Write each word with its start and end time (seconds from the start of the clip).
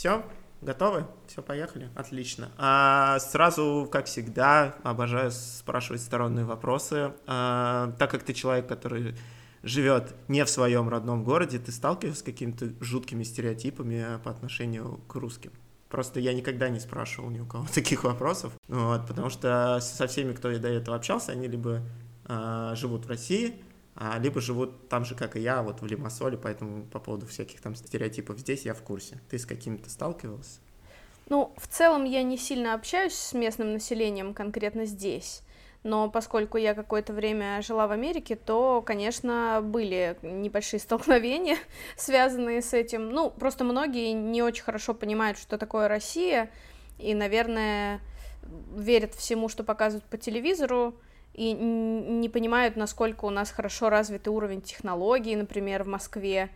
Все, 0.00 0.24
готовы? 0.62 1.06
Все, 1.26 1.42
поехали. 1.42 1.90
Отлично. 1.94 2.50
А 2.56 3.18
сразу, 3.18 3.86
как 3.92 4.06
всегда, 4.06 4.74
обожаю 4.82 5.30
спрашивать 5.30 6.00
сторонние 6.00 6.46
вопросы. 6.46 7.12
А, 7.26 7.92
так 7.98 8.10
как 8.10 8.22
ты 8.22 8.32
человек, 8.32 8.66
который 8.66 9.14
живет 9.62 10.14
не 10.28 10.44
в 10.44 10.50
своем 10.50 10.88
родном 10.88 11.24
городе, 11.24 11.58
ты 11.58 11.72
сталкиваешься 11.72 12.20
с 12.20 12.24
какими-то 12.24 12.72
жуткими 12.80 13.22
стереотипами 13.22 14.18
по 14.24 14.30
отношению 14.30 15.00
к 15.08 15.14
русским? 15.14 15.52
Просто 15.88 16.20
я 16.20 16.32
никогда 16.32 16.68
не 16.68 16.78
спрашивал 16.78 17.30
ни 17.30 17.40
у 17.40 17.46
кого 17.46 17.66
таких 17.74 18.04
вопросов, 18.04 18.52
вот, 18.68 19.06
потому 19.06 19.30
что 19.30 19.78
со 19.80 20.06
всеми, 20.06 20.32
кто 20.32 20.56
до 20.58 20.68
этого 20.68 20.96
общался, 20.96 21.32
они 21.32 21.48
либо 21.48 21.82
э, 22.26 22.72
живут 22.76 23.06
в 23.06 23.08
России, 23.08 23.60
а, 23.96 24.18
либо 24.18 24.40
живут 24.40 24.88
там 24.88 25.04
же, 25.04 25.14
как 25.14 25.36
и 25.36 25.40
я, 25.40 25.62
вот 25.62 25.82
в 25.82 25.86
Лимассоле, 25.86 26.38
поэтому 26.38 26.84
по 26.84 27.00
поводу 27.00 27.26
всяких 27.26 27.60
там 27.60 27.74
стереотипов 27.74 28.38
здесь 28.38 28.64
я 28.64 28.72
в 28.72 28.82
курсе. 28.82 29.20
Ты 29.28 29.38
с 29.38 29.44
какими-то 29.44 29.90
сталкивался? 29.90 30.60
Ну, 31.28 31.52
в 31.56 31.68
целом 31.68 32.04
я 32.04 32.22
не 32.22 32.38
сильно 32.38 32.74
общаюсь 32.74 33.14
с 33.14 33.32
местным 33.34 33.72
населением 33.72 34.32
конкретно 34.32 34.86
здесь, 34.86 35.42
но 35.82 36.10
поскольку 36.10 36.58
я 36.58 36.74
какое-то 36.74 37.12
время 37.12 37.62
жила 37.62 37.86
в 37.86 37.92
Америке, 37.92 38.36
то, 38.36 38.82
конечно, 38.82 39.60
были 39.62 40.16
небольшие 40.22 40.80
столкновения, 40.80 41.56
связанные 41.96 42.62
с 42.62 42.74
этим. 42.74 43.10
Ну, 43.10 43.30
просто 43.30 43.64
многие 43.64 44.12
не 44.12 44.42
очень 44.42 44.62
хорошо 44.62 44.94
понимают, 44.94 45.38
что 45.38 45.58
такое 45.58 45.88
Россия, 45.88 46.50
и, 46.98 47.14
наверное, 47.14 48.00
верят 48.76 49.14
всему, 49.14 49.48
что 49.48 49.64
показывают 49.64 50.04
по 50.04 50.18
телевизору, 50.18 50.94
и 51.32 51.52
не 51.52 52.28
понимают, 52.28 52.76
насколько 52.76 53.24
у 53.24 53.30
нас 53.30 53.50
хорошо 53.50 53.88
развитый 53.88 54.32
уровень 54.32 54.60
технологий, 54.62 55.36
например, 55.36 55.84
в 55.84 55.86
Москве, 55.86 56.50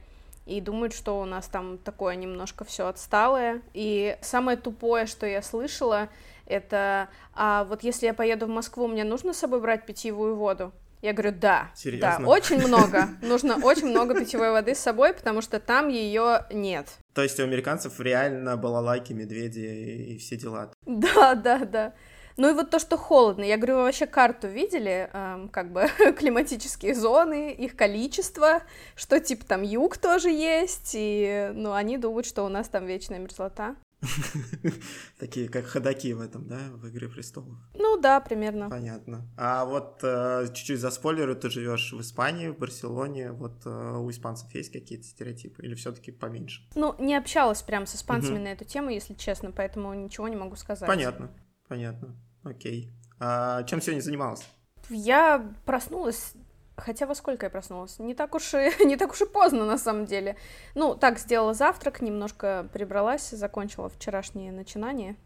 и 0.46 0.60
думают, 0.60 0.92
что 0.92 1.20
у 1.20 1.24
нас 1.24 1.46
там 1.46 1.78
такое 1.78 2.16
немножко 2.16 2.64
все 2.64 2.88
отсталое. 2.88 3.62
И 3.72 4.18
самое 4.20 4.58
тупое, 4.58 5.06
что 5.06 5.26
я 5.26 5.40
слышала, 5.40 6.10
это, 6.46 7.08
а 7.34 7.64
вот 7.64 7.82
если 7.82 8.06
я 8.06 8.14
поеду 8.14 8.46
в 8.46 8.50
Москву, 8.50 8.86
мне 8.86 9.04
нужно 9.04 9.32
с 9.32 9.38
собой 9.38 9.60
брать 9.60 9.86
питьевую 9.86 10.36
воду? 10.36 10.72
Я 11.02 11.12
говорю, 11.12 11.36
да, 11.38 11.70
Серьезно? 11.74 12.18
да, 12.18 12.26
очень 12.26 12.66
много. 12.66 13.08
Нужно 13.20 13.58
очень 13.62 13.88
много 13.88 14.18
питьевой 14.18 14.52
воды 14.52 14.74
с 14.74 14.78
собой, 14.78 15.12
потому 15.12 15.42
что 15.42 15.60
там 15.60 15.88
ее 15.88 16.46
нет. 16.50 16.86
То 17.12 17.22
есть 17.22 17.38
у 17.40 17.42
американцев 17.42 18.00
реально 18.00 18.56
балалайки, 18.56 19.12
медведи 19.12 20.14
и 20.14 20.16
все 20.16 20.36
дела. 20.36 20.70
Да, 20.86 21.34
да, 21.34 21.58
да. 21.58 21.92
Ну 22.36 22.50
и 22.50 22.54
вот 22.54 22.70
то, 22.70 22.78
что 22.78 22.96
холодно. 22.96 23.44
Я 23.44 23.56
говорю, 23.58 23.76
вы 23.76 23.82
вообще 23.82 24.06
карту 24.06 24.48
видели, 24.48 25.08
эм, 25.12 25.48
как 25.50 25.72
бы 25.72 25.88
климатические 26.18 26.94
зоны, 26.94 27.52
их 27.52 27.76
количество, 27.76 28.62
что 28.96 29.20
типа 29.20 29.44
там 29.44 29.62
юг 29.62 29.98
тоже 29.98 30.30
есть, 30.30 30.92
и 30.94 31.52
ну 31.54 31.74
они 31.74 31.98
думают, 31.98 32.26
что 32.26 32.44
у 32.44 32.48
нас 32.48 32.68
там 32.68 32.86
вечная 32.86 33.18
мерзлота. 33.18 33.76
Такие, 35.18 35.48
как 35.48 35.66
ходаки 35.66 36.12
в 36.12 36.20
этом, 36.20 36.46
да, 36.46 36.58
в 36.72 36.88
«Игре 36.88 37.08
престолов». 37.08 37.56
Ну 37.74 38.00
да, 38.00 38.20
примерно. 38.20 38.70
Понятно. 38.70 39.28
А 39.36 39.64
вот 39.64 40.00
э, 40.02 40.46
чуть-чуть 40.52 40.80
за 40.80 40.90
спойлеры, 40.90 41.34
ты 41.34 41.50
живешь 41.50 41.92
в 41.92 42.00
Испании, 42.00 42.48
в 42.48 42.58
Барселоне, 42.58 43.32
вот 43.32 43.64
э, 43.64 43.96
у 43.98 44.10
испанцев 44.10 44.52
есть 44.54 44.72
какие-то 44.72 45.04
стереотипы 45.04 45.62
или 45.62 45.74
все-таки 45.74 46.12
поменьше? 46.12 46.68
Ну, 46.74 46.94
не 46.98 47.16
общалась 47.16 47.62
прям 47.62 47.86
с 47.86 47.94
испанцами 47.94 48.38
на 48.38 48.48
эту 48.48 48.64
тему, 48.64 48.90
если 48.90 49.14
честно, 49.14 49.50
поэтому 49.50 49.94
ничего 49.94 50.28
не 50.28 50.36
могу 50.36 50.56
сказать. 50.56 50.86
Понятно, 50.86 51.30
понятно. 51.68 52.16
Окей. 52.42 52.90
А 53.18 53.62
чем 53.64 53.80
сегодня 53.80 54.02
занималась? 54.02 54.46
Я 54.90 55.54
проснулась 55.64 56.34
Хотя 56.76 57.06
во 57.06 57.14
сколько 57.14 57.46
я 57.46 57.50
проснулась? 57.50 57.98
Не 57.98 58.14
так 58.14 58.34
уж 58.34 58.54
и, 58.54 58.72
не 58.84 58.96
так 58.96 59.12
уж 59.12 59.20
и 59.22 59.26
поздно, 59.26 59.64
на 59.64 59.78
самом 59.78 60.06
деле. 60.06 60.36
Ну, 60.74 60.94
так, 60.94 61.18
сделала 61.18 61.54
завтрак, 61.54 62.00
немножко 62.00 62.68
прибралась, 62.72 63.30
закончила 63.30 63.88
вчерашнее 63.88 64.52
начинание 64.52 65.16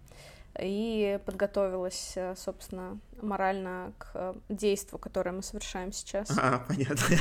и 0.60 1.20
подготовилась, 1.25 2.16
собственно, 2.36 2.98
морально 3.22 3.92
к 3.98 4.34
действию, 4.48 4.98
которое 4.98 5.32
мы 5.32 5.42
совершаем 5.42 5.92
сейчас. 5.92 6.31
А, 6.36 6.64
понятно. 6.69 6.97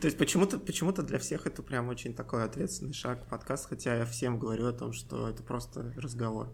То 0.00 0.06
есть 0.06 0.16
почему-то 0.16 0.58
почему 0.58 0.92
для 0.92 1.18
всех 1.18 1.46
это 1.46 1.62
прям 1.62 1.88
очень 1.88 2.14
такой 2.14 2.44
ответственный 2.44 2.94
шаг 2.94 3.26
подкаст, 3.26 3.68
хотя 3.68 3.96
я 3.96 4.04
всем 4.04 4.38
говорю 4.38 4.66
о 4.66 4.72
том, 4.72 4.92
что 4.92 5.28
это 5.28 5.42
просто 5.42 5.92
разговор. 5.96 6.48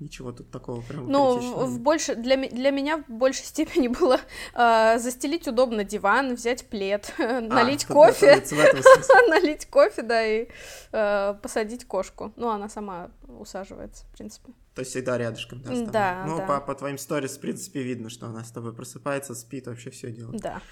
Ничего 0.00 0.32
тут 0.32 0.50
такого 0.50 0.80
прям 0.80 1.08
Ну, 1.08 1.38
в, 1.38 1.66
в 1.66 1.78
больше, 1.78 2.14
для, 2.14 2.36
для 2.36 2.70
меня 2.70 3.04
в 3.06 3.10
большей 3.10 3.44
степени 3.44 3.88
было 3.88 4.18
э, 4.54 4.98
застелить 4.98 5.46
удобно 5.46 5.84
диван, 5.84 6.34
взять 6.34 6.66
плед, 6.66 7.12
а, 7.18 7.40
налить 7.40 7.84
кофе, 7.84 8.42
налить 9.28 9.66
кофе, 9.66 10.02
да, 10.02 10.26
и 10.26 10.48
э, 10.92 11.34
посадить 11.42 11.84
кошку. 11.84 12.32
Ну, 12.36 12.48
она 12.48 12.68
сама 12.70 13.10
усаживается, 13.28 14.04
в 14.06 14.16
принципе. 14.16 14.52
То 14.74 14.80
есть 14.80 14.92
всегда 14.92 15.18
рядышком, 15.18 15.62
да, 15.62 15.74
Да, 15.90 16.24
Ну, 16.26 16.38
да. 16.38 16.46
По, 16.46 16.60
по 16.60 16.74
твоим 16.74 16.96
сторис, 16.96 17.36
в 17.36 17.40
принципе, 17.40 17.82
видно, 17.82 18.08
что 18.08 18.26
она 18.26 18.42
с 18.42 18.50
тобой 18.50 18.72
просыпается, 18.72 19.34
спит, 19.34 19.66
вообще 19.66 19.90
все 19.90 20.10
делает. 20.10 20.40
Да. 20.40 20.62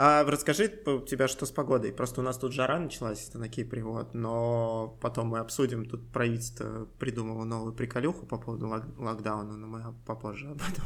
А 0.00 0.22
расскажи 0.24 0.72
у 0.86 1.00
тебя, 1.00 1.26
что 1.26 1.44
с 1.44 1.50
погодой. 1.50 1.92
Просто 1.92 2.20
у 2.20 2.24
нас 2.24 2.38
тут 2.38 2.52
жара 2.52 2.78
началась, 2.78 3.28
это 3.28 3.40
на 3.40 3.48
Кипре, 3.48 3.82
вот, 3.82 4.14
но 4.14 4.96
потом 5.00 5.30
мы 5.30 5.40
обсудим. 5.40 5.86
Тут 5.86 6.12
правительство 6.12 6.86
придумало 7.00 7.42
новую 7.42 7.72
приколюху 7.72 8.24
по 8.24 8.38
поводу 8.38 8.68
лок- 8.68 8.96
локдауна, 8.96 9.56
но 9.56 9.66
мы 9.66 9.92
попозже 10.06 10.50
об 10.50 10.58
этом. 10.58 10.84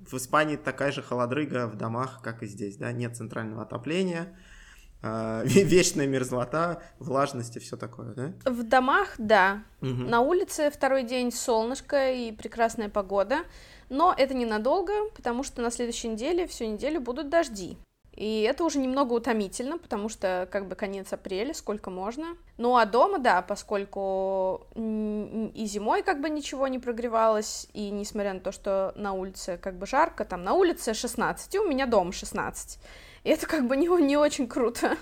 В 0.00 0.12
Испании 0.14 0.56
такая 0.56 0.90
же 0.90 1.02
холодрыга 1.02 1.68
в 1.68 1.76
домах, 1.76 2.20
как 2.20 2.42
и 2.42 2.46
здесь, 2.48 2.76
да, 2.78 2.90
нет 2.90 3.16
центрального 3.16 3.62
отопления, 3.62 4.36
э, 5.02 5.42
вечная 5.44 6.08
мерзлота, 6.08 6.82
влажность 6.98 7.56
и 7.56 7.60
все 7.60 7.76
такое, 7.76 8.12
да? 8.14 8.32
В 8.44 8.64
домах, 8.64 9.14
да. 9.18 9.62
Угу. 9.82 9.88
На 9.88 10.20
улице 10.20 10.72
второй 10.72 11.04
день 11.04 11.30
солнышко 11.30 12.10
и 12.10 12.32
прекрасная 12.32 12.88
погода, 12.88 13.44
но 13.88 14.12
это 14.18 14.34
ненадолго, 14.34 15.10
потому 15.14 15.44
что 15.44 15.62
на 15.62 15.70
следующей 15.70 16.08
неделе, 16.08 16.48
всю 16.48 16.64
неделю 16.64 17.00
будут 17.00 17.28
дожди. 17.28 17.78
И 18.18 18.40
это 18.40 18.64
уже 18.64 18.80
немного 18.80 19.12
утомительно, 19.12 19.78
потому 19.78 20.08
что 20.08 20.48
как 20.50 20.66
бы 20.66 20.74
конец 20.74 21.12
апреля, 21.12 21.54
сколько 21.54 21.88
можно. 21.88 22.36
Ну 22.56 22.76
а 22.76 22.84
дома, 22.84 23.20
да, 23.20 23.42
поскольку 23.42 24.66
и 24.74 25.64
зимой 25.66 26.02
как 26.02 26.20
бы 26.20 26.28
ничего 26.28 26.66
не 26.66 26.80
прогревалось, 26.80 27.68
и 27.74 27.90
несмотря 27.90 28.34
на 28.34 28.40
то, 28.40 28.50
что 28.50 28.92
на 28.96 29.12
улице 29.12 29.56
как 29.62 29.78
бы 29.78 29.86
жарко, 29.86 30.24
там 30.24 30.42
на 30.42 30.54
улице 30.54 30.94
16, 30.94 31.54
и 31.54 31.58
у 31.60 31.68
меня 31.68 31.86
дома 31.86 32.10
16. 32.10 32.80
И 33.22 33.28
это 33.28 33.46
как 33.46 33.68
бы 33.68 33.76
не, 33.76 33.86
не 33.86 34.16
очень 34.16 34.48
круто. 34.48 34.96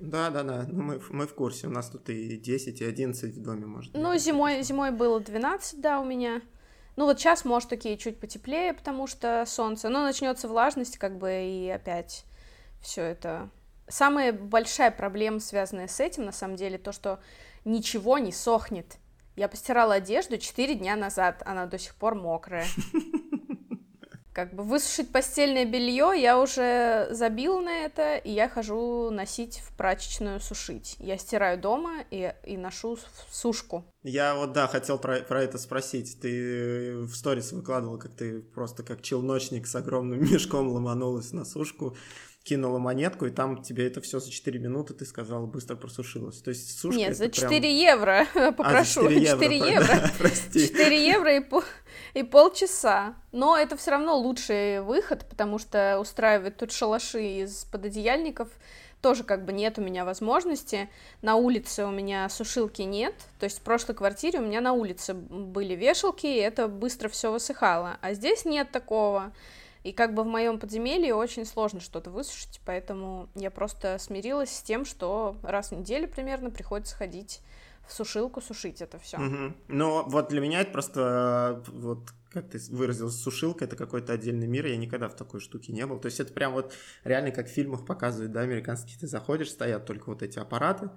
Да, 0.00 0.30
да, 0.30 0.42
да, 0.42 0.64
ну, 0.66 0.84
мы, 0.84 1.02
мы 1.10 1.26
в 1.26 1.34
курсе, 1.34 1.66
у 1.66 1.70
нас 1.70 1.90
тут 1.90 2.08
и 2.08 2.38
10, 2.38 2.80
и 2.80 2.84
11 2.86 3.34
в 3.34 3.42
доме 3.42 3.66
может. 3.66 3.92
Ну, 3.92 4.16
зимой, 4.16 4.62
зимой 4.62 4.90
было 4.90 5.20
12, 5.20 5.82
да, 5.82 6.00
у 6.00 6.04
меня. 6.06 6.40
Ну 6.96 7.04
вот 7.04 7.18
сейчас, 7.18 7.44
может, 7.44 7.68
такие 7.68 7.98
чуть 7.98 8.18
потеплее, 8.18 8.72
потому 8.72 9.06
что 9.06 9.44
солнце, 9.46 9.90
но 9.90 10.02
начнется 10.02 10.48
влажность, 10.48 10.96
как 10.96 11.18
бы, 11.18 11.30
и 11.30 11.68
опять 11.68 12.24
все 12.84 13.02
это. 13.02 13.50
Самая 13.88 14.32
большая 14.32 14.90
проблема, 14.90 15.40
связанная 15.40 15.88
с 15.88 16.00
этим, 16.00 16.24
на 16.24 16.32
самом 16.32 16.56
деле, 16.56 16.78
то, 16.78 16.92
что 16.92 17.20
ничего 17.64 18.18
не 18.18 18.32
сохнет. 18.32 18.96
Я 19.36 19.48
постирала 19.48 19.94
одежду 19.94 20.38
4 20.38 20.74
дня 20.76 20.96
назад, 20.96 21.42
она 21.44 21.66
до 21.66 21.78
сих 21.78 21.94
пор 21.96 22.14
мокрая. 22.14 22.66
Как 24.32 24.52
бы 24.52 24.64
высушить 24.64 25.12
постельное 25.12 25.64
белье 25.64 26.12
я 26.16 26.40
уже 26.40 27.06
забила 27.12 27.60
на 27.60 27.84
это, 27.84 28.16
и 28.16 28.32
я 28.32 28.48
хожу 28.48 29.10
носить 29.10 29.58
в 29.58 29.76
прачечную 29.76 30.40
сушить. 30.40 30.96
Я 30.98 31.18
стираю 31.18 31.60
дома 31.60 32.04
и, 32.10 32.34
и 32.44 32.56
ношу 32.56 32.96
в 32.96 33.32
сушку. 33.32 33.84
Я 34.02 34.34
вот, 34.34 34.52
да, 34.52 34.66
хотел 34.66 34.98
про, 34.98 35.20
про 35.20 35.44
это 35.44 35.56
спросить. 35.56 36.18
Ты 36.20 36.96
в 36.96 37.14
сторис 37.14 37.52
выкладывал, 37.52 37.96
как 37.96 38.12
ты 38.12 38.40
просто 38.40 38.82
как 38.82 39.02
челночник 39.02 39.68
с 39.68 39.76
огромным 39.76 40.20
мешком 40.32 40.68
ломанулась 40.68 41.32
на 41.32 41.44
сушку 41.44 41.96
кинула 42.44 42.78
монетку, 42.78 43.24
и 43.24 43.30
там 43.30 43.62
тебе 43.62 43.86
это 43.86 44.02
все 44.02 44.20
за 44.20 44.30
4 44.30 44.58
минуты, 44.58 44.92
ты 44.92 45.06
сказала, 45.06 45.46
быстро 45.46 45.76
просушилось. 45.76 46.42
То 46.42 46.50
есть 46.50 46.78
сушка 46.78 46.98
Нет, 46.98 47.16
за 47.16 47.30
4 47.30 47.48
прям... 47.58 47.72
евро, 47.72 48.26
попрошу. 48.52 49.06
А, 49.06 49.08
4 49.08 49.20
евро. 49.20 49.42
4 49.42 49.56
евро. 49.56 49.86
Да, 49.86 50.12
прости. 50.18 50.68
4 50.68 51.06
евро 51.06 51.36
и, 51.36 51.40
пол, 51.40 51.64
и 52.12 52.22
полчаса. 52.22 53.14
Но 53.32 53.56
это 53.56 53.78
все 53.78 53.92
равно 53.92 54.18
лучший 54.18 54.82
выход, 54.82 55.26
потому 55.28 55.58
что 55.58 55.98
устраивать 55.98 56.58
тут 56.58 56.70
шалаши 56.70 57.42
из 57.42 57.64
пододеяльников 57.64 58.48
тоже 59.00 59.22
как 59.22 59.44
бы 59.44 59.52
нет 59.52 59.78
у 59.78 59.82
меня 59.82 60.04
возможности. 60.04 60.90
На 61.22 61.36
улице 61.36 61.84
у 61.84 61.90
меня 61.90 62.28
сушилки 62.28 62.82
нет, 62.82 63.14
то 63.38 63.44
есть 63.44 63.58
в 63.58 63.62
прошлой 63.62 63.94
квартире 63.94 64.38
у 64.38 64.42
меня 64.42 64.62
на 64.62 64.72
улице 64.72 65.12
были 65.12 65.74
вешалки, 65.74 66.26
и 66.26 66.36
это 66.36 66.68
быстро 66.68 67.10
все 67.10 67.30
высыхало. 67.30 67.98
А 68.00 68.14
здесь 68.14 68.46
нет 68.46 68.70
такого. 68.70 69.32
И 69.84 69.92
как 69.92 70.14
бы 70.14 70.24
в 70.24 70.26
моем 70.26 70.58
подземелье 70.58 71.14
очень 71.14 71.44
сложно 71.44 71.78
что-то 71.78 72.10
высушить, 72.10 72.60
поэтому 72.64 73.28
я 73.34 73.50
просто 73.50 73.98
смирилась 73.98 74.50
с 74.50 74.62
тем, 74.62 74.84
что 74.84 75.36
раз 75.42 75.70
в 75.70 75.72
неделю 75.72 76.08
примерно 76.08 76.50
приходится 76.50 76.96
ходить 76.96 77.40
в 77.86 77.92
сушилку 77.92 78.40
сушить 78.40 78.80
это 78.80 78.98
все. 78.98 79.18
Угу. 79.18 79.54
Ну, 79.68 80.08
вот 80.08 80.28
для 80.28 80.40
меня 80.40 80.62
это 80.62 80.72
просто 80.72 81.62
вот 81.68 82.00
как 82.30 82.48
ты 82.50 82.58
выразился, 82.70 83.16
сушилка, 83.16 83.64
это 83.64 83.76
какой-то 83.76 84.12
отдельный 84.12 84.48
мир, 84.48 84.66
я 84.66 84.76
никогда 84.76 85.08
в 85.08 85.14
такой 85.14 85.38
штуке 85.38 85.72
не 85.72 85.86
был. 85.86 86.00
То 86.00 86.06
есть 86.06 86.18
это 86.18 86.32
прям 86.32 86.52
вот 86.52 86.74
реально 87.04 87.30
как 87.30 87.46
в 87.46 87.52
фильмах 87.52 87.86
показывают, 87.86 88.32
да, 88.32 88.40
американские, 88.40 88.98
ты 88.98 89.06
заходишь, 89.06 89.50
стоят 89.50 89.86
только 89.86 90.06
вот 90.06 90.22
эти 90.22 90.40
аппараты, 90.40 90.90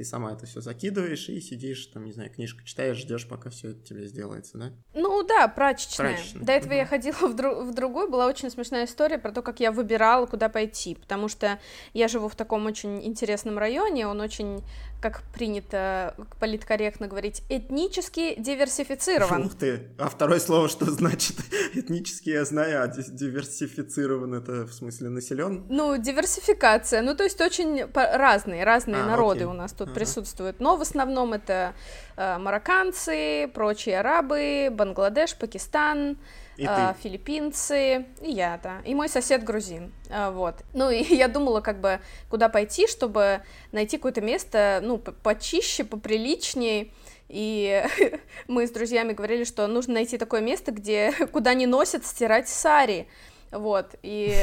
ты 0.00 0.04
сама 0.04 0.32
это 0.32 0.46
все 0.46 0.62
закидываешь 0.62 1.28
и 1.28 1.38
сидишь, 1.42 1.84
там, 1.88 2.06
не 2.06 2.12
знаю, 2.12 2.30
книжку 2.30 2.62
читаешь, 2.64 2.96
ждешь, 2.96 3.28
пока 3.28 3.50
все 3.50 3.72
это 3.72 3.82
тебе 3.82 4.06
сделается, 4.06 4.56
да? 4.56 4.72
Ну 4.94 5.22
да, 5.24 5.46
прачечная. 5.46 6.14
Прачечная. 6.14 6.42
До 6.42 6.52
этого 6.52 6.70
Мгм. 6.70 6.78
я 6.78 6.86
ходила 6.86 7.16
в, 7.28 7.34
дру- 7.34 7.62
в 7.64 7.74
другую, 7.74 8.08
была 8.08 8.26
очень 8.26 8.48
смешная 8.48 8.86
история 8.86 9.18
про 9.18 9.30
то, 9.30 9.42
как 9.42 9.60
я 9.60 9.70
выбирала, 9.70 10.24
куда 10.24 10.48
пойти, 10.48 10.94
потому 10.94 11.28
что 11.28 11.58
я 11.92 12.08
живу 12.08 12.28
в 12.28 12.34
таком 12.34 12.64
очень 12.64 13.04
интересном 13.06 13.58
районе, 13.58 14.06
он 14.06 14.22
очень, 14.22 14.62
как 15.00 15.22
принято 15.32 16.14
политкорректно 16.38 17.08
говорить, 17.08 17.42
этнически 17.48 18.34
диверсифицирован. 18.38 19.46
Ух 19.46 19.54
ты, 19.54 19.88
а 19.98 20.08
второе 20.08 20.38
слово 20.40 20.68
что 20.68 20.84
значит? 20.90 21.36
Этнически 21.74 22.30
я 22.30 22.44
знаю, 22.44 22.82
а 22.82 22.86
ди- 22.88 23.02
диверсифицирован 23.10 24.34
это 24.34 24.66
в 24.66 24.72
смысле 24.72 25.08
населен? 25.08 25.64
Ну, 25.68 25.96
диверсификация, 25.96 27.02
ну, 27.02 27.14
то 27.14 27.24
есть 27.24 27.40
очень 27.40 27.84
разные, 27.94 28.64
разные 28.64 29.02
А, 29.02 29.06
народы 29.06 29.40
окей. 29.40 29.46
у 29.46 29.52
нас 29.54 29.72
тут 29.72 29.88
Ага. 29.88 29.94
присутствуют, 29.94 30.60
но 30.60 30.76
в 30.76 30.82
основном 30.82 31.32
это 31.32 31.74
э, 32.16 32.38
марокканцы, 32.38 33.50
прочие 33.54 34.00
арабы, 34.00 34.68
Бангладеш, 34.70 35.36
Пакистан, 35.36 36.18
И 36.60 36.66
ты. 36.66 36.94
филиппинцы, 37.02 38.06
и 38.20 38.30
я, 38.30 38.60
да, 38.62 38.82
и 38.84 38.94
мой 38.94 39.08
сосед 39.08 39.44
грузин, 39.44 39.92
э, 40.10 40.30
вот. 40.30 40.56
Ну, 40.74 40.90
и 40.90 41.02
я 41.14 41.26
думала, 41.28 41.62
как 41.62 41.80
бы, 41.80 42.00
куда 42.28 42.50
пойти, 42.50 42.86
чтобы 42.86 43.40
найти 43.72 43.96
какое-то 43.96 44.20
место, 44.20 44.80
ну, 44.82 44.98
почище, 44.98 45.84
поприличнее, 45.84 46.90
и 47.28 47.82
мы 48.46 48.66
с 48.66 48.70
друзьями 48.72 49.14
говорили, 49.14 49.44
что 49.44 49.66
нужно 49.68 49.94
найти 49.94 50.18
такое 50.18 50.42
место, 50.42 50.70
где, 50.70 51.12
куда 51.32 51.54
не 51.54 51.66
носят 51.66 52.04
стирать 52.04 52.46
сари, 52.46 53.08
вот, 53.50 53.94
и, 54.02 54.36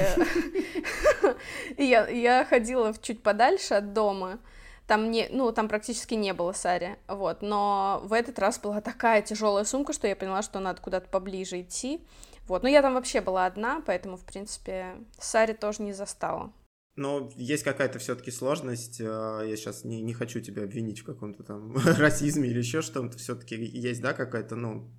я, 1.78 2.46
ходила 2.50 2.96
чуть 3.00 3.22
подальше 3.22 3.76
от 3.76 3.94
дома, 3.94 4.40
там 4.88 5.12
не, 5.12 5.28
ну, 5.30 5.52
там 5.52 5.68
практически 5.68 6.16
не 6.16 6.34
было 6.34 6.54
сари, 6.54 6.98
вот, 7.08 7.42
но 7.42 8.02
в 8.06 8.14
этот 8.14 8.40
раз 8.40 8.60
была 8.60 8.82
такая 8.82 9.22
тяжелая 9.22 9.66
сумка, 9.66 9.94
что 9.94 10.08
я 10.08 10.16
поняла, 10.16 10.42
что 10.42 10.60
надо 10.60 10.82
куда-то 10.82 11.10
поближе 11.10 11.62
идти, 11.62 12.02
вот, 12.48 12.64
но 12.64 12.70
я 12.70 12.82
там 12.82 12.94
вообще 12.94 13.22
была 13.22 13.46
одна, 13.46 13.84
поэтому, 13.86 14.16
в 14.18 14.24
принципе, 14.24 14.96
сари 15.20 15.54
тоже 15.54 15.84
не 15.84 15.94
застала. 15.94 16.54
Но 16.96 17.30
есть 17.36 17.64
какая-то 17.64 18.00
все-таки 18.00 18.32
сложность. 18.32 19.00
э, 19.00 19.04
Я 19.04 19.56
сейчас 19.56 19.84
не, 19.84 20.02
не 20.02 20.14
хочу 20.14 20.40
тебя 20.40 20.64
обвинить 20.64 21.02
в 21.02 21.06
каком-то 21.06 21.44
там 21.44 21.76
расизме 21.98 22.50
или 22.50 22.58
еще 22.58 22.82
что-то. 22.82 23.20
Все-таки 23.20 23.56
есть, 23.56 24.02
да, 24.02 24.14
какая-то, 24.14 24.56
ну, 24.56 24.90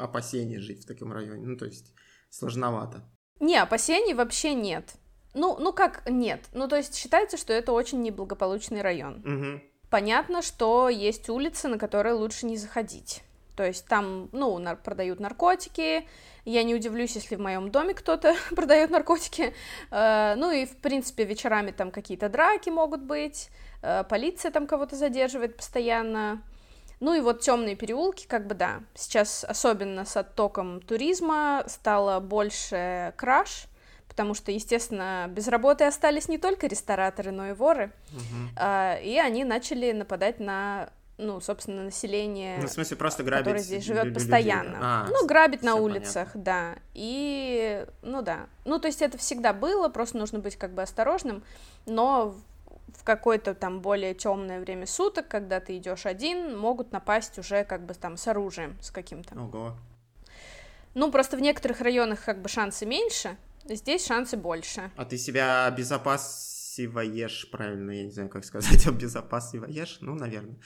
опасение 0.00 0.58
жить 0.58 0.82
в 0.82 0.86
таком 0.86 1.12
районе. 1.12 1.46
Ну, 1.46 1.56
то 1.56 1.64
есть 1.64 1.94
сложновато. 2.28 3.04
Не, 3.38 3.56
опасений 3.56 4.14
вообще 4.14 4.54
нет. 4.54 4.94
Ну, 5.34 5.56
ну 5.58 5.72
как 5.72 6.02
нет? 6.08 6.40
Ну, 6.52 6.68
то 6.68 6.76
есть 6.76 6.94
считается, 6.94 7.36
что 7.36 7.52
это 7.52 7.72
очень 7.72 8.02
неблагополучный 8.02 8.82
район. 8.82 9.22
Мгм. 9.24 9.62
Понятно, 9.90 10.42
что 10.42 10.88
есть 10.88 11.28
улицы, 11.28 11.68
на 11.68 11.78
которые 11.78 12.14
лучше 12.14 12.46
не 12.46 12.56
заходить. 12.56 13.22
То 13.56 13.64
есть 13.64 13.86
там, 13.86 14.28
ну, 14.32 14.58
нар- 14.58 14.76
продают 14.82 15.20
наркотики. 15.20 16.08
Я 16.44 16.62
не 16.64 16.74
удивлюсь, 16.74 17.14
если 17.14 17.36
в 17.36 17.40
моем 17.40 17.70
доме 17.70 17.94
кто-то 17.94 18.34
продает 18.56 18.90
наркотики. 18.90 19.54
Э, 19.90 20.34
ну 20.36 20.50
и, 20.50 20.64
в 20.64 20.76
принципе, 20.78 21.24
вечерами 21.24 21.70
там 21.70 21.90
какие-то 21.90 22.28
драки 22.28 22.70
могут 22.70 23.02
быть. 23.02 23.50
Э, 23.82 24.04
полиция 24.08 24.50
там 24.50 24.66
кого-то 24.66 24.96
задерживает 24.96 25.56
постоянно. 25.56 26.42
Ну 27.00 27.14
и 27.14 27.20
вот 27.20 27.40
темные 27.40 27.76
переулки, 27.76 28.26
как 28.26 28.46
бы 28.46 28.54
да. 28.54 28.80
Сейчас, 28.94 29.44
особенно 29.44 30.04
с 30.04 30.16
оттоком 30.16 30.80
туризма, 30.80 31.64
стало 31.66 32.20
больше 32.20 33.12
краж, 33.16 33.66
потому 34.12 34.34
что, 34.34 34.52
естественно, 34.52 35.26
без 35.30 35.48
работы 35.48 35.84
остались 35.84 36.28
не 36.28 36.36
только 36.36 36.66
рестораторы, 36.66 37.30
но 37.30 37.48
и 37.48 37.52
воры. 37.54 37.90
А, 38.56 38.96
и 38.96 39.16
они 39.16 39.42
начали 39.42 39.90
нападать 39.92 40.38
на, 40.38 40.90
ну, 41.16 41.40
собственно, 41.40 41.84
население, 41.84 42.58
Ну, 42.60 42.66
в 42.66 42.70
смысле, 42.70 42.98
просто 42.98 43.22
грабить 43.22 43.44
которое 43.46 43.62
здесь 43.62 43.82
живет 43.82 44.04
людей, 44.04 44.14
постоянно. 44.14 44.78
А, 44.82 45.06
ну, 45.08 45.26
грабить 45.26 45.62
на 45.62 45.76
улицах, 45.76 46.28
да. 46.34 46.74
И, 46.92 47.86
ну 48.02 48.20
да. 48.20 48.48
Ну, 48.66 48.78
то 48.78 48.86
есть 48.86 49.00
это 49.00 49.16
всегда 49.16 49.54
было, 49.54 49.88
просто 49.88 50.18
нужно 50.18 50.40
быть 50.40 50.56
как 50.56 50.74
бы 50.74 50.82
осторожным, 50.82 51.42
но 51.86 52.34
в 52.94 53.02
какое-то 53.04 53.54
там 53.54 53.80
более 53.80 54.12
темное 54.12 54.60
время 54.60 54.86
суток, 54.86 55.26
когда 55.26 55.58
ты 55.60 55.78
идешь 55.78 56.04
один, 56.04 56.54
могут 56.54 56.92
напасть 56.92 57.38
уже 57.38 57.64
как 57.64 57.86
бы 57.86 57.94
там 57.94 58.18
с 58.18 58.28
оружием, 58.28 58.76
с 58.82 58.90
каким-то. 58.90 59.34
Ого. 59.40 59.72
Ну, 60.92 61.10
просто 61.10 61.38
в 61.38 61.40
некоторых 61.40 61.80
районах 61.80 62.22
как 62.22 62.42
бы 62.42 62.50
шансы 62.50 62.84
меньше, 62.84 63.38
здесь 63.68 64.06
шансы 64.06 64.36
больше. 64.36 64.90
А 64.96 65.04
ты 65.04 65.18
себя 65.18 65.66
обезопасиваешь, 65.66 67.50
правильно, 67.50 67.90
я 67.90 68.04
не 68.04 68.10
знаю, 68.10 68.28
как 68.28 68.44
сказать, 68.44 68.86
обезопасиваешь, 68.86 69.98
ну, 70.00 70.14
наверное. 70.14 70.58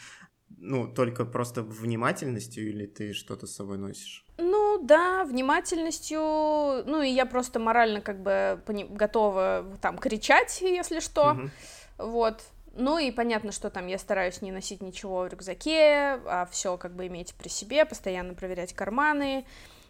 Ну, 0.58 0.86
только 0.86 1.24
просто 1.24 1.62
внимательностью 1.62 2.68
или 2.68 2.86
ты 2.86 3.12
что-то 3.12 3.46
с 3.46 3.56
собой 3.56 3.78
носишь? 3.78 4.24
Ну 4.38 4.80
да, 4.82 5.24
внимательностью, 5.24 6.18
ну 6.20 7.02
и 7.02 7.08
я 7.08 7.26
просто 7.26 7.58
морально 7.58 8.00
как 8.00 8.22
бы 8.22 8.60
готова 8.90 9.66
там 9.80 9.98
кричать, 9.98 10.60
если 10.60 11.00
что, 11.00 11.34
Мгм. 11.34 11.50
вот. 11.98 12.42
Ну 12.78 12.98
и 12.98 13.10
понятно, 13.10 13.52
что 13.52 13.70
там 13.70 13.86
я 13.86 13.98
стараюсь 13.98 14.42
не 14.42 14.52
носить 14.52 14.82
ничего 14.82 15.22
в 15.22 15.28
рюкзаке, 15.28 16.20
а 16.26 16.46
все 16.50 16.76
как 16.76 16.94
бы 16.94 17.06
иметь 17.06 17.34
при 17.34 17.48
себе, 17.48 17.86
постоянно 17.86 18.34
проверять 18.34 18.74
карманы. 18.74 19.46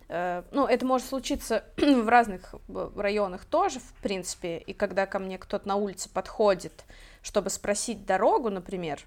Э, 0.08 0.42
Ну, 0.52 0.66
это 0.66 0.84
может 0.86 1.06
случиться 1.06 1.64
в 1.76 2.08
разных 2.08 2.54
э, 2.68 2.90
районах 2.96 3.44
тоже, 3.44 3.80
в 3.80 3.92
принципе, 4.02 4.58
и 4.58 4.72
когда 4.72 5.06
ко 5.06 5.18
мне 5.18 5.38
кто-то 5.38 5.66
на 5.66 5.76
улице 5.76 6.08
подходит, 6.08 6.84
чтобы 7.22 7.50
спросить 7.50 8.06
дорогу, 8.06 8.50
например, 8.50 9.00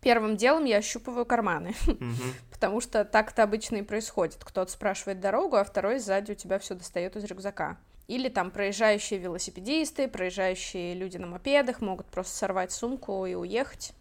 первым 0.00 0.36
делом 0.36 0.64
я 0.64 0.76
ощупываю 0.76 1.26
карманы. 1.26 1.74
Потому 2.52 2.80
что 2.80 3.04
так-то 3.04 3.42
обычно 3.42 3.76
и 3.76 3.82
происходит. 3.82 4.38
Кто-то 4.44 4.70
спрашивает 4.70 5.20
дорогу, 5.20 5.56
а 5.56 5.64
второй 5.64 5.98
сзади 5.98 6.32
у 6.32 6.34
тебя 6.34 6.58
все 6.58 6.74
достает 6.74 7.16
из 7.16 7.24
рюкзака. 7.24 7.76
Или 8.06 8.28
там 8.28 8.50
проезжающие 8.50 9.18
велосипедисты, 9.18 10.08
проезжающие 10.08 10.94
люди 10.94 11.16
на 11.16 11.26
мопедах 11.26 11.80
могут 11.80 12.06
просто 12.06 12.36
сорвать 12.36 12.70
сумку 12.70 13.24
и 13.24 13.34
уехать. 13.34 13.92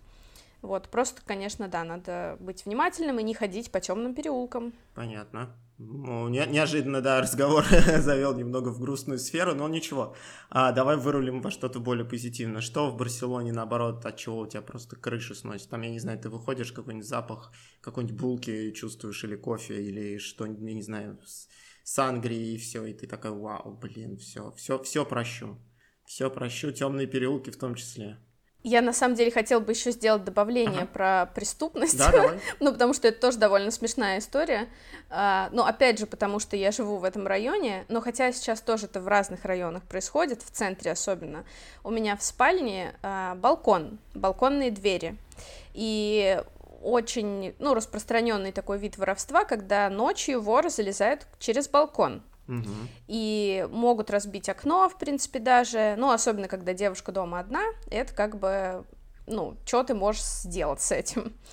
Вот, 0.64 0.88
просто, 0.88 1.22
конечно, 1.26 1.68
да, 1.68 1.84
надо 1.84 2.38
быть 2.40 2.66
внимательным 2.66 3.20
и 3.20 3.24
не 3.24 3.34
ходить 3.34 3.70
по 3.70 3.82
темным 3.82 4.16
переулкам. 4.16 4.74
Понятно. 4.96 5.56
Ну, 5.78 6.30
не- 6.30 6.46
неожиданно, 6.48 7.02
да, 7.02 7.20
разговор 7.22 7.66
завел 7.66 8.34
немного 8.34 8.70
в 8.70 8.80
грустную 8.80 9.20
сферу, 9.20 9.54
но 9.56 9.68
ничего. 9.68 10.16
А, 10.50 10.72
давай 10.72 10.96
вырулим 10.96 11.42
во 11.42 11.52
что-то 11.52 11.82
более 11.82 12.06
позитивное. 12.06 12.62
Что 12.62 12.90
в 12.90 12.96
Барселоне, 12.96 13.52
наоборот, 13.52 14.06
от 14.06 14.16
чего 14.16 14.40
у 14.40 14.48
тебя 14.48 14.62
просто 14.62 14.96
крышу 14.96 15.36
сносит? 15.36 15.68
Там, 15.68 15.82
я 15.82 15.90
не 15.90 16.00
знаю, 16.00 16.18
ты 16.18 16.30
выходишь, 16.30 16.72
какой-нибудь 16.72 17.08
запах 17.08 17.52
какой-нибудь 17.82 18.18
булки 18.18 18.72
чувствуешь, 18.72 19.22
или 19.26 19.36
кофе, 19.36 19.84
или 19.84 20.18
что-нибудь, 20.18 20.62
я 20.62 20.74
не 20.74 20.82
знаю, 20.82 21.20
с- 21.26 21.50
сангрии, 21.84 22.54
и 22.54 22.58
все, 22.58 22.86
и 22.86 22.94
ты 22.94 23.06
такой, 23.06 23.32
вау, 23.32 23.78
блин, 23.82 24.18
все, 24.18 24.52
все, 24.52 24.82
все 24.82 25.06
прощу. 25.06 25.58
Все 26.06 26.30
прощу, 26.30 26.72
темные 26.72 27.08
переулки 27.08 27.50
в 27.50 27.58
том 27.58 27.76
числе. 27.76 28.18
Я 28.64 28.82
на 28.82 28.94
самом 28.94 29.16
деле 29.16 29.30
хотела 29.30 29.60
бы 29.60 29.74
еще 29.74 29.92
сделать 29.92 30.24
добавление 30.24 30.84
Ага. 30.84 30.92
про 30.94 31.32
преступность. 31.36 31.98
Да, 31.98 32.12
давай. 32.12 32.40
Ну, 32.62 32.72
потому 32.72 32.94
что 32.94 33.10
это 33.10 33.20
тоже 33.20 33.38
довольно 33.38 33.72
смешная 33.72 34.20
история. 34.20 34.70
А, 35.10 35.50
Но 35.52 35.66
опять 35.66 36.00
же, 36.00 36.06
потому 36.06 36.40
что 36.40 36.56
я 36.56 36.72
живу 36.72 36.98
в 36.98 37.04
этом 37.04 37.28
районе, 37.28 37.84
но 37.90 38.00
хотя 38.00 38.32
сейчас 38.32 38.62
тоже 38.62 38.86
это 38.86 39.02
в 39.02 39.08
разных 39.08 39.44
районах 39.44 39.84
происходит, 39.84 40.42
в 40.44 40.50
центре 40.50 40.92
особенно, 40.92 41.44
у 41.84 41.92
меня 41.92 42.16
в 42.16 42.24
спальне 42.24 42.96
а, 43.04 43.36
балкон, 43.36 44.00
балконные 44.14 44.72
двери. 44.72 45.18
И 45.74 46.42
очень, 46.82 47.56
ну, 47.60 47.74
распространенный 47.74 48.52
такой 48.54 48.78
вид 48.78 48.98
воровства, 48.98 49.44
когда 49.44 49.90
ночью 49.90 50.42
воры 50.42 50.70
залезают 50.70 51.28
через 51.40 51.68
балкон 51.68 52.22
И 53.08 53.68
могут 53.72 54.10
разбить 54.10 54.50
окно, 54.50 54.90
в 54.90 54.98
принципе, 54.98 55.40
даже, 55.40 55.96
ну, 55.98 56.12
особенно, 56.12 56.48
когда 56.48 56.74
девушка 56.74 57.12
дома 57.12 57.40
одна, 57.40 57.62
это 57.90 58.14
как 58.14 58.38
бы, 58.38 58.84
ну, 59.28 59.56
что 59.66 59.84
ты 59.84 59.94
можешь 59.94 60.24
сделать 60.24 60.82
с 60.82 60.92
этим. 60.92 61.34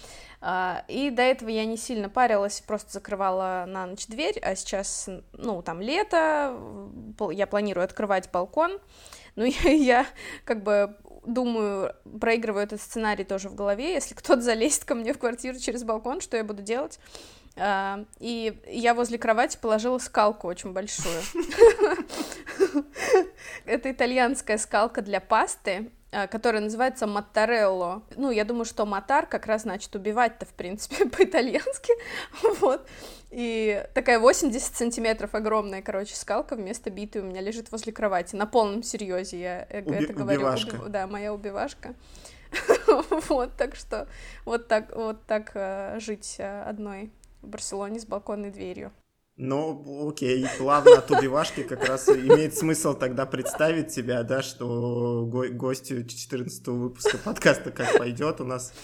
А, 0.43 0.85
И 0.89 1.11
до 1.11 1.21
этого 1.21 1.51
я 1.51 1.67
не 1.67 1.77
сильно 1.77 2.09
парилась, 2.09 2.63
просто 2.63 2.93
закрывала 2.93 3.67
на 3.69 3.85
ночь 3.85 4.07
дверь, 4.07 4.39
а 4.41 4.57
сейчас, 4.57 5.07
ну, 5.35 5.61
там 5.61 5.83
лето, 5.83 6.57
я 7.31 7.47
планирую 7.47 7.85
открывать 7.85 8.31
балкон, 8.31 8.79
ну, 9.37 9.45
я 9.65 10.07
как 10.47 10.63
бы 10.63 10.97
думаю, 11.27 11.95
проигрываю 12.21 12.65
этот 12.65 12.81
сценарий 12.81 13.25
тоже 13.25 13.49
в 13.49 13.55
голове, 13.55 13.93
если 13.93 14.15
кто-то 14.15 14.41
залезет 14.41 14.85
ко 14.85 14.95
мне 14.95 15.13
в 15.13 15.19
квартиру 15.19 15.59
через 15.59 15.85
балкон, 15.85 16.21
что 16.21 16.37
я 16.37 16.45
буду 16.45 16.63
делать? 16.63 16.99
А, 17.57 18.05
И 18.19 18.59
я 18.67 18.95
возле 18.95 19.19
кровати 19.19 19.59
положила 19.61 19.99
скалку 19.99 20.49
очень 20.49 20.73
большую. 20.73 21.21
Это 23.65 23.91
итальянская 23.91 24.59
скалка 24.59 25.03
для 25.03 25.21
пасты, 25.21 25.91
а, 26.13 26.27
которая 26.27 26.63
называется 26.63 27.07
Маттарелло. 27.07 28.03
Ну, 28.17 28.31
я 28.31 28.45
думаю, 28.45 28.65
что 28.65 28.87
Матар 28.87 29.27
как 29.27 29.47
раз 29.47 29.63
значит 29.63 29.95
убивать-то, 29.95 30.47
в 30.47 30.55
принципе, 30.55 31.07
по-итальянски, 31.11 31.93
вот. 32.61 32.87
И 33.31 33.87
такая 33.95 34.19
80 34.19 34.75
сантиметров 34.75 35.35
огромная, 35.35 35.83
короче, 35.83 36.17
скалка 36.17 36.57
вместо 36.57 36.91
биты 36.91 37.21
у 37.21 37.25
меня 37.25 37.41
лежит 37.41 37.71
возле 37.71 37.93
кровати. 37.93 38.35
На 38.35 38.47
полном 38.47 38.83
серьезе 38.83 39.41
я 39.41 39.67
э, 39.69 39.83
Уби- 39.83 40.05
это 40.05 40.13
говорю. 40.13 40.41
Убивашка. 40.41 40.75
Убив... 40.75 40.89
Да, 40.89 41.07
моя 41.07 41.33
убивашка. 41.33 41.95
вот, 43.29 43.57
так 43.57 43.77
что 43.77 44.09
вот 44.45 44.67
так, 44.67 44.95
вот 44.97 45.25
так 45.27 45.53
э, 45.55 46.01
жить 46.01 46.37
э, 46.39 46.63
одной 46.63 47.13
в 47.43 47.49
Барселоне 47.49 48.01
с 48.01 48.07
балконной 48.07 48.51
дверью. 48.51 48.93
Ну, 49.37 50.09
окей, 50.11 50.47
плавно 50.59 50.99
от 50.99 51.11
убивашки 51.11 51.63
как 51.63 51.89
раз 51.89 52.09
имеет 52.11 52.55
смысл 52.55 52.93
тогда 52.93 53.25
представить 53.25 53.89
тебя, 53.89 54.23
да, 54.23 54.43
что 54.43 55.25
го- 55.27 55.49
гостю 55.49 56.05
14 56.05 56.67
выпуска 56.69 57.17
подкаста 57.17 57.71
«Как 57.71 57.97
пойдет» 57.97 58.43
у 58.43 58.45
нас 58.45 58.75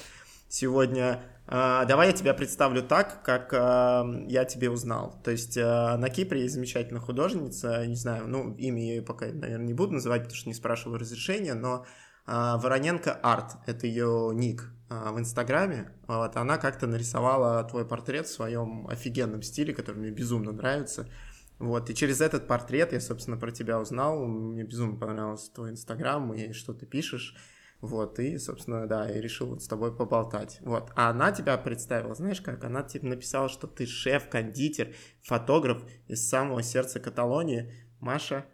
сегодня. 0.48 1.22
А, 1.46 1.84
давай 1.84 2.08
я 2.08 2.12
тебя 2.14 2.32
представлю 2.32 2.82
так, 2.82 3.22
как 3.22 3.52
а, 3.52 4.06
я 4.28 4.46
тебе 4.46 4.70
узнал. 4.70 5.20
То 5.22 5.30
есть 5.30 5.58
а, 5.58 5.98
на 5.98 6.08
Кипре 6.08 6.42
есть 6.42 6.54
замечательная 6.54 7.02
художница, 7.02 7.86
не 7.86 7.96
знаю, 7.96 8.26
ну, 8.26 8.54
имя 8.54 8.80
ее 8.80 9.02
пока, 9.02 9.26
наверное, 9.26 9.66
не 9.66 9.74
буду 9.74 9.92
называть, 9.92 10.22
потому 10.22 10.36
что 10.36 10.48
не 10.48 10.54
спрашивал 10.54 10.96
разрешения, 10.96 11.52
но 11.52 11.84
Вороненко 12.26 13.12
Арт, 13.12 13.56
это 13.66 13.86
ее 13.86 14.32
ник 14.34 14.70
а, 14.88 15.12
в 15.12 15.18
Инстаграме. 15.18 15.92
Вот, 16.06 16.36
она 16.36 16.58
как-то 16.58 16.86
нарисовала 16.86 17.62
твой 17.64 17.86
портрет 17.86 18.26
в 18.26 18.32
своем 18.32 18.86
офигенном 18.88 19.42
стиле, 19.42 19.74
который 19.74 19.98
мне 19.98 20.10
безумно 20.10 20.52
нравится. 20.52 21.08
Вот, 21.58 21.88
и 21.88 21.94
через 21.94 22.20
этот 22.20 22.46
портрет 22.46 22.92
я, 22.92 23.00
собственно, 23.00 23.36
про 23.36 23.50
тебя 23.50 23.80
узнал. 23.80 24.24
Мне 24.26 24.62
безумно 24.64 24.98
понравился 24.98 25.52
твой 25.52 25.70
Инстаграм 25.70 26.32
и 26.34 26.52
что 26.52 26.74
ты 26.74 26.86
пишешь. 26.86 27.34
Вот, 27.80 28.18
и, 28.18 28.38
собственно, 28.38 28.86
да, 28.86 29.10
и 29.10 29.20
решил 29.20 29.48
вот 29.48 29.62
с 29.62 29.68
тобой 29.68 29.94
поболтать. 29.94 30.58
Вот, 30.62 30.90
а 30.96 31.10
она 31.10 31.30
тебя 31.32 31.56
представила, 31.58 32.14
знаешь 32.14 32.40
как? 32.40 32.64
Она 32.64 32.82
тебе 32.82 33.08
написала, 33.08 33.48
что 33.48 33.66
ты 33.66 33.86
шеф, 33.86 34.28
кондитер, 34.28 34.94
фотограф 35.22 35.82
из 36.06 36.28
самого 36.28 36.62
сердца 36.62 37.00
Каталонии, 37.00 37.72
Маша 38.00 38.46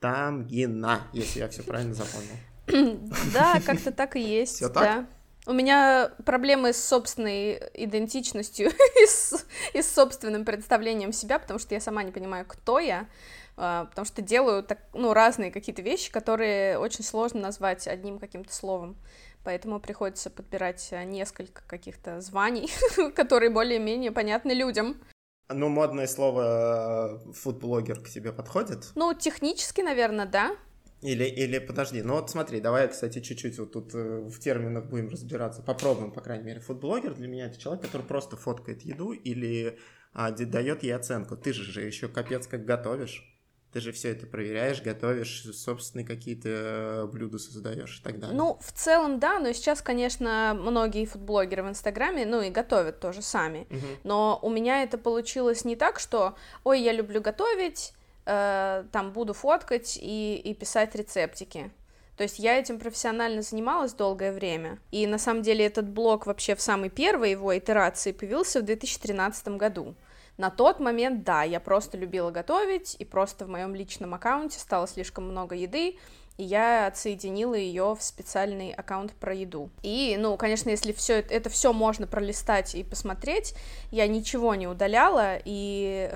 Тамгина, 0.00 1.02
если 1.12 1.40
я 1.40 1.48
все 1.48 1.62
правильно 1.62 1.94
запомнил. 1.94 2.36
Да, 3.32 3.60
как-то 3.64 3.92
так 3.92 4.16
и 4.16 4.20
есть. 4.20 4.56
Все 4.56 4.68
так? 4.68 5.06
У 5.44 5.52
меня 5.52 6.12
проблемы 6.24 6.72
с 6.72 6.84
собственной 6.84 7.60
идентичностью 7.74 8.70
и, 9.02 9.06
с, 9.06 9.44
и 9.74 9.82
с 9.82 9.92
собственным 9.92 10.44
представлением 10.44 11.12
себя, 11.12 11.38
потому 11.38 11.58
что 11.58 11.74
я 11.74 11.80
сама 11.80 12.04
не 12.04 12.12
понимаю, 12.12 12.44
кто 12.46 12.78
я, 12.78 13.08
а, 13.56 13.86
потому 13.86 14.04
что 14.04 14.22
делаю 14.22 14.62
так, 14.62 14.78
ну, 14.92 15.12
разные 15.12 15.50
какие-то 15.50 15.82
вещи, 15.82 16.12
которые 16.12 16.78
очень 16.78 17.04
сложно 17.04 17.40
назвать 17.40 17.88
одним 17.88 18.20
каким-то 18.20 18.54
словом. 18.54 18.96
Поэтому 19.42 19.80
приходится 19.80 20.30
подбирать 20.30 20.94
несколько 21.06 21.62
каких-то 21.66 22.20
званий, 22.20 22.70
которые 23.16 23.50
более-менее 23.50 24.12
понятны 24.12 24.52
людям. 24.52 25.02
Ну, 25.48 25.68
модное 25.68 26.06
слово 26.06 27.18
э, 27.26 27.32
фудблогер 27.32 28.00
к 28.00 28.08
тебе 28.08 28.32
подходит? 28.32 28.92
Ну, 28.94 29.12
технически, 29.12 29.80
наверное, 29.80 30.26
да. 30.26 30.56
Или, 31.02 31.24
или 31.24 31.58
подожди, 31.58 32.00
ну 32.00 32.14
вот 32.14 32.30
смотри, 32.30 32.60
давай, 32.60 32.88
кстати, 32.88 33.20
чуть-чуть 33.20 33.58
вот 33.58 33.72
тут 33.72 33.92
э, 33.92 34.20
в 34.20 34.38
терминах 34.38 34.86
будем 34.86 35.08
разбираться, 35.08 35.60
попробуем, 35.60 36.12
по 36.12 36.20
крайней 36.20 36.44
мере. 36.44 36.60
Фудблогер 36.60 37.14
для 37.14 37.26
меня 37.26 37.46
это 37.46 37.58
человек, 37.58 37.82
который 37.82 38.06
просто 38.06 38.36
фоткает 38.36 38.82
еду 38.82 39.10
или 39.10 39.78
а, 40.14 40.30
дает 40.30 40.84
ей 40.84 40.94
оценку. 40.94 41.36
Ты 41.36 41.52
же, 41.52 41.64
же 41.64 41.82
еще 41.82 42.08
капец 42.08 42.46
как 42.46 42.64
готовишь. 42.64 43.28
Ты 43.72 43.80
же 43.80 43.90
все 43.90 44.10
это 44.10 44.26
проверяешь, 44.26 44.82
готовишь, 44.82 45.44
собственные 45.54 46.06
какие-то 46.06 46.48
э, 46.48 47.06
блюда 47.06 47.38
создаешь 47.38 47.98
и 47.98 48.02
так 48.02 48.20
далее. 48.20 48.36
Ну, 48.36 48.58
в 48.60 48.70
целом, 48.70 49.18
да, 49.18 49.38
но 49.38 49.50
сейчас, 49.52 49.80
конечно, 49.80 50.54
многие 50.54 51.06
фудблогеры 51.06 51.62
в 51.62 51.68
Инстаграме, 51.68 52.26
ну 52.26 52.42
и 52.42 52.50
готовят 52.50 53.00
тоже 53.00 53.22
сами. 53.22 53.66
Угу. 53.70 53.86
Но 54.04 54.38
у 54.42 54.50
меня 54.50 54.82
это 54.82 54.98
получилось 54.98 55.64
не 55.64 55.74
так, 55.74 55.98
что, 55.98 56.36
ой, 56.64 56.82
я 56.82 56.92
люблю 56.92 57.22
готовить, 57.22 57.94
э, 58.26 58.84
там 58.92 59.12
буду 59.12 59.34
фоткать 59.34 59.98
и, 60.00 60.36
и 60.36 60.54
писать 60.54 60.94
рецептики. 60.94 61.70
То 62.16 62.24
есть 62.24 62.38
я 62.38 62.58
этим 62.58 62.78
профессионально 62.78 63.42
занималась 63.42 63.94
долгое 63.94 64.32
время. 64.32 64.78
И 64.90 65.06
на 65.06 65.18
самом 65.18 65.42
деле 65.42 65.66
этот 65.66 65.88
блог 65.88 66.26
вообще 66.26 66.54
в 66.54 66.60
самой 66.60 66.90
первой 66.90 67.30
его 67.30 67.56
итерации 67.56 68.12
появился 68.12 68.60
в 68.60 68.64
2013 68.64 69.48
году. 69.48 69.94
На 70.36 70.50
тот 70.50 70.80
момент, 70.80 71.24
да, 71.24 71.42
я 71.42 71.60
просто 71.60 71.98
любила 71.98 72.30
готовить, 72.30 72.96
и 72.98 73.04
просто 73.04 73.44
в 73.44 73.48
моем 73.48 73.74
личном 73.74 74.14
аккаунте 74.14 74.58
стало 74.58 74.88
слишком 74.88 75.24
много 75.24 75.54
еды, 75.54 75.98
и 76.38 76.44
я 76.44 76.86
отсоединила 76.86 77.54
ее 77.54 77.94
в 77.94 78.02
специальный 78.02 78.72
аккаунт 78.72 79.12
про 79.12 79.34
еду. 79.34 79.70
И, 79.82 80.16
ну, 80.18 80.36
конечно, 80.36 80.70
если 80.70 80.92
все 80.92 81.18
это, 81.18 81.34
это 81.34 81.50
все 81.50 81.72
можно 81.72 82.06
пролистать 82.06 82.74
и 82.74 82.82
посмотреть, 82.82 83.54
я 83.90 84.06
ничего 84.06 84.54
не 84.54 84.66
удаляла, 84.66 85.36
и 85.44 86.10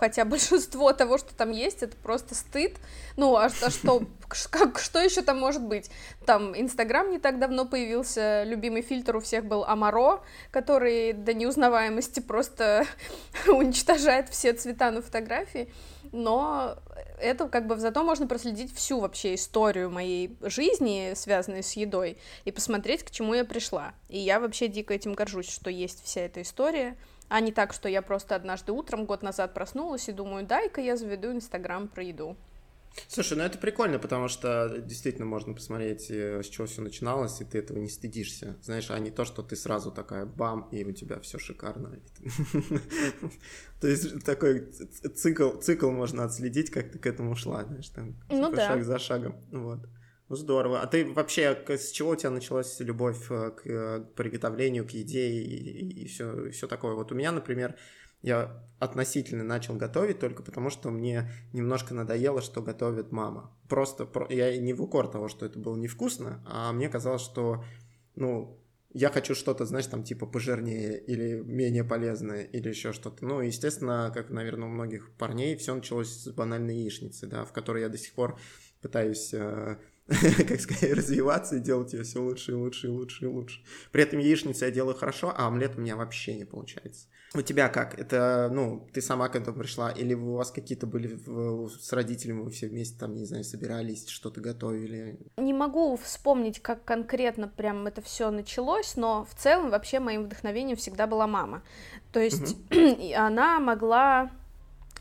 хотя 0.00 0.24
большинство 0.24 0.92
того, 0.94 1.18
что 1.18 1.34
там 1.34 1.50
есть, 1.50 1.82
это 1.82 1.96
просто 1.96 2.34
стыд. 2.34 2.78
Ну, 3.16 3.36
а, 3.36 3.50
а 3.62 3.70
что, 3.70 4.02
как, 4.50 4.78
что 4.78 4.98
еще 4.98 5.20
там 5.20 5.38
может 5.38 5.62
быть? 5.62 5.90
Там 6.24 6.58
Инстаграм 6.58 7.10
не 7.10 7.18
так 7.18 7.38
давно 7.38 7.66
появился, 7.66 8.44
любимый 8.44 8.80
фильтр 8.80 9.16
у 9.16 9.20
всех 9.20 9.44
был 9.44 9.64
Амаро, 9.64 10.24
который 10.50 11.12
до 11.12 11.34
неузнаваемости 11.34 12.20
просто 12.20 12.86
уничтожает 13.46 14.30
все 14.30 14.54
цвета 14.54 14.90
на 14.90 15.02
фотографии. 15.02 15.70
Но 16.12 16.76
это 17.20 17.46
как 17.48 17.66
бы 17.66 17.76
зато 17.76 18.02
можно 18.02 18.26
проследить 18.26 18.74
всю 18.74 19.00
вообще 19.00 19.34
историю 19.34 19.90
моей 19.90 20.36
жизни, 20.40 21.12
связанной 21.14 21.62
с 21.62 21.74
едой, 21.74 22.16
и 22.44 22.50
посмотреть, 22.50 23.04
к 23.04 23.10
чему 23.10 23.34
я 23.34 23.44
пришла. 23.44 23.92
И 24.08 24.18
я 24.18 24.40
вообще 24.40 24.66
дико 24.66 24.94
этим 24.94 25.12
горжусь, 25.12 25.50
что 25.50 25.70
есть 25.70 26.02
вся 26.04 26.22
эта 26.22 26.42
история. 26.42 26.96
А 27.30 27.40
не 27.40 27.52
так, 27.52 27.72
что 27.72 27.88
я 27.88 28.02
просто 28.02 28.34
однажды 28.34 28.72
утром, 28.72 29.06
год 29.06 29.22
назад 29.22 29.54
проснулась 29.54 30.08
и 30.08 30.12
думаю, 30.12 30.44
дай-ка 30.44 30.80
я 30.80 30.96
заведу 30.96 31.30
Инстаграм 31.30 31.86
про 31.86 32.02
еду. 32.02 32.36
Слушай, 33.06 33.38
ну 33.38 33.44
это 33.44 33.56
прикольно, 33.56 34.00
потому 34.00 34.26
что 34.26 34.82
действительно 34.84 35.26
можно 35.26 35.54
посмотреть, 35.54 36.10
э, 36.10 36.42
с 36.42 36.48
чего 36.48 36.66
все 36.66 36.82
начиналось, 36.82 37.40
и 37.40 37.44
ты 37.44 37.58
этого 37.58 37.78
не 37.78 37.88
стыдишься. 37.88 38.56
Знаешь, 38.62 38.90
а 38.90 38.98
не 38.98 39.12
то, 39.12 39.24
что 39.24 39.44
ты 39.44 39.54
сразу 39.54 39.92
такая 39.92 40.26
бам, 40.26 40.68
и 40.72 40.84
у 40.84 40.90
тебя 40.90 41.20
все 41.20 41.38
шикарно. 41.38 42.00
То 43.80 43.86
есть 43.86 44.24
такой 44.24 44.72
цикл, 45.14 45.56
цикл 45.58 45.90
можно 45.90 46.24
отследить, 46.24 46.70
как 46.70 46.90
ты 46.90 46.98
к 46.98 47.06
этому 47.06 47.36
шла, 47.36 47.64
знаешь, 47.64 47.88
там 47.90 48.16
ну 48.28 48.52
шаг 48.56 48.82
за 48.82 48.98
шагом. 48.98 49.36
Вот. 49.52 49.86
Ну, 50.30 50.36
здорово. 50.36 50.80
А 50.80 50.86
ты 50.86 51.12
вообще, 51.12 51.60
с 51.66 51.90
чего 51.90 52.10
у 52.10 52.16
тебя 52.16 52.30
началась 52.30 52.78
любовь 52.78 53.26
э, 53.30 53.50
к, 53.50 53.66
э, 53.66 54.00
к 54.04 54.14
приготовлению, 54.14 54.86
к 54.86 54.90
еде 54.90 55.28
и, 55.28 56.04
и, 56.04 56.06
все, 56.06 56.52
все 56.52 56.68
такое? 56.68 56.94
Вот 56.94 57.10
у 57.10 57.16
меня, 57.16 57.32
например, 57.32 57.74
я 58.22 58.64
относительно 58.78 59.42
начал 59.42 59.74
готовить 59.74 60.20
только 60.20 60.44
потому, 60.44 60.70
что 60.70 60.90
мне 60.90 61.28
немножко 61.52 61.94
надоело, 61.94 62.42
что 62.42 62.62
готовит 62.62 63.10
мама. 63.10 63.52
Просто 63.68 64.08
я 64.28 64.56
не 64.56 64.72
в 64.72 64.80
укор 64.80 65.08
того, 65.08 65.26
что 65.26 65.46
это 65.46 65.58
было 65.58 65.74
невкусно, 65.74 66.44
а 66.46 66.72
мне 66.72 66.88
казалось, 66.88 67.22
что, 67.22 67.64
ну, 68.14 68.56
я 68.92 69.10
хочу 69.10 69.34
что-то, 69.34 69.64
знаешь, 69.64 69.88
там 69.88 70.04
типа 70.04 70.26
пожирнее 70.26 70.96
или 70.96 71.40
менее 71.40 71.82
полезное 71.82 72.44
или 72.44 72.68
еще 72.68 72.92
что-то. 72.92 73.24
Ну, 73.24 73.40
естественно, 73.40 74.12
как, 74.14 74.30
наверное, 74.30 74.68
у 74.68 74.70
многих 74.70 75.10
парней, 75.18 75.56
все 75.56 75.74
началось 75.74 76.22
с 76.22 76.28
банальной 76.28 76.76
яичницы, 76.76 77.26
да, 77.26 77.44
в 77.44 77.52
которой 77.52 77.82
я 77.82 77.88
до 77.88 77.98
сих 77.98 78.12
пор 78.12 78.38
пытаюсь 78.80 79.34
э, 79.34 79.76
как 80.48 80.60
сказать, 80.60 80.92
развиваться 80.92 81.56
и 81.56 81.60
делать 81.60 81.92
ее 81.92 82.02
все 82.02 82.20
лучше 82.20 82.52
и 82.52 82.54
лучше 82.54 82.88
и 82.88 82.90
лучше 82.90 83.24
и 83.24 83.28
лучше. 83.28 83.60
При 83.92 84.02
этом 84.02 84.18
яичницу 84.18 84.64
я 84.64 84.72
делаю 84.72 84.96
хорошо, 84.96 85.32
а 85.36 85.46
омлет 85.46 85.76
у 85.76 85.80
меня 85.80 85.94
вообще 85.94 86.34
не 86.34 86.44
получается. 86.44 87.06
У 87.32 87.42
тебя 87.42 87.68
как? 87.68 87.96
Это, 87.96 88.50
ну, 88.52 88.88
ты 88.92 89.00
сама 89.00 89.28
к 89.28 89.36
этому 89.36 89.56
пришла? 89.56 89.92
Или 89.92 90.14
у 90.14 90.34
вас 90.34 90.50
какие-то 90.50 90.88
были 90.88 91.14
в, 91.14 91.68
с 91.68 91.92
родителями, 91.92 92.40
вы 92.40 92.50
все 92.50 92.66
вместе 92.66 92.98
там, 92.98 93.14
не 93.14 93.24
знаю, 93.24 93.44
собирались, 93.44 94.08
что-то 94.08 94.40
готовили? 94.40 95.16
Не 95.36 95.52
могу 95.52 95.96
вспомнить, 95.96 96.60
как 96.60 96.84
конкретно 96.84 97.46
прям 97.46 97.86
это 97.86 98.02
все 98.02 98.32
началось, 98.32 98.96
но 98.96 99.24
в 99.30 99.40
целом 99.40 99.70
вообще 99.70 100.00
моим 100.00 100.24
вдохновением 100.24 100.76
всегда 100.76 101.06
была 101.06 101.28
мама. 101.28 101.62
То 102.10 102.18
есть 102.18 102.56
угу. 102.68 102.96
она 103.16 103.60
могла... 103.60 104.32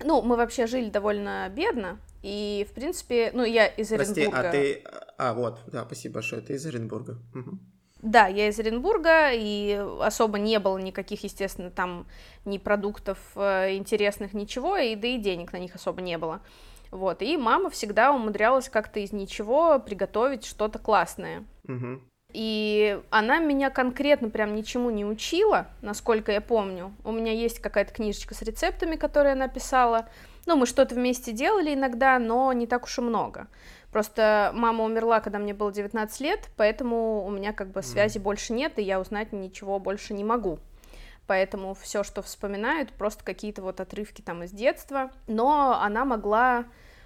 Ну, 0.03 0.21
мы 0.21 0.35
вообще 0.35 0.67
жили 0.67 0.91
довольно 0.91 1.49
бедно, 1.49 1.99
и, 2.21 2.67
в 2.69 2.73
принципе, 2.73 3.31
ну, 3.33 3.43
я 3.43 3.67
из 3.67 3.91
Оренбурга. 3.91 4.29
Прости, 4.29 4.47
а 4.47 4.51
ты... 4.51 4.83
А, 5.17 5.33
вот, 5.33 5.59
да, 5.67 5.85
спасибо 5.85 6.15
большое, 6.15 6.41
ты 6.41 6.53
из 6.53 6.65
Оренбурга. 6.65 7.17
Угу. 7.33 7.59
Да, 8.01 8.27
я 8.27 8.47
из 8.47 8.59
Оренбурга, 8.59 9.31
и 9.33 9.73
особо 10.01 10.39
не 10.39 10.59
было 10.59 10.77
никаких, 10.77 11.23
естественно, 11.23 11.69
там 11.69 12.07
ни 12.45 12.57
продуктов 12.57 13.17
э, 13.35 13.75
интересных, 13.75 14.33
ничего, 14.33 14.77
и 14.77 14.95
да 14.95 15.07
и 15.07 15.17
денег 15.17 15.51
на 15.51 15.57
них 15.57 15.75
особо 15.75 16.01
не 16.01 16.17
было. 16.17 16.41
Вот, 16.91 17.21
и 17.21 17.37
мама 17.37 17.69
всегда 17.69 18.11
умудрялась 18.11 18.69
как-то 18.69 18.99
из 18.99 19.11
ничего 19.11 19.79
приготовить 19.79 20.45
что-то 20.45 20.79
классное. 20.79 21.43
Угу. 21.67 22.01
И 22.31 23.01
она 23.09 23.39
меня 23.39 23.69
конкретно 23.69 24.29
прям 24.29 24.55
ничему 24.55 24.91
не 24.91 25.03
учила, 25.03 25.67
насколько 25.81 26.31
я 26.31 26.41
помню. 26.41 26.93
У 27.03 27.11
меня 27.11 27.31
есть 27.31 27.59
какая-то 27.59 27.93
книжечка 27.93 28.35
с 28.35 28.41
рецептами, 28.41 28.95
которые 28.95 29.33
она 29.33 29.47
писала, 29.47 30.07
ну, 30.45 30.55
мы 30.55 30.65
что-то 30.65 30.95
вместе 30.95 31.31
делали 31.31 31.73
иногда, 31.73 32.19
но 32.19 32.51
не 32.53 32.67
так 32.67 32.85
уж 32.85 32.97
и 32.97 33.01
много. 33.01 33.47
Просто 33.91 34.51
мама 34.53 34.83
умерла, 34.83 35.19
когда 35.19 35.39
мне 35.39 35.53
было 35.53 35.71
19 35.71 36.19
лет, 36.21 36.49
поэтому 36.57 37.25
у 37.25 37.31
меня 37.31 37.53
как 37.53 37.71
бы 37.71 37.81
связи 37.81 38.17
mm. 38.17 38.21
больше 38.21 38.53
нет, 38.53 38.77
и 38.77 38.83
я 38.83 38.99
узнать 38.99 39.33
ничего 39.33 39.79
больше 39.79 40.13
не 40.13 40.23
могу. 40.23 40.59
Поэтому 41.25 41.75
все, 41.75 42.03
что 42.03 42.21
вспоминают, 42.21 42.91
просто 42.91 43.23
какие-то 43.23 43.61
вот 43.61 43.79
отрывки 43.79 44.21
там 44.21 44.43
из 44.43 44.51
детства. 44.51 45.11
Но 45.27 45.79
она 45.79 46.05
могла 46.05 46.65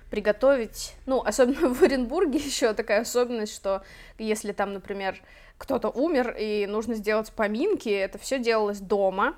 приготовить, 0.10 0.96
ну, 1.06 1.22
особенно 1.22 1.70
в 1.74 1.82
Оренбурге 1.82 2.38
еще 2.38 2.74
такая 2.74 3.02
особенность, 3.02 3.54
что 3.54 3.84
если 4.18 4.52
там, 4.52 4.74
например, 4.74 5.22
кто-то 5.58 5.90
умер 5.90 6.36
и 6.38 6.66
нужно 6.68 6.96
сделать 6.96 7.32
поминки, 7.32 7.90
это 7.90 8.18
все 8.18 8.40
делалось 8.40 8.80
дома, 8.80 9.36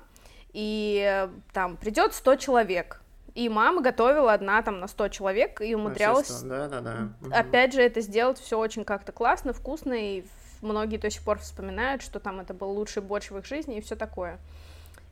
и 0.52 1.28
там 1.52 1.76
придет 1.76 2.14
100 2.14 2.36
человек, 2.36 3.00
и 3.36 3.50
мама 3.50 3.82
готовила 3.82 4.32
одна 4.32 4.62
там 4.62 4.80
на 4.80 4.88
100 4.88 5.08
человек 5.08 5.60
и 5.60 5.74
умудрялась, 5.74 6.40
да, 6.40 6.68
да, 6.68 6.80
да. 6.80 7.08
опять 7.30 7.74
же, 7.74 7.82
это 7.82 8.00
сделать 8.00 8.38
все 8.38 8.58
очень 8.58 8.82
как-то 8.82 9.12
классно, 9.12 9.52
вкусно, 9.52 9.92
и 9.92 10.24
многие 10.62 10.96
до 10.96 11.10
сих 11.10 11.22
пор 11.22 11.38
вспоминают, 11.38 12.00
что 12.00 12.18
там 12.18 12.40
это 12.40 12.54
был 12.54 12.70
лучший 12.70 13.02
борщ 13.02 13.30
в 13.30 13.36
их 13.36 13.44
жизни 13.44 13.76
и 13.76 13.82
все 13.82 13.94
такое. 13.94 14.38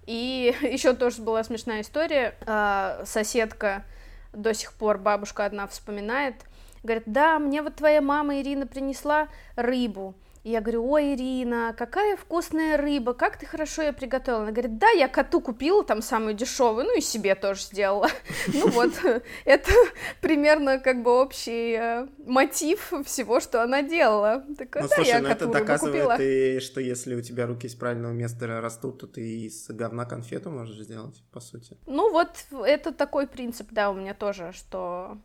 И 0.06 0.56
еще 0.62 0.94
тоже 0.94 1.20
была 1.20 1.44
смешная 1.44 1.82
история. 1.82 2.34
А, 2.46 3.02
соседка 3.04 3.84
до 4.32 4.54
сих 4.54 4.72
пор, 4.72 4.96
бабушка 4.96 5.44
одна 5.44 5.66
вспоминает, 5.66 6.34
говорит, 6.82 7.04
да, 7.04 7.38
мне 7.38 7.60
вот 7.60 7.74
твоя 7.74 8.00
мама 8.00 8.40
Ирина 8.40 8.66
принесла 8.66 9.28
рыбу, 9.54 10.14
и 10.44 10.50
я 10.50 10.60
говорю, 10.60 10.86
ой, 10.90 11.14
Ирина, 11.14 11.74
какая 11.76 12.18
вкусная 12.18 12.76
рыба, 12.76 13.14
как 13.14 13.38
ты 13.38 13.46
хорошо 13.46 13.80
ее 13.80 13.94
приготовила. 13.94 14.42
Она 14.42 14.52
говорит, 14.52 14.76
да, 14.76 14.90
я 14.90 15.08
коту 15.08 15.40
купила 15.40 15.82
там 15.82 16.02
самую 16.02 16.34
дешевую, 16.34 16.84
ну 16.84 16.98
и 16.98 17.00
себе 17.00 17.34
тоже 17.34 17.62
сделала. 17.62 18.08
Ну 18.52 18.68
вот, 18.68 18.92
это 19.46 19.72
примерно 20.20 20.78
как 20.78 21.02
бы 21.02 21.22
общий 21.22 21.72
э, 21.72 22.06
мотив 22.26 22.92
всего, 23.06 23.40
что 23.40 23.62
она 23.62 23.80
делала. 23.82 24.44
Такая, 24.58 24.82
ну, 24.82 24.88
слушай, 24.94 25.20
ну 25.20 25.28
это 25.28 25.46
доказывает 25.46 26.20
и 26.20 26.60
что 26.60 26.80
если 26.80 27.14
у 27.14 27.22
тебя 27.22 27.46
руки 27.46 27.66
из 27.66 27.74
правильного 27.74 28.12
места 28.12 28.60
растут, 28.60 29.00
то 29.00 29.06
ты 29.06 29.46
из 29.46 29.66
говна 29.68 30.04
конфету 30.04 30.50
можешь 30.50 30.76
сделать, 30.76 31.22
по 31.32 31.40
сути. 31.40 31.78
Ну 31.86 32.12
вот, 32.12 32.44
это 32.52 32.92
такой 32.92 33.26
принцип, 33.26 33.68
да, 33.70 33.90
у 33.90 33.94
меня 33.94 34.12
тоже, 34.12 34.52
что 34.52 35.16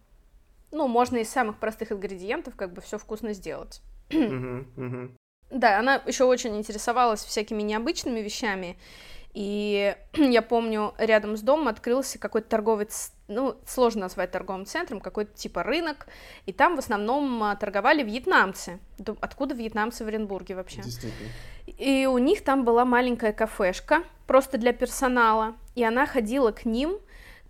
ну, 0.71 0.87
можно 0.87 1.17
из 1.17 1.29
самых 1.29 1.59
простых 1.59 1.91
ингредиентов 1.91 2.55
как 2.55 2.73
бы 2.73 2.81
все 2.81 2.97
вкусно 2.97 3.33
сделать. 3.33 3.81
Да, 5.49 5.79
она 5.79 6.01
еще 6.05 6.25
очень 6.25 6.55
интересовалась 6.57 7.23
всякими 7.23 7.61
необычными 7.63 8.19
вещами. 8.19 8.77
И 9.33 9.95
я 10.13 10.41
помню, 10.41 10.93
рядом 10.97 11.37
с 11.37 11.41
домом 11.41 11.67
открылся 11.67 12.19
какой-то 12.19 12.49
торговец, 12.49 13.13
ну, 13.27 13.55
сложно 13.65 14.01
назвать 14.01 14.31
торговым 14.31 14.65
центром, 14.65 14.99
какой-то 14.99 15.35
типа 15.35 15.63
рынок, 15.63 16.07
и 16.45 16.53
там 16.53 16.75
в 16.75 16.79
основном 16.79 17.43
а, 17.43 17.55
торговали 17.55 18.03
вьетнамцы. 18.03 18.79
Откуда 19.21 19.55
вьетнамцы 19.55 20.03
в 20.03 20.07
Оренбурге 20.07 20.55
вообще? 20.55 20.81
И 21.77 22.07
у 22.07 22.17
них 22.17 22.43
там 22.43 22.63
была 22.63 22.85
маленькая 22.85 23.33
кафешка, 23.33 24.03
просто 24.27 24.57
для 24.57 24.73
персонала, 24.73 25.55
и 25.75 25.83
она 25.83 26.05
ходила 26.05 26.51
к 26.51 26.65
ним 26.65 26.97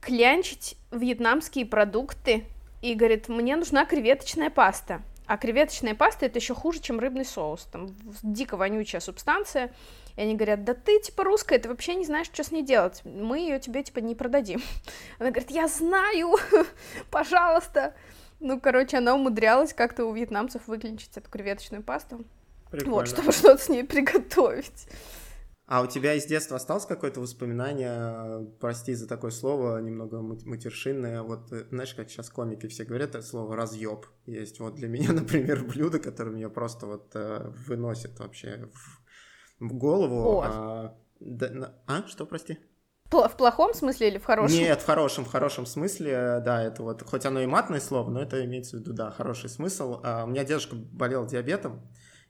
клянчить 0.02 0.78
вьетнамские 0.92 1.66
продукты, 1.66 2.46
и 2.82 2.94
говорит, 2.94 3.28
мне 3.28 3.56
нужна 3.56 3.86
креветочная 3.86 4.50
паста. 4.50 5.02
А 5.30 5.38
креветочная 5.38 5.94
паста 5.94 6.26
это 6.26 6.40
еще 6.40 6.56
хуже, 6.56 6.80
чем 6.80 7.00
рыбный 7.00 7.24
соус. 7.24 7.68
Там 7.72 7.96
дико 8.24 8.58
вонючая 8.58 9.00
субстанция. 9.00 9.72
И 10.16 10.22
они 10.22 10.34
говорят, 10.34 10.64
да 10.64 10.74
ты 10.74 11.00
типа 11.00 11.24
русская, 11.24 11.60
ты 11.60 11.70
вообще 11.70 11.94
не 11.94 12.04
знаешь, 12.04 12.26
что 12.26 12.44
с 12.44 12.52
ней 12.52 12.64
делать. 12.64 13.02
Мы 13.06 13.38
ее 13.38 13.60
тебе 13.60 13.84
типа 13.84 14.00
не 14.00 14.16
продадим. 14.16 14.60
Она 15.20 15.30
говорит, 15.30 15.52
я 15.52 15.68
знаю, 15.68 16.36
пожалуйста. 17.12 17.94
Ну, 18.40 18.60
короче, 18.60 18.98
она 18.98 19.14
умудрялась 19.14 19.72
как-то 19.72 20.06
у 20.06 20.14
вьетнамцев 20.14 20.66
выключить 20.66 21.16
эту 21.16 21.30
креветочную 21.30 21.84
пасту. 21.84 22.26
Прикольно. 22.72 22.96
Вот, 22.96 23.08
чтобы 23.08 23.32
что-то 23.32 23.62
с 23.62 23.70
ней 23.70 23.84
приготовить. 23.84 24.88
А 25.72 25.84
у 25.84 25.86
тебя 25.86 26.16
из 26.16 26.26
детства 26.26 26.56
осталось 26.56 26.88
какое-то 26.88 27.22
воспоминание, 27.22 28.50
прости 28.60 28.96
за 28.96 29.08
такое 29.08 29.30
слово, 29.30 29.78
немного 29.78 30.20
матершинное, 30.20 31.22
вот 31.22 31.54
э, 31.54 31.66
знаешь, 31.70 31.94
как 31.94 32.10
сейчас 32.10 32.32
комики 32.32 32.66
все 32.66 32.86
говорят, 32.86 33.10
это 33.10 33.22
слово 33.22 33.56
разъеб 33.56 34.08
есть. 34.26 34.60
Вот 34.60 34.74
для 34.74 34.88
меня, 34.88 35.14
например, 35.14 35.64
блюдо, 35.64 36.00
которое 36.00 36.32
меня 36.32 36.50
просто 36.50 36.88
вот 36.88 37.12
э, 37.14 37.52
выносит 37.68 38.18
вообще 38.18 38.68
в, 38.74 39.68
в 39.68 39.78
голову. 39.78 40.40
О. 40.40 40.44
А, 40.44 40.98
да, 41.20 41.76
а, 41.86 42.02
что, 42.08 42.26
прости? 42.26 42.58
В 43.12 43.36
плохом 43.38 43.76
смысле 43.76 44.08
или 44.08 44.18
в 44.18 44.26
хорошем? 44.26 44.58
Нет, 44.58 44.82
в 44.82 44.86
хорошем, 44.88 45.24
в 45.24 45.32
хорошем 45.32 45.68
смысле, 45.68 46.42
да, 46.44 46.64
это 46.64 46.82
вот, 46.82 47.04
хоть 47.04 47.28
оно 47.28 47.42
и 47.42 47.46
матное 47.46 47.80
слово, 47.80 48.10
но 48.10 48.24
это 48.24 48.44
имеется 48.44 48.78
в 48.78 48.80
виду, 48.80 48.94
да, 48.94 49.12
хороший 49.12 49.50
смысл. 49.50 50.02
А, 50.04 50.24
у 50.24 50.30
меня 50.30 50.44
дедушка 50.44 50.76
болел 50.76 51.28
диабетом, 51.28 51.88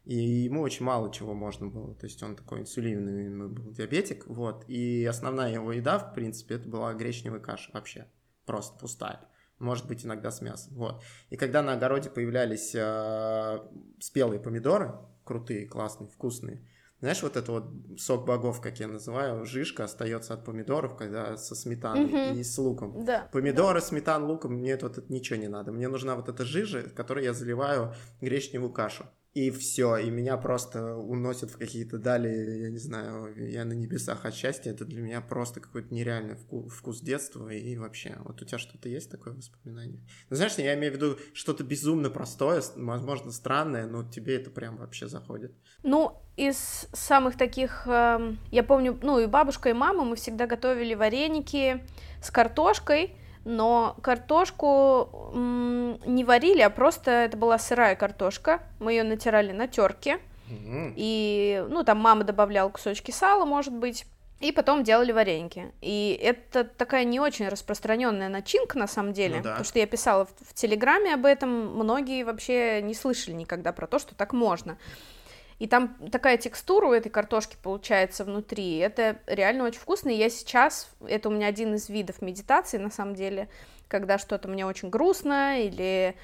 и 0.10 0.16
ему 0.16 0.62
очень 0.64 0.88
мало 0.88 1.14
чего 1.14 1.36
можно 1.36 1.68
было. 1.68 1.94
То 1.94 2.08
есть 2.08 2.24
он 2.24 2.36
такой 2.36 2.62
инсулиновый 2.62 3.48
был 3.48 3.72
диабетик, 3.72 4.26
вот. 4.26 4.66
И 4.68 5.06
основная 5.06 5.54
его 5.54 5.72
еда, 5.72 6.00
в 6.00 6.16
принципе, 6.16 6.56
это 6.56 6.68
была 6.68 6.96
гречневая 6.96 7.40
каша 7.40 7.70
вообще, 7.76 8.08
просто 8.48 8.76
пустая. 8.80 9.22
Может 9.60 9.86
быть, 9.86 10.04
иногда 10.04 10.32
с 10.32 10.42
мясом, 10.42 10.74
вот. 10.74 11.04
И 11.30 11.38
когда 11.38 11.62
на 11.62 11.74
огороде 11.74 12.10
появлялись 12.10 12.74
э, 12.74 13.60
спелые 14.00 14.40
помидоры, 14.40 14.96
крутые, 15.26 15.68
классные, 15.68 16.10
вкусные, 16.10 16.68
знаешь, 17.02 17.22
вот 17.22 17.38
это 17.38 17.52
вот 17.52 17.66
сок 18.00 18.26
богов, 18.26 18.62
как 18.62 18.80
я 18.80 18.88
называю, 18.88 19.46
жишка 19.46 19.84
остается 19.84 20.34
от 20.34 20.44
помидоров, 20.44 20.98
когда 20.98 21.38
со 21.38 21.54
сметаной 21.54 22.06
mm-hmm. 22.06 22.40
и 22.40 22.44
с 22.44 22.58
луком. 22.58 23.06
Да. 23.06 23.30
Помидоры, 23.32 23.80
да. 23.80 23.86
сметан, 23.86 24.24
луком, 24.24 24.54
мне 24.54 24.76
вот 24.76 24.98
это 24.98 25.14
ничего 25.14 25.38
не 25.38 25.50
надо. 25.50 25.72
Мне 25.72 25.88
нужна 25.88 26.16
вот 26.16 26.30
эта 26.30 26.46
жижа, 26.46 26.82
которой 26.82 27.26
я 27.26 27.34
заливаю 27.34 27.94
гречневую 28.22 28.74
кашу 28.74 29.06
и 29.34 29.52
все, 29.52 29.98
и 29.98 30.10
меня 30.10 30.38
просто 30.38 30.96
уносят 30.96 31.52
в 31.52 31.58
какие-то 31.58 32.00
дали, 32.00 32.64
я 32.64 32.70
не 32.70 32.80
знаю, 32.80 33.34
я 33.50 33.64
на 33.64 33.74
небесах 33.74 34.26
от 34.26 34.34
счастья, 34.34 34.72
это 34.72 34.86
для 34.86 35.02
меня 35.02 35.22
просто 35.22 35.60
какой-то 35.60 35.94
нереальный 35.94 36.36
вкус, 36.36 36.74
вкус 36.74 37.02
детства, 37.02 37.50
и 37.50 37.78
вообще, 37.78 38.18
вот 38.24 38.42
у 38.42 38.46
тебя 38.46 38.58
что-то 38.58 38.90
есть 38.90 39.12
такое 39.12 39.34
воспоминание? 39.34 40.02
Ну, 40.30 40.36
знаешь, 40.36 40.56
я 40.58 40.74
имею 40.74 40.94
в 40.94 40.96
виду 40.96 41.18
что-то 41.34 41.64
безумно 41.64 42.10
простое, 42.10 42.64
возможно, 42.76 43.32
странное, 43.32 43.86
но 43.86 44.04
тебе 44.04 44.36
это 44.36 44.50
прям 44.50 44.78
вообще 44.78 45.08
заходит. 45.08 45.54
Ну, 45.84 46.18
из 46.36 46.88
самых 46.94 47.38
таких, 47.38 47.84
э, 47.86 48.34
я 48.50 48.64
помню, 48.64 48.98
ну, 49.04 49.20
и 49.20 49.28
бабушка, 49.28 49.70
и 49.70 49.74
мама, 49.74 50.06
мы 50.06 50.16
всегда 50.16 50.48
готовили 50.48 50.96
вареники 50.96 51.86
с 52.22 52.32
картошкой, 52.32 53.16
но 53.46 53.96
картошку 54.02 55.32
не 55.34 56.24
варили, 56.24 56.62
а 56.62 56.70
просто 56.70 57.12
это 57.12 57.38
была 57.38 57.58
сырая 57.58 57.96
картошка. 57.96 58.62
Мы 58.80 58.94
ее 58.94 59.04
натирали 59.04 59.52
на 59.52 59.68
терке. 59.68 60.20
Mm-hmm. 60.50 60.94
И, 60.96 61.66
ну, 61.70 61.84
там 61.84 62.00
мама 62.00 62.24
добавляла 62.24 62.70
кусочки 62.70 63.12
сала, 63.12 63.46
может 63.46 63.74
быть. 63.74 64.06
И 64.40 64.54
потом 64.54 64.84
делали 64.84 65.12
вареники. 65.12 65.74
И 65.82 66.18
это 66.22 66.64
такая 66.64 67.04
не 67.04 67.20
очень 67.20 67.50
распространенная 67.50 68.30
начинка 68.30 68.78
на 68.78 68.88
самом 68.88 69.12
деле. 69.12 69.38
Ну, 69.38 69.44
да. 69.44 69.50
Потому 69.50 69.66
что 69.66 69.80
я 69.80 69.86
писала 69.86 70.26
в, 70.26 70.30
в 70.50 70.54
Телеграме 70.54 71.14
об 71.14 71.26
этом. 71.26 71.76
Многие 71.76 72.24
вообще 72.24 72.82
не 72.82 72.94
слышали 72.94 73.36
никогда 73.36 73.74
про 73.74 73.86
то, 73.86 74.00
что 74.00 74.16
так 74.16 74.32
можно. 74.32 74.78
И 75.60 75.68
там 75.68 75.96
такая 76.12 76.38
текстура 76.38 76.88
у 76.88 76.94
этой 76.94 77.10
картошки 77.10 77.58
получается 77.62 78.24
внутри. 78.24 78.78
Это 78.78 79.20
реально 79.28 79.66
очень 79.66 79.80
вкусно. 79.80 80.10
И 80.10 80.18
я 80.18 80.30
сейчас, 80.30 80.90
это 81.06 81.30
у 81.30 81.32
меня 81.32 81.48
один 81.48 81.76
из 81.76 81.90
видов 81.90 82.22
медитации, 82.22 82.78
на 82.78 82.90
самом 82.90 83.14
деле, 83.14 83.50
когда 83.88 84.18
что-то 84.18 84.48
мне 84.48 84.66
очень 84.66 84.90
грустно 84.90 85.62
или, 85.62 86.16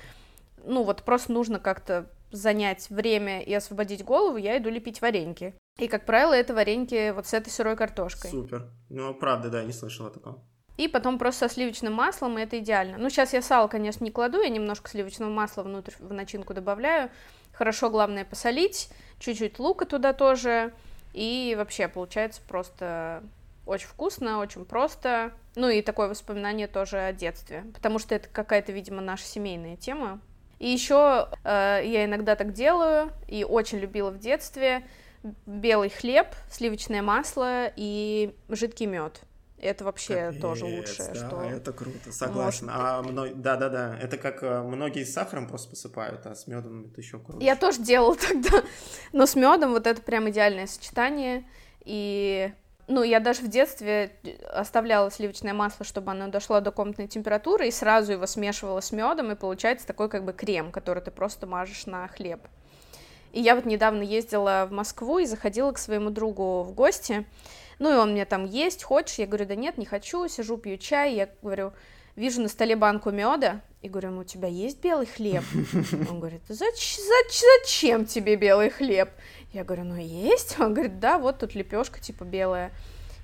ну 0.63 0.83
вот 0.83 1.03
просто 1.03 1.33
нужно 1.33 1.59
как-то 1.59 2.09
занять 2.31 2.89
время 2.89 3.41
и 3.41 3.53
освободить 3.53 4.03
голову, 4.03 4.37
я 4.37 4.57
иду 4.57 4.69
лепить 4.69 5.01
вареньки. 5.01 5.53
И, 5.79 5.87
как 5.87 6.05
правило, 6.05 6.33
это 6.33 6.53
вареньки 6.53 7.11
вот 7.11 7.27
с 7.27 7.33
этой 7.33 7.49
сырой 7.49 7.75
картошкой. 7.75 8.31
Супер. 8.31 8.71
Ну, 8.89 9.13
правда, 9.13 9.49
да, 9.49 9.63
не 9.63 9.73
слышала 9.73 10.09
такого. 10.09 10.41
И 10.77 10.89
потом 10.89 11.17
просто 11.17 11.47
со 11.47 11.53
сливочным 11.53 11.93
маслом, 11.93 12.37
и 12.37 12.41
это 12.41 12.59
идеально. 12.59 12.97
Ну, 12.97 13.09
сейчас 13.09 13.33
я 13.33 13.41
сало, 13.41 13.67
конечно, 13.67 14.03
не 14.03 14.11
кладу, 14.11 14.41
я 14.41 14.49
немножко 14.49 14.89
сливочного 14.89 15.29
масла 15.29 15.63
внутрь 15.63 15.93
в 15.99 16.11
начинку 16.11 16.53
добавляю. 16.53 17.09
Хорошо, 17.57 17.89
главное, 17.89 18.25
посолить, 18.25 18.89
чуть-чуть 19.19 19.59
лука 19.59 19.85
туда 19.85 20.11
тоже, 20.11 20.73
и 21.13 21.55
вообще 21.57 21.87
получается 21.87 22.41
просто 22.47 23.23
очень 23.65 23.87
вкусно, 23.87 24.39
очень 24.39 24.65
просто. 24.65 25.31
Ну 25.55 25.69
и 25.69 25.81
такое 25.81 26.09
воспоминание 26.09 26.67
тоже 26.67 26.99
о 26.99 27.13
детстве, 27.13 27.63
потому 27.73 27.97
что 27.99 28.13
это 28.13 28.27
какая-то, 28.27 28.73
видимо, 28.73 29.01
наша 29.01 29.23
семейная 29.23 29.77
тема. 29.77 30.19
И 30.59 30.69
еще 30.69 31.29
э, 31.43 31.81
я 31.85 32.05
иногда 32.05 32.35
так 32.35 32.51
делаю, 32.51 33.11
и 33.27 33.45
очень 33.45 33.79
любила 33.79 34.11
в 34.11 34.19
детстве 34.19 34.85
белый 35.45 35.89
хлеб, 35.89 36.27
сливочное 36.51 37.01
масло 37.01 37.71
и 37.75 38.35
жидкий 38.49 38.85
мед. 38.85 39.21
Это 39.65 39.84
вообще 39.84 40.28
Капец, 40.28 40.41
тоже 40.41 40.65
лучшее, 40.65 41.10
да, 41.13 41.28
что... 41.28 41.41
это 41.41 41.73
круто, 41.73 42.12
согласен. 42.12 42.69
А 42.71 43.01
мно... 43.01 43.28
Да-да-да, 43.34 43.97
это 43.99 44.17
как 44.17 44.43
э, 44.43 44.62
многие 44.62 45.04
с 45.04 45.13
сахаром 45.13 45.47
просто 45.47 45.69
посыпают, 45.71 46.25
а 46.25 46.36
с 46.36 46.47
медом 46.47 46.86
это 46.91 47.01
еще 47.01 47.19
круче. 47.19 47.45
Я 47.45 47.56
тоже 47.56 47.82
делала 47.82 48.15
тогда, 48.28 48.63
но 49.12 49.25
с 49.25 49.36
медом 49.36 49.71
вот 49.71 49.88
это 49.88 50.01
прям 50.01 50.30
идеальное 50.30 50.67
сочетание, 50.67 51.45
и 51.84 52.51
Ну, 52.88 53.01
я 53.01 53.19
даже 53.19 53.41
в 53.41 53.47
детстве 53.47 54.12
оставляла 54.54 55.10
сливочное 55.10 55.54
масло, 55.54 55.86
чтобы 55.86 56.12
оно 56.12 56.28
дошло 56.28 56.60
до 56.62 56.71
комнатной 56.71 57.08
температуры, 57.08 57.67
и 57.67 57.71
сразу 57.71 58.12
его 58.12 58.28
смешивала 58.28 58.82
с 58.82 58.91
медом, 58.91 59.32
и 59.32 59.36
получается 59.36 59.88
такой 59.88 60.10
как 60.10 60.23
бы 60.23 60.34
крем, 60.34 60.71
который 60.71 61.01
ты 61.01 61.10
просто 61.10 61.47
мажешь 61.47 61.88
на 61.88 62.08
хлеб. 62.08 62.41
И 63.34 63.41
я 63.41 63.56
вот 63.56 63.65
недавно 63.65 64.01
ездила 64.01 64.65
в 64.69 64.71
Москву 64.71 65.19
и 65.19 65.25
заходила 65.25 65.71
к 65.71 65.78
своему 65.78 66.10
другу 66.10 66.63
в 66.63 66.73
гости, 66.73 67.25
ну, 67.79 67.93
и 67.93 67.97
он 67.97 68.11
мне 68.11 68.25
там 68.25 68.45
есть, 68.45 68.83
хочешь? 68.83 69.17
Я 69.17 69.27
говорю, 69.27 69.45
да 69.45 69.55
нет, 69.55 69.77
не 69.77 69.85
хочу, 69.85 70.27
сижу, 70.27 70.57
пью 70.57 70.77
чай, 70.77 71.15
я 71.15 71.29
говорю, 71.41 71.73
вижу 72.15 72.41
на 72.41 72.47
столе 72.47 72.75
банку 72.75 73.11
меда, 73.11 73.61
и 73.81 73.89
говорю, 73.89 74.11
ну, 74.11 74.21
у 74.21 74.23
тебя 74.23 74.47
есть 74.47 74.81
белый 74.81 75.05
хлеб? 75.05 75.43
Он 76.09 76.19
говорит, 76.19 76.41
зач, 76.47 76.97
зач, 76.97 77.41
зачем 77.61 78.05
тебе 78.05 78.35
белый 78.35 78.71
хлеб? 78.71 79.09
Я 79.53 79.63
говорю, 79.63 79.83
ну, 79.83 79.95
есть? 79.95 80.59
Он 80.59 80.73
говорит, 80.73 80.99
да, 80.99 81.19
вот 81.19 81.39
тут 81.39 81.53
лепешка 81.53 81.99
типа 81.99 82.23
белая. 82.23 82.71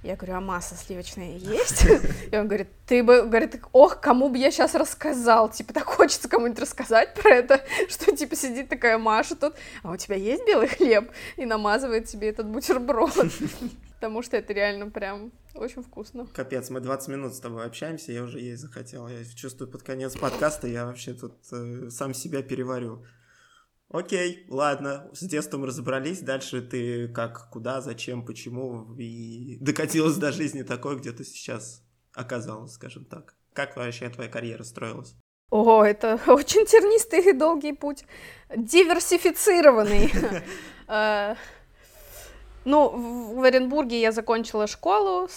Я 0.04 0.16
говорю, 0.16 0.36
а 0.36 0.42
масло 0.42 0.76
сливочное 0.78 1.38
есть? 1.38 1.86
И 2.32 2.36
он 2.36 2.48
говорит, 2.48 2.70
ты 2.88 3.04
бы, 3.04 3.22
говорит, 3.24 3.60
ох, 3.72 4.00
кому 4.00 4.30
бы 4.30 4.38
я 4.38 4.50
сейчас 4.50 4.74
рассказал, 4.74 5.50
типа, 5.50 5.74
так 5.74 5.84
хочется 5.84 6.28
кому-нибудь 6.28 6.60
рассказать 6.60 7.14
про 7.14 7.36
это, 7.36 7.62
что, 7.90 8.16
типа, 8.16 8.36
сидит 8.36 8.68
такая 8.68 8.98
Маша 8.98 9.36
тут, 9.36 9.54
а 9.84 9.92
у 9.92 9.98
тебя 9.98 10.16
есть 10.16 10.46
белый 10.46 10.68
хлеб? 10.68 11.12
И 11.38 11.46
намазывает 11.46 12.10
себе 12.10 12.30
этот 12.30 12.48
бутерброд, 12.48 13.14
потому 14.02 14.24
что 14.24 14.36
это 14.36 14.52
реально 14.52 14.90
прям 14.90 15.32
очень 15.54 15.84
вкусно. 15.84 16.26
Капец, 16.34 16.72
мы 16.72 16.80
20 16.80 17.10
минут 17.10 17.36
с 17.36 17.40
тобой 17.40 17.68
общаемся, 17.68 18.12
я 18.12 18.24
уже 18.24 18.40
есть 18.40 18.60
захотел, 18.60 19.08
я 19.08 19.24
чувствую 19.24 19.70
под 19.70 19.84
конец 19.84 20.18
подкаста, 20.18 20.68
я 20.68 20.88
вообще 20.88 21.14
тут 21.14 21.34
э, 21.52 21.92
сам 21.92 22.16
себя 22.16 22.42
переварю. 22.42 23.06
Окей, 23.90 24.48
ладно, 24.50 25.08
с 25.14 25.22
детством 25.22 25.66
разобрались, 25.66 26.22
дальше 26.22 26.64
ты 26.64 27.10
как, 27.10 27.52
куда, 27.52 27.80
зачем, 27.80 28.26
почему, 28.26 28.96
и 28.98 29.58
докатилась 29.62 30.18
до 30.18 30.32
жизни 30.32 30.64
такой, 30.64 30.98
где 30.98 31.12
ты 31.12 31.24
сейчас 31.24 31.84
оказалась, 32.16 32.72
скажем 32.72 33.06
так. 33.06 33.36
Как 33.54 33.76
вообще 33.76 34.10
твоя 34.10 34.32
карьера 34.32 34.64
строилась? 34.64 35.14
О, 35.52 35.84
это 35.84 36.20
очень 36.28 36.66
тернистый 36.66 37.20
и 37.30 37.34
долгий 37.34 37.74
путь. 37.74 38.04
Диверсифицированный. 38.50 40.12
Ну, 42.64 42.90
в 43.36 43.44
Оренбурге 43.44 44.00
я 44.00 44.12
закончила 44.12 44.68
школу, 44.68 45.28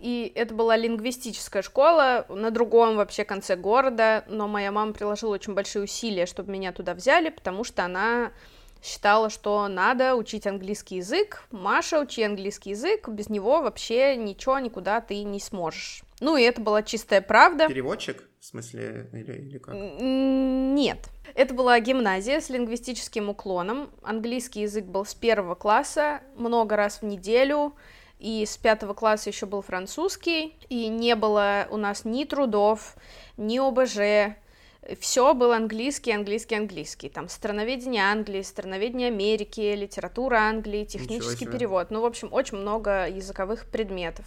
и 0.00 0.32
это 0.34 0.52
была 0.52 0.76
лингвистическая 0.76 1.62
школа 1.62 2.26
на 2.28 2.50
другом 2.50 2.96
вообще 2.96 3.24
конце 3.24 3.54
города, 3.54 4.24
но 4.26 4.48
моя 4.48 4.72
мама 4.72 4.92
приложила 4.92 5.34
очень 5.34 5.54
большие 5.54 5.84
усилия, 5.84 6.26
чтобы 6.26 6.50
меня 6.50 6.72
туда 6.72 6.94
взяли, 6.94 7.30
потому 7.30 7.62
что 7.62 7.84
она 7.84 8.32
считала, 8.82 9.30
что 9.30 9.68
надо 9.68 10.16
учить 10.16 10.46
английский 10.46 10.96
язык. 10.96 11.44
Маша, 11.52 12.00
учи 12.00 12.22
английский 12.24 12.70
язык, 12.70 13.08
без 13.08 13.28
него 13.28 13.62
вообще 13.62 14.16
ничего 14.16 14.58
никуда 14.58 15.00
ты 15.00 15.22
не 15.22 15.38
сможешь. 15.38 16.02
Ну, 16.20 16.36
и 16.36 16.42
это 16.42 16.60
была 16.60 16.82
чистая 16.82 17.20
правда. 17.22 17.68
Переводчик? 17.68 18.24
В 18.42 18.44
смысле, 18.44 19.08
или, 19.12 19.34
или 19.34 19.58
как? 19.58 19.72
Нет. 19.72 21.10
Это 21.36 21.54
была 21.54 21.78
гимназия 21.78 22.40
с 22.40 22.50
лингвистическим 22.50 23.28
уклоном. 23.28 23.88
Английский 24.02 24.62
язык 24.62 24.84
был 24.84 25.04
с 25.04 25.14
первого 25.14 25.54
класса, 25.54 26.22
много 26.34 26.74
раз 26.74 27.02
в 27.02 27.04
неделю 27.04 27.76
и 28.18 28.44
с 28.44 28.56
пятого 28.56 28.94
класса 28.94 29.30
еще 29.30 29.46
был 29.46 29.62
французский, 29.62 30.56
и 30.68 30.88
не 30.88 31.14
было 31.14 31.68
у 31.70 31.76
нас 31.76 32.04
ни 32.04 32.24
трудов, 32.24 32.96
ни 33.36 33.58
ОБЖ, 33.58 34.36
все 34.98 35.34
было 35.34 35.54
английский, 35.54 36.10
английский, 36.10 36.56
английский. 36.56 37.08
Там 37.10 37.28
страноведение 37.28 38.02
Англии, 38.02 38.42
страноведение 38.42 39.06
Америки, 39.06 39.76
литература 39.76 40.38
Англии, 40.38 40.84
технический 40.84 41.46
перевод. 41.46 41.92
Ну, 41.92 42.00
в 42.00 42.06
общем, 42.06 42.32
очень 42.32 42.58
много 42.58 43.08
языковых 43.08 43.66
предметов. 43.66 44.26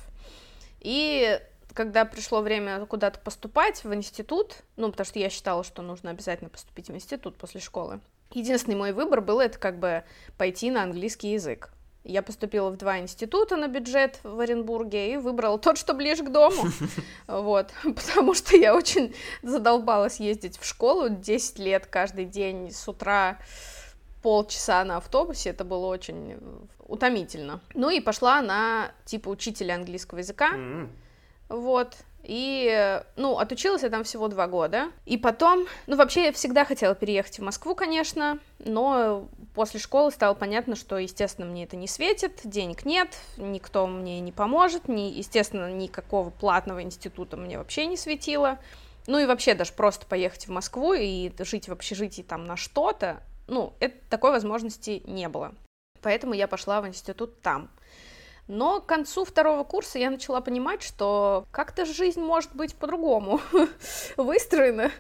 И 0.80 1.38
когда 1.76 2.06
пришло 2.06 2.42
время 2.42 2.86
куда-то 2.86 3.20
поступать 3.20 3.84
в 3.84 3.94
институт, 3.94 4.56
ну, 4.78 4.90
потому 4.90 5.06
что 5.06 5.20
я 5.20 5.30
считала, 5.30 5.64
что 5.64 5.82
нужно 5.82 6.10
обязательно 6.10 6.50
поступить 6.50 6.88
в 6.88 6.96
институт 6.96 7.38
после 7.38 7.62
школы, 7.62 8.00
единственный 8.32 8.76
мой 8.76 8.94
выбор 8.94 9.22
был 9.22 9.40
это 9.40 9.60
как 9.60 9.78
бы 9.78 10.04
пойти 10.38 10.72
на 10.72 10.84
английский 10.84 11.34
язык. 11.34 11.70
Я 12.06 12.22
поступила 12.22 12.70
в 12.70 12.78
два 12.78 13.00
института 13.00 13.58
на 13.58 13.68
бюджет 13.68 14.20
в 14.24 14.40
Оренбурге 14.40 15.14
и 15.14 15.18
выбрала 15.18 15.58
тот, 15.58 15.78
что 15.78 15.94
ближе 15.94 16.24
к 16.24 16.32
дому. 16.32 16.66
Вот, 17.28 17.72
потому 17.84 18.34
что 18.34 18.56
я 18.56 18.76
очень 18.76 19.14
задолбалась 19.44 20.20
ездить 20.20 20.58
в 20.58 20.66
школу 20.66 21.10
10 21.10 21.60
лет 21.60 21.88
каждый 21.88 22.26
день 22.26 22.72
с 22.72 22.88
утра 22.88 23.40
полчаса 24.22 24.84
на 24.84 24.98
автобусе, 24.98 25.50
это 25.50 25.64
было 25.64 25.88
очень 25.88 26.38
утомительно. 26.80 27.60
Ну 27.74 27.90
и 27.90 28.00
пошла 28.00 28.42
на 28.42 28.92
типа 29.06 29.30
учителя 29.30 29.76
английского 29.76 30.20
языка. 30.20 30.52
Вот, 31.50 31.96
и, 32.28 33.02
ну, 33.18 33.38
отучилась 33.38 33.84
я 33.84 33.90
там 33.90 34.04
всего 34.04 34.28
два 34.28 34.48
года. 34.48 34.92
И 35.06 35.16
потом, 35.18 35.68
ну, 35.86 35.96
вообще 35.96 36.26
я 36.26 36.32
всегда 36.32 36.66
хотела 36.66 36.96
переехать 36.96 37.38
в 37.38 37.44
Москву, 37.44 37.76
конечно, 37.76 38.40
но 38.60 39.28
после 39.54 39.80
школы 39.80 40.12
стало 40.12 40.34
понятно, 40.34 40.76
что, 40.76 40.98
естественно, 40.98 41.46
мне 41.48 41.66
это 41.66 41.76
не 41.76 41.88
светит, 41.88 42.42
денег 42.44 42.84
нет, 42.84 43.16
никто 43.38 43.86
мне 43.86 44.20
не 44.22 44.32
поможет, 44.32 44.88
ни, 44.88 45.02
естественно, 45.02 45.72
никакого 45.72 46.32
платного 46.32 46.82
института 46.82 47.38
мне 47.38 47.60
вообще 47.60 47.86
не 47.86 47.96
светило. 47.98 48.58
Ну 49.06 49.20
и 49.20 49.28
вообще 49.28 49.54
даже 49.54 49.74
просто 49.74 50.08
поехать 50.08 50.48
в 50.48 50.52
Москву 50.52 50.94
и 50.94 51.32
жить 51.40 51.70
в 51.70 51.72
общежитии 51.72 52.24
там 52.24 52.46
на 52.46 52.58
что-то, 52.58 53.22
ну, 53.48 53.74
это, 53.80 53.96
такой 54.10 54.32
возможности 54.32 55.04
не 55.06 55.30
было. 55.30 55.54
Поэтому 56.02 56.34
я 56.34 56.48
пошла 56.48 56.82
в 56.82 56.88
институт 56.88 57.40
там. 57.42 57.70
Но 58.48 58.80
к 58.80 58.86
концу 58.86 59.26
второго 59.26 59.64
курса 59.64 59.98
я 59.98 60.12
начала 60.12 60.40
понимать, 60.40 60.84
что 60.84 61.48
как-то 61.52 61.86
жизнь 61.86 62.22
может 62.22 62.56
быть 62.56 62.76
по-другому 62.76 63.42
выстроена. 64.18 64.92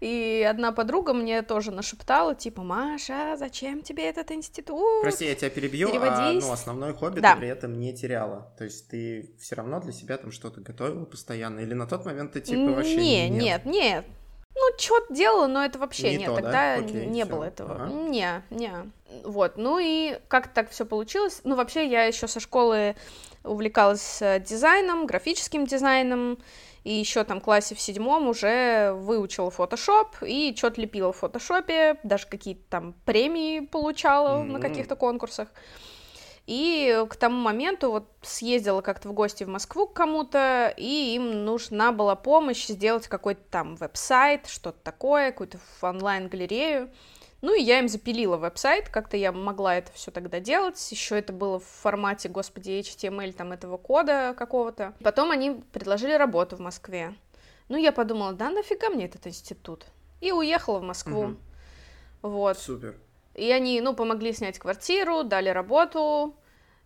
И 0.00 0.46
одна 0.48 0.72
подруга 0.72 1.12
мне 1.12 1.42
тоже 1.42 1.70
нашептала, 1.70 2.34
типа, 2.34 2.62
Маша, 2.62 3.36
зачем 3.38 3.82
тебе 3.82 4.08
этот 4.08 4.30
институт? 4.30 5.02
Прости, 5.02 5.26
я 5.26 5.34
тебя 5.34 5.50
перебью, 5.50 5.90
а 5.92 6.32
ну, 6.32 6.52
основное 6.52 6.94
хобби 6.94 7.20
да. 7.20 7.34
ты 7.34 7.40
при 7.40 7.48
этом 7.48 7.78
не 7.78 7.94
теряла. 7.94 8.54
То 8.56 8.64
есть 8.64 8.88
ты 8.88 9.34
все 9.38 9.56
равно 9.56 9.80
для 9.80 9.92
себя 9.92 10.16
там 10.16 10.30
что-то 10.30 10.60
готовила 10.62 11.04
постоянно? 11.04 11.60
Или 11.60 11.74
на 11.74 11.86
тот 11.86 12.06
момент 12.06 12.32
ты 12.32 12.40
типа 12.40 12.72
вообще 12.72 12.96
не, 12.96 13.28
нет? 13.28 13.42
Нет, 13.42 13.66
нет, 13.66 14.04
ну, 14.56 14.78
что-то 14.78 15.12
делала, 15.12 15.46
но 15.46 15.64
это 15.64 15.78
вообще 15.78 16.10
не 16.10 16.18
нет, 16.18 16.28
то, 16.28 16.34
тогда 16.36 16.52
да? 16.52 16.74
Окей, 16.76 17.06
не 17.06 17.24
все. 17.24 17.32
было 17.32 17.44
этого. 17.44 17.74
Ага. 17.74 17.92
Не, 17.92 18.42
не. 18.50 18.72
Вот, 19.24 19.56
ну 19.56 19.78
и 19.80 20.18
как 20.28 20.48
так 20.48 20.70
все 20.70 20.86
получилось? 20.86 21.40
Ну, 21.44 21.56
вообще, 21.56 21.86
я 21.86 22.04
еще 22.04 22.28
со 22.28 22.40
школы 22.40 22.94
увлекалась 23.42 24.22
э, 24.22 24.40
дизайном, 24.40 25.06
графическим 25.06 25.66
дизайном, 25.66 26.38
и 26.84 26.92
еще 26.92 27.24
там 27.24 27.40
в 27.40 27.44
классе 27.44 27.74
в 27.74 27.80
седьмом 27.80 28.28
уже 28.28 28.92
выучила 28.92 29.50
фотошоп 29.50 30.16
и 30.22 30.54
что-то 30.56 30.80
лепила 30.80 31.12
в 31.12 31.16
фотошопе, 31.16 31.98
даже 32.02 32.26
какие-то 32.26 32.62
там 32.68 32.94
премии 33.04 33.60
получала 33.60 34.38
mm-hmm. 34.38 34.52
на 34.52 34.60
каких-то 34.60 34.94
конкурсах. 34.94 35.48
И 36.46 37.04
к 37.08 37.16
тому 37.16 37.40
моменту 37.40 37.90
вот 37.90 38.08
съездила 38.20 38.82
как-то 38.82 39.08
в 39.08 39.12
гости 39.12 39.44
в 39.44 39.48
Москву 39.48 39.86
к 39.86 39.94
кому-то, 39.94 40.74
и 40.76 41.14
им 41.14 41.44
нужна 41.44 41.90
была 41.90 42.16
помощь 42.16 42.66
сделать 42.66 43.08
какой-то 43.08 43.40
там 43.50 43.76
веб-сайт, 43.76 44.46
что-то 44.46 44.78
такое, 44.82 45.30
какую-то 45.30 45.58
онлайн-галерею. 45.80 46.90
Ну 47.40 47.54
и 47.54 47.62
я 47.62 47.78
им 47.78 47.88
запилила 47.88 48.36
веб-сайт, 48.36 48.88
как-то 48.88 49.16
я 49.16 49.32
могла 49.32 49.76
это 49.76 49.92
все 49.92 50.10
тогда 50.10 50.40
делать. 50.40 50.90
Еще 50.90 51.18
это 51.18 51.32
было 51.32 51.60
в 51.60 51.64
формате, 51.64 52.28
господи, 52.28 52.80
HTML 52.80 53.32
там 53.32 53.52
этого 53.52 53.76
кода 53.76 54.34
какого-то. 54.36 54.94
Потом 55.02 55.30
они 55.30 55.62
предложили 55.72 56.12
работу 56.12 56.56
в 56.56 56.60
Москве. 56.60 57.14
Ну, 57.68 57.76
я 57.76 57.92
подумала, 57.92 58.32
да 58.32 58.50
нафига 58.50 58.90
мне 58.90 59.06
этот 59.06 59.26
институт? 59.26 59.86
И 60.20 60.32
уехала 60.32 60.78
в 60.78 60.82
Москву. 60.82 61.22
Угу. 61.22 61.36
Вот. 62.22 62.58
Супер. 62.58 62.96
И 63.34 63.50
они, 63.50 63.80
ну, 63.80 63.94
помогли 63.94 64.32
снять 64.32 64.58
квартиру, 64.58 65.24
дали 65.24 65.48
работу, 65.48 66.36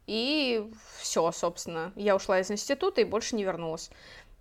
и 0.06 0.70
все, 0.98 1.30
собственно. 1.32 1.92
Я 1.94 2.16
ушла 2.16 2.40
из 2.40 2.50
института 2.50 3.00
и 3.00 3.04
больше 3.04 3.37
не 3.37 3.44
вернулась. 3.44 3.90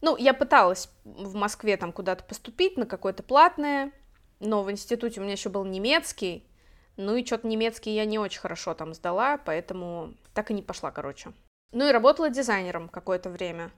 Ну, 0.01 0.15
я 0.15 0.33
пыталась 0.33 0.89
в 1.03 1.35
Москве 1.35 1.75
там 1.75 1.91
куда-то 1.91 2.23
поступить 2.23 2.77
на 2.77 2.85
какое-то 2.85 3.23
платное, 3.23 3.91
но 4.39 4.63
в 4.63 4.71
институте 4.71 5.19
у 5.19 5.23
меня 5.23 5.33
еще 5.33 5.49
был 5.49 5.65
немецкий, 5.65 6.47
ну 6.95 7.15
и 7.15 7.25
что-то 7.25 7.47
немецкий 7.47 7.93
я 7.93 8.05
не 8.05 8.19
очень 8.19 8.39
хорошо 8.39 8.73
там 8.73 8.93
сдала, 8.93 9.37
поэтому 9.37 10.13
так 10.33 10.51
и 10.51 10.53
не 10.53 10.61
пошла, 10.61 10.91
короче. 10.91 11.33
Ну 11.71 11.87
и 11.87 11.91
работала 11.91 12.29
дизайнером 12.29 12.89
какое-то 12.89 13.29
время. 13.29 13.71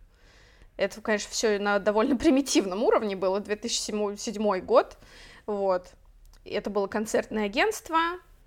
Это, 0.78 1.02
конечно, 1.02 1.30
все 1.32 1.60
на 1.60 1.80
довольно 1.80 2.16
примитивном 2.18 2.84
уровне 2.84 3.16
было, 3.16 3.40
2007 3.40 4.60
год, 4.62 4.98
вот. 5.46 5.94
Это 6.50 6.70
было 6.70 6.88
концертное 6.88 7.46
агентство, 7.46 8.00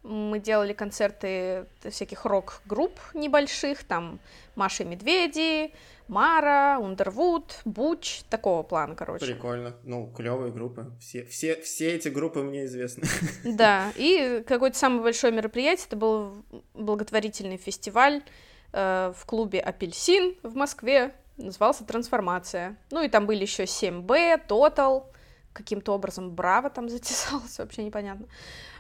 мы 0.03 0.41
делали 0.41 0.73
концерты 0.73 1.67
всяких 1.89 2.25
рок-групп 2.25 2.99
небольших, 3.15 3.85
там 3.85 4.19
Маша 4.57 4.83
и 4.83 4.87
Медведи, 4.87 5.73
Мара, 6.09 6.79
Ундервуд, 6.81 7.61
Буч, 7.65 8.23
такого 8.29 8.65
плана, 8.65 8.97
короче. 8.97 9.25
Прикольно. 9.27 9.77
Ну, 9.85 10.13
клевые 10.15 10.53
группы. 10.53 10.91
Все, 11.01 11.25
все, 11.25 11.61
все 11.63 11.95
эти 11.95 12.09
группы 12.09 12.43
мне 12.43 12.65
известны. 12.65 13.05
Да, 13.45 13.93
и 13.97 14.43
какое-то 14.47 14.77
самое 14.77 15.03
большое 15.03 15.33
мероприятие, 15.33 15.87
это 15.87 15.97
был 15.97 16.35
благотворительный 16.75 17.57
фестиваль 17.57 18.23
э, 18.73 19.13
в 19.17 19.25
клубе 19.25 19.61
«Апельсин» 19.61 20.35
в 20.43 20.55
Москве, 20.57 21.15
назывался 21.37 21.85
«Трансформация». 21.85 22.77
Ну 22.91 23.03
и 23.03 23.09
там 23.09 23.27
были 23.27 23.43
еще 23.43 23.65
7Б, 23.65 24.47
Total, 24.49 25.05
каким-то 25.53 25.93
образом 25.93 26.31
Браво 26.31 26.71
там 26.71 26.89
затесалось, 26.91 27.59
вообще 27.59 27.85
непонятно. 27.85 28.27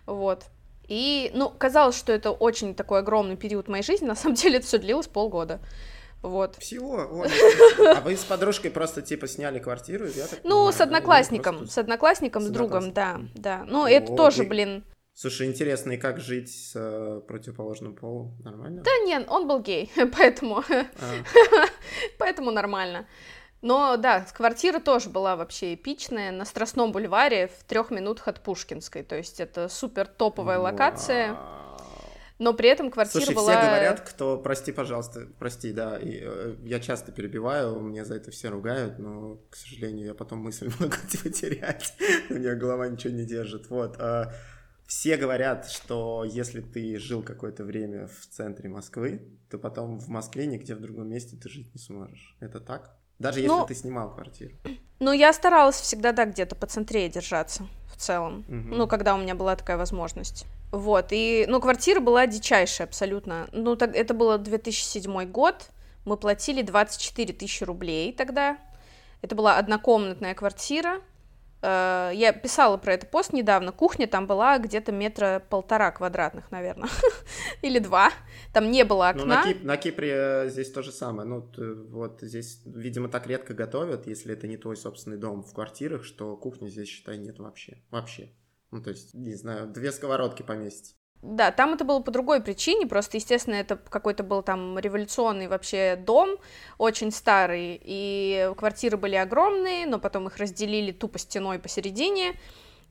Вот. 0.06 0.46
И, 0.88 1.30
ну, 1.34 1.48
казалось, 1.48 1.96
что 1.96 2.12
это 2.12 2.30
очень 2.30 2.74
такой 2.74 3.00
огромный 3.00 3.36
период 3.36 3.68
моей 3.68 3.82
жизни, 3.84 4.06
на 4.06 4.14
самом 4.14 4.34
деле 4.36 4.58
это 4.58 4.66
все 4.66 4.78
длилось 4.78 5.06
полгода. 5.06 5.60
Вот. 6.22 6.56
Всего? 6.56 7.00
О, 7.00 7.26
а 7.96 8.00
вы 8.00 8.16
с 8.16 8.24
подружкой 8.24 8.70
просто 8.70 9.02
типа 9.02 9.26
сняли 9.26 9.58
квартиру? 9.58 10.06
Я 10.06 10.28
так 10.28 10.40
ну, 10.44 10.50
понимаю, 10.50 10.72
с 10.72 10.80
одноклассником, 10.80 11.56
Просто- 11.58 11.74
с 11.74 11.78
одноклассником, 11.78 12.42
с 12.42 12.46
с 12.46 12.50
другом, 12.50 12.92
да, 12.92 13.20
да. 13.34 13.64
Ну, 13.66 13.86
это 13.86 14.14
тоже, 14.14 14.44
блин. 14.44 14.84
Слушай, 15.14 15.48
интересно, 15.48 15.92
и 15.92 15.96
как 15.98 16.20
жить 16.20 16.50
с 16.50 16.72
э, 16.74 17.20
противоположным 17.26 17.94
полом? 17.94 18.34
Нормально? 18.44 18.82
Да 18.82 18.90
нет, 19.04 19.26
он 19.28 19.46
был 19.46 19.60
гей, 19.60 19.90
поэтому, 20.16 20.62
А, 20.70 20.84
поэтому 22.18 22.50
нормально. 22.50 23.06
Но 23.62 23.96
да, 23.96 24.26
квартира 24.34 24.80
тоже 24.80 25.08
была 25.08 25.36
вообще 25.36 25.74
эпичная 25.74 26.32
на 26.32 26.44
Страстном 26.44 26.90
бульваре 26.90 27.46
в 27.46 27.62
трех 27.62 27.92
минутах 27.92 28.26
от 28.26 28.40
Пушкинской. 28.40 29.04
То 29.04 29.16
есть 29.16 29.38
это 29.38 29.68
супер 29.68 30.08
топовая 30.08 30.58
локация, 30.58 31.34
вау. 31.34 31.78
но 32.40 32.54
при 32.54 32.68
этом 32.68 32.90
квартира 32.90 33.22
Слушай, 33.22 33.36
была... 33.36 33.52
все 33.52 33.64
говорят, 33.64 34.00
кто, 34.00 34.36
прости, 34.36 34.72
пожалуйста, 34.72 35.28
прости, 35.38 35.72
да, 35.72 35.96
и, 35.96 36.18
э, 36.22 36.56
я 36.64 36.80
часто 36.80 37.12
перебиваю, 37.12 37.78
мне 37.78 38.04
за 38.04 38.16
это 38.16 38.32
все 38.32 38.48
ругают, 38.48 38.98
но, 38.98 39.36
к 39.48 39.54
сожалению, 39.54 40.06
я 40.06 40.14
потом 40.14 40.40
мысль 40.40 40.68
могу 40.80 40.96
потерять, 41.22 41.94
у 42.30 42.34
меня 42.34 42.56
голова 42.56 42.88
ничего 42.88 43.12
не 43.14 43.24
держит, 43.24 43.70
вот. 43.70 43.94
а, 44.00 44.32
Все 44.88 45.16
говорят, 45.16 45.70
что 45.70 46.24
если 46.24 46.62
ты 46.62 46.98
жил 46.98 47.22
какое-то 47.22 47.62
время 47.62 48.08
в 48.08 48.26
центре 48.26 48.68
Москвы, 48.68 49.22
то 49.48 49.56
потом 49.56 50.00
в 50.00 50.08
Москве 50.08 50.46
нигде 50.46 50.74
в 50.74 50.80
другом 50.80 51.10
месте 51.10 51.36
ты 51.36 51.48
жить 51.48 51.72
не 51.72 51.80
сможешь. 51.80 52.36
Это 52.40 52.58
так? 52.58 52.98
Даже 53.22 53.38
если 53.38 53.48
Ну, 53.48 53.66
ты 53.66 53.74
снимал 53.74 54.12
квартиру. 54.12 54.52
Ну, 54.98 55.12
я 55.12 55.32
старалась 55.32 55.76
всегда, 55.76 56.12
да, 56.12 56.24
где-то 56.26 56.54
по 56.56 56.66
центре 56.66 57.08
держаться 57.08 57.66
в 57.92 57.96
целом. 57.96 58.44
Мгм. 58.48 58.76
Ну, 58.76 58.86
когда 58.88 59.14
у 59.14 59.18
меня 59.18 59.34
была 59.34 59.56
такая 59.56 59.76
возможность. 59.76 60.44
Вот, 60.72 61.08
и, 61.10 61.44
ну, 61.48 61.60
квартира 61.60 62.00
была 62.00 62.26
дичайшая 62.26 62.88
абсолютно. 62.88 63.48
Ну, 63.52 63.76
так, 63.76 63.94
это 63.94 64.12
было 64.14 64.38
2007 64.38 65.24
год, 65.26 65.70
мы 66.04 66.16
платили 66.16 66.62
24 66.62 67.32
тысячи 67.32 67.62
рублей 67.62 68.12
тогда. 68.12 68.58
Это 69.20 69.36
была 69.36 69.56
однокомнатная 69.56 70.34
квартира. 70.34 71.00
Э, 71.62 72.10
Я 72.14 72.32
писала 72.32 72.76
про 72.76 72.94
это 72.94 73.06
пост 73.06 73.32
недавно. 73.32 73.72
Кухня 73.72 74.06
там 74.06 74.26
была 74.26 74.58
где-то 74.58 74.92
метра 74.92 75.42
полтора 75.48 75.90
квадратных, 75.92 76.50
наверное. 76.50 76.88
Или 77.62 77.78
два. 77.78 78.10
Там 78.52 78.70
не 78.70 78.84
было 78.84 79.12
Ну, 79.14 79.24
на, 79.24 79.40
окна. 79.40 79.52
Кип- 79.52 79.62
на 79.64 79.76
Кипре 79.76 80.12
э, 80.14 80.48
здесь 80.48 80.70
то 80.72 80.82
же 80.82 80.92
самое. 80.92 81.28
Ну, 81.28 81.48
вот 81.90 82.20
здесь, 82.20 82.60
видимо, 82.66 83.08
так 83.08 83.26
редко 83.26 83.54
готовят, 83.54 84.06
если 84.06 84.32
это 84.34 84.46
не 84.48 84.56
твой 84.56 84.76
собственный 84.76 85.16
дом 85.16 85.42
в 85.42 85.54
квартирах, 85.54 86.04
что 86.04 86.36
кухни 86.36 86.68
здесь, 86.68 86.88
считай, 86.88 87.16
нет 87.18 87.38
вообще. 87.38 87.82
Вообще. 87.90 88.32
Ну, 88.70 88.82
то 88.82 88.90
есть, 88.90 89.14
не 89.14 89.34
знаю, 89.34 89.68
две 89.68 89.92
сковородки 89.92 90.42
поместить. 90.42 90.96
Да, 91.22 91.52
там 91.52 91.74
это 91.74 91.84
было 91.84 92.00
по 92.00 92.10
другой 92.10 92.42
причине, 92.42 92.84
просто, 92.84 93.16
естественно, 93.16 93.54
это 93.54 93.76
какой-то 93.76 94.24
был 94.24 94.42
там 94.42 94.76
революционный 94.76 95.46
вообще 95.46 95.94
дом, 95.94 96.30
очень 96.78 97.12
старый, 97.12 97.80
и 97.80 98.50
квартиры 98.56 98.96
были 98.96 99.14
огромные, 99.14 99.86
но 99.86 100.00
потом 100.00 100.26
их 100.26 100.36
разделили 100.38 100.90
тупо 100.90 101.20
стеной 101.20 101.60
посередине, 101.60 102.34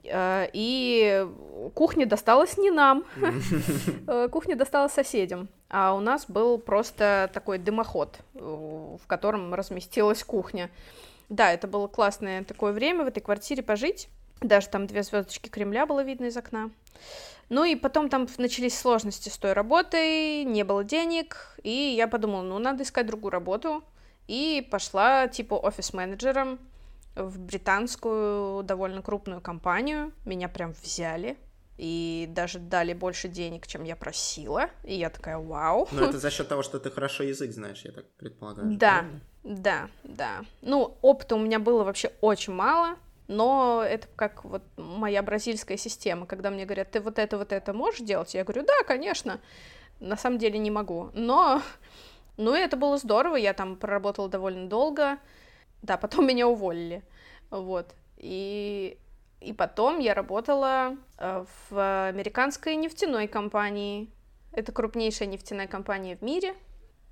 э, 0.06 0.48
и 0.54 1.28
кухня 1.76 2.06
досталась 2.06 2.58
не 2.58 2.72
нам, 2.72 3.04
э, 4.08 4.30
кухня 4.32 4.56
досталась 4.56 4.94
соседям, 4.94 5.50
а 5.70 5.94
у 5.94 6.00
нас 6.00 6.26
был 6.30 6.58
просто 6.58 7.30
такой 7.34 7.58
дымоход, 7.58 8.17
э, 8.36 8.39
в 8.39 9.06
котором 9.08 9.54
разместилась 9.54 10.24
кухня. 10.24 10.70
Да, 11.28 11.52
это 11.52 11.67
было 11.67 11.88
классное 11.88 12.46
такое 12.46 12.72
время 12.72 13.04
в 13.04 13.08
этой 13.08 13.20
квартире 13.20 13.62
пожить, 13.62 14.08
даже 14.39 14.70
там 14.70 14.88
две 14.88 15.04
звездочки 15.04 15.50
Кремля 15.50 15.86
было 15.86 16.02
видно 16.02 16.28
из 16.28 16.38
окна. 16.38 16.70
Ну 17.52 17.66
и 17.66 17.76
потом 17.76 18.08
там 18.08 18.30
начались 18.38 18.80
сложности 18.80 19.28
с 19.28 19.38
той 19.38 19.52
работой, 19.52 20.46
не 20.46 20.64
было 20.64 20.86
денег, 20.86 21.60
и 21.64 21.70
я 21.70 22.08
подумала, 22.08 22.44
ну 22.44 22.60
надо 22.60 22.84
искать 22.84 23.08
другую 23.08 23.32
работу, 23.32 23.84
и 24.30 24.66
пошла 24.72 25.28
типа 25.28 25.56
офис-менеджером 25.56 26.60
в 27.14 27.40
британскую 27.40 28.64
довольно 28.64 29.02
крупную 29.02 29.42
компанию, 29.42 30.14
меня 30.24 30.48
прям 30.48 30.72
взяли, 30.82 31.38
и 31.78 32.26
даже 32.30 32.58
дали 32.58 32.94
больше 32.94 33.28
денег, 33.28 33.68
чем 33.68 33.84
я 33.84 33.98
просила, 33.98 34.70
и 34.86 34.96
я 34.96 35.10
такая, 35.10 35.38
вау. 35.38 35.90
Но 35.92 36.06
это 36.06 36.20
за 36.20 36.32
счет 36.32 36.48
того, 36.48 36.64
что 36.64 36.80
ты 36.80 36.90
хорошо 36.90 37.24
язык 37.24 37.52
знаешь, 37.52 37.82
я 37.84 37.92
так 37.92 38.10
предполагаю. 38.12 38.78
Да. 38.78 39.00
правильно? 39.00 39.22
Да, 39.44 39.90
да. 40.06 40.46
Ну, 40.62 40.98
опыта 41.02 41.36
у 41.36 41.40
меня 41.40 41.60
было 41.60 41.84
вообще 41.84 42.14
очень 42.22 42.54
мало, 42.54 42.96
но 43.32 43.82
это 43.82 44.10
как 44.17 44.44
вот 44.44 44.62
моя 44.76 45.24
бразильская 45.24 45.78
система, 45.78 46.26
когда 46.26 46.50
мне 46.50 46.65
говорят, 46.65 46.91
ты 46.91 47.00
вот 47.00 47.17
это, 47.17 47.38
вот 47.38 47.54
это 47.54 47.72
можешь 47.72 48.02
делать? 48.02 48.34
Я 48.34 48.44
говорю, 48.44 48.63
да, 48.63 48.84
конечно. 48.86 49.39
На 50.02 50.17
самом 50.17 50.38
деле 50.38 50.60
не 50.60 50.70
могу. 50.70 51.12
Но, 51.13 51.62
ну, 52.38 52.54
это 52.54 52.76
было 52.76 52.98
здорово, 52.98 53.38
я 53.38 53.54
там 53.54 53.78
проработала 53.78 54.28
довольно 54.28 54.67
долго. 54.67 55.17
Да, 55.82 55.96
потом 55.96 56.28
меня 56.28 56.46
уволили. 56.50 57.04
Вот. 57.52 57.96
И, 58.17 58.98
и 59.39 59.54
потом 59.54 60.00
я 60.00 60.13
работала 60.13 60.98
э, 61.17 61.46
в 61.70 62.08
американской 62.10 62.76
нефтяной 62.76 63.30
компании. 63.30 64.12
Это 64.52 64.74
крупнейшая 64.74 65.30
нефтяная 65.30 65.67
компания 65.67 66.17
в 66.17 66.22
мире. 66.22 66.54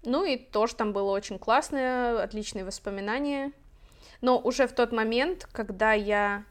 Ну 0.03 0.25
и 0.25 0.36
тоже 0.36 0.75
там 0.75 0.91
было 0.91 1.12
очень 1.12 1.39
классное, 1.39 2.21
отличные 2.21 2.65
воспоминания. 2.65 3.53
Но 4.21 4.39
уже 4.39 4.67
в 4.67 4.73
тот 4.73 4.91
момент, 4.91 5.47
когда 5.51 5.93
я 5.93 6.43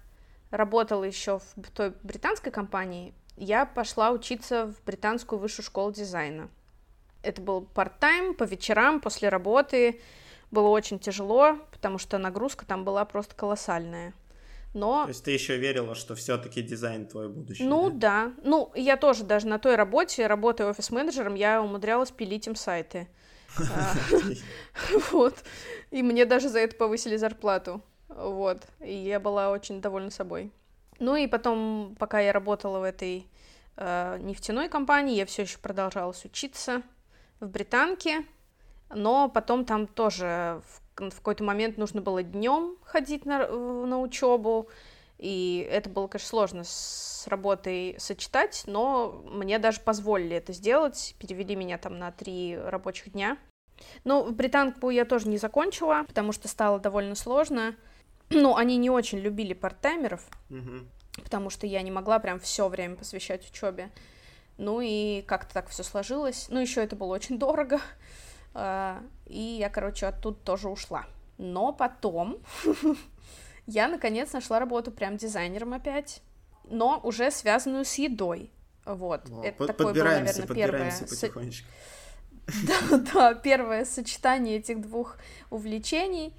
работала 0.50 1.04
еще 1.04 1.40
в 1.56 1.70
той 1.70 1.92
британской 2.02 2.50
компании, 2.50 3.14
я 3.36 3.66
пошла 3.66 4.10
учиться 4.10 4.66
в 4.66 4.84
британскую 4.84 5.38
высшую 5.38 5.64
школу 5.64 5.92
дизайна. 5.92 6.48
Это 7.22 7.42
был 7.42 7.68
part-time, 7.74 8.34
по 8.34 8.44
вечерам, 8.44 9.00
после 9.00 9.28
работы. 9.28 10.00
Было 10.50 10.68
очень 10.68 10.98
тяжело, 10.98 11.58
потому 11.70 11.98
что 11.98 12.18
нагрузка 12.18 12.64
там 12.64 12.84
была 12.84 13.04
просто 13.04 13.34
колоссальная. 13.34 14.14
Но 14.74 15.04
То 15.04 15.08
есть 15.08 15.24
ты 15.24 15.30
еще 15.30 15.56
верила, 15.56 15.94
что 15.94 16.14
все-таки 16.14 16.62
дизайн 16.62 17.06
твое 17.06 17.28
будущее. 17.28 17.66
ну 17.68 17.90
да? 17.90 18.26
да. 18.26 18.32
Ну, 18.44 18.72
я 18.74 18.96
тоже 18.96 19.24
даже 19.24 19.46
на 19.46 19.58
той 19.58 19.76
работе, 19.76 20.26
работая 20.26 20.68
офис-менеджером, 20.68 21.34
я 21.34 21.62
умудрялась 21.62 22.10
пилить 22.10 22.46
им 22.46 22.54
сайты. 22.54 23.08
Вот. 25.10 25.34
И 25.90 26.02
мне 26.02 26.26
даже 26.26 26.48
за 26.48 26.60
это 26.60 26.76
повысили 26.76 27.16
зарплату. 27.16 27.82
Вот. 28.08 28.66
И 28.80 28.92
я 28.92 29.20
была 29.20 29.50
очень 29.50 29.80
довольна 29.80 30.10
собой. 30.10 30.52
Ну 30.98 31.16
и 31.16 31.26
потом, 31.26 31.96
пока 31.98 32.20
я 32.20 32.32
работала 32.32 32.80
в 32.80 32.82
этой 32.82 33.28
э, 33.76 34.18
нефтяной 34.20 34.68
компании, 34.68 35.16
я 35.16 35.26
все 35.26 35.42
еще 35.42 35.58
продолжалась 35.58 36.24
учиться 36.24 36.82
в 37.40 37.48
британке, 37.48 38.24
но 38.90 39.28
потом 39.28 39.64
там 39.64 39.86
тоже 39.86 40.60
в 40.96 41.16
какой-то 41.16 41.44
момент 41.44 41.78
нужно 41.78 42.00
было 42.02 42.22
днем 42.24 42.76
ходить 42.82 43.24
на, 43.24 43.46
на 43.46 44.00
учебу, 44.00 44.68
и 45.18 45.68
это 45.70 45.90
было, 45.90 46.06
конечно, 46.06 46.28
сложно 46.28 46.64
с 46.64 47.26
работой 47.26 47.96
сочетать, 47.98 48.62
но 48.66 49.22
мне 49.26 49.58
даже 49.58 49.80
позволили 49.80 50.36
это 50.36 50.52
сделать, 50.52 51.14
перевели 51.18 51.56
меня 51.56 51.76
там 51.78 51.98
на 51.98 52.12
три 52.12 52.56
рабочих 52.56 53.12
дня. 53.12 53.36
Ну, 54.04 54.30
британку 54.30 54.90
я 54.90 55.04
тоже 55.04 55.28
не 55.28 55.38
закончила, 55.38 56.04
потому 56.06 56.32
что 56.32 56.48
стало 56.48 56.78
довольно 56.78 57.14
сложно. 57.14 57.74
Ну, 58.30 58.56
они 58.56 58.76
не 58.76 58.90
очень 58.90 59.20
любили 59.20 59.54
парттаймеров, 59.54 60.20
потому 61.24 61.48
что 61.48 61.66
я 61.66 61.80
не 61.80 61.90
могла 61.90 62.18
прям 62.18 62.38
все 62.38 62.68
время 62.68 62.94
посвящать 62.94 63.48
учебе. 63.50 63.90
Ну 64.58 64.82
и 64.82 65.22
как-то 65.22 65.54
так 65.54 65.68
все 65.68 65.82
сложилось. 65.82 66.48
Ну, 66.50 66.60
еще 66.60 66.82
это 66.82 66.94
было 66.94 67.14
очень 67.14 67.38
дорого. 67.38 67.80
А, 68.52 69.02
И 69.24 69.40
я, 69.40 69.70
короче, 69.70 70.06
оттуда 70.06 70.36
тоже 70.44 70.68
ушла. 70.68 71.06
Но 71.38 71.72
потом 71.72 72.36
я, 73.68 73.86
наконец, 73.86 74.32
нашла 74.32 74.58
работу 74.58 74.90
прям 74.90 75.18
дизайнером 75.18 75.74
опять, 75.74 76.22
но 76.64 76.98
уже 77.04 77.30
связанную 77.30 77.84
с 77.84 77.94
едой. 77.96 78.50
Вот. 78.86 79.28
Во, 79.28 79.44
Это 79.44 79.58
под- 79.58 79.66
такое 79.66 79.92
было, 79.92 80.04
наверное, 80.04 80.46
первое 80.46 80.90
потихонечку. 80.98 81.68
да, 82.66 82.96
да, 83.12 83.34
первое 83.34 83.84
сочетание 83.84 84.56
этих 84.56 84.80
двух 84.80 85.18
увлечений. 85.50 86.34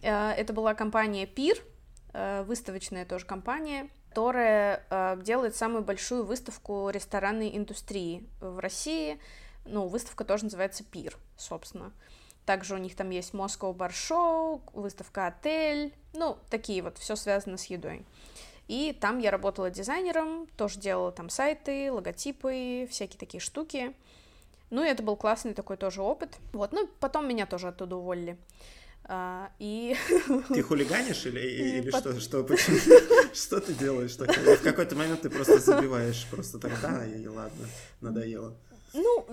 Э, 0.00 0.30
Это 0.30 0.54
была 0.54 0.72
компания 0.72 1.26
Пир, 1.26 1.58
э, 2.14 2.42
выставочная 2.44 3.04
тоже 3.04 3.26
компания, 3.26 3.90
которая 4.08 4.82
э, 4.88 5.20
делает 5.22 5.54
самую 5.54 5.84
большую 5.84 6.24
выставку 6.24 6.88
ресторанной 6.88 7.54
индустрии 7.54 8.26
в 8.40 8.58
России. 8.60 9.20
Ну, 9.66 9.88
выставка 9.88 10.24
тоже 10.24 10.44
называется 10.44 10.84
Пир, 10.84 11.18
собственно. 11.36 11.92
Также 12.46 12.74
у 12.74 12.78
них 12.78 12.96
там 12.96 13.10
есть 13.10 13.34
Moscow 13.34 13.74
Bar 13.74 13.90
Show, 13.90 14.60
выставка 14.72 15.28
Отель, 15.28 15.94
ну, 16.12 16.38
такие 16.50 16.82
вот, 16.82 16.98
все 16.98 17.16
связано 17.16 17.56
с 17.56 17.66
едой. 17.66 18.04
И 18.68 18.96
там 18.98 19.18
я 19.18 19.30
работала 19.30 19.70
дизайнером, 19.70 20.46
тоже 20.56 20.78
делала 20.78 21.12
там 21.12 21.28
сайты, 21.28 21.92
логотипы, 21.92 22.88
всякие 22.90 23.18
такие 23.18 23.40
штуки. 23.40 23.94
Ну, 24.70 24.82
и 24.82 24.88
это 24.88 25.02
был 25.02 25.16
классный 25.16 25.54
такой 25.54 25.76
тоже 25.76 26.00
опыт. 26.00 26.30
Вот, 26.52 26.72
ну, 26.72 26.88
потом 26.98 27.28
меня 27.28 27.46
тоже 27.46 27.68
оттуда 27.68 27.96
уволили. 27.96 28.38
А, 29.04 29.50
и... 29.58 29.96
Ты 30.48 30.62
хулиганишь 30.62 31.26
или, 31.26 31.40
или 31.80 31.90
Под... 31.90 32.00
что, 32.00 32.20
что, 32.20 32.44
почему, 32.44 32.78
что 33.34 33.60
ты 33.60 33.74
делаешь 33.74 34.16
такое? 34.16 34.56
В 34.56 34.62
какой-то 34.62 34.96
момент 34.96 35.22
ты 35.22 35.30
просто 35.30 35.58
забиваешь 35.58 36.26
просто 36.30 36.58
тогда, 36.58 37.04
и 37.04 37.26
ладно, 37.26 37.66
надоело. 38.00 38.56
Ну, 38.94 39.26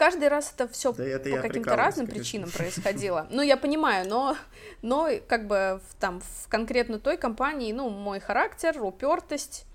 каждый 0.00 0.28
раз 0.28 0.50
это 0.54 0.66
все 0.66 0.94
да 0.94 1.04
это 1.04 1.28
по 1.28 1.42
каким-то 1.42 1.76
разным 1.76 2.06
конечно. 2.06 2.22
причинам 2.22 2.50
происходило. 2.50 3.26
Ну, 3.30 3.42
я 3.42 3.58
понимаю, 3.58 4.08
но, 4.08 4.34
но 4.80 5.10
как 5.28 5.46
бы 5.46 5.82
в, 5.86 5.94
там 6.00 6.22
в 6.22 6.48
конкретно 6.48 6.98
той 6.98 7.18
компании, 7.18 7.70
ну, 7.72 7.90
мой 7.90 8.18
характер, 8.18 8.82
упертость, 8.82 9.66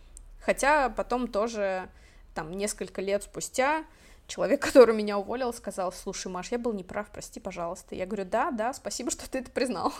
хотя 0.41 0.89
потом 0.89 1.27
тоже 1.27 1.89
там 2.33 2.51
несколько 2.51 3.01
лет 3.01 3.21
спустя 3.21 3.85
человек, 4.27 4.61
который 4.61 4.95
меня 4.95 5.17
уволил, 5.17 5.53
сказал, 5.53 5.91
слушай, 5.91 6.31
Маш, 6.31 6.51
я 6.51 6.59
был 6.59 6.73
неправ, 6.73 7.09
прости, 7.11 7.39
пожалуйста. 7.39 7.95
Я 7.95 8.05
говорю, 8.05 8.25
да, 8.25 8.51
да, 8.51 8.73
спасибо, 8.73 9.11
что 9.11 9.29
ты 9.29 9.39
это 9.39 9.51
признал. 9.51 9.93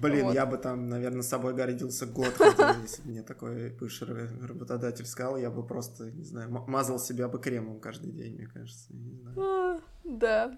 Блин, 0.00 0.26
вот. 0.26 0.34
я 0.34 0.46
бы 0.46 0.56
там, 0.58 0.88
наверное, 0.88 1.22
собой 1.22 1.54
гордился 1.54 2.06
год, 2.06 2.34
хотя, 2.36 2.76
если 2.82 3.02
бы 3.02 3.10
мне 3.10 3.22
такой 3.22 3.70
бывший 3.70 4.08
работодатель 4.46 5.06
сказал, 5.06 5.36
я 5.36 5.50
бы 5.50 5.66
просто, 5.66 6.10
не 6.10 6.24
знаю, 6.24 6.50
мазал 6.50 6.98
себя 6.98 7.28
бы 7.28 7.38
кремом 7.38 7.80
каждый 7.80 8.10
день, 8.10 8.34
мне 8.34 8.46
кажется. 8.46 8.92
Не 8.92 9.14
знаю. 9.14 9.40
А, 9.40 9.80
да. 10.04 10.56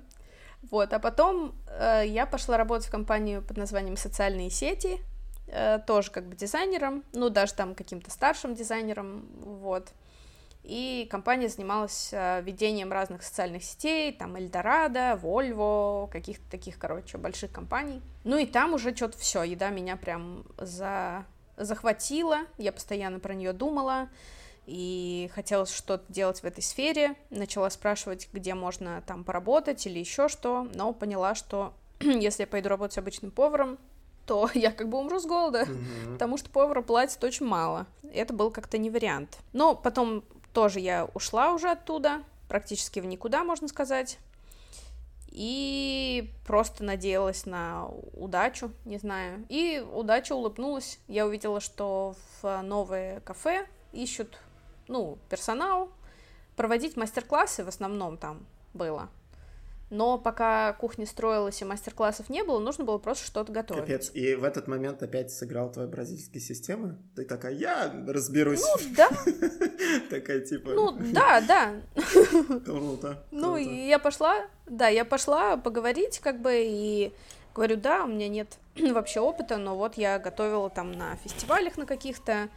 Вот, 0.70 0.92
а 0.92 0.98
потом 0.98 1.54
э, 1.68 2.04
я 2.06 2.24
пошла 2.24 2.56
работать 2.56 2.88
в 2.88 2.90
компанию 2.90 3.42
под 3.42 3.58
названием 3.58 3.98
«Социальные 3.98 4.48
сети», 4.48 4.98
э, 5.48 5.78
тоже 5.86 6.10
как 6.10 6.26
бы 6.26 6.36
дизайнером, 6.36 7.04
ну, 7.12 7.28
даже 7.28 7.52
там 7.52 7.74
каким-то 7.74 8.10
старшим 8.10 8.54
дизайнером, 8.54 9.26
вот 9.40 9.92
и 10.64 11.06
компания 11.10 11.48
занималась 11.50 12.08
э, 12.12 12.40
ведением 12.42 12.90
разных 12.90 13.22
социальных 13.22 13.62
сетей, 13.62 14.12
там 14.12 14.34
Эльдорадо, 14.36 15.18
Вольво, 15.20 16.08
каких-то 16.10 16.50
таких, 16.50 16.78
короче, 16.78 17.18
больших 17.18 17.52
компаний. 17.52 18.00
Ну 18.24 18.38
и 18.38 18.46
там 18.46 18.72
уже 18.72 18.96
что-то 18.96 19.18
все, 19.18 19.42
еда 19.42 19.68
меня 19.68 19.96
прям 19.96 20.46
за... 20.56 21.26
захватила, 21.58 22.38
я 22.56 22.72
постоянно 22.72 23.20
про 23.20 23.34
нее 23.34 23.52
думала, 23.52 24.08
и 24.64 25.30
хотелось 25.34 25.70
что-то 25.70 26.10
делать 26.10 26.40
в 26.40 26.44
этой 26.44 26.62
сфере, 26.62 27.14
начала 27.28 27.68
спрашивать, 27.68 28.30
где 28.32 28.54
можно 28.54 29.02
там 29.06 29.22
поработать 29.22 29.86
или 29.86 29.98
еще 29.98 30.28
что, 30.28 30.66
но 30.74 30.94
поняла, 30.94 31.34
что 31.34 31.74
если 32.00 32.44
я 32.44 32.46
пойду 32.46 32.70
работать 32.70 32.96
обычным 32.96 33.30
поваром, 33.30 33.78
то 34.24 34.48
я 34.54 34.72
как 34.72 34.88
бы 34.88 34.96
умру 34.96 35.20
с 35.20 35.26
голода, 35.26 35.64
mm-hmm. 35.64 36.12
потому 36.14 36.38
что 36.38 36.48
повара 36.48 36.80
платит 36.80 37.22
очень 37.22 37.44
мало. 37.44 37.86
Это 38.14 38.32
был 38.32 38.50
как-то 38.50 38.78
не 38.78 38.88
вариант. 38.88 39.38
Но 39.52 39.74
потом 39.74 40.24
тоже 40.54 40.80
я 40.80 41.04
ушла 41.12 41.52
уже 41.52 41.70
оттуда, 41.70 42.22
практически 42.48 43.00
в 43.00 43.06
никуда, 43.06 43.44
можно 43.44 43.68
сказать. 43.68 44.18
И 45.28 46.32
просто 46.46 46.84
надеялась 46.84 47.44
на 47.44 47.88
удачу, 48.12 48.70
не 48.84 48.98
знаю. 48.98 49.44
И 49.48 49.84
удача 49.92 50.32
улыбнулась. 50.32 51.00
Я 51.08 51.26
увидела, 51.26 51.60
что 51.60 52.14
в 52.40 52.62
новое 52.62 53.18
кафе 53.20 53.66
ищут, 53.92 54.38
ну, 54.86 55.18
персонал. 55.28 55.90
Проводить 56.54 56.96
мастер-классы 56.96 57.64
в 57.64 57.68
основном 57.68 58.16
там 58.16 58.46
было. 58.74 59.08
Но 59.94 60.18
пока 60.18 60.72
кухня 60.72 61.06
строилась 61.06 61.62
и 61.62 61.64
мастер-классов 61.64 62.28
не 62.28 62.42
было, 62.42 62.58
нужно 62.58 62.82
было 62.82 62.98
просто 62.98 63.26
что-то 63.26 63.52
готовить. 63.52 63.82
Капец, 63.82 64.10
и 64.12 64.34
в 64.34 64.42
этот 64.42 64.66
момент 64.66 65.00
опять 65.04 65.30
сыграл 65.30 65.70
твоя 65.70 65.86
бразильская 65.86 66.40
система? 66.40 66.98
Ты 67.14 67.24
такая, 67.24 67.52
я 67.52 67.94
разберусь. 68.08 68.60
Ну, 68.60 68.94
да. 68.96 69.08
Такая 70.10 70.40
типа... 70.40 70.72
Ну, 70.72 70.90
да, 71.12 71.40
да. 71.42 71.74
Круто. 72.64 73.22
Ну, 73.30 73.56
я 73.56 74.00
пошла, 74.00 74.48
да, 74.66 74.88
я 74.88 75.04
пошла 75.04 75.56
поговорить, 75.56 76.18
как 76.18 76.42
бы, 76.42 76.64
и 76.66 77.12
говорю, 77.54 77.76
да, 77.76 78.02
у 78.02 78.08
меня 78.08 78.28
нет 78.28 78.48
вообще 78.74 79.20
опыта, 79.20 79.58
но 79.58 79.76
вот 79.76 79.96
я 79.96 80.18
готовила 80.18 80.70
там 80.70 80.90
на 80.90 81.14
фестивалях 81.18 81.76
на 81.76 81.86
каких-то, 81.86 82.48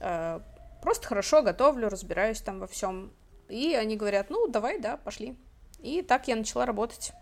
э, 0.00 0.40
просто 0.82 1.06
хорошо 1.06 1.42
готовлю, 1.42 1.88
разбираюсь 1.88 2.40
там 2.40 2.58
во 2.58 2.66
всем. 2.66 3.12
И 3.48 3.72
они 3.72 3.96
говорят, 3.96 4.30
ну, 4.30 4.48
давай, 4.48 4.80
да, 4.80 4.96
пошли. 4.96 5.36
И 5.82 6.02
так 6.02 6.28
я 6.28 6.36
начала 6.36 6.64
работать. 6.64 7.12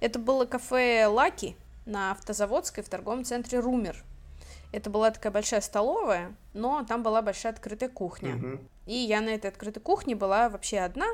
Это 0.00 0.18
было 0.18 0.44
кафе 0.44 1.06
«Лаки» 1.06 1.56
на 1.86 2.12
Автозаводской 2.12 2.84
в 2.84 2.88
торговом 2.88 3.24
центре 3.24 3.58
«Румер». 3.58 4.04
Это 4.72 4.90
была 4.90 5.10
такая 5.12 5.32
большая 5.32 5.60
столовая, 5.60 6.34
но 6.52 6.84
там 6.84 7.02
была 7.02 7.22
большая 7.22 7.52
открытая 7.52 7.88
кухня. 7.88 8.36
Угу. 8.36 8.58
И 8.86 8.94
я 8.94 9.20
на 9.20 9.28
этой 9.28 9.46
открытой 9.46 9.80
кухне 9.80 10.16
была 10.16 10.48
вообще 10.48 10.80
одна. 10.80 11.06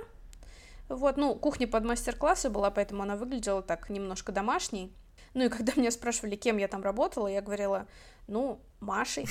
Вот, 0.88 1.16
ну, 1.18 1.35
кухня 1.35 1.68
под 1.68 1.85
мастер-классы 1.85 2.48
была, 2.48 2.70
поэтому 2.70 3.03
она 3.03 3.16
выглядела 3.16 3.62
так 3.62 3.90
немножко 3.90 4.33
домашней. 4.33 4.92
Ну 5.35 5.44
и 5.44 5.48
когда 5.48 5.74
меня 5.76 5.90
спрашивали, 5.90 6.37
кем 6.37 6.57
я 6.57 6.68
там 6.68 6.83
работала, 6.83 7.29
я 7.29 7.42
говорила, 7.42 7.87
ну, 8.26 8.61
Машей, 8.81 9.26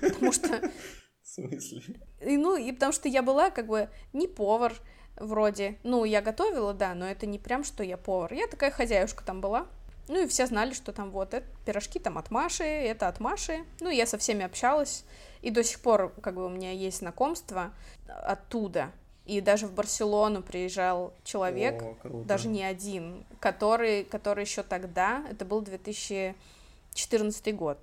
потому 0.00 0.32
что... 0.32 0.48
В 1.22 1.26
смысле? 1.26 1.82
И, 2.20 2.36
ну, 2.36 2.56
и 2.56 2.70
потому 2.72 2.92
что 2.92 3.08
я 3.08 3.22
была 3.22 3.50
как 3.50 3.66
бы 3.66 3.88
не 4.12 4.28
повар, 4.28 4.74
вроде. 5.16 5.76
Ну, 5.82 6.04
я 6.04 6.22
готовила, 6.22 6.74
да, 6.74 6.94
но 6.94 7.06
это 7.06 7.26
не 7.26 7.38
прям, 7.38 7.64
что 7.64 7.82
я 7.82 7.96
повар. 7.96 8.32
Я 8.32 8.46
такая 8.46 8.70
хозяюшка 8.70 9.24
там 9.24 9.40
была. 9.40 9.66
Ну, 10.08 10.22
и 10.22 10.26
все 10.26 10.46
знали, 10.46 10.74
что 10.74 10.92
там 10.92 11.10
вот, 11.10 11.32
это 11.32 11.46
пирожки 11.64 11.98
там 11.98 12.18
от 12.18 12.30
Маши, 12.30 12.64
это 12.64 13.08
от 13.08 13.20
Маши. 13.20 13.64
Ну, 13.80 13.88
я 13.88 14.06
со 14.06 14.18
всеми 14.18 14.44
общалась. 14.44 15.04
И 15.40 15.50
до 15.50 15.64
сих 15.64 15.80
пор, 15.80 16.12
как 16.20 16.34
бы, 16.34 16.44
у 16.44 16.50
меня 16.50 16.72
есть 16.72 16.98
знакомство 16.98 17.72
оттуда. 18.06 18.92
И 19.24 19.40
даже 19.40 19.66
в 19.66 19.72
Барселону 19.72 20.42
приезжал 20.42 21.14
человек, 21.24 21.82
О, 22.04 22.24
даже 22.24 22.48
не 22.48 22.62
один, 22.62 23.24
который, 23.40 24.04
который 24.04 24.44
еще 24.44 24.62
тогда, 24.62 25.24
это 25.30 25.46
был 25.46 25.62
2014 25.62 27.56
год, 27.56 27.78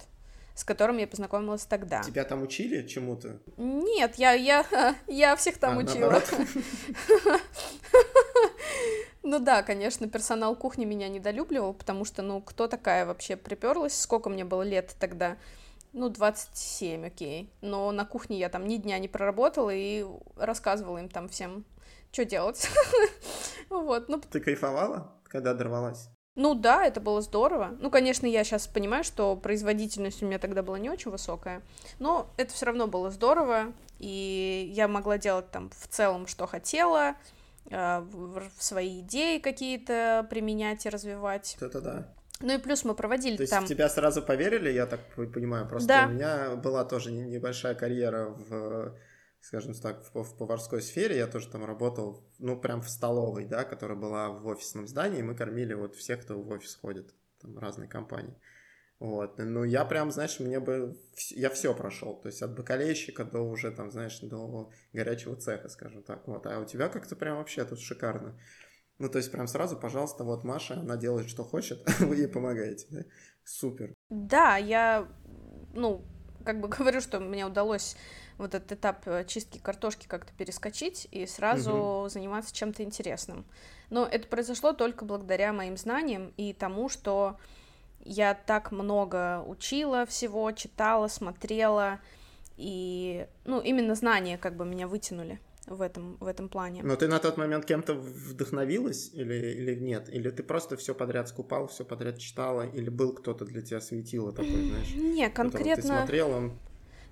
с 0.56 0.64
которым 0.64 0.98
я 0.98 1.08
познакомилась 1.08 1.66
тогда. 1.66 2.02
Тебя 2.02 2.24
там 2.24 2.42
учили 2.44 2.86
чему-то? 2.86 3.40
Нет, 3.58 4.16
я, 4.16 4.34
я, 4.34 4.66
я 5.08 5.36
всех 5.36 5.58
там 5.58 5.78
а, 5.78 5.82
учила. 5.82 6.22
Ну 9.24 9.38
да, 9.38 9.62
конечно, 9.62 10.10
персонал 10.10 10.56
кухни 10.56 10.84
меня 10.84 11.08
недолюбливал, 11.08 11.76
потому 11.76 12.06
что, 12.06 12.24
ну, 12.24 12.42
кто 12.42 12.68
такая 12.68 13.06
вообще 13.06 13.36
приперлась? 13.36 14.00
Сколько 14.00 14.30
мне 14.30 14.44
было 14.44 14.64
лет 14.64 14.96
тогда? 15.00 15.38
Ну, 15.94 16.10
27, 16.10 17.06
окей. 17.06 17.54
Но 17.62 17.92
на 17.92 18.04
кухне 18.04 18.40
я 18.40 18.50
там 18.50 18.68
ни 18.68 18.78
дня 18.78 18.98
не 18.98 19.08
проработала 19.08 19.70
и 19.72 20.06
рассказывала 20.38 20.98
им 20.98 21.08
там 21.08 21.30
всем, 21.30 21.66
что 22.12 22.26
делать. 22.26 22.68
Вот, 23.70 24.10
ну... 24.10 24.20
Ты 24.20 24.42
кайфовала, 24.42 25.16
когда 25.24 25.54
дорвалась? 25.54 26.10
Ну 26.36 26.54
да, 26.56 26.86
это 26.86 27.02
было 27.02 27.22
здорово. 27.22 27.76
Ну, 27.80 27.90
конечно, 27.90 28.26
я 28.26 28.44
сейчас 28.44 28.68
понимаю, 28.68 29.04
что 29.04 29.36
производительность 29.36 30.24
у 30.24 30.26
меня 30.26 30.40
тогда 30.40 30.64
была 30.64 30.80
не 30.80 30.90
очень 30.90 31.12
высокая, 31.12 31.62
но 32.00 32.30
это 32.38 32.54
все 32.54 32.68
равно 32.68 32.88
было 32.88 33.12
здорово, 33.12 33.74
и 34.00 34.72
я 34.74 34.88
могла 34.88 35.18
делать 35.18 35.52
там 35.52 35.70
в 35.72 35.88
целом, 35.88 36.28
что 36.28 36.48
хотела, 36.48 37.16
э, 37.70 38.00
в 38.00 38.50
свои 38.60 39.02
идеи 39.02 39.40
какие-то 39.40 40.26
применять 40.30 40.86
и 40.86 40.90
развивать. 40.90 41.58
Это 41.60 41.82
да. 41.82 42.08
Ну 42.40 42.54
и 42.54 42.58
плюс 42.58 42.86
мы 42.86 42.96
проводили 42.96 43.38
То 43.38 43.48
там... 43.48 43.64
есть 43.64 43.74
тебя 43.74 43.90
сразу 43.90 44.22
поверили, 44.22 44.72
я 44.72 44.86
так 44.86 45.02
понимаю, 45.34 45.68
просто 45.68 45.88
да. 45.88 46.06
у 46.08 46.12
меня 46.12 46.56
была 46.56 46.86
тоже 46.86 47.12
небольшая 47.12 47.76
карьера 47.76 48.30
в 48.50 48.96
скажем 49.42 49.74
так, 49.74 50.04
в, 50.14 50.24
в 50.24 50.38
поварской 50.38 50.82
сфере, 50.82 51.18
я 51.18 51.28
тоже 51.28 51.50
там 51.50 51.66
работал, 51.66 52.24
ну, 52.40 52.60
прям 52.60 52.82
в 52.82 52.90
столовой, 52.90 53.46
да, 53.46 53.64
которая 53.64 53.98
была 53.98 54.30
в 54.30 54.46
офисном 54.48 54.88
здании, 54.88 55.22
мы 55.22 55.36
кормили 55.36 55.74
вот 55.74 55.96
всех, 55.96 56.22
кто 56.22 56.40
в 56.40 56.50
офис 56.50 56.76
ходит, 56.76 57.14
там 57.42 57.58
разные 57.58 57.90
компании. 57.90 58.36
Вот, 59.00 59.40
ну, 59.40 59.64
я 59.64 59.84
прям, 59.84 60.12
знаешь, 60.12 60.40
мне 60.40 60.60
бы, 60.60 60.96
я 61.32 61.50
все 61.50 61.74
прошел, 61.74 62.22
то 62.22 62.28
есть 62.28 62.44
от 62.44 62.56
бакалейщика 62.56 63.26
до 63.26 63.40
уже, 63.40 63.72
там, 63.72 63.90
знаешь, 63.90 64.20
до 64.20 64.70
горячего 64.94 65.36
цеха, 65.36 65.70
скажем 65.70 66.04
так, 66.04 66.28
вот, 66.28 66.46
а 66.46 66.60
у 66.60 66.66
тебя 66.66 66.88
как-то 66.88 67.16
прям 67.16 67.38
вообще 67.38 67.66
тут 67.66 67.80
шикарно. 67.80 68.40
Ну, 69.00 69.10
то 69.10 69.18
есть 69.18 69.32
прям 69.32 69.48
сразу, 69.48 69.76
пожалуйста, 69.76 70.24
вот 70.24 70.44
Маша, 70.44 70.76
она 70.76 70.98
делает, 70.98 71.28
что 71.28 71.44
хочет, 71.44 71.84
вы 72.00 72.18
ей 72.18 72.28
помогаете, 72.28 72.86
да? 72.92 73.00
Супер. 73.44 73.96
Да, 74.12 74.58
я, 74.58 75.08
ну, 75.74 76.06
как 76.42 76.60
бы 76.60 76.68
говорю, 76.68 77.02
что 77.02 77.20
мне 77.20 77.46
удалось 77.46 77.96
вот 78.38 78.56
этот 78.56 78.72
этап 78.72 79.08
э, 79.08 79.26
чистки 79.26 79.58
картошки 79.60 80.08
как-то 80.08 80.34
перескочить 80.34 81.08
и 81.12 81.26
сразу 81.26 81.74
угу. 81.74 82.10
заниматься 82.10 82.54
чем-то 82.54 82.84
интересным. 82.84 83.46
Но 83.90 84.06
это 84.06 84.28
произошло 84.28 84.74
только 84.74 85.06
благодаря 85.06 85.54
моим 85.54 85.78
знаниям 85.78 86.34
и 86.38 86.54
тому, 86.54 86.90
что 86.90 87.38
я 88.04 88.34
так 88.34 88.72
много 88.72 89.44
учила 89.46 90.06
всего, 90.06 90.52
читала, 90.54 91.08
смотрела, 91.08 92.00
и, 92.58 93.28
ну, 93.46 93.60
именно 93.60 93.96
знания 93.96 94.38
как 94.38 94.56
бы 94.56 94.66
меня 94.66 94.88
вытянули 94.88 95.40
в 95.76 95.82
этом, 95.82 96.18
в 96.20 96.28
этом 96.28 96.50
плане. 96.50 96.84
Но 96.84 96.96
ты 96.96 97.08
на 97.08 97.20
тот 97.20 97.38
момент 97.38 97.66
кем-то 97.66 97.94
вдохновилась 97.94 99.12
или, 99.14 99.34
или 99.34 99.76
нет? 99.76 100.10
Или 100.10 100.30
ты 100.30 100.44
просто 100.44 100.78
все 100.78 100.94
подряд 100.94 101.30
скупал, 101.30 101.68
все 101.68 101.84
подряд 101.84 102.18
читала, 102.18 102.68
или 102.68 102.90
был 102.90 103.14
кто-то 103.14 103.46
для 103.46 103.62
тебя 103.62 103.82
светило 103.82 104.32
такой, 104.32 104.70
знаешь? 104.70 104.94
Не, 104.96 105.30
конкретно... 105.30 105.76
Ты 105.76 105.88
смотрел, 105.88 106.32
он 106.32 106.54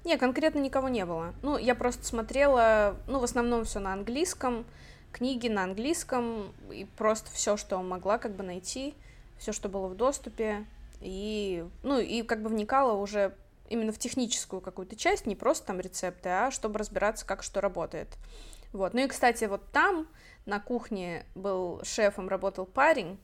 не, 0.05 0.17
конкретно 0.17 0.59
никого 0.59 0.89
не 0.89 1.05
было. 1.05 1.33
Ну, 1.41 1.57
я 1.57 1.75
просто 1.75 2.05
смотрела, 2.05 2.95
ну, 3.07 3.19
в 3.19 3.23
основном 3.23 3.65
все 3.65 3.79
на 3.79 3.93
английском, 3.93 4.65
книги 5.11 5.47
на 5.47 5.63
английском 5.63 6.53
и 6.71 6.87
просто 6.97 7.29
все, 7.31 7.57
что 7.57 7.81
могла 7.81 8.17
как 8.17 8.35
бы 8.35 8.43
найти, 8.43 8.93
все, 9.37 9.51
что 9.51 9.67
было 9.67 9.87
в 9.87 9.95
доступе, 9.95 10.65
и, 11.01 11.65
ну, 11.83 11.99
и 11.99 12.21
как 12.23 12.41
бы 12.41 12.49
вникала 12.49 12.93
уже 12.93 13.35
именно 13.69 13.91
в 13.91 13.97
техническую 13.97 14.61
какую-то 14.61 14.95
часть, 14.95 15.25
не 15.25 15.35
просто 15.35 15.67
там 15.67 15.79
рецепты, 15.79 16.29
а 16.29 16.51
чтобы 16.51 16.79
разбираться, 16.79 17.25
как 17.25 17.43
что 17.43 17.61
работает. 17.61 18.17
Вот. 18.71 18.93
Ну 18.93 19.01
и, 19.01 19.07
кстати, 19.07 19.45
вот 19.45 19.71
там 19.71 20.07
на 20.45 20.59
кухне 20.59 21.25
был 21.35 21.81
шефом, 21.83 22.29
работал 22.29 22.65
парень, 22.65 23.19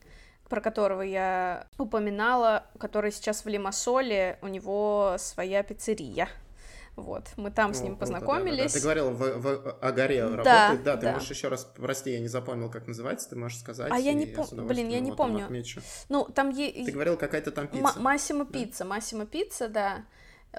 про 0.50 0.62
которого 0.62 1.02
я 1.02 1.68
упоминала, 1.78 2.66
который 2.80 3.12
сейчас 3.12 3.46
в 3.46 3.48
Лимассоле, 3.48 4.38
у 4.41 4.48
него 4.48 5.16
своя 5.18 5.64
пиццерия. 5.64 6.30
Вот, 6.96 7.26
мы 7.36 7.52
там 7.52 7.74
с 7.74 7.82
ним 7.82 7.98
познакомились. 7.98 8.58
Да, 8.58 8.64
да, 8.64 8.68
да. 8.68 8.74
Ты 8.74 8.80
говорил, 8.80 9.10
в, 9.12 9.41
в 9.41 9.78
Агаре 9.82 10.24
да, 10.24 10.30
работает, 10.30 10.84
да, 10.84 10.96
ты 10.96 11.06
да. 11.08 11.14
можешь 11.14 11.30
еще 11.30 11.50
раз, 11.50 11.70
прости, 11.76 12.12
я 12.12 12.20
не 12.22 12.30
запомнил, 12.30 12.70
как 12.70 12.88
называется, 12.88 13.30
ты 13.30 13.36
можешь 13.36 13.60
сказать. 13.60 13.91
А 13.91 14.00
я 14.00 14.14
не 14.14 14.26
помню, 14.26 14.64
блин, 14.64 14.88
я 14.88 15.02
не 15.02 15.12
помню. 15.12 15.43
Отмечу. 15.43 15.82
Ну, 16.08 16.24
там 16.24 16.52
есть... 16.52 16.86
Ты 16.86 16.91
говорил, 16.93 17.18
какая-то 17.18 17.52
там 17.52 17.68
пицца. 17.68 18.00
Массимо 18.00 18.46
да? 18.46 18.52
пицца, 18.54 18.86
Массимо 18.86 19.26
пицца, 19.26 19.68
да. 19.68 20.06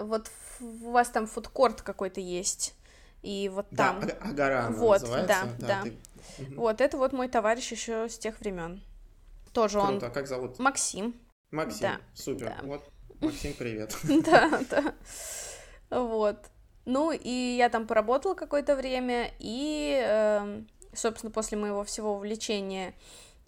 Вот 0.01 0.31
у 0.61 0.91
вас 0.91 1.09
там 1.11 1.27
фудкорт 1.27 1.83
какой-то 1.83 2.21
есть, 2.21 2.75
и 3.23 3.51
вот 3.53 3.69
там... 3.71 4.01
Да, 4.01 4.15
Агара 4.21 4.69
Вот, 4.71 5.01
называется. 5.03 5.29
да, 5.29 5.49
да. 5.59 5.67
да. 5.67 5.83
Ты... 5.83 5.97
Вот, 6.55 6.81
это 6.81 6.97
вот 6.97 7.13
мой 7.13 7.29
товарищ 7.29 7.71
еще 7.73 8.09
с 8.09 8.19
тех 8.19 8.39
времен. 8.41 8.83
Тоже 9.53 9.79
Круто. 9.81 9.95
он... 9.95 10.05
А 10.05 10.11
как 10.11 10.27
зовут? 10.27 10.59
Максим. 10.59 11.15
Максим, 11.51 11.81
да, 11.81 12.01
супер. 12.15 12.47
Да. 12.47 12.59
Вот, 12.63 12.91
Максим, 13.21 13.55
привет. 13.55 13.97
Да, 14.25 14.61
да. 14.71 14.95
Вот. 15.91 16.39
Ну, 16.85 17.13
и 17.13 17.57
я 17.57 17.69
там 17.69 17.87
поработала 17.87 18.35
какое-то 18.35 18.77
время, 18.77 19.33
и, 19.41 20.01
эм, 20.05 20.69
собственно, 20.93 21.33
после 21.33 21.59
моего 21.59 21.83
всего 21.83 22.15
увлечения 22.15 22.95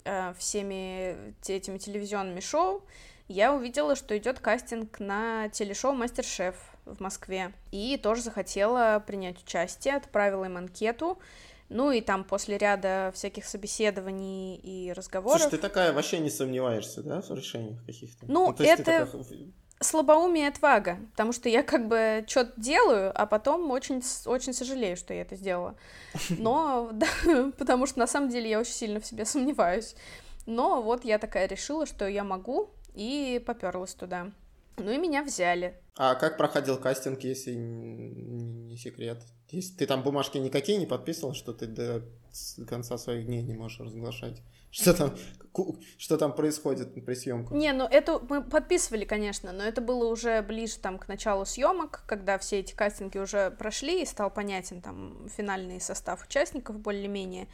э, 0.05 0.35
всеми 0.39 1.35
этими 1.47 1.79
телевизионными 1.79 2.41
шоу, 2.41 2.85
я 3.29 3.55
увидела, 3.55 3.95
что 3.95 4.17
идет 4.17 4.41
кастинг 4.41 5.01
на 5.01 5.49
телешоу 5.51 5.93
Мастер-шеф 5.93 6.57
в 6.85 7.01
Москве. 7.01 7.53
И 7.71 7.99
тоже 8.03 8.23
захотела 8.23 9.03
принять 9.07 9.43
участие, 9.43 9.97
отправила 9.97 10.45
им 10.45 10.57
анкету. 10.57 11.19
Ну 11.69 11.91
и 11.91 12.01
там 12.01 12.25
после 12.25 12.57
ряда 12.57 13.13
всяких 13.15 13.45
собеседований 13.45 14.57
и 14.57 14.93
разговоров... 14.93 15.43
Слушай, 15.43 15.57
ты 15.57 15.59
такая 15.59 15.93
вообще 15.93 16.19
не 16.19 16.31
сомневаешься, 16.31 17.03
да, 17.03 17.21
в 17.21 17.31
решениях 17.31 17.85
каких-то? 17.85 18.25
Ну, 18.27 18.55
ну 18.59 18.65
это... 18.65 18.83
Такая 18.83 19.09
слабоумие 19.81 20.47
и 20.47 20.49
отвага, 20.49 20.99
потому 21.13 21.33
что 21.33 21.49
я 21.49 21.63
как 21.63 21.87
бы 21.87 22.25
что-то 22.27 22.61
делаю, 22.61 23.13
а 23.15 23.27
потом 23.27 23.71
очень, 23.71 24.03
очень 24.27 24.53
сожалею, 24.53 24.97
что 24.97 25.15
я 25.15 25.23
это 25.23 25.37
сделала. 25.37 25.77
Но, 26.31 26.91
потому 27.59 27.87
что 27.87 27.99
на 27.99 28.07
самом 28.07 28.29
деле 28.29 28.51
я 28.51 28.59
очень 28.59 28.73
сильно 28.73 29.01
в 29.01 29.07
себе 29.07 29.25
сомневаюсь. 29.25 29.95
Но 30.47 30.83
вот 30.83 31.05
я 31.05 31.19
такая 31.19 31.47
решила, 31.47 31.87
что 31.87 32.09
я 32.09 32.25
могу, 32.25 32.71
и 32.99 33.39
поперлась 33.39 33.95
туда. 33.95 34.33
Ну 34.77 34.91
и 34.91 34.99
меня 34.99 35.23
взяли. 35.23 35.77
А 35.97 36.15
как 36.15 36.37
проходил 36.37 36.79
кастинг, 36.79 37.21
если 37.21 37.55
не 37.55 38.77
секрет? 38.77 39.23
Если 39.51 39.75
ты 39.75 39.87
там 39.87 40.03
бумажки 40.03 40.39
никакие 40.39 40.79
не 40.79 40.87
подписывал, 40.87 41.35
что 41.35 41.53
ты 41.53 41.67
до 41.67 42.03
конца 42.69 42.99
своих 42.99 43.27
дней 43.27 43.43
не 43.43 43.55
можешь 43.55 43.81
разглашать? 43.81 44.43
Что 44.71 44.93
там, 44.93 45.17
что 45.97 46.19
там 46.19 46.35
происходит 46.35 46.93
при 46.93 47.15
съемках? 47.15 47.57
Не, 47.57 47.73
ну 47.73 47.87
это 47.87 48.21
мы 48.29 48.45
подписывали, 48.45 49.07
конечно, 49.07 49.51
но 49.51 49.65
это 49.65 49.81
было 49.81 50.07
уже 50.07 50.43
ближе 50.43 50.77
там 50.77 50.99
к 50.99 51.09
началу 51.09 51.47
съемок, 51.47 52.05
когда 52.07 52.37
все 52.37 52.59
эти 52.61 52.75
кастинги 52.75 53.17
уже 53.17 53.51
прошли 53.51 54.03
и 54.03 54.05
стал 54.05 54.31
понятен 54.31 54.83
там 54.83 55.27
финальный 55.35 55.81
состав 55.81 56.23
участников 56.23 56.79
более-менее. 56.81 57.49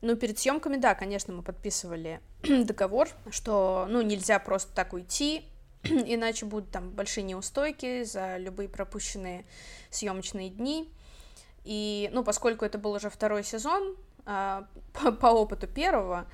Ну, 0.00 0.16
перед 0.16 0.38
съемками, 0.38 0.76
да, 0.76 0.94
конечно, 0.94 1.34
мы 1.34 1.42
подписывали 1.42 2.20
договор, 2.42 3.08
что, 3.30 3.86
ну, 3.88 4.00
нельзя 4.00 4.38
просто 4.38 4.72
так 4.72 4.92
уйти, 4.92 5.44
иначе 5.82 6.46
будут 6.46 6.70
там 6.70 6.90
большие 6.90 7.24
неустойки 7.24 8.04
за 8.04 8.36
любые 8.36 8.68
пропущенные 8.68 9.44
съемочные 9.90 10.50
дни. 10.50 10.88
И, 11.64 12.08
ну, 12.12 12.22
поскольку 12.22 12.64
это 12.64 12.78
был 12.78 12.92
уже 12.92 13.10
второй 13.10 13.42
сезон, 13.42 13.96
а, 14.24 14.68
по, 14.92 15.10
по 15.12 15.26
опыту 15.26 15.66
первого, 15.66 16.26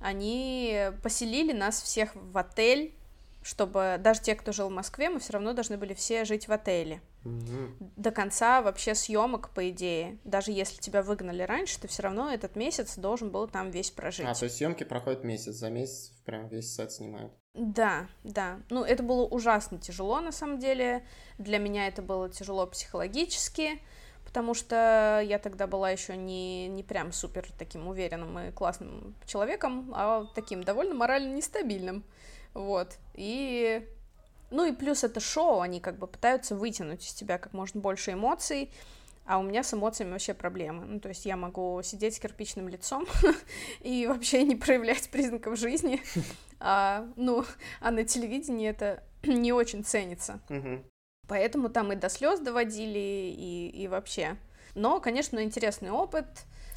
они 0.00 0.90
поселили 1.02 1.52
нас 1.52 1.82
всех 1.82 2.14
в 2.14 2.38
отель, 2.38 2.94
чтобы 3.42 3.96
даже 3.98 4.20
те, 4.20 4.34
кто 4.34 4.52
жил 4.52 4.68
в 4.68 4.72
Москве, 4.72 5.10
мы 5.10 5.18
все 5.18 5.32
равно 5.32 5.52
должны 5.52 5.76
были 5.78 5.94
все 5.94 6.24
жить 6.24 6.48
в 6.48 6.52
отеле. 6.52 7.00
Угу. 7.24 7.90
До 7.96 8.10
конца 8.10 8.62
вообще 8.62 8.94
съемок, 8.94 9.50
по 9.50 9.68
идее. 9.70 10.18
Даже 10.24 10.52
если 10.52 10.80
тебя 10.80 11.02
выгнали 11.02 11.42
раньше, 11.42 11.80
ты 11.80 11.88
все 11.88 12.02
равно 12.02 12.32
этот 12.32 12.56
месяц 12.56 12.96
должен 12.96 13.30
был 13.30 13.46
там 13.48 13.70
весь 13.70 13.90
прожить. 13.90 14.26
А, 14.26 14.34
то 14.34 14.44
есть 14.44 14.56
съемки 14.56 14.84
проходят 14.84 15.24
месяц, 15.24 15.54
за 15.54 15.70
месяц 15.70 16.12
прям 16.24 16.48
весь 16.48 16.74
сет 16.74 16.92
снимают. 16.92 17.32
Да, 17.54 18.06
да. 18.24 18.60
Ну, 18.70 18.84
это 18.84 19.02
было 19.02 19.24
ужасно 19.26 19.78
тяжело, 19.78 20.20
на 20.20 20.32
самом 20.32 20.58
деле. 20.58 21.04
Для 21.38 21.58
меня 21.58 21.88
это 21.88 22.02
было 22.02 22.28
тяжело 22.28 22.66
психологически 22.66 23.80
потому 24.30 24.54
что 24.54 25.20
я 25.26 25.40
тогда 25.40 25.66
была 25.66 25.90
еще 25.90 26.16
не, 26.16 26.68
не 26.68 26.84
прям 26.84 27.10
супер 27.10 27.48
таким 27.58 27.88
уверенным 27.88 28.38
и 28.38 28.52
классным 28.52 29.16
человеком, 29.26 29.90
а 29.92 30.24
таким 30.36 30.62
довольно 30.62 30.94
морально 30.94 31.34
нестабильным, 31.34 32.04
вот, 32.54 32.98
и... 33.14 33.86
Ну 34.50 34.64
и 34.64 34.72
плюс 34.72 35.04
это 35.04 35.20
шоу, 35.20 35.60
они 35.60 35.78
как 35.78 35.96
бы 35.98 36.08
пытаются 36.08 36.56
вытянуть 36.56 37.06
из 37.06 37.12
тебя 37.14 37.38
как 37.38 37.52
можно 37.52 37.80
больше 37.80 38.12
эмоций, 38.12 38.72
а 39.24 39.38
у 39.38 39.42
меня 39.42 39.62
с 39.62 39.72
эмоциями 39.72 40.10
вообще 40.10 40.34
проблемы. 40.34 40.86
Ну, 40.86 40.98
то 40.98 41.08
есть 41.08 41.24
я 41.24 41.36
могу 41.36 41.80
сидеть 41.84 42.16
с 42.16 42.18
кирпичным 42.18 42.68
лицом 42.68 43.06
и 43.80 44.08
вообще 44.08 44.42
не 44.42 44.56
проявлять 44.56 45.08
признаков 45.10 45.56
жизни, 45.56 46.02
а, 46.60 47.06
ну, 47.14 47.44
а 47.80 47.92
на 47.92 48.02
телевидении 48.02 48.68
это 48.68 49.04
не 49.22 49.52
очень 49.52 49.84
ценится. 49.84 50.40
Поэтому 51.28 51.68
там 51.68 51.92
и 51.92 51.96
до 51.96 52.08
слез 52.08 52.40
доводили, 52.40 52.98
и, 52.98 53.68
и 53.68 53.86
вообще. 53.86 54.36
Но, 54.74 55.00
конечно, 55.00 55.40
интересный 55.44 55.90
опыт. 55.90 56.26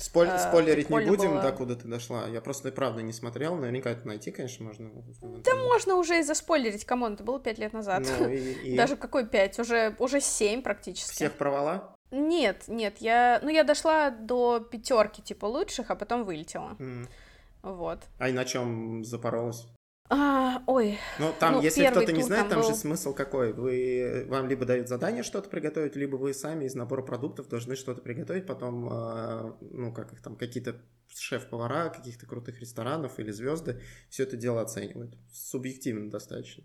Спойль... 0.04 0.28
Э, 0.28 0.38
Спойлерить 0.38 0.89
не 0.89 1.06
будем, 1.06 1.32
было... 1.32 1.41
докуда 1.41 1.78
ты 1.78 1.88
дошла. 1.88 2.28
Я 2.28 2.41
просто 2.41 2.68
и 2.68 2.72
правда 2.72 3.01
не 3.01 3.14
смотрел. 3.14 3.56
Наверняка 3.56 3.89
это 3.91 4.06
найти, 4.06 4.32
конечно, 4.32 4.66
можно. 4.66 4.91
Да 5.22 5.56
можно 5.56 5.95
уже 5.95 6.20
и 6.20 6.24
заспойлерить. 6.24 6.84
Come 6.84 7.01
on, 7.01 7.14
это 7.14 7.24
было 7.24 7.39
пять 7.39 7.58
лет 7.58 7.72
назад. 7.72 8.06
Ну, 8.20 8.28
и, 8.28 8.54
и... 8.64 8.76
Даже 8.76 8.97
какой 8.97 9.26
пять? 9.26 9.58
Уже, 9.60 9.95
уже 9.99 10.20
семь 10.20 10.62
практически. 10.62 11.14
Всех 11.14 11.34
провала? 11.34 11.95
Нет, 12.12 12.66
нет, 12.68 12.97
я, 12.99 13.39
ну, 13.41 13.49
я 13.49 13.64
дошла 13.64 14.12
до 14.12 14.60
пятерки, 14.60 15.22
типа, 15.22 15.45
лучших, 15.45 15.89
а 15.89 15.95
потом 15.95 16.26
вылетела. 16.26 16.76
Mm. 16.80 17.08
Вот. 17.64 17.99
А 18.20 18.28
и 18.28 18.34
на 18.34 18.43
чем 18.43 19.06
запоролась? 19.06 19.66
А, 20.16 20.61
ой. 20.68 20.99
Ну, 21.18 21.34
там, 21.39 21.55
ну, 21.55 21.61
если 21.61 21.88
кто-то 21.88 22.11
не 22.11 22.22
знает, 22.22 22.47
там, 22.47 22.61
был... 22.61 22.68
же 22.68 22.76
смысл 22.76 23.14
какой. 23.14 23.51
Вы, 23.51 24.26
вам 24.30 24.47
либо 24.47 24.64
дают 24.64 24.88
задание 24.88 25.24
что-то 25.24 25.49
приготовить, 25.49 25.95
либо 25.95 26.18
вы 26.18 26.36
сами 26.36 26.66
из 26.66 26.76
набора 26.76 27.01
продуктов 27.01 27.47
должны 27.47 27.76
что-то 27.76 28.01
приготовить, 28.01 28.45
потом, 28.45 28.89
э, 28.91 29.53
ну, 29.61 29.91
как 29.91 30.14
их 30.14 30.22
там, 30.22 30.36
какие-то 30.36 30.76
шеф-повара 31.16 31.89
каких-то 31.89 32.26
крутых 32.28 32.59
ресторанов 32.59 33.20
или 33.20 33.32
звезды 33.32 33.82
все 34.09 34.24
это 34.24 34.38
дело 34.38 34.61
оценивают. 34.61 35.18
Субъективно 35.32 36.11
достаточно. 36.11 36.64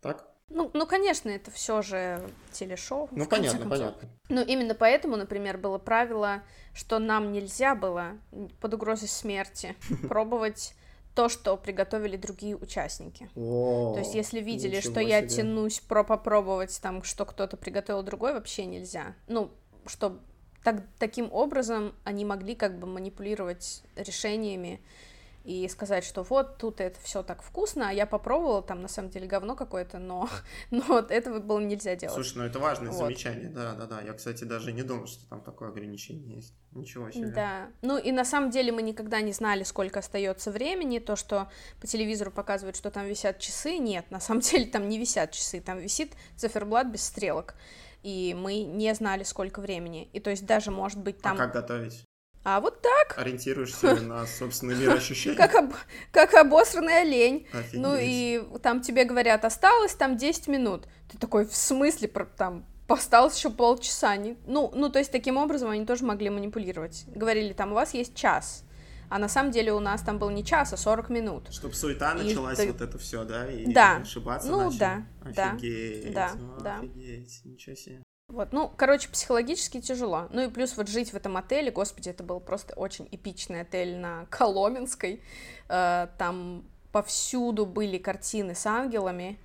Так? 0.00 0.26
Ну, 0.48 0.70
ну, 0.72 0.86
конечно, 0.86 1.28
это 1.28 1.50
все 1.50 1.82
же 1.82 2.20
телешоу. 2.52 3.08
Ну, 3.10 3.26
понятно, 3.26 3.68
понятно. 3.68 4.08
Ну, 4.30 4.42
именно 4.42 4.74
поэтому, 4.74 5.16
например, 5.16 5.58
было 5.58 5.76
правило, 5.76 6.42
что 6.72 6.98
нам 6.98 7.32
нельзя 7.32 7.74
было 7.74 8.18
под 8.60 8.72
угрозой 8.72 9.08
смерти 9.08 9.76
пробовать 10.08 10.74
то, 11.16 11.30
что 11.30 11.56
приготовили 11.56 12.18
другие 12.18 12.56
участники. 12.56 13.30
О, 13.34 13.94
то 13.94 14.00
есть, 14.00 14.14
если 14.14 14.40
видели, 14.40 14.80
что 14.80 15.00
я 15.00 15.22
себе. 15.22 15.42
тянусь 15.42 15.80
про 15.80 16.04
попробовать 16.04 16.78
там, 16.82 17.02
что 17.02 17.24
кто-то 17.24 17.56
приготовил 17.56 18.02
другой, 18.02 18.34
вообще 18.34 18.66
нельзя. 18.66 19.16
Ну, 19.26 19.50
что 19.86 20.20
так, 20.62 20.82
таким 20.98 21.32
образом 21.32 21.94
они 22.04 22.26
могли 22.26 22.54
как 22.54 22.78
бы 22.78 22.86
манипулировать 22.86 23.82
решениями 23.96 24.82
и 25.46 25.68
сказать, 25.68 26.04
что 26.04 26.24
вот 26.24 26.58
тут 26.58 26.80
это 26.80 26.98
все 27.00 27.22
так 27.22 27.40
вкусно, 27.40 27.90
а 27.90 27.92
я 27.92 28.04
попробовала, 28.04 28.62
там 28.62 28.82
на 28.82 28.88
самом 28.88 29.10
деле 29.10 29.28
говно 29.28 29.54
какое-то, 29.54 29.98
но, 29.98 30.28
но 30.72 30.82
вот 30.88 31.12
этого 31.12 31.38
было 31.38 31.60
нельзя 31.60 31.94
делать. 31.94 32.14
Слушай, 32.14 32.38
ну 32.38 32.44
это 32.44 32.58
важное 32.58 32.90
вот. 32.90 32.98
замечание, 32.98 33.48
да, 33.48 33.74
да, 33.74 33.86
да. 33.86 34.00
Я, 34.00 34.12
кстати, 34.12 34.42
даже 34.42 34.72
не 34.72 34.82
думал, 34.82 35.06
что 35.06 35.24
там 35.28 35.40
такое 35.40 35.68
ограничение 35.68 36.36
есть. 36.36 36.52
Ничего 36.72 37.10
себе. 37.12 37.28
Да. 37.28 37.68
Ну 37.80 37.96
и 37.96 38.10
на 38.10 38.24
самом 38.24 38.50
деле 38.50 38.72
мы 38.72 38.82
никогда 38.82 39.20
не 39.20 39.32
знали, 39.32 39.62
сколько 39.62 40.00
остается 40.00 40.50
времени. 40.50 40.98
То, 40.98 41.14
что 41.14 41.48
по 41.80 41.86
телевизору 41.86 42.32
показывают, 42.32 42.76
что 42.76 42.90
там 42.90 43.06
висят 43.06 43.38
часы, 43.38 43.78
нет, 43.78 44.10
на 44.10 44.18
самом 44.18 44.40
деле 44.42 44.66
там 44.66 44.88
не 44.88 44.98
висят 44.98 45.30
часы, 45.30 45.60
там 45.60 45.78
висит 45.78 46.12
циферблат 46.36 46.88
без 46.88 47.04
стрелок. 47.04 47.54
И 48.02 48.34
мы 48.38 48.62
не 48.62 48.94
знали, 48.94 49.22
сколько 49.22 49.60
времени. 49.60 50.08
И 50.12 50.20
то 50.20 50.30
есть 50.30 50.44
даже, 50.44 50.70
может 50.70 50.98
быть, 50.98 51.20
там... 51.20 51.36
А 51.36 51.38
как 51.38 51.52
готовить? 51.52 52.05
А 52.48 52.60
вот 52.60 52.80
так. 52.80 53.18
Ориентируешься 53.18 53.96
на 53.96 54.24
собственный 54.24 54.76
мир 54.76 54.92
ощущений. 54.92 55.34
Как, 55.34 55.52
об, 55.56 55.74
как 56.12 56.32
обосранный 56.34 57.00
олень. 57.00 57.44
Офигеть. 57.52 57.80
Ну 57.80 57.96
и 57.98 58.40
там 58.62 58.82
тебе 58.82 59.02
говорят, 59.02 59.44
осталось 59.44 59.94
там 59.96 60.16
10 60.16 60.46
минут. 60.46 60.86
Ты 61.10 61.18
такой, 61.18 61.44
в 61.44 61.56
смысле, 61.56 62.06
там 62.36 62.64
осталось 62.86 63.36
еще 63.36 63.50
полчаса. 63.50 64.14
Не... 64.16 64.36
Ну, 64.46 64.70
ну, 64.76 64.90
то 64.90 65.00
есть 65.00 65.10
таким 65.10 65.38
образом 65.38 65.70
они 65.70 65.84
тоже 65.84 66.04
могли 66.04 66.30
манипулировать. 66.30 67.02
Говорили, 67.08 67.52
там, 67.52 67.72
у 67.72 67.74
вас 67.74 67.94
есть 67.94 68.14
час. 68.14 68.62
А 69.08 69.18
на 69.18 69.28
самом 69.28 69.50
деле 69.50 69.72
у 69.72 69.80
нас 69.80 70.02
там 70.02 70.20
был 70.20 70.30
не 70.30 70.44
час, 70.44 70.72
а 70.72 70.76
40 70.76 71.10
минут. 71.10 71.48
Чтобы 71.52 71.74
суета 71.74 72.12
И 72.12 72.22
началась, 72.28 72.58
ты- 72.58 72.68
вот 72.70 72.80
это 72.80 72.96
все, 72.98 73.24
да? 73.24 73.50
И 73.50 73.72
Да. 73.72 73.96
ошибаться 73.96 74.48
Ну, 74.48 74.66
начали. 74.66 74.78
да, 74.78 75.02
да, 75.34 75.50
Офигеть, 75.50 76.12
да, 76.14 76.30
да. 76.60 76.76
Офигеть, 76.78 77.40
ничего 77.44 77.74
себе. 77.74 78.02
Вот, 78.36 78.52
ну, 78.52 78.70
короче, 78.76 79.08
психологически 79.08 79.80
тяжело. 79.80 80.26
Ну 80.30 80.42
и 80.42 80.50
плюс 80.50 80.76
вот 80.76 80.88
жить 80.88 81.12
в 81.12 81.14
этом 81.16 81.36
отеле, 81.36 81.70
господи, 81.70 82.08
это 82.08 82.24
был 82.24 82.40
просто 82.40 82.74
очень 82.74 83.08
эпичный 83.12 83.60
отель 83.60 83.96
на 83.96 84.26
Коломенской. 84.30 85.22
Э, 85.68 86.08
Там 86.18 86.64
повсюду 86.92 87.66
были 87.66 87.98
картины 87.98 88.54
с 88.54 88.66
ангелами, 88.66 89.38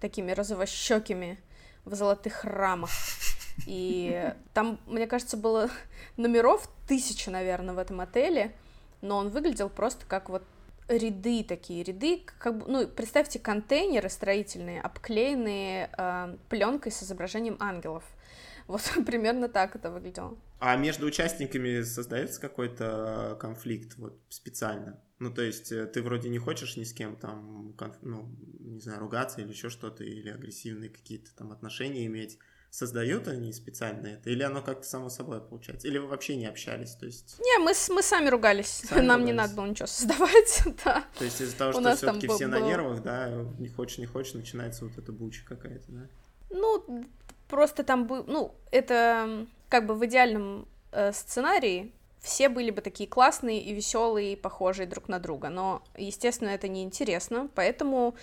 такими 0.00 0.32
розовощекими, 0.32 1.38
в 1.84 1.94
золотых 1.94 2.44
рамах. 2.44 2.90
И 3.66 4.32
там, 4.52 4.78
мне 4.86 5.06
кажется, 5.06 5.38
было 5.38 5.70
номеров 6.18 6.68
тысяча, 6.86 7.30
наверное, 7.30 7.74
в 7.74 7.78
этом 7.78 8.00
отеле, 8.00 8.54
но 9.00 9.16
он 9.16 9.30
выглядел 9.30 9.70
просто 9.70 10.04
как 10.06 10.28
вот 10.28 10.42
ряды 10.88 11.42
такие, 11.42 11.82
ряды, 11.82 12.22
как 12.38 12.58
бы, 12.58 12.70
ну, 12.70 12.86
представьте 12.86 13.38
контейнеры 13.38 14.10
строительные, 14.10 14.80
обклеенные 14.82 16.38
пленкой 16.50 16.92
с 16.92 17.02
изображением 17.02 17.56
ангелов. 17.60 18.04
Вот 18.66 18.82
примерно 19.06 19.48
так 19.48 19.76
это 19.76 19.90
выглядело. 19.90 20.36
А 20.58 20.76
между 20.76 21.06
участниками 21.06 21.82
создается 21.82 22.40
какой-то 22.40 23.36
конфликт 23.40 23.96
вот 23.98 24.18
специально? 24.28 25.00
Ну, 25.18 25.32
то 25.32 25.42
есть 25.42 25.72
э, 25.72 25.86
ты 25.86 26.02
вроде 26.02 26.28
не 26.28 26.38
хочешь 26.38 26.76
ни 26.76 26.84
с 26.84 26.92
кем 26.92 27.16
там, 27.16 27.74
конф- 27.78 27.98
ну, 28.02 28.28
не 28.60 28.80
знаю, 28.80 29.00
ругаться 29.00 29.40
или 29.40 29.48
еще 29.48 29.70
что-то, 29.70 30.04
или 30.04 30.28
агрессивные 30.30 30.90
какие-то 30.90 31.34
там 31.36 31.52
отношения 31.52 32.06
иметь. 32.06 32.38
Создают 32.68 33.26
они 33.28 33.52
специально 33.54 34.06
это? 34.08 34.28
Или 34.28 34.42
оно 34.42 34.60
как-то 34.60 34.86
само 34.86 35.08
собой 35.08 35.40
получается? 35.40 35.88
Или 35.88 35.96
вы 35.96 36.08
вообще 36.08 36.36
не 36.36 36.44
общались? 36.46 36.94
То 36.96 37.06
есть, 37.06 37.38
Не, 37.38 37.58
мы, 37.58 37.72
мы 37.94 38.02
сами 38.02 38.28
ругались, 38.28 38.82
Сами 38.86 39.06
нам 39.06 39.24
не 39.24 39.32
ругались. 39.32 39.50
надо 39.50 39.54
было 39.62 39.70
ничего 39.70 39.86
создавать, 39.86 40.62
да. 40.84 41.04
то 41.18 41.24
есть 41.24 41.40
из-за 41.40 41.56
того, 41.56 41.72
что 41.72 41.96
все-таки 41.96 42.28
все 42.28 42.46
на 42.48 42.60
нервах, 42.60 43.02
да, 43.02 43.30
не 43.58 43.68
хочешь, 43.68 43.96
не 43.98 44.06
хочешь, 44.06 44.34
начинается 44.34 44.84
вот 44.84 44.98
эта 44.98 45.12
буча 45.12 45.42
какая-то, 45.46 45.84
да? 45.88 46.08
Ну, 46.50 47.06
просто 47.48 47.84
там 47.84 48.06
был, 48.06 48.24
ну, 48.26 48.54
это 48.70 49.46
как 49.68 49.86
бы 49.86 49.94
в 49.94 50.04
идеальном 50.06 50.66
э, 50.92 51.12
сценарии 51.12 51.92
все 52.20 52.48
были 52.48 52.70
бы 52.70 52.80
такие 52.80 53.08
классные 53.08 53.60
и 53.60 53.72
веселые, 53.72 54.32
и 54.32 54.36
похожие 54.36 54.86
друг 54.86 55.08
на 55.08 55.18
друга, 55.18 55.48
но, 55.48 55.82
естественно, 55.96 56.48
это 56.48 56.66
неинтересно, 56.66 57.48
поэтому 57.54 58.16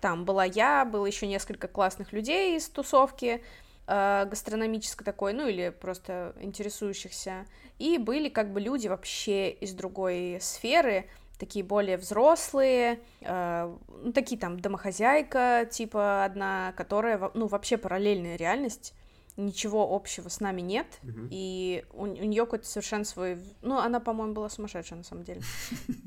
там 0.00 0.24
была 0.24 0.44
я, 0.44 0.84
было 0.84 1.06
еще 1.06 1.26
несколько 1.26 1.68
классных 1.68 2.12
людей 2.12 2.56
из 2.56 2.68
тусовки, 2.68 3.42
э, 3.86 4.26
гастрономической 4.28 5.04
такой, 5.04 5.32
ну 5.32 5.48
или 5.48 5.70
просто 5.70 6.34
интересующихся, 6.40 7.46
и 7.78 7.98
были 7.98 8.28
как 8.28 8.52
бы 8.52 8.60
люди 8.60 8.88
вообще 8.88 9.50
из 9.50 9.72
другой 9.72 10.38
сферы, 10.40 11.08
такие 11.38 11.64
более 11.64 11.96
взрослые, 11.96 13.00
э, 13.20 13.76
ну, 14.02 14.12
такие 14.12 14.40
там 14.40 14.58
домохозяйка, 14.60 15.68
типа 15.70 16.24
одна, 16.24 16.72
которая, 16.76 17.30
ну, 17.34 17.46
вообще 17.46 17.76
параллельная 17.76 18.36
реальность, 18.36 18.94
ничего 19.36 19.94
общего 19.94 20.28
с 20.30 20.40
нами 20.40 20.62
нет, 20.62 20.86
Мгм. 21.02 21.28
и 21.30 21.84
у, 21.92 22.06
нее 22.06 22.44
какой-то 22.46 22.66
совершенно 22.66 23.04
свой... 23.04 23.38
Ну, 23.60 23.76
она, 23.78 24.00
по-моему, 24.00 24.32
была 24.32 24.48
сумасшедшая, 24.48 24.98
на 24.98 25.04
самом 25.04 25.24
деле. 25.24 25.42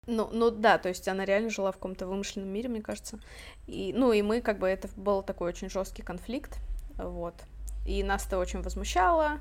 Ну, 0.07 0.29
ну 0.31 0.51
да, 0.51 0.77
то 0.77 0.91
есть 0.91 1.09
она 1.09 1.25
реально 1.25 1.49
жила 1.49 1.73
в 1.73 1.77
каком-то 1.77 2.07
вымышленном 2.07 2.51
мире, 2.51 2.69
мне 2.69 2.83
кажется. 2.83 3.19
И, 3.67 3.95
ну, 3.97 4.13
и 4.13 4.21
мы, 4.21 4.43
как 4.43 4.59
бы, 4.59 4.69
это 4.69 4.87
был 4.97 5.23
такой 5.23 5.49
очень 5.49 5.71
жесткий 5.71 6.03
конфликт, 6.03 6.59
вот. 6.99 7.35
И 7.87 8.03
нас 8.03 8.27
это 8.27 8.39
очень 8.39 8.61
возмущало, 8.61 9.41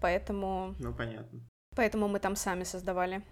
поэтому, 0.00 0.74
Ну, 0.78 0.94
понятно. 0.94 1.40
поэтому 1.76 2.08
мы 2.08 2.18
там 2.18 2.34
сами 2.34 2.64
создавали 2.64 3.22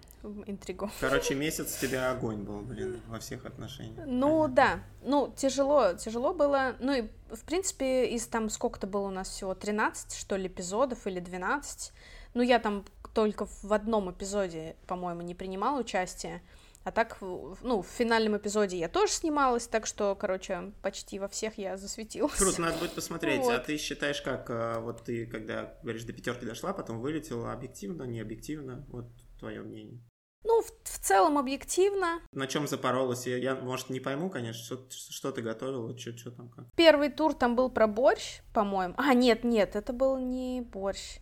интригу. 0.46 0.90
Короче, 1.00 1.34
месяц 1.36 1.76
тебя 1.76 2.10
огонь 2.10 2.42
был, 2.42 2.60
блин, 2.60 3.00
во 3.08 3.18
всех 3.18 3.46
отношениях. 3.46 4.04
Ну 4.06 4.42
Понятно. 4.42 4.54
да, 4.54 4.80
ну 5.02 5.32
тяжело, 5.36 5.94
тяжело 5.94 6.34
было. 6.34 6.76
Ну 6.80 6.92
и 6.92 7.08
в 7.34 7.44
принципе 7.44 8.06
из 8.06 8.26
там 8.26 8.50
сколько-то 8.50 8.86
было 8.86 9.06
у 9.08 9.10
нас 9.10 9.28
всего 9.28 9.54
13 9.54 10.14
что 10.14 10.36
ли 10.36 10.46
эпизодов 10.48 11.06
или 11.06 11.20
12. 11.20 11.92
Ну 12.34 12.42
я 12.42 12.58
там 12.58 12.84
только 13.14 13.46
в 13.46 13.72
одном 13.72 14.10
эпизоде, 14.10 14.76
по-моему, 14.86 15.22
не 15.22 15.34
принимала 15.34 15.80
участие. 15.80 16.42
А 16.84 16.92
так, 16.92 17.18
ну, 17.20 17.82
в 17.82 17.86
финальном 17.86 18.38
эпизоде 18.38 18.78
я 18.78 18.88
тоже 18.88 19.12
снималась, 19.12 19.66
так 19.66 19.84
что, 19.84 20.14
короче, 20.14 20.72
почти 20.80 21.18
во 21.18 21.28
всех 21.28 21.58
я 21.58 21.76
засветилась. 21.76 22.38
Круто, 22.38 22.62
надо 22.62 22.78
будет 22.78 22.92
посмотреть. 22.92 23.42
А 23.42 23.44
Вот. 23.44 23.64
ты 23.64 23.76
считаешь, 23.76 24.22
как 24.22 24.48
э, 24.48 24.78
вот 24.78 25.04
ты, 25.04 25.26
когда 25.26 25.74
говоришь, 25.82 26.04
до 26.04 26.14
пятерки 26.14 26.46
дошла, 26.46 26.72
потом 26.72 27.00
вылетела 27.00 27.52
объективно, 27.52 28.04
не 28.04 28.20
объективно? 28.20 28.86
Вот 28.88 29.06
твое 29.38 29.60
мнение. 29.60 30.00
Ну, 30.44 30.62
в, 30.62 30.66
в 30.66 30.98
целом, 30.98 31.38
объективно. 31.38 32.20
На 32.32 32.46
чем 32.46 32.66
запоролась? 32.66 33.26
Я, 33.26 33.36
я, 33.36 33.54
может, 33.54 33.90
не 33.90 34.00
пойму, 34.00 34.30
конечно, 34.30 34.64
что, 34.64 34.86
что 34.90 35.32
ты 35.32 35.42
готовила, 35.42 35.96
что, 35.98 36.30
там 36.30 36.48
как. 36.48 36.64
Первый 36.76 37.10
тур 37.10 37.34
там 37.34 37.56
был 37.56 37.70
про 37.70 37.86
борщ, 37.86 38.40
по-моему. 38.54 38.94
А, 38.96 39.14
нет, 39.14 39.44
нет, 39.44 39.76
это 39.76 39.92
был 39.92 40.18
не 40.18 40.60
борщ. 40.60 41.18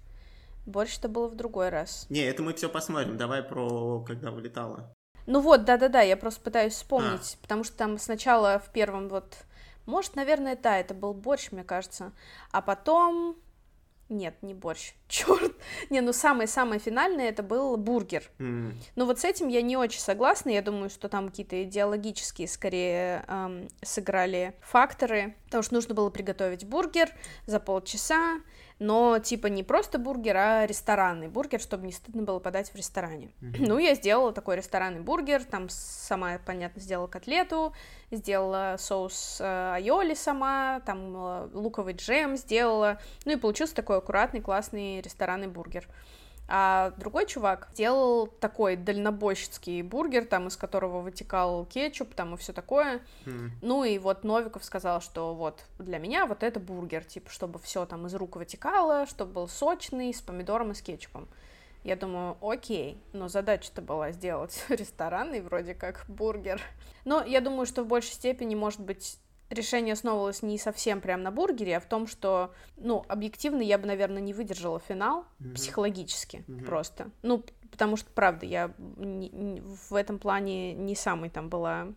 Борщ-то 0.67 1.09
было 1.09 1.29
в 1.29 1.37
другой 1.37 1.69
раз. 1.69 2.07
Не, 2.11 2.21
это 2.21 2.43
мы 2.43 2.53
все 2.53 2.69
посмотрим. 2.69 3.17
Давай 3.17 3.43
про 3.43 4.01
когда 4.01 4.31
вылетала. 4.31 4.93
Ну 5.27 5.41
вот, 5.41 5.65
да-да-да, 5.65 6.03
я 6.03 6.17
просто 6.17 6.41
пытаюсь 6.41 6.75
вспомнить, 6.75 7.37
потому 7.43 7.65
что 7.65 7.77
там 7.77 7.99
сначала 7.99 8.61
в 8.61 8.71
первом 8.71 9.09
вот, 9.09 9.37
может, 9.85 10.15
наверное, 10.15 10.57
да, 10.57 10.79
это 10.79 10.95
был 10.95 11.15
борщ, 11.15 11.51
мне 11.51 11.65
кажется, 11.65 12.13
а 12.53 12.63
потом... 12.63 13.37
Нет, 14.09 14.37
не 14.43 14.55
борщ, 14.55 14.93
черт. 15.09 15.53
Не, 15.91 16.01
ну 16.01 16.13
самое-самое 16.13 16.79
финальное 16.81 17.29
это 17.29 17.43
был 17.43 17.77
бургер. 17.77 18.23
М, 18.39 18.73
Ну 18.95 19.05
вот 19.07 19.19
с 19.19 19.25
этим 19.25 19.49
я 19.49 19.63
не 19.63 19.77
очень 19.77 20.01
согласна, 20.01 20.51
я 20.51 20.63
думаю, 20.63 20.91
что 20.91 21.09
там 21.09 21.29
какие-то 21.29 21.63
идеологические 21.65 22.47
скорее 22.47 23.25
эм, 23.27 23.69
сыграли 23.83 24.55
факторы, 24.61 25.35
потому 25.47 25.63
что 25.63 25.75
нужно 25.75 25.95
было 25.95 26.11
приготовить 26.11 26.65
бургер 26.65 27.11
за 27.47 27.59
полчаса, 27.59 28.41
но 28.79 29.19
типа 29.19 29.47
не 29.47 29.63
просто 29.63 29.99
бургер, 29.99 30.37
а 30.37 30.67
ресторанный 30.67 31.29
бургер, 31.29 31.61
чтобы 31.61 31.87
не 31.87 31.93
стыдно 31.93 32.23
было 32.23 32.39
подать 32.39 32.71
в 32.71 32.77
ресторане. 32.77 33.31
Мгм. 33.41 33.65
Ну, 33.65 33.79
я 33.79 33.95
сделала 33.95 34.33
такой 34.33 34.57
ресторанный 34.57 35.01
бургер, 35.01 35.45
там 35.45 35.69
сама, 35.69 36.39
понятно, 36.45 36.81
сделала 36.81 37.07
котлету, 37.07 37.73
сделала 38.11 38.77
соус 38.79 39.39
э, 39.41 39.73
айоли 39.75 40.15
сама, 40.15 40.81
там 40.85 41.15
э, 41.17 41.49
луковый 41.55 41.95
джем 41.95 42.37
сделала, 42.37 43.01
ну 43.25 43.33
и 43.33 43.37
получился 43.37 43.75
такой 43.75 43.99
аккуратный, 43.99 44.41
классный 44.41 45.01
ресторанный 45.01 45.49
бургер. 45.49 45.89
А 46.49 46.93
другой 46.97 47.27
чувак 47.27 47.69
делал 47.75 48.29
такой 48.29 48.77
дальнобойщицкий 48.77 49.83
бургер, 49.83 50.27
там 50.27 50.47
из 50.47 50.57
которого 50.57 51.01
вытекал 51.01 51.67
кетчуп, 51.67 52.15
там 52.15 52.35
и 52.35 52.37
все 52.37 52.53
такое. 52.53 53.01
м. 53.25 53.53
Ну 53.63 53.83
и 53.85 53.99
вот 53.99 54.23
Новиков 54.23 54.65
сказал, 54.65 55.01
что 55.01 55.35
вот 55.35 55.65
для 55.79 55.99
меня 55.99 56.27
вот 56.27 56.43
это 56.43 56.61
бургер, 56.61 57.05
типа, 57.05 57.31
чтобы 57.31 57.59
все 57.59 57.85
там 57.85 58.07
из 58.07 58.15
рук 58.15 58.37
вытекало, 58.37 59.07
чтобы 59.07 59.33
был 59.33 59.49
сочный, 59.49 60.15
с 60.15 60.21
помидором 60.21 60.71
и 60.71 60.75
с 60.75 60.83
кетчупом. 60.83 61.29
Я 61.83 61.95
думаю, 61.95 62.37
окей, 62.41 63.01
но 63.13 63.29
задача-то 63.29 63.81
была 63.83 64.11
сделать 64.13 64.65
ресторанный 64.69 65.41
вроде 65.41 65.75
как 65.75 66.05
бургер. 66.09 66.61
Но 67.05 67.23
я 67.23 67.41
думаю, 67.41 67.67
что 67.67 67.85
в 67.85 67.87
большей 67.87 68.13
степени, 68.13 68.55
может 68.55 68.81
быть, 68.81 69.19
решение 69.51 69.93
основывалось 69.93 70.43
не 70.43 70.59
совсем 70.59 71.01
прям 71.01 71.23
на 71.23 71.31
бургере, 71.31 71.77
а 71.77 71.81
в 71.81 71.87
том, 71.87 72.07
что, 72.07 72.53
ну, 72.77 73.05
объективно 73.09 73.63
я 73.63 73.79
бы, 73.79 73.87
наверное, 73.87 74.21
не 74.23 74.33
выдержала 74.33 74.81
финал 74.81 75.25
Мгм. 75.39 75.55
психологически 75.55 76.45
Мгм. 76.47 76.65
просто. 76.65 77.11
Ну, 77.23 77.45
потому 77.71 77.97
что, 77.97 78.11
правда, 78.13 78.47
я 78.47 78.73
не- 78.79 79.29
не- 79.31 79.61
в 79.61 79.95
этом 79.95 80.19
плане 80.19 80.73
не 80.75 80.95
самый 80.97 81.31
там 81.31 81.49
была 81.49 81.89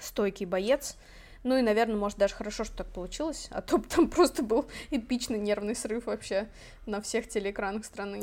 стойкий 0.00 0.46
боец. 0.46 0.96
Ну 1.44 1.56
и, 1.56 1.62
наверное, 1.62 1.96
может, 1.96 2.18
даже 2.18 2.34
хорошо, 2.34 2.64
что 2.64 2.78
так 2.78 2.92
получилось, 2.92 3.48
а 3.50 3.62
то 3.62 3.78
бы 3.78 3.86
там 3.88 4.10
просто 4.10 4.42
был 4.42 4.68
эпичный 4.90 5.38
нервный 5.38 5.74
срыв 5.74 6.06
вообще 6.06 6.48
на 6.86 7.00
всех 7.00 7.28
телеэкранах 7.28 7.84
страны. 7.84 8.22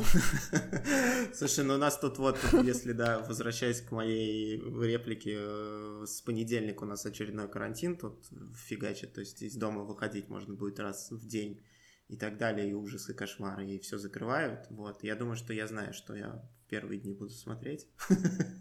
Слушай, 1.34 1.66
ну 1.66 1.76
у 1.76 1.78
нас 1.78 1.97
тут 1.97 2.18
вот, 2.18 2.38
если, 2.63 2.91
да, 2.91 3.20
возвращаясь 3.20 3.82
к 3.82 3.91
моей 3.91 4.57
реплике, 4.57 5.36
э, 5.38 6.05
с 6.05 6.22
понедельника 6.22 6.84
у 6.84 6.88
нас 6.88 7.05
очередной 7.05 7.49
карантин 7.49 7.97
тут 7.97 8.26
фигачит, 8.55 9.13
то 9.13 9.22
есть 9.22 9.41
из 9.41 9.55
дома 9.55 9.84
выходить 9.84 10.30
можно 10.30 10.53
будет 10.53 10.80
раз 10.80 11.11
в 11.11 11.28
день 11.28 11.63
и 12.07 12.18
так 12.18 12.38
далее, 12.38 12.70
и 12.70 12.74
ужасы, 12.74 13.13
кошмары, 13.13 13.66
и 13.68 13.80
все 13.80 13.97
закрывают, 13.97 14.68
вот. 14.70 15.03
Я 15.03 15.16
думаю, 15.16 15.36
что 15.36 15.53
я 15.53 15.68
знаю, 15.68 15.93
что 15.93 16.16
я 16.16 16.43
первые 16.70 16.99
дни 16.99 17.13
буду 17.13 17.32
смотреть. 17.32 17.88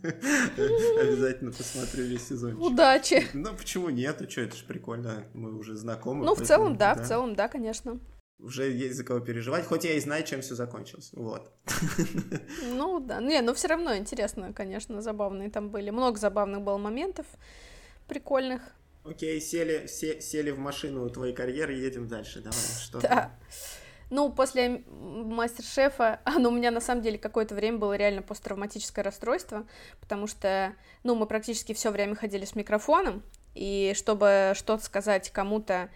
Обязательно 0.08 1.52
посмотрю 1.52 2.04
весь 2.04 2.26
сезон. 2.28 2.60
Удачи! 2.60 3.26
Ну, 3.34 3.54
почему 3.54 3.88
нет? 3.90 4.20
А 4.22 4.28
что, 4.30 4.42
это 4.42 4.56
же 4.56 4.64
прикольно, 4.64 5.24
мы 5.34 5.56
уже 5.56 5.76
знакомы. 5.76 6.24
Ну, 6.24 6.34
в 6.34 6.42
целом, 6.42 6.76
да, 6.76 6.94
в 6.94 7.06
целом, 7.06 7.34
да, 7.34 7.48
конечно. 7.48 7.98
Уже 8.38 8.70
есть 8.70 8.96
за 8.96 9.04
кого 9.04 9.20
переживать, 9.20 9.64
хоть 9.64 9.84
я 9.84 9.94
и 9.94 10.00
знаю, 10.00 10.24
чем 10.24 10.40
все 10.42 10.54
закончилось. 10.54 11.10
Вот. 11.14 11.52
Ну, 12.68 13.00
да. 13.00 13.20
Не, 13.20 13.40
но 13.42 13.54
все 13.54 13.68
равно 13.68 13.96
интересно, 13.96 14.52
конечно, 14.52 15.00
забавные 15.00 15.50
там 15.50 15.70
были. 15.70 15.90
Много 15.90 16.18
забавных 16.18 16.62
было 16.62 16.76
моментов, 16.78 17.26
прикольных. 18.08 18.60
Окей, 19.04 19.40
сели, 19.40 19.86
се- 19.86 20.20
сели 20.20 20.50
в 20.50 20.58
машину 20.58 21.08
твоей 21.10 21.34
карьеры, 21.34 21.74
едем 21.74 22.08
дальше. 22.08 22.40
Давай, 22.40 22.58
что 22.82 23.00
Да. 23.00 23.08
там? 23.08 23.32
Ну, 24.14 24.30
после 24.30 24.84
мастер-шефа, 24.86 26.20
ну, 26.38 26.50
у 26.50 26.52
меня 26.52 26.70
на 26.70 26.80
самом 26.80 27.02
деле 27.02 27.18
какое-то 27.18 27.56
время 27.56 27.78
было 27.78 27.94
реально 27.94 28.22
посттравматическое 28.22 29.04
расстройство, 29.04 29.66
потому 30.00 30.28
что, 30.28 30.72
ну, 31.02 31.16
мы 31.16 31.26
практически 31.26 31.74
все 31.74 31.90
время 31.90 32.14
ходили 32.14 32.44
с 32.44 32.54
микрофоном, 32.54 33.24
и 33.56 33.92
чтобы 33.96 34.52
что-то 34.54 34.84
сказать 34.84 35.30
кому-то, 35.30 35.90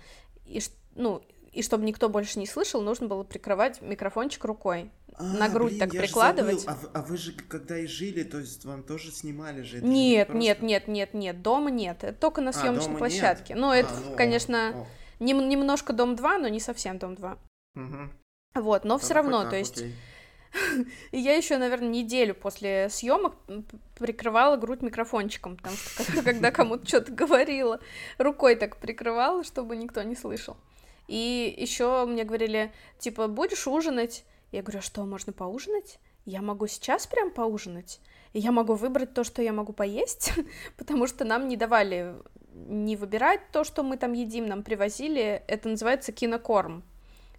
и, 0.46 0.60
ну, 0.96 1.22
и 1.52 1.62
чтобы 1.62 1.84
никто 1.84 2.08
больше 2.08 2.40
не 2.40 2.46
слышал, 2.48 2.82
нужно 2.82 3.06
было 3.06 3.22
прикрывать 3.22 3.80
микрофончик 3.82 4.44
рукой. 4.44 4.90
А, 5.14 5.22
на 5.22 5.48
грудь 5.48 5.74
блин, 5.74 5.78
так 5.78 5.90
прикладывать. 5.90 6.64
А, 6.66 6.76
а 6.94 7.02
вы 7.02 7.18
же 7.18 7.30
когда 7.30 7.78
и 7.78 7.86
жили, 7.86 8.24
то 8.24 8.40
есть 8.40 8.64
вам 8.64 8.82
тоже 8.82 9.12
снимали 9.12 9.62
же? 9.62 9.78
Это 9.78 9.86
нет, 9.86 10.26
просто... 10.26 10.42
нет, 10.42 10.62
нет, 10.62 10.88
нет, 10.88 11.14
нет, 11.14 11.42
дома 11.42 11.70
нет. 11.70 12.02
Это 12.02 12.18
только 12.18 12.40
на 12.40 12.52
съемочной 12.52 12.96
а, 12.96 12.98
площадке. 12.98 13.54
Нет? 13.54 13.60
Ну, 13.60 13.72
это, 13.72 13.90
а, 13.90 14.10
ну, 14.10 14.16
конечно, 14.16 14.70
о. 14.70 14.86
Нем, 15.20 15.48
немножко 15.48 15.92
дом 15.92 16.14
2, 16.16 16.38
но 16.38 16.48
не 16.48 16.60
совсем 16.60 16.98
дом 16.98 17.14
2. 17.14 17.38
Угу. 17.78 18.62
Вот, 18.62 18.84
но 18.84 18.98
все 18.98 19.14
равно, 19.14 19.42
так, 19.42 19.50
то 19.50 19.56
есть. 19.56 19.84
Я 21.12 21.36
еще, 21.36 21.58
наверное, 21.58 21.88
неделю 21.88 22.34
после 22.34 22.88
съемок 22.88 23.34
прикрывала 23.98 24.56
грудь 24.56 24.82
микрофончиком, 24.82 25.56
потому 25.56 25.76
что 25.76 26.22
когда 26.24 26.50
кому-то 26.50 26.86
что-то 26.86 27.12
говорила, 27.12 27.80
рукой 28.18 28.56
так 28.56 28.78
прикрывала, 28.78 29.44
чтобы 29.44 29.76
никто 29.76 30.02
не 30.02 30.16
слышал. 30.16 30.56
И 31.06 31.54
еще 31.56 32.04
мне 32.06 32.24
говорили, 32.24 32.72
типа, 32.98 33.28
будешь 33.28 33.66
ужинать? 33.66 34.24
Я 34.52 34.62
говорю, 34.62 34.80
а 34.80 34.82
что, 34.82 35.04
можно 35.04 35.32
поужинать? 35.32 35.98
Я 36.24 36.42
могу 36.42 36.66
сейчас 36.66 37.06
прям 37.06 37.30
поужинать? 37.30 38.00
И 38.32 38.40
я 38.40 38.52
могу 38.52 38.74
выбрать 38.74 39.14
то, 39.14 39.24
что 39.24 39.40
я 39.40 39.52
могу 39.52 39.72
поесть, 39.72 40.32
потому 40.76 41.06
что 41.06 41.24
нам 41.24 41.48
не 41.48 41.56
давали 41.56 42.14
не 42.52 42.96
выбирать 42.96 43.40
то, 43.52 43.64
что 43.64 43.82
мы 43.82 43.96
там 43.96 44.12
едим, 44.12 44.46
нам 44.46 44.62
привозили, 44.62 45.42
это 45.46 45.68
называется 45.68 46.12
кинокорм. 46.12 46.82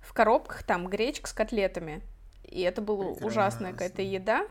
В 0.09 0.13
коробках 0.13 0.63
там 0.63 0.87
гречка 0.87 1.29
с 1.29 1.33
котлетами. 1.33 2.01
И 2.43 2.61
это 2.61 2.81
была 2.81 3.09
ужасная 3.09 3.73
какая-то 3.73 4.01
еда. 4.01 4.47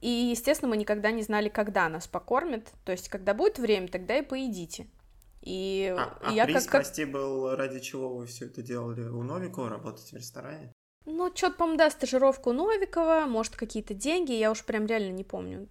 И, 0.00 0.08
естественно, 0.08 0.70
мы 0.70 0.78
никогда 0.78 1.10
не 1.10 1.20
знали, 1.20 1.50
когда 1.50 1.86
нас 1.90 2.08
покормят. 2.08 2.66
То 2.86 2.92
есть, 2.92 3.10
когда 3.10 3.34
будет 3.34 3.58
время, 3.58 3.88
тогда 3.88 4.16
и 4.16 4.22
поедите. 4.22 4.86
И 5.42 5.94
а, 5.94 6.16
а 6.22 6.32
я 6.32 6.46
приз, 6.46 6.64
как, 6.64 6.80
прости, 6.80 7.04
был 7.04 7.54
ради 7.54 7.80
чего 7.80 8.08
вы 8.16 8.24
все 8.24 8.46
это 8.46 8.62
делали? 8.62 9.02
У 9.02 9.22
Новикова 9.22 9.68
работать 9.68 10.10
в 10.10 10.16
ресторане? 10.16 10.72
Ну, 11.04 11.30
что-то, 11.34 11.56
по-моему, 11.56 11.76
да, 11.76 11.90
стажировку 11.90 12.52
Новикова, 12.52 13.26
может, 13.28 13.56
какие-то 13.56 13.92
деньги, 13.92 14.32
я 14.32 14.50
уж 14.50 14.64
прям 14.64 14.86
реально 14.86 15.12
не 15.12 15.24
помню. 15.24 15.68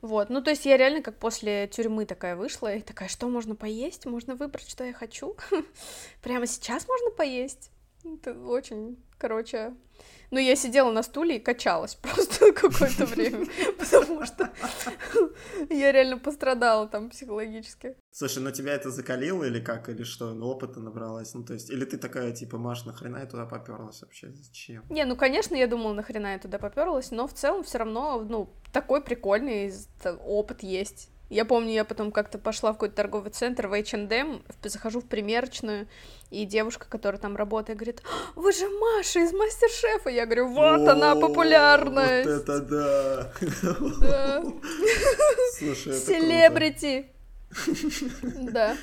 Вот, 0.00 0.30
ну, 0.30 0.40
то 0.42 0.50
есть 0.50 0.64
я 0.64 0.76
реально 0.76 1.02
как 1.02 1.18
после 1.18 1.66
тюрьмы 1.66 2.06
такая 2.06 2.36
вышла, 2.36 2.72
и 2.72 2.82
такая, 2.82 3.08
что 3.08 3.28
можно 3.28 3.56
поесть? 3.56 4.06
Можно 4.06 4.36
выбрать, 4.36 4.68
что 4.68 4.84
я 4.84 4.92
хочу? 4.92 5.34
Прямо 6.22 6.46
сейчас 6.46 6.86
можно 6.86 7.10
поесть? 7.10 7.72
Это 8.04 8.34
очень, 8.34 8.98
короче, 9.18 9.74
ну, 10.32 10.38
я 10.38 10.56
сидела 10.56 10.90
на 10.90 11.02
стуле 11.02 11.36
и 11.36 11.40
качалась 11.40 11.94
просто 12.02 12.52
какое-то 12.52 13.06
время, 13.06 13.46
потому 13.78 14.24
что 14.24 14.50
я 15.70 15.92
реально 15.92 16.18
пострадала 16.18 16.88
там 16.88 17.10
психологически. 17.10 17.96
Слушай, 18.10 18.42
ну 18.42 18.50
тебя 18.50 18.72
это 18.74 18.90
закалило 18.90 19.44
или 19.44 19.60
как, 19.60 19.88
или 19.88 20.02
что? 20.02 20.34
Ну, 20.34 20.46
опыта 20.46 20.80
набралась, 20.80 21.34
ну, 21.34 21.44
то 21.44 21.52
есть, 21.52 21.70
или 21.70 21.84
ты 21.84 21.96
такая, 21.98 22.32
типа, 22.32 22.58
Маш, 22.58 22.84
нахрена 22.86 23.18
я 23.18 23.26
туда 23.26 23.46
поперлась 23.46 24.02
вообще, 24.02 24.32
зачем? 24.32 24.84
Не, 24.90 25.04
ну, 25.04 25.16
конечно, 25.16 25.54
я 25.54 25.66
думала, 25.66 25.92
нахрена 25.92 26.32
я 26.32 26.38
туда 26.38 26.58
поперлась, 26.58 27.10
но 27.10 27.28
в 27.28 27.34
целом 27.34 27.62
все 27.62 27.78
равно, 27.78 28.24
ну, 28.28 28.50
такой 28.72 29.02
прикольный 29.02 29.72
опыт 30.24 30.62
есть. 30.62 31.11
Я 31.32 31.46
помню, 31.46 31.72
я 31.72 31.84
потом 31.86 32.12
как-то 32.12 32.36
пошла 32.36 32.72
в 32.72 32.74
какой-то 32.74 32.96
торговый 32.96 33.30
центр 33.30 33.66
в 33.66 33.72
H&M, 33.72 34.42
захожу 34.64 35.00
в 35.00 35.06
примерочную, 35.06 35.88
и 36.28 36.44
девушка, 36.44 36.84
которая 36.86 37.18
там 37.18 37.36
работает, 37.36 37.78
говорит, 37.78 38.02
«А, 38.04 38.38
вы 38.38 38.52
же 38.52 38.68
Маша 38.68 39.20
из 39.20 39.32
Мастер-шефа. 39.32 40.10
Я 40.10 40.26
говорю, 40.26 40.48
вот 40.48 40.86
она 40.86 41.14
популярность. 41.16 42.28
Вот 42.28 42.34
это 42.34 42.60
да. 42.60 43.32
Да. 44.02 44.44
Слушай, 45.58 45.96
это 45.96 46.06
Селебрити. 46.06 47.06
Да. 48.52 48.76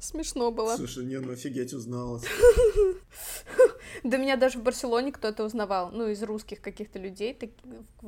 Смешно 0.00 0.50
было. 0.50 0.76
Слушай, 0.76 1.06
не, 1.06 1.18
ну 1.18 1.32
офигеть 1.32 1.72
узнала. 1.72 2.20
Да 4.04 4.18
меня 4.18 4.36
даже 4.36 4.58
в 4.58 4.62
Барселоне 4.62 5.12
кто-то 5.12 5.44
узнавал, 5.44 5.90
ну, 5.90 6.08
из 6.08 6.22
русских 6.22 6.60
каких-то 6.60 6.98
людей, 6.98 7.34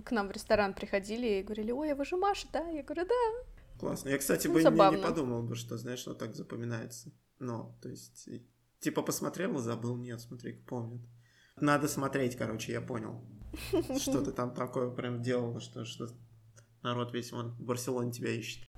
к 0.04 0.10
нам 0.10 0.28
в 0.28 0.30
ресторан 0.30 0.74
приходили 0.74 1.26
и 1.26 1.42
говорили, 1.42 1.72
ой, 1.72 1.92
а 1.92 1.94
вы 1.94 2.04
же 2.04 2.16
Маша, 2.18 2.46
да? 2.52 2.68
Я 2.68 2.82
говорю, 2.82 3.06
да. 3.06 3.78
Классно. 3.80 4.10
Я, 4.10 4.18
кстати, 4.18 4.46
ну, 4.46 4.54
бы 4.54 4.62
не, 4.62 4.96
не 4.96 5.02
подумал 5.02 5.42
бы, 5.42 5.54
что, 5.54 5.78
знаешь, 5.78 6.00
что 6.00 6.12
так 6.12 6.34
запоминается. 6.34 7.12
Ну, 7.38 7.74
то 7.80 7.88
есть, 7.88 8.28
типа 8.80 9.00
посмотрел 9.00 9.56
и 9.58 9.62
забыл, 9.62 9.96
нет, 9.96 10.20
смотри, 10.20 10.52
помнит. 10.52 11.00
Надо 11.56 11.88
смотреть, 11.88 12.36
короче, 12.36 12.72
я 12.72 12.82
понял. 12.82 13.24
Что 13.98 14.22
ты 14.22 14.32
там 14.32 14.52
такое 14.52 14.90
прям 14.90 15.22
делала, 15.22 15.60
что, 15.60 15.86
что 15.86 16.08
народ 16.82 17.14
весь 17.14 17.32
вон 17.32 17.52
в 17.52 17.62
Барселоне 17.62 18.12
тебя 18.12 18.30
ищет. 18.30 18.68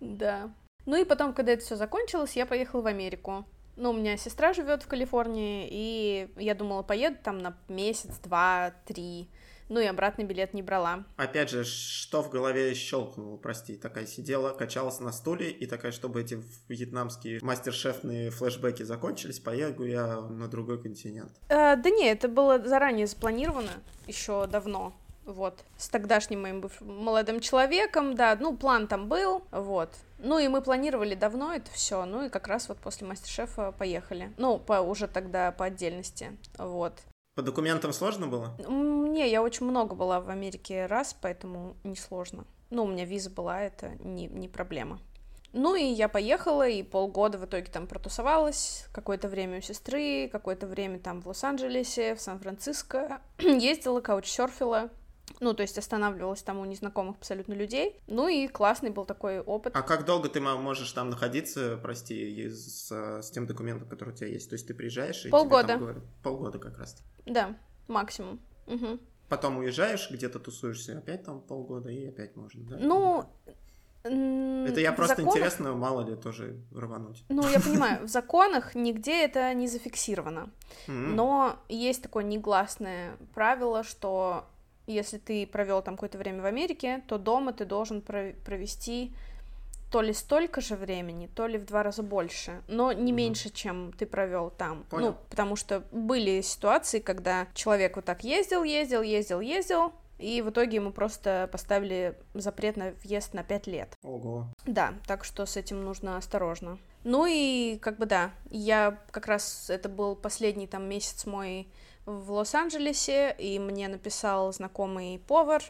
Да. 0.00 0.54
Ну 0.86 1.00
и 1.00 1.04
потом, 1.04 1.34
когда 1.34 1.52
это 1.52 1.64
все 1.64 1.74
закончилось, 1.74 2.36
я 2.36 2.46
поехала 2.46 2.82
в 2.82 2.86
Америку. 2.86 3.44
Ну, 3.76 3.90
у 3.90 3.92
меня 3.92 4.16
сестра 4.16 4.52
живет 4.52 4.82
в 4.82 4.86
Калифорнии, 4.86 5.66
и 5.70 6.28
я 6.36 6.54
думала, 6.54 6.82
поеду 6.82 7.16
там 7.22 7.38
на 7.38 7.56
месяц, 7.68 8.18
два, 8.22 8.72
три. 8.86 9.28
Ну 9.70 9.80
и 9.80 9.86
обратный 9.86 10.24
билет 10.24 10.52
не 10.52 10.62
брала. 10.62 11.04
Опять 11.16 11.48
же, 11.50 11.64
что 11.64 12.22
в 12.22 12.30
голове 12.30 12.74
щелкнуло, 12.74 13.38
прости, 13.38 13.76
такая 13.76 14.06
сидела, 14.06 14.50
качалась 14.50 15.00
на 15.00 15.10
стуле, 15.10 15.50
и 15.50 15.66
такая, 15.66 15.90
чтобы 15.90 16.20
эти 16.20 16.38
вьетнамские 16.68 17.40
мастер-шефные 17.42 18.30
флешбеки 18.30 18.82
закончились, 18.82 19.40
поеду 19.40 19.84
я 19.84 20.20
на 20.20 20.48
другой 20.48 20.82
континент. 20.82 21.32
Э, 21.48 21.76
да 21.76 21.90
не, 21.90 22.06
это 22.06 22.28
было 22.28 22.62
заранее 22.62 23.06
запланировано, 23.06 23.72
еще 24.06 24.46
давно 24.46 24.92
вот, 25.26 25.64
с 25.76 25.88
тогдашним 25.88 26.42
моим 26.42 26.70
молодым 26.80 27.40
человеком, 27.40 28.14
да, 28.14 28.36
ну, 28.40 28.56
план 28.56 28.86
там 28.86 29.08
был, 29.08 29.44
вот. 29.50 29.90
Ну, 30.18 30.38
и 30.38 30.48
мы 30.48 30.62
планировали 30.62 31.14
давно 31.14 31.52
это 31.54 31.70
все, 31.70 32.04
ну, 32.04 32.24
и 32.24 32.28
как 32.28 32.46
раз 32.46 32.68
вот 32.68 32.78
после 32.78 33.06
мастер-шефа 33.06 33.72
поехали. 33.72 34.32
Ну, 34.36 34.58
по, 34.58 34.80
уже 34.80 35.08
тогда 35.08 35.52
по 35.52 35.66
отдельности, 35.66 36.36
вот. 36.58 36.94
По 37.34 37.42
документам 37.42 37.92
сложно 37.92 38.28
было? 38.28 38.54
Не, 38.68 39.28
я 39.28 39.42
очень 39.42 39.66
много 39.66 39.94
была 39.94 40.20
в 40.20 40.28
Америке 40.30 40.86
раз, 40.86 41.16
поэтому 41.20 41.76
не 41.82 41.96
сложно. 41.96 42.44
Ну, 42.70 42.84
у 42.84 42.86
меня 42.86 43.04
виза 43.04 43.30
была, 43.30 43.60
это 43.60 43.90
не, 44.00 44.26
не 44.26 44.48
проблема. 44.48 45.00
Ну 45.52 45.76
и 45.76 45.84
я 45.84 46.08
поехала, 46.08 46.66
и 46.66 46.82
полгода 46.82 47.38
в 47.38 47.44
итоге 47.44 47.66
там 47.70 47.86
протусовалась, 47.86 48.86
какое-то 48.92 49.28
время 49.28 49.58
у 49.58 49.60
сестры, 49.62 50.28
какое-то 50.30 50.66
время 50.66 50.98
там 50.98 51.20
в 51.20 51.28
Лос-Анджелесе, 51.28 52.16
в 52.16 52.20
Сан-Франциско, 52.20 53.20
ездила, 53.38 54.00
каучсерфила, 54.00 54.90
ну, 55.40 55.54
то 55.54 55.62
есть 55.62 55.78
останавливалась 55.78 56.42
там 56.42 56.58
у 56.58 56.64
незнакомых 56.64 57.16
абсолютно 57.16 57.54
людей. 57.54 58.00
Ну 58.06 58.28
и 58.28 58.46
классный 58.46 58.90
был 58.90 59.04
такой 59.04 59.40
опыт. 59.40 59.74
А 59.76 59.82
как 59.82 60.04
долго 60.04 60.28
ты 60.28 60.40
можешь 60.40 60.90
там 60.92 61.10
находиться, 61.10 61.78
прости, 61.82 62.48
с, 62.48 62.90
с 62.90 63.30
тем 63.30 63.46
документом, 63.46 63.88
который 63.88 64.10
у 64.10 64.16
тебя 64.16 64.28
есть? 64.28 64.48
То 64.48 64.54
есть 64.54 64.66
ты 64.66 64.74
приезжаешь 64.74 65.26
и 65.26 65.30
Полгода. 65.30 65.62
Тебе 65.62 65.72
там 65.72 65.80
говорят... 65.80 66.02
Полгода 66.22 66.58
как 66.58 66.78
раз. 66.78 67.02
Да, 67.26 67.56
максимум. 67.88 68.40
Угу. 68.66 68.98
Потом 69.28 69.58
уезжаешь, 69.58 70.10
где-то 70.10 70.38
тусуешься, 70.38 70.98
опять 70.98 71.24
там 71.24 71.40
полгода, 71.40 71.90
и 71.90 72.06
опять 72.06 72.36
можно, 72.36 72.62
да? 72.64 72.76
Ну, 72.78 73.24
это 74.04 74.80
я 74.80 74.92
просто 74.92 75.16
законах... 75.16 75.36
интересно, 75.36 75.72
мало 75.72 76.06
ли 76.06 76.14
тоже 76.14 76.60
рвануть. 76.72 77.24
Ну, 77.30 77.48
я 77.48 77.58
понимаю, 77.58 78.06
в 78.06 78.08
законах 78.08 78.74
нигде 78.74 79.24
это 79.24 79.52
не 79.54 79.66
зафиксировано. 79.66 80.50
Но 80.86 81.56
есть 81.68 82.02
такое 82.02 82.22
негласное 82.22 83.16
правило, 83.34 83.82
что 83.82 84.46
если 84.86 85.18
ты 85.18 85.46
провел 85.46 85.82
там 85.82 85.94
какое-то 85.94 86.18
время 86.18 86.42
в 86.42 86.46
Америке, 86.46 87.02
то 87.06 87.18
дома 87.18 87.52
ты 87.52 87.64
должен 87.64 88.00
провести 88.02 89.12
то 89.90 90.02
ли 90.02 90.12
столько 90.12 90.60
же 90.60 90.74
времени, 90.74 91.28
то 91.32 91.46
ли 91.46 91.56
в 91.56 91.66
два 91.66 91.84
раза 91.84 92.02
больше, 92.02 92.62
но 92.66 92.92
не 92.92 93.12
угу. 93.12 93.18
меньше, 93.18 93.50
чем 93.50 93.92
ты 93.92 94.06
провел 94.06 94.50
там. 94.50 94.78
Ну, 94.78 94.84
Понял. 94.90 95.06
Ну, 95.06 95.16
потому 95.30 95.54
что 95.54 95.84
были 95.92 96.40
ситуации, 96.40 96.98
когда 96.98 97.46
человек 97.54 97.94
вот 97.94 98.04
так 98.04 98.24
ездил, 98.24 98.64
ездил, 98.64 99.02
ездил, 99.02 99.40
ездил, 99.40 99.92
и 100.18 100.42
в 100.42 100.50
итоге 100.50 100.76
ему 100.76 100.90
просто 100.90 101.48
поставили 101.52 102.16
запрет 102.34 102.76
на 102.76 102.92
въезд 103.04 103.34
на 103.34 103.44
пять 103.44 103.68
лет. 103.68 103.96
Ого. 104.02 104.48
Да, 104.66 104.94
так 105.06 105.24
что 105.24 105.46
с 105.46 105.56
этим 105.56 105.84
нужно 105.84 106.16
осторожно. 106.16 106.78
Ну 107.04 107.26
и 107.28 107.78
как 107.78 107.98
бы 107.98 108.06
да, 108.06 108.32
я 108.50 108.98
как 109.12 109.26
раз, 109.26 109.70
это 109.70 109.88
был 109.88 110.16
последний 110.16 110.66
там 110.66 110.88
месяц 110.88 111.26
мой 111.26 111.68
в 112.06 112.32
Лос-Анджелесе, 112.32 113.34
и 113.38 113.58
мне 113.58 113.88
написал 113.88 114.52
знакомый 114.52 115.18
повар, 115.26 115.62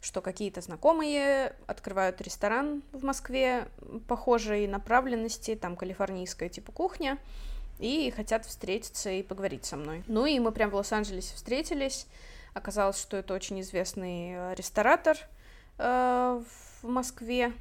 что 0.00 0.20
какие-то 0.20 0.60
знакомые 0.60 1.54
открывают 1.66 2.20
ресторан 2.20 2.82
в 2.92 3.04
Москве 3.04 3.68
похожей 4.06 4.66
направленности, 4.66 5.54
там 5.56 5.76
калифорнийская 5.76 6.48
типа 6.48 6.72
кухня, 6.72 7.18
и 7.78 8.12
хотят 8.14 8.44
встретиться 8.44 9.10
и 9.10 9.22
поговорить 9.22 9.64
со 9.64 9.76
мной. 9.76 10.02
Ну 10.06 10.26
и 10.26 10.38
мы 10.38 10.52
прям 10.52 10.70
в 10.70 10.74
Лос-Анджелесе 10.74 11.34
встретились. 11.34 12.06
Оказалось, 12.54 13.00
что 13.00 13.16
это 13.16 13.34
очень 13.34 13.60
известный 13.60 14.32
э, 14.32 14.54
ресторатор 14.56 15.16
э, 15.78 16.42
в 16.82 16.88
Москве. 16.88 17.52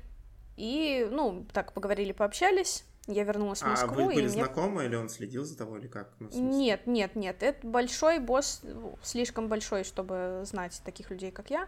И, 0.56 1.08
ну, 1.12 1.46
так 1.54 1.74
поговорили, 1.74 2.14
пообщались. 2.14 2.84
Я 3.08 3.24
вернулась 3.24 3.60
в 3.62 3.66
А 3.66 3.70
Москву. 3.70 3.96
вы 3.96 4.06
были 4.06 4.20
и 4.20 4.22
мне... 4.24 4.30
знакомы 4.30 4.86
или 4.86 4.96
он 4.96 5.10
следил 5.10 5.46
за 5.46 5.58
тобой 5.58 5.80
или 5.80 5.88
как? 5.88 6.10
Ну? 6.20 6.30
Нет, 6.34 6.88
нет, 6.88 7.16
нет. 7.16 7.42
Это 7.42 7.66
большой 7.66 8.20
босс, 8.20 8.62
слишком 9.02 9.48
большой, 9.48 9.86
чтобы 9.86 10.42
знать 10.46 10.82
таких 10.84 11.10
людей, 11.10 11.32
как 11.32 11.50
я. 11.50 11.68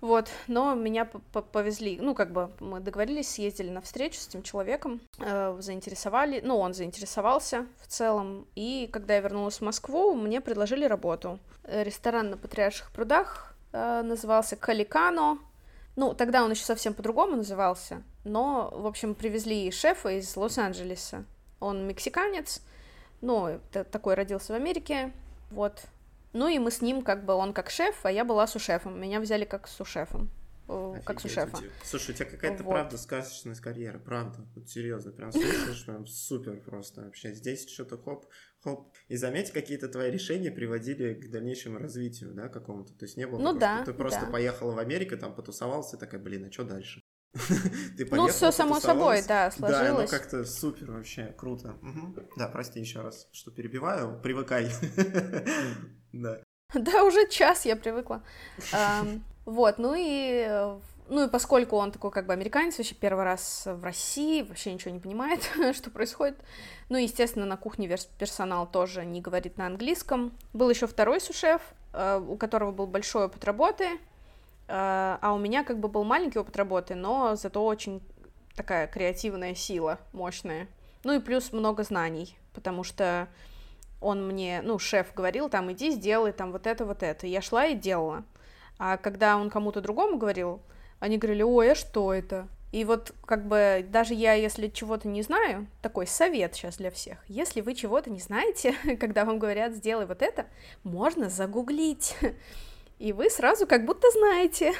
Вот, 0.00 0.28
но 0.48 0.74
меня 0.74 1.06
повезли, 1.06 1.98
ну, 1.98 2.14
как 2.14 2.30
бы 2.30 2.50
мы 2.60 2.80
договорились, 2.80 3.30
съездили 3.30 3.70
на 3.70 3.80
встречу 3.80 4.18
с 4.20 4.28
этим 4.28 4.42
человеком, 4.42 5.00
э, 5.18 5.56
заинтересовали, 5.60 6.42
ну, 6.44 6.58
он 6.58 6.74
заинтересовался 6.74 7.66
в 7.80 7.86
целом, 7.86 8.46
и 8.54 8.86
когда 8.92 9.14
я 9.14 9.20
вернулась 9.20 9.58
в 9.58 9.60
Москву, 9.62 10.14
мне 10.14 10.42
предложили 10.42 10.84
работу. 10.84 11.38
Ресторан 11.66 12.28
на 12.28 12.36
Патриарших 12.36 12.90
прудах 12.92 13.54
э, 13.72 14.02
назывался 14.02 14.56
Каликано, 14.56 15.38
ну, 15.96 16.12
тогда 16.12 16.44
он 16.44 16.50
еще 16.50 16.64
совсем 16.64 16.92
по-другому 16.92 17.36
назывался, 17.36 18.02
но, 18.24 18.70
в 18.74 18.86
общем, 18.86 19.14
привезли 19.14 19.70
шефа 19.70 20.10
из 20.18 20.36
Лос-Анджелеса. 20.36 21.24
Он 21.60 21.86
мексиканец, 21.86 22.62
ну, 23.20 23.60
такой 23.70 24.14
родился 24.14 24.52
в 24.52 24.56
Америке, 24.56 25.12
вот. 25.50 25.84
Ну 26.32 26.48
и 26.48 26.58
мы 26.58 26.70
с 26.70 26.80
ним, 26.80 27.02
как 27.02 27.24
бы, 27.24 27.34
он 27.34 27.52
как 27.52 27.70
шеф, 27.70 28.04
а 28.04 28.10
я 28.10 28.24
была 28.24 28.46
сушефом. 28.46 29.00
Меня 29.00 29.20
взяли 29.20 29.44
как 29.44 29.68
сушефом, 29.68 30.28
э, 30.68 30.94
как 31.04 31.18
Офигеть, 31.18 31.22
сушефа. 31.32 31.56
у 31.56 31.60
тебя- 31.60 31.70
Слушай, 31.84 32.10
у 32.10 32.14
тебя 32.14 32.24
какая-то 32.26 32.64
Вот. 32.64 32.70
правда 32.72 32.98
сказочная 32.98 33.54
карьера, 33.54 33.98
правда. 34.00 34.40
Вот 34.56 34.68
серьезно, 34.68 35.12
прям 35.12 35.30
слышишь, 35.30 35.84
прям 35.86 36.06
супер 36.06 36.56
просто 36.60 37.02
вообще. 37.02 37.32
Здесь 37.34 37.70
что-то 37.70 37.98
хоп, 37.98 38.26
хоп. 38.64 38.92
И 39.06 39.16
заметь, 39.16 39.52
какие-то 39.52 39.88
твои 39.88 40.10
решения 40.10 40.50
приводили 40.50 41.14
к 41.14 41.30
дальнейшему 41.30 41.78
развитию, 41.78 42.34
да, 42.34 42.48
какому-то. 42.48 42.92
То 42.94 43.04
есть 43.04 43.16
не 43.16 43.28
было 43.28 43.38
Ну 43.38 43.44
такого, 43.52 43.60
да, 43.60 43.76
что 43.84 43.92
ты 43.92 43.98
просто 43.98 44.26
да. 44.26 44.32
поехала 44.32 44.72
в 44.72 44.78
Америку, 44.80 45.16
там 45.16 45.36
потусовался, 45.36 45.96
и 45.96 46.00
такая, 46.00 46.20
блин, 46.20 46.46
а 46.46 46.52
что 46.52 46.64
дальше? 46.64 47.00
Ты 47.96 48.04
Ну, 48.04 48.10
поехала, 48.10 48.28
все 48.30 48.52
само 48.52 48.80
собой, 48.80 49.22
да, 49.26 49.50
Да, 49.50 49.52
ну 49.58 49.68
сложилось. 49.68 50.10
как-то 50.10 50.44
супер 50.44 50.92
вообще, 50.92 51.34
круто. 51.36 51.74
Мгм. 51.82 52.16
Да, 52.36 52.48
прости 52.48 52.80
еще 52.80 53.00
раз, 53.00 53.28
что 53.32 53.50
перебиваю, 53.50 54.18
привыкай. 54.22 54.70
Да. 56.12 56.38
Да, 56.72 57.02
уже 57.04 57.28
час 57.28 57.64
я 57.66 57.74
привыкла. 57.76 58.22
Вот, 59.44 59.78
ну 59.78 59.94
и, 59.96 60.48
ну 61.08 61.26
и 61.26 61.28
поскольку 61.28 61.76
он 61.76 61.92
такой 61.92 62.10
как 62.10 62.26
бы 62.26 62.32
американец, 62.32 62.78
вообще 62.78 62.94
первый 62.94 63.24
раз 63.24 63.64
в 63.66 63.84
России, 63.84 64.42
вообще 64.42 64.72
ничего 64.72 64.92
не 64.94 65.00
понимает, 65.00 65.40
что 65.74 65.90
происходит. 65.90 66.36
Ну, 66.88 66.96
естественно, 66.96 67.44
на 67.46 67.56
кухне 67.56 67.88
персонал 68.18 68.66
тоже 68.70 69.04
не 69.04 69.20
говорит 69.20 69.58
на 69.58 69.66
английском. 69.66 70.32
Был 70.52 70.70
еще 70.70 70.86
второй 70.86 71.20
сушеф, 71.20 71.60
э, 71.92 72.18
у 72.26 72.36
которого 72.36 72.72
был 72.72 72.86
большой 72.86 73.26
опыт 73.26 73.44
работы, 73.44 73.86
а 74.68 75.32
у 75.34 75.38
меня 75.38 75.64
как 75.64 75.78
бы 75.78 75.88
был 75.88 76.04
маленький 76.04 76.38
опыт 76.38 76.56
работы, 76.56 76.94
но 76.94 77.36
зато 77.36 77.64
очень 77.64 78.02
такая 78.54 78.86
креативная 78.86 79.54
сила, 79.54 79.98
мощная. 80.12 80.68
Ну 81.02 81.12
и 81.12 81.20
плюс 81.20 81.52
много 81.52 81.82
знаний, 81.82 82.36
потому 82.52 82.82
что 82.84 83.28
он 84.00 84.26
мне, 84.26 84.60
ну, 84.62 84.78
шеф 84.78 85.12
говорил, 85.14 85.48
там, 85.48 85.72
иди 85.72 85.90
сделай 85.90 86.32
там 86.32 86.52
вот 86.52 86.66
это, 86.66 86.84
вот 86.84 87.02
это. 87.02 87.26
Я 87.26 87.40
шла 87.40 87.66
и 87.66 87.74
делала. 87.74 88.24
А 88.78 88.96
когда 88.96 89.36
он 89.36 89.50
кому-то 89.50 89.80
другому 89.80 90.18
говорил, 90.18 90.60
они 91.00 91.18
говорили, 91.18 91.42
ой, 91.42 91.72
а 91.72 91.74
что 91.74 92.12
это? 92.12 92.48
И 92.72 92.84
вот 92.84 93.14
как 93.24 93.46
бы 93.46 93.86
даже 93.88 94.14
я, 94.14 94.34
если 94.34 94.68
чего-то 94.68 95.06
не 95.06 95.22
знаю, 95.22 95.68
такой 95.80 96.06
совет 96.06 96.54
сейчас 96.54 96.78
для 96.78 96.90
всех. 96.90 97.18
Если 97.28 97.60
вы 97.60 97.74
чего-то 97.74 98.10
не 98.10 98.20
знаете, 98.20 98.74
когда 99.00 99.24
вам 99.24 99.38
говорят, 99.38 99.74
сделай 99.74 100.06
вот 100.06 100.22
это, 100.22 100.46
можно 100.82 101.28
загуглить. 101.30 102.16
И 102.98 103.12
вы 103.12 103.28
сразу 103.30 103.66
как 103.66 103.84
будто 103.84 104.10
знаете. 104.10 104.74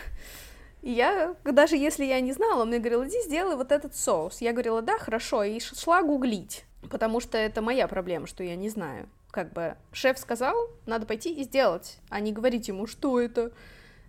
И 0.83 0.93
я, 0.93 1.35
даже 1.45 1.77
если 1.77 2.05
я 2.05 2.21
не 2.21 2.33
знала, 2.33 2.63
он 2.63 2.69
мне 2.69 2.79
говорил, 2.79 3.05
иди 3.07 3.21
сделай 3.23 3.57
вот 3.57 3.73
этот 3.73 3.97
соус. 3.97 4.41
Я 4.41 4.53
говорила, 4.53 4.83
да, 4.83 4.99
хорошо, 4.99 5.43
и 5.43 5.59
шла 5.59 6.03
гуглить, 6.03 6.65
потому 6.91 7.21
что 7.21 7.39
это 7.39 7.63
моя 7.63 7.89
проблема, 7.89 8.27
что 8.27 8.45
я 8.45 8.55
не 8.55 8.69
знаю. 8.69 9.09
Как 9.31 9.53
бы 9.53 9.77
шеф 9.93 10.19
сказал, 10.19 10.55
надо 10.87 11.07
пойти 11.07 11.33
и 11.33 11.43
сделать, 11.45 11.99
а 12.11 12.21
не 12.21 12.33
говорить 12.33 12.69
ему, 12.69 12.87
что 12.87 13.19
это. 13.19 13.53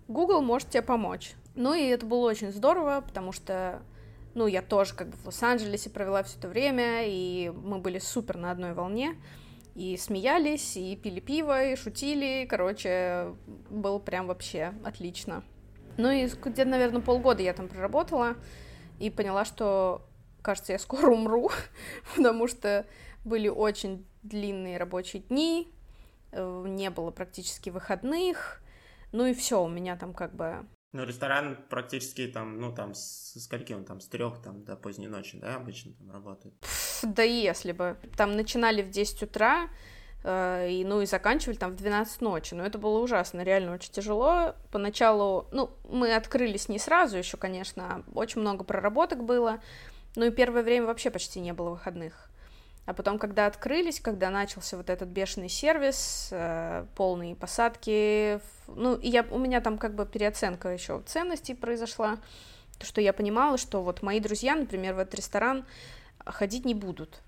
Google 0.08 0.41
может 0.41 0.70
тебе 0.70 0.82
помочь. 0.82 1.34
Ну 1.56 1.74
и 1.74 1.84
это 1.86 2.06
было 2.06 2.28
очень 2.30 2.51
здорово, 2.51 3.01
потому 3.01 3.32
что, 3.32 3.82
ну, 4.34 4.45
я 4.45 4.62
тоже 4.62 4.93
как 4.93 5.08
бы 5.08 5.18
в 5.18 5.26
Лос-Анджелесе 5.28 5.89
провела 5.89 6.24
все 6.24 6.38
это 6.38 6.49
время, 6.49 7.06
и 7.06 7.51
мы 7.56 7.80
были 7.80 7.99
супер 7.99 8.38
на 8.38 8.51
одной 8.51 8.74
волне, 8.74 9.16
и 9.76 9.97
смеялись, 9.97 10.78
и 10.78 10.95
пили 10.95 11.19
пиво, 11.19 11.63
и 11.63 11.76
шутили, 11.76 12.47
короче, 12.49 13.36
было 13.69 13.99
прям 13.99 14.28
вообще 14.28 14.73
отлично. 14.84 15.43
Ну 15.97 16.09
и 16.09 16.28
где-то, 16.28 16.69
наверное, 16.69 17.01
полгода 17.01 17.43
я 17.43 17.53
там 17.53 17.67
проработала 17.67 18.36
и 18.99 19.09
поняла, 19.09 19.43
что, 19.43 20.07
кажется, 20.41 20.71
я 20.71 20.80
скоро 20.80 21.11
умру, 21.11 21.51
потому 22.15 22.47
что 22.47 22.86
были 23.26 23.49
очень 23.49 24.05
длинные 24.23 24.78
рабочие 24.78 25.21
дни, 25.23 25.67
э, 26.32 26.63
не 26.67 26.89
было 26.89 27.11
практически 27.11 27.69
выходных, 27.69 28.61
ну 29.11 29.26
и 29.26 29.34
все, 29.34 29.63
у 29.63 29.67
меня 29.67 29.97
там 29.97 30.13
как 30.13 30.34
бы... 30.36 30.65
Ну, 30.95 31.03
ресторан 31.03 31.57
практически 31.69 32.25
там, 32.25 32.61
ну, 32.61 32.73
там, 32.73 32.93
с 32.93 33.37
скольки 33.37 33.73
он 33.73 33.83
там, 33.83 33.99
с 33.99 34.07
трех 34.07 34.41
там 34.41 34.63
до 34.63 34.77
поздней 34.77 35.07
ночи, 35.07 35.37
да, 35.37 35.55
обычно 35.55 35.91
там 35.91 36.09
работает? 36.09 36.53
Да 37.03 37.21
если 37.21 37.73
бы. 37.73 37.97
Там 38.15 38.37
начинали 38.37 38.81
в 38.81 38.89
10 38.89 39.23
утра, 39.23 39.67
э, 40.23 40.69
и, 40.71 40.85
ну 40.85 41.01
и 41.01 41.05
заканчивали 41.05 41.57
там 41.57 41.71
в 41.71 41.75
12 41.75 42.21
ночи. 42.21 42.53
Но 42.53 42.65
это 42.65 42.77
было 42.77 42.99
ужасно, 42.99 43.41
реально 43.41 43.73
очень 43.73 43.91
тяжело. 43.91 44.55
Поначалу, 44.71 45.49
ну, 45.51 45.69
мы 45.89 46.15
открылись 46.15 46.69
не 46.69 46.79
сразу 46.79 47.17
еще, 47.17 47.35
конечно, 47.35 48.05
очень 48.13 48.39
много 48.39 48.63
проработок 48.63 49.25
было. 49.25 49.61
Ну 50.15 50.23
и 50.23 50.31
первое 50.31 50.63
время 50.63 50.85
вообще 50.85 51.11
почти 51.11 51.41
не 51.41 51.51
было 51.51 51.71
выходных. 51.71 52.29
А 52.86 52.93
потом, 52.93 53.17
когда 53.17 53.47
открылись, 53.47 53.99
когда 53.99 54.29
начался 54.29 54.77
вот 54.77 54.91
этот 54.91 55.09
бешеный 55.09 55.49
сервис, 55.49 56.29
э, 56.31 56.86
полные 56.95 57.36
посадки, 57.36 58.39
ну, 58.67 58.95
и 58.95 59.09
я, 59.09 59.25
у 59.31 59.39
меня 59.39 59.59
там 59.59 59.79
как 59.79 59.95
бы 59.95 60.05
переоценка 60.05 60.69
еще 60.69 61.01
ценностей 61.07 61.55
произошла, 61.55 62.19
то, 62.77 62.86
что 62.86 63.01
я 63.01 63.11
понимала, 63.11 63.57
что 63.57 63.81
вот 63.81 64.03
мои 64.03 64.19
друзья, 64.19 64.55
например, 64.55 64.93
в 64.93 64.99
этот 64.99 65.15
ресторан 65.15 65.65
ходить 66.25 66.65
не 66.65 66.75
будут. 66.75 67.21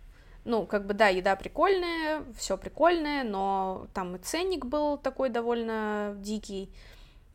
Ну, 0.45 0.65
как 0.65 0.85
бы, 0.85 0.93
да, 0.93 1.07
еда 1.07 1.35
прикольная, 1.35 2.23
все 2.37 2.55
прикольное, 2.55 3.23
но 3.23 3.87
там 3.93 4.15
и 4.15 4.19
ценник 4.19 4.65
был 4.65 4.97
такой 4.97 5.29
довольно 5.29 6.15
дикий. 6.19 6.71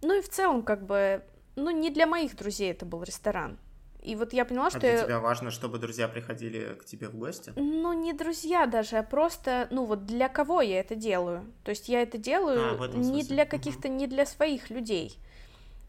Ну 0.01 0.19
и 0.19 0.23
в 0.23 0.29
целом, 0.29 0.63
как 0.63 0.87
бы, 0.87 1.23
ну, 1.57 1.71
не 1.71 1.91
для 1.91 2.07
моих 2.07 2.37
друзей 2.37 2.71
это 2.71 2.87
был 2.87 3.03
ресторан. 3.03 3.59
И 4.03 4.17
вот 4.17 4.33
я 4.33 4.45
поняла, 4.45 4.67
А 4.67 4.71
что 4.71 4.81
для 4.81 4.93
я... 4.95 5.05
тебя 5.05 5.21
важно, 5.21 5.51
чтобы 5.53 5.79
друзья 5.79 6.09
приходили 6.09 6.75
к 6.81 6.85
тебе 6.85 7.09
в 7.09 7.15
гости? 7.17 7.53
Ну, 7.55 7.93
не 7.93 8.13
друзья 8.13 8.67
даже, 8.67 8.97
а 8.99 9.03
просто, 9.05 9.69
ну 9.71 9.85
вот 9.85 10.07
для 10.07 10.29
кого 10.29 10.61
я 10.61 10.81
это 10.81 10.97
делаю? 10.97 11.45
То 11.63 11.71
есть 11.71 11.89
я 11.89 12.03
это 12.03 12.19
делаю 12.19 12.83
А, 12.83 12.89
не 12.89 13.05
смысле. 13.05 13.35
для 13.37 13.47
каких-то, 13.47 13.89
не 13.89 14.09
для 14.09 14.27
своих 14.27 14.71
людей. 14.71 15.17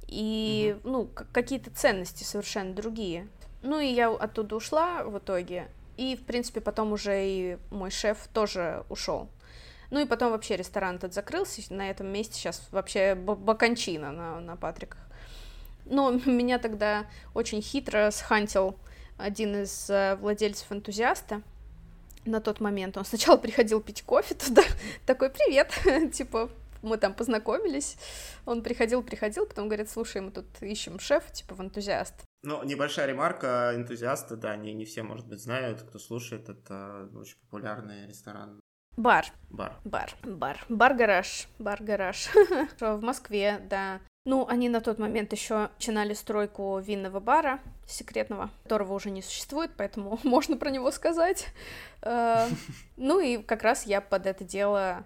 И, 0.07 0.77
ну, 0.83 1.05
к- 1.07 1.25
какие-то 1.31 1.71
ценности 1.71 2.23
совершенно 2.23 2.73
другие. 2.73 3.27
Ну, 3.63 3.79
и 3.79 3.87
я 3.87 4.09
оттуда 4.11 4.57
ушла 4.57 5.03
в 5.03 5.17
итоге. 5.17 5.67
И, 5.97 6.15
в 6.15 6.25
принципе, 6.25 6.61
потом 6.61 6.91
уже 6.91 7.25
и 7.27 7.57
мой 7.71 7.89
шеф 7.89 8.27
тоже 8.33 8.83
ушел. 8.89 9.29
Ну 9.89 9.99
и 9.99 10.05
потом 10.05 10.31
вообще 10.31 10.55
ресторан 10.55 10.95
этот 10.95 11.13
закрылся. 11.13 11.61
На 11.73 11.89
этом 11.89 12.07
месте 12.07 12.33
сейчас 12.35 12.67
вообще 12.71 13.15
баканчина 13.15 14.11
на, 14.11 14.39
на 14.39 14.55
Патриках. 14.55 14.99
Но 15.85 16.11
меня 16.25 16.59
тогда 16.59 17.05
очень 17.33 17.61
хитро 17.61 18.09
схантил 18.11 18.77
один 19.17 19.63
из 19.63 19.89
э, 19.89 20.15
владельцев 20.15 20.71
энтузиаста 20.71 21.41
на 22.25 22.41
тот 22.41 22.59
момент. 22.59 22.97
Он 22.97 23.05
сначала 23.05 23.37
приходил 23.37 23.81
пить 23.81 24.03
кофе 24.03 24.35
туда, 24.35 24.63
такой, 25.05 25.29
привет, 25.29 25.71
типа, 26.13 26.49
мы 26.81 26.97
там 26.97 27.13
познакомились. 27.13 27.97
Он 28.45 28.61
приходил, 28.61 29.03
приходил, 29.03 29.45
потом 29.45 29.67
говорит, 29.67 29.89
слушай, 29.89 30.21
мы 30.21 30.31
тут 30.31 30.45
ищем 30.61 30.99
шеф, 30.99 31.31
типа, 31.31 31.55
в 31.55 31.61
энтузиаст. 31.61 32.13
Ну, 32.43 32.61
небольшая 32.63 33.07
ремарка, 33.07 33.71
энтузиасты, 33.73 34.35
да, 34.35 34.55
не, 34.57 34.73
не 34.73 34.83
все, 34.83 35.03
может 35.03 35.27
быть, 35.27 35.41
знают, 35.41 35.81
кто 35.81 35.97
слушает, 35.97 36.49
это 36.49 37.09
очень 37.15 37.37
популярный 37.39 38.05
ресторан, 38.05 38.59
Бар, 38.95 39.25
бар. 39.49 39.75
бар, 39.83 40.13
бар, 40.23 40.63
бар-гараж, 40.69 41.47
бар-гараж. 41.57 42.29
В 42.79 43.01
Москве, 43.01 43.59
да. 43.67 44.01
Ну, 44.25 44.47
они 44.47 44.69
на 44.69 44.79
тот 44.79 44.99
момент 44.99 45.33
еще 45.33 45.69
начинали 45.75 46.13
стройку 46.13 46.79
винного 46.79 47.19
бара 47.19 47.59
секретного, 47.85 48.49
которого 48.63 48.93
уже 48.93 49.11
не 49.11 49.21
существует, 49.21 49.71
поэтому 49.75 50.17
можно 50.23 50.55
про 50.55 50.69
него 50.69 50.91
сказать. 50.91 51.47
Э, 52.01 52.47
Ну 52.97 53.19
и 53.19 53.37
как 53.37 53.63
раз 53.63 53.85
я 53.85 53.99
под 53.99 54.25
это 54.25 54.45
дело 54.45 55.03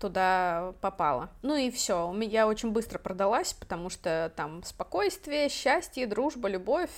туда 0.00 0.72
попала. 0.80 1.30
Ну 1.42 1.56
и 1.56 1.70
все, 1.70 2.14
я 2.22 2.46
очень 2.46 2.70
быстро 2.70 2.98
продалась, 2.98 3.52
потому 3.52 3.90
что 3.90 4.32
там 4.34 4.62
спокойствие, 4.62 5.50
счастье, 5.50 6.06
дружба, 6.06 6.48
любовь, 6.48 6.90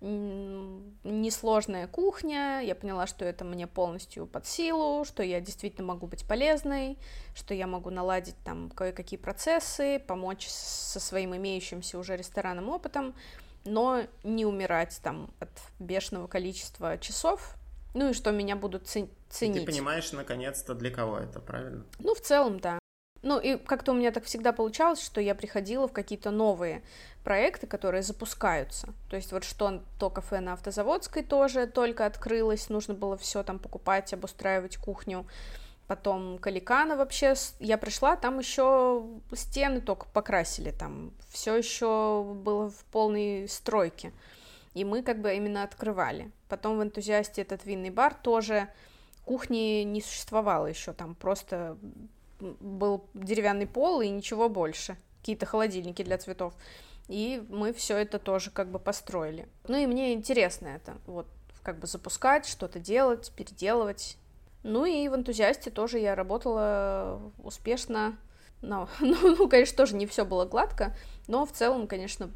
несложная 0.00 1.86
кухня, 1.86 2.60
я 2.60 2.74
поняла, 2.74 3.06
что 3.06 3.24
это 3.24 3.44
мне 3.44 3.66
полностью 3.66 4.26
под 4.26 4.46
силу, 4.46 5.04
что 5.04 5.22
я 5.22 5.40
действительно 5.40 5.86
могу 5.86 6.06
быть 6.06 6.26
полезной, 6.26 6.98
что 7.34 7.52
я 7.52 7.66
могу 7.66 7.90
наладить 7.90 8.36
там 8.44 8.70
кое-какие 8.70 9.18
процессы, 9.18 9.98
помочь 9.98 10.46
со 10.48 11.00
своим 11.00 11.36
имеющимся 11.36 11.98
уже 11.98 12.16
ресторанным 12.16 12.70
опытом, 12.70 13.14
но 13.64 14.02
не 14.24 14.46
умирать 14.46 14.98
там 15.02 15.30
от 15.38 15.50
бешеного 15.78 16.26
количества 16.28 16.96
часов, 16.96 17.56
Ну 17.92 18.10
и 18.10 18.12
что 18.12 18.30
меня 18.30 18.56
будут 18.56 18.86
ценить. 18.86 19.10
И 19.40 19.52
ты 19.52 19.66
понимаешь, 19.66 20.12
наконец-то, 20.12 20.74
для 20.74 20.90
кого 20.90 21.18
это, 21.18 21.40
правильно? 21.40 21.84
Ну, 21.98 22.14
в 22.14 22.20
целом, 22.20 22.60
да. 22.60 22.78
Ну, 23.22 23.38
и 23.38 23.56
как-то 23.58 23.92
у 23.92 23.94
меня 23.94 24.12
так 24.12 24.24
всегда 24.24 24.52
получалось, 24.52 25.02
что 25.02 25.20
я 25.20 25.34
приходила 25.34 25.86
в 25.86 25.92
какие-то 25.92 26.30
новые 26.30 26.82
проекты, 27.24 27.66
которые 27.66 28.02
запускаются. 28.02 28.88
То 29.08 29.16
есть 29.16 29.32
вот 29.32 29.44
что 29.44 29.82
то 29.98 30.10
кафе 30.10 30.40
на 30.40 30.54
Автозаводской 30.54 31.22
тоже 31.22 31.66
только 31.66 32.06
открылось, 32.06 32.68
нужно 32.68 32.94
было 32.94 33.16
все 33.16 33.42
там 33.42 33.58
покупать, 33.58 34.12
обустраивать 34.12 34.76
кухню. 34.76 35.26
Потом 35.86 36.38
Каликана 36.38 36.96
вообще, 36.96 37.34
я 37.58 37.76
пришла, 37.76 38.14
там 38.14 38.38
еще 38.38 39.04
стены 39.32 39.80
только 39.80 40.06
покрасили, 40.06 40.70
там 40.70 41.12
все 41.30 41.56
еще 41.56 42.22
было 42.22 42.70
в 42.70 42.84
полной 42.92 43.48
стройке. 43.48 44.12
И 44.74 44.84
мы 44.84 45.02
как 45.02 45.20
бы 45.20 45.34
именно 45.34 45.64
открывали. 45.64 46.30
Потом 46.48 46.78
в 46.78 46.82
энтузиасте 46.82 47.42
этот 47.42 47.64
винный 47.64 47.90
бар 47.90 48.14
тоже 48.14 48.68
кухни 49.24 49.82
не 49.82 50.00
существовало 50.00 50.66
еще, 50.66 50.92
там 50.92 51.16
просто 51.16 51.76
был 52.38 53.04
деревянный 53.14 53.66
пол 53.66 54.00
и 54.00 54.08
ничего 54.08 54.48
больше, 54.48 54.96
какие-то 55.20 55.46
холодильники 55.46 56.02
для 56.02 56.18
цветов. 56.18 56.54
И 57.10 57.44
мы 57.48 57.72
все 57.72 57.96
это 57.96 58.20
тоже 58.20 58.52
как 58.52 58.70
бы 58.70 58.78
построили. 58.78 59.48
Ну 59.66 59.76
и 59.76 59.86
мне 59.86 60.12
интересно 60.12 60.68
это, 60.68 60.96
вот 61.06 61.26
как 61.64 61.80
бы 61.80 61.88
запускать, 61.88 62.46
что-то 62.46 62.78
делать, 62.78 63.32
переделывать. 63.34 64.16
Ну 64.62 64.84
и 64.84 65.08
в 65.08 65.16
энтузиасте 65.16 65.70
тоже 65.70 65.98
я 65.98 66.14
работала 66.14 67.20
успешно. 67.42 68.16
Но, 68.62 68.88
ну, 69.00 69.36
ну, 69.36 69.48
конечно, 69.48 69.76
тоже 69.76 69.96
не 69.96 70.06
все 70.06 70.24
было 70.24 70.44
гладко, 70.44 70.94
но 71.26 71.44
в 71.44 71.50
целом, 71.50 71.88
конечно, 71.88 72.30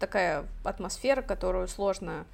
такая 0.00 0.44
атмосфера, 0.64 1.22
которую 1.22 1.68
сложно 1.68 2.26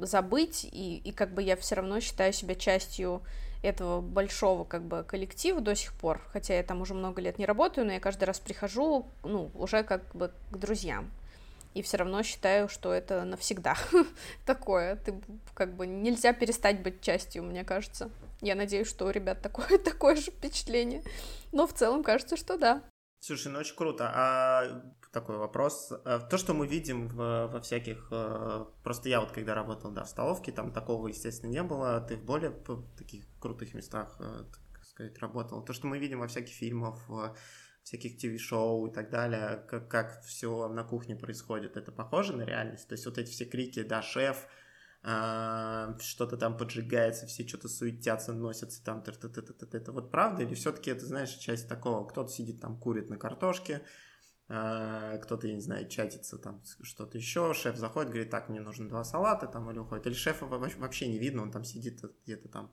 забыть, 0.00 0.64
и, 0.64 1.02
и 1.04 1.12
как 1.12 1.34
бы 1.34 1.42
я 1.42 1.56
все 1.56 1.74
равно 1.74 2.00
считаю 2.00 2.32
себя 2.32 2.54
частью 2.54 3.20
этого 3.64 4.00
большого 4.00 4.64
как 4.64 4.82
бы 4.82 5.04
коллектива 5.04 5.60
до 5.60 5.74
сих 5.74 5.92
пор, 5.94 6.20
хотя 6.32 6.54
я 6.54 6.62
там 6.62 6.82
уже 6.82 6.94
много 6.94 7.20
лет 7.20 7.38
не 7.38 7.46
работаю, 7.46 7.86
но 7.86 7.92
я 7.92 8.00
каждый 8.00 8.24
раз 8.24 8.38
прихожу, 8.38 9.06
ну, 9.22 9.50
уже 9.54 9.82
как 9.82 10.14
бы 10.14 10.30
к 10.50 10.56
друзьям. 10.56 11.10
И 11.72 11.82
все 11.82 11.96
равно 11.96 12.22
считаю, 12.22 12.68
что 12.68 12.92
это 12.92 13.24
навсегда 13.24 13.76
такое. 14.46 14.96
Ты 14.96 15.20
как 15.54 15.74
бы 15.74 15.86
нельзя 15.86 16.32
перестать 16.32 16.82
быть 16.82 17.00
частью, 17.00 17.42
мне 17.42 17.64
кажется. 17.64 18.10
Я 18.40 18.54
надеюсь, 18.54 18.86
что 18.86 19.06
у 19.06 19.10
ребят 19.10 19.40
такое, 19.42 19.78
такое 19.84 20.14
же 20.16 20.30
впечатление. 20.30 21.02
Но 21.50 21.66
в 21.66 21.72
целом 21.72 22.04
кажется, 22.04 22.36
что 22.36 22.56
да. 22.58 22.82
Слушай, 23.18 23.50
ну 23.50 23.58
очень 23.58 23.74
круто. 23.74 24.12
А 24.14 24.82
такой 25.14 25.38
вопрос. 25.38 25.92
Э, 26.04 26.20
то, 26.28 26.36
что 26.36 26.52
мы 26.52 26.66
видим 26.66 27.08
в, 27.08 27.46
во 27.46 27.60
всяких... 27.60 28.08
Э, 28.10 28.66
просто 28.82 29.08
я 29.08 29.20
вот 29.20 29.32
когда 29.32 29.54
работал, 29.54 29.90
да, 29.92 30.04
в 30.04 30.08
столовке, 30.08 30.52
там 30.52 30.72
такого, 30.72 31.08
естественно, 31.08 31.50
не 31.50 31.62
было. 31.62 32.00
Ты 32.00 32.16
в 32.16 32.24
более 32.24 32.50
таких 32.98 33.24
крутых 33.40 33.72
местах, 33.72 34.16
э, 34.20 34.44
так 34.72 34.84
сказать, 34.84 35.18
работал. 35.20 35.64
То, 35.64 35.72
что 35.72 35.86
мы 35.86 35.98
видим 35.98 36.18
во 36.18 36.26
всяких 36.26 36.52
фильмах, 36.54 36.98
всяких 37.84 38.18
ТВ-шоу 38.18 38.88
и 38.88 38.92
так 38.92 39.10
далее, 39.10 39.64
как, 39.68 39.88
как 39.88 40.22
все 40.24 40.68
на 40.68 40.84
кухне 40.84 41.16
происходит, 41.16 41.76
это 41.76 41.92
похоже 41.92 42.36
на 42.36 42.42
реальность? 42.42 42.88
То 42.88 42.94
есть 42.94 43.06
вот 43.06 43.16
эти 43.18 43.30
все 43.30 43.44
крики, 43.44 43.82
да, 43.82 44.02
шеф, 44.02 44.46
что-то 45.02 46.38
там 46.38 46.56
поджигается, 46.56 47.26
все 47.26 47.46
что-то 47.46 47.68
суетятся, 47.68 48.32
носятся 48.32 48.82
там, 48.82 49.02
это 49.02 49.92
вот 49.92 50.10
правда? 50.10 50.44
Или 50.44 50.54
все-таки 50.54 50.90
это, 50.90 51.04
знаешь, 51.04 51.34
часть 51.34 51.68
такого, 51.68 52.06
кто-то 52.08 52.30
сидит 52.30 52.60
там, 52.60 52.78
курит 52.78 53.10
на 53.10 53.18
картошке, 53.18 53.82
кто-то, 54.46 55.46
я 55.46 55.54
не 55.54 55.60
знаю, 55.60 55.88
чатится 55.88 56.38
там 56.38 56.62
что-то 56.82 57.16
еще, 57.16 57.54
шеф 57.54 57.76
заходит, 57.76 58.10
говорит, 58.10 58.30
так, 58.30 58.48
мне 58.48 58.60
нужно 58.60 58.88
два 58.88 59.02
салата 59.04 59.46
там 59.46 59.70
или 59.70 59.78
уходит, 59.78 60.06
или 60.06 60.14
шефа 60.14 60.46
вообще 60.46 61.08
не 61.08 61.18
видно, 61.18 61.42
он 61.42 61.50
там 61.50 61.64
сидит 61.64 62.00
где-то 62.24 62.48
там 62.48 62.70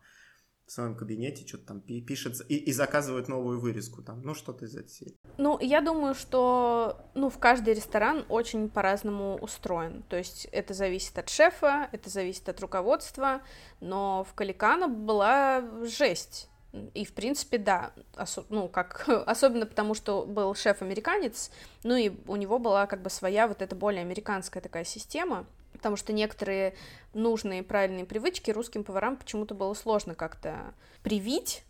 в 0.65 0.73
своем 0.73 0.95
кабинете, 0.95 1.45
что-то 1.45 1.65
там 1.65 1.81
пишет 1.81 2.37
и, 2.47 2.55
и 2.55 2.71
заказывает 2.71 3.27
новую 3.27 3.59
вырезку 3.59 4.01
там, 4.01 4.21
ну 4.21 4.33
что-то 4.33 4.65
из 4.65 4.75
этой 4.75 4.89
серии. 4.89 5.17
Ну, 5.37 5.59
я 5.59 5.81
думаю, 5.81 6.13
что, 6.13 7.09
ну, 7.13 7.29
в 7.29 7.39
каждый 7.39 7.73
ресторан 7.73 8.25
очень 8.29 8.69
по-разному 8.69 9.37
устроен, 9.37 10.03
то 10.03 10.15
есть 10.15 10.45
это 10.51 10.73
зависит 10.73 11.17
от 11.17 11.29
шефа, 11.29 11.89
это 11.91 12.09
зависит 12.09 12.47
от 12.47 12.61
руководства, 12.61 13.41
но 13.81 14.23
в 14.23 14.33
Каликано 14.33 14.87
была 14.87 15.85
жесть, 15.85 16.49
и, 16.93 17.05
в 17.05 17.13
принципе, 17.13 17.57
да, 17.57 17.91
осо- 18.15 18.45
ну, 18.49 18.67
как, 18.67 19.07
особенно 19.25 19.65
потому, 19.65 19.93
что 19.93 20.25
был 20.25 20.55
шеф-американец, 20.55 21.51
ну, 21.83 21.95
и 21.95 22.11
у 22.27 22.35
него 22.35 22.59
была 22.59 22.87
как 22.87 23.01
бы 23.01 23.09
своя 23.09 23.47
вот 23.47 23.61
эта 23.61 23.75
более 23.75 24.01
американская 24.01 24.63
такая 24.63 24.85
система, 24.85 25.45
потому 25.73 25.97
что 25.97 26.13
некоторые 26.13 26.75
нужные 27.13 27.63
правильные 27.63 28.05
привычки 28.05 28.51
русским 28.51 28.83
поварам 28.83 29.17
почему-то 29.17 29.53
было 29.53 29.73
сложно 29.73 30.15
как-то 30.15 30.73
привить, 31.03 31.63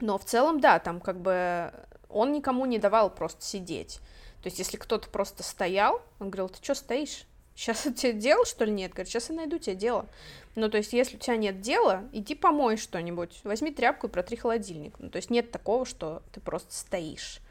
но 0.00 0.18
в 0.18 0.24
целом, 0.24 0.60
да, 0.60 0.78
там 0.78 1.00
как 1.00 1.20
бы 1.20 1.72
он 2.08 2.32
никому 2.32 2.66
не 2.66 2.78
давал 2.78 3.10
просто 3.10 3.44
сидеть. 3.44 4.00
То 4.42 4.46
есть, 4.46 4.58
если 4.58 4.78
кто-то 4.78 5.08
просто 5.10 5.42
стоял, 5.42 6.02
он 6.18 6.30
говорил, 6.30 6.48
ты 6.48 6.62
что 6.62 6.74
стоишь? 6.74 7.24
Сейчас 7.60 7.84
у 7.84 7.92
тебя 7.92 8.12
дело, 8.12 8.46
что 8.46 8.64
ли, 8.64 8.72
нет? 8.72 8.92
Говорит, 8.92 9.08
сейчас 9.12 9.28
я 9.28 9.36
найду 9.36 9.58
тебе 9.58 9.76
дело. 9.76 10.06
Ну, 10.54 10.70
то 10.70 10.78
есть, 10.78 10.94
если 10.94 11.16
у 11.16 11.18
тебя 11.18 11.36
нет 11.36 11.60
дела, 11.60 12.08
иди 12.10 12.34
помой 12.34 12.78
что-нибудь, 12.78 13.38
возьми 13.44 13.70
тряпку 13.70 14.06
и 14.06 14.10
протри 14.10 14.38
холодильник. 14.38 14.94
Ну, 14.98 15.10
то 15.10 15.16
есть, 15.16 15.28
нет 15.28 15.50
такого, 15.50 15.84
что 15.84 16.22
ты 16.32 16.40
просто 16.40 16.72
стоишь. 16.72 17.42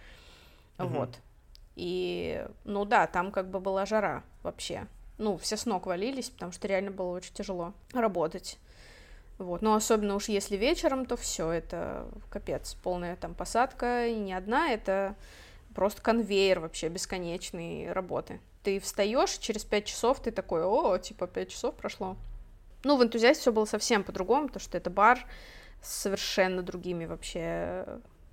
Угу. 0.79 0.87
Вот. 0.87 1.19
И, 1.75 2.43
ну 2.63 2.85
да, 2.85 3.05
там 3.05 3.31
как 3.31 3.51
бы 3.51 3.59
была 3.59 3.85
жара 3.85 4.23
вообще. 4.41 4.87
Ну, 5.19 5.37
все 5.37 5.55
с 5.55 5.67
ног 5.67 5.85
валились, 5.85 6.31
потому 6.31 6.53
что 6.53 6.67
реально 6.67 6.89
было 6.89 7.11
очень 7.11 7.35
тяжело 7.35 7.75
работать. 7.93 8.57
Вот, 9.37 9.61
но 9.61 9.75
особенно 9.75 10.15
уж 10.15 10.27
если 10.27 10.57
вечером, 10.57 11.05
то 11.05 11.17
все, 11.17 11.51
это 11.51 12.07
капец, 12.31 12.73
полная 12.81 13.15
там 13.15 13.35
посадка, 13.35 14.07
и 14.07 14.15
не 14.15 14.33
одна, 14.33 14.71
это 14.71 15.15
просто 15.75 16.01
конвейер 16.01 16.61
вообще 16.61 16.89
бесконечной 16.89 17.91
работы. 17.93 18.39
Ты 18.63 18.79
встаешь, 18.79 19.37
через 19.37 19.63
пять 19.63 19.85
часов 19.85 20.21
ты 20.21 20.31
такой, 20.31 20.63
о, 20.63 20.97
типа, 20.97 21.27
пять 21.27 21.49
часов 21.49 21.75
прошло. 21.75 22.17
Ну, 22.83 22.97
в 22.97 23.03
энтузиасте 23.03 23.41
все 23.41 23.51
было 23.51 23.65
совсем 23.65 24.03
по-другому, 24.03 24.47
потому 24.47 24.61
что 24.61 24.77
это 24.77 24.89
бар 24.89 25.25
с 25.81 25.93
совершенно 25.93 26.61
другими 26.61 27.05
вообще 27.05 27.85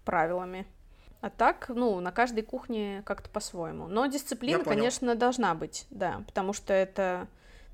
правилами. 0.04 0.66
А 1.20 1.30
так, 1.30 1.68
ну, 1.68 1.98
на 2.00 2.12
каждой 2.12 2.42
кухне 2.42 3.02
как-то 3.04 3.28
по-своему. 3.30 3.88
Но 3.88 4.06
дисциплина, 4.06 4.62
конечно, 4.62 5.14
должна 5.14 5.54
быть, 5.54 5.86
да, 5.90 6.22
потому 6.26 6.52
что 6.52 6.72
это 6.72 7.26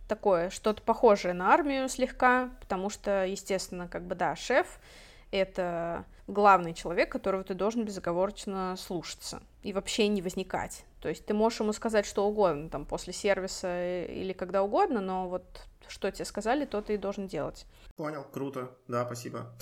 такое, 0.09 0.51
что-то 0.51 0.83
похожее 0.83 1.35
на 1.35 1.53
армию 1.53 1.89
слегка, 1.89 2.51
потому 2.61 2.91
что, 2.91 3.27
естественно, 3.27 3.89
как 3.89 4.07
бы, 4.07 4.15
да, 4.15 4.37
шеф— 4.37 4.79
это 5.31 6.05
главный 6.27 6.75
человек, 6.75 7.11
которого 7.11 7.45
ты 7.45 7.55
должен 7.55 7.85
безоговорочно 7.85 8.77
слушаться 8.79 9.43
и 9.63 9.73
вообще 9.73 10.09
не 10.09 10.23
возникать. 10.23 10.85
То 11.01 11.09
есть 11.09 11.27
ты 11.27 11.35
можешь 11.35 11.61
ему 11.61 11.73
сказать 11.73 12.07
что 12.07 12.27
угодно, 12.27 12.69
там, 12.69 12.85
после 12.87 13.13
сервиса 13.13 14.05
или 14.05 14.33
когда 14.33 14.63
угодно, 14.63 15.01
но 15.01 15.29
вот 15.29 15.45
что 15.89 16.11
тебе 16.11 16.25
сказали, 16.25 16.65
то 16.65 16.81
ты 16.81 16.95
и 16.95 16.99
должен 16.99 17.27
делать. 17.27 17.67
Понял, 17.97 18.25
круто, 18.25 18.77
да, 18.89 19.05
спасибо. 19.05 19.53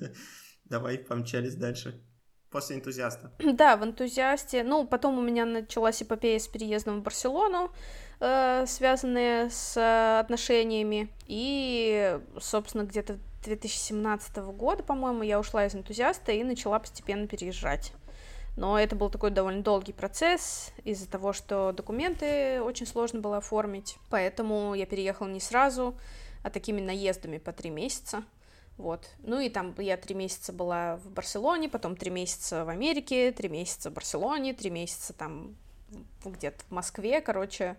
Давай, 0.64 0.98
помчались 0.98 1.54
дальше. 1.54 2.02
После 2.50 2.76
энтузиаста. 2.76 3.32
Да, 3.38 3.76
в 3.76 3.84
энтузиасте. 3.84 4.62
Ну, 4.62 4.86
потом 4.86 5.18
у 5.18 5.22
меня 5.22 5.46
началась 5.46 6.02
эпопея 6.02 6.38
с 6.38 6.46
переездом 6.46 7.00
в 7.00 7.02
Барселону, 7.02 7.72
э, 8.20 8.66
связанная 8.66 9.48
с 9.50 10.20
отношениями. 10.20 11.08
И, 11.26 12.20
собственно, 12.38 12.82
где-то 12.82 13.18
2017 13.44 14.36
года, 14.36 14.82
по-моему, 14.82 15.22
я 15.22 15.40
ушла 15.40 15.66
из 15.66 15.74
энтузиаста 15.74 16.32
и 16.32 16.44
начала 16.44 16.78
постепенно 16.78 17.26
переезжать. 17.26 17.92
Но 18.56 18.78
это 18.78 18.94
был 18.96 19.08
такой 19.08 19.30
довольно 19.30 19.62
долгий 19.62 19.92
процесс 19.92 20.72
из-за 20.84 21.08
того, 21.08 21.32
что 21.32 21.72
документы 21.72 22.60
очень 22.62 22.86
сложно 22.86 23.20
было 23.20 23.38
оформить. 23.38 23.96
Поэтому 24.10 24.74
я 24.74 24.84
переехала 24.84 25.28
не 25.28 25.40
сразу, 25.40 25.94
а 26.42 26.50
такими 26.50 26.80
наездами 26.80 27.38
по 27.38 27.52
три 27.52 27.70
месяца. 27.70 28.24
Вот. 28.76 29.08
Ну 29.22 29.40
и 29.40 29.48
там 29.48 29.74
я 29.78 29.96
три 29.96 30.14
месяца 30.14 30.52
была 30.52 30.96
в 30.96 31.10
Барселоне, 31.10 31.68
потом 31.68 31.96
три 31.96 32.10
месяца 32.10 32.64
в 32.64 32.68
Америке, 32.68 33.32
три 33.32 33.48
месяца 33.48 33.90
в 33.90 33.94
Барселоне, 33.94 34.54
три 34.54 34.70
месяца 34.70 35.12
там 35.12 35.56
где-то 36.24 36.64
в 36.68 36.70
Москве, 36.70 37.20
короче, 37.20 37.76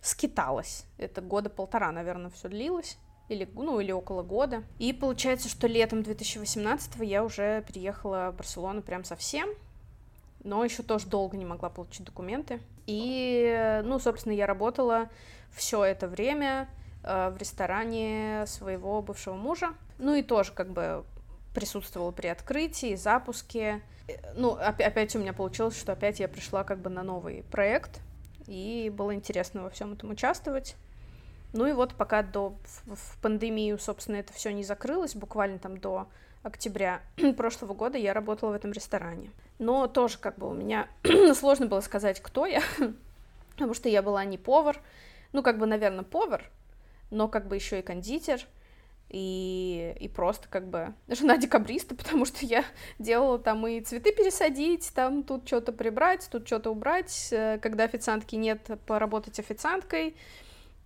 скиталась. 0.00 0.84
Это 0.98 1.20
года 1.20 1.50
полтора, 1.50 1.92
наверное, 1.92 2.30
все 2.30 2.48
длилось 2.48 2.98
или, 3.28 3.48
ну, 3.54 3.80
или 3.80 3.90
около 3.90 4.22
года. 4.22 4.64
И 4.78 4.92
получается, 4.92 5.48
что 5.48 5.66
летом 5.66 6.02
2018 6.02 6.96
я 7.00 7.24
уже 7.24 7.64
переехала 7.66 8.30
в 8.32 8.36
Барселону 8.36 8.82
прям 8.82 9.04
совсем, 9.04 9.48
но 10.44 10.64
еще 10.64 10.82
тоже 10.82 11.06
долго 11.06 11.36
не 11.36 11.44
могла 11.44 11.70
получить 11.70 12.04
документы. 12.04 12.60
И, 12.86 13.80
ну, 13.84 13.98
собственно, 13.98 14.34
я 14.34 14.46
работала 14.46 15.08
все 15.50 15.82
это 15.84 16.06
время 16.06 16.68
э, 17.02 17.30
в 17.30 17.38
ресторане 17.38 18.44
своего 18.46 19.02
бывшего 19.02 19.34
мужа. 19.34 19.74
Ну 19.98 20.14
и 20.14 20.22
тоже 20.22 20.52
как 20.52 20.70
бы 20.70 21.04
присутствовала 21.54 22.10
при 22.10 22.26
открытии, 22.26 22.94
запуске. 22.94 23.80
Ну, 24.34 24.52
опять 24.52 25.16
у 25.16 25.18
меня 25.18 25.32
получилось, 25.32 25.78
что 25.78 25.92
опять 25.92 26.20
я 26.20 26.28
пришла 26.28 26.62
как 26.62 26.78
бы 26.78 26.90
на 26.90 27.02
новый 27.02 27.42
проект, 27.44 28.00
и 28.46 28.92
было 28.94 29.14
интересно 29.14 29.62
во 29.62 29.70
всем 29.70 29.94
этом 29.94 30.10
участвовать. 30.10 30.76
Ну 31.54 31.66
и 31.66 31.72
вот 31.72 31.94
пока 31.94 32.22
до 32.22 32.56
в 32.84 33.18
пандемию, 33.22 33.78
собственно, 33.78 34.16
это 34.16 34.32
все 34.32 34.52
не 34.52 34.64
закрылось, 34.64 35.14
буквально 35.14 35.58
там 35.58 35.78
до 35.78 36.08
октября 36.44 37.02
прошлого 37.36 37.74
года 37.74 37.98
я 37.98 38.14
работала 38.14 38.50
в 38.50 38.54
этом 38.54 38.70
ресторане. 38.70 39.30
Но 39.58 39.88
тоже 39.88 40.18
как 40.18 40.38
бы 40.38 40.48
у 40.48 40.54
меня 40.54 40.86
сложно 41.34 41.66
было 41.66 41.80
сказать, 41.80 42.20
кто 42.20 42.46
я, 42.46 42.62
потому 43.54 43.74
что 43.74 43.88
я 43.88 44.02
была 44.02 44.24
не 44.24 44.38
повар, 44.38 44.80
ну 45.32 45.42
как 45.42 45.58
бы, 45.58 45.66
наверное, 45.66 46.04
повар, 46.04 46.44
но 47.10 47.26
как 47.26 47.48
бы 47.48 47.56
еще 47.56 47.80
и 47.80 47.82
кондитер, 47.82 48.46
и, 49.10 49.96
и 50.00 50.08
просто 50.08 50.48
как 50.48 50.68
бы 50.68 50.94
жена 51.08 51.36
декабриста, 51.36 51.94
потому 51.96 52.24
что 52.24 52.44
я 52.44 52.64
делала 52.98 53.38
там 53.38 53.66
и 53.66 53.80
цветы 53.80 54.12
пересадить, 54.12 54.92
там 54.94 55.22
тут 55.22 55.46
что-то 55.46 55.72
прибрать, 55.72 56.28
тут 56.30 56.46
что-то 56.46 56.70
убрать, 56.70 57.28
э, 57.32 57.58
когда 57.60 57.84
официантки 57.84 58.36
нет, 58.36 58.70
поработать 58.86 59.38
официанткой, 59.38 60.16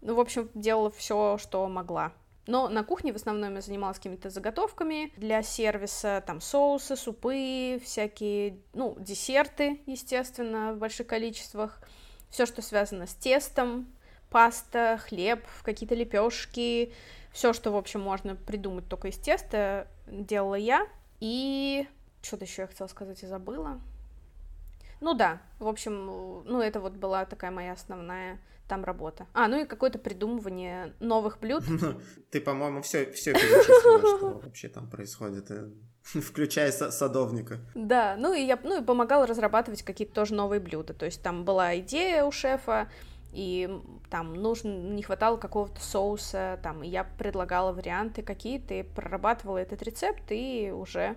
ну, 0.01 0.15
в 0.15 0.21
общем, 0.21 0.49
делала 0.55 0.91
все, 0.91 1.39
что 1.39 1.67
могла. 1.67 2.13
Но 2.49 2.71
на 2.71 2.83
кухне 2.83 3.13
в 3.13 3.17
основном 3.17 3.57
я 3.57 3.61
занималась 3.61 3.99
какими-то 3.99 4.31
заготовками 4.31 5.13
для 5.19 5.43
сервиса, 5.43 6.25
там 6.27 6.41
соусы, 6.41 6.97
супы, 6.97 7.79
всякие, 7.85 8.57
ну, 8.73 8.97
десерты, 8.99 9.83
естественно, 9.85 10.73
в 10.73 10.79
больших 10.79 11.09
количествах, 11.09 11.79
все, 12.31 12.47
что 12.47 12.63
связано 12.63 13.07
с 13.07 13.13
тестом, 13.13 13.87
паста, 14.31 14.99
хлеб, 15.07 15.45
какие-то 15.63 15.95
лепешки, 15.95 16.95
все, 17.33 17.53
что, 17.53 17.71
в 17.71 17.77
общем, 17.77 18.01
можно 18.01 18.35
придумать 18.35 18.89
только 18.89 19.09
из 19.09 19.19
теста, 19.19 19.87
делала 20.07 20.55
я. 20.55 20.89
И 21.21 21.87
что-то 22.23 22.47
еще 22.47 22.63
я 22.63 22.69
хотела 22.69 22.87
сказать 22.87 23.23
и 23.23 23.27
забыла. 23.27 23.79
Ну 25.03 25.13
да, 25.13 25.43
в 25.59 25.69
общем, 25.69 26.07
ну 26.47 26.63
это 26.63 26.81
вот 26.81 26.95
была 26.95 27.27
такая 27.27 27.51
моя 27.51 27.73
основная 27.73 28.39
там 28.69 28.85
работа. 28.85 29.27
А, 29.33 29.49
ну 29.49 29.63
и 29.63 29.65
какое-то 29.65 29.99
придумывание 29.99 30.95
новых 31.01 31.41
блюд. 31.41 31.65
Ты, 32.31 32.41
по-моему, 32.41 32.83
все, 32.83 33.11
все 33.13 33.33
перечислила, 33.33 34.17
что 34.17 34.41
вообще 34.45 34.69
там 34.69 34.89
происходит, 34.89 35.51
э, 35.51 35.71
включая 36.03 36.71
садовника. 36.71 37.59
Да, 37.75 38.17
ну 38.19 38.33
и 38.33 38.43
я 38.43 38.59
ну, 38.63 38.81
и 38.81 38.85
помогала 38.85 39.27
разрабатывать 39.27 39.83
какие-то 39.83 40.15
тоже 40.15 40.35
новые 40.35 40.61
блюда. 40.61 40.95
То 40.95 41.07
есть 41.07 41.23
там 41.23 41.45
была 41.45 41.79
идея 41.79 42.25
у 42.25 42.31
шефа, 42.31 42.89
и 43.33 43.69
там 44.11 44.35
нужно, 44.35 44.69
не 44.69 45.03
хватало 45.03 45.37
какого-то 45.37 45.81
соуса, 45.81 46.59
там, 46.63 46.83
и 46.83 46.89
я 46.89 47.05
предлагала 47.05 47.73
варианты 47.73 48.23
какие-то, 48.23 48.75
и 48.75 48.83
прорабатывала 48.83 49.59
этот 49.59 49.83
рецепт, 49.83 50.23
и 50.31 50.73
уже, 50.75 51.17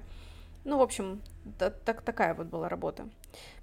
ну, 0.64 0.78
в 0.78 0.82
общем, 0.82 1.22
так, 1.58 2.02
такая 2.02 2.34
вот 2.34 2.48
была 2.48 2.70
работа. 2.70 3.10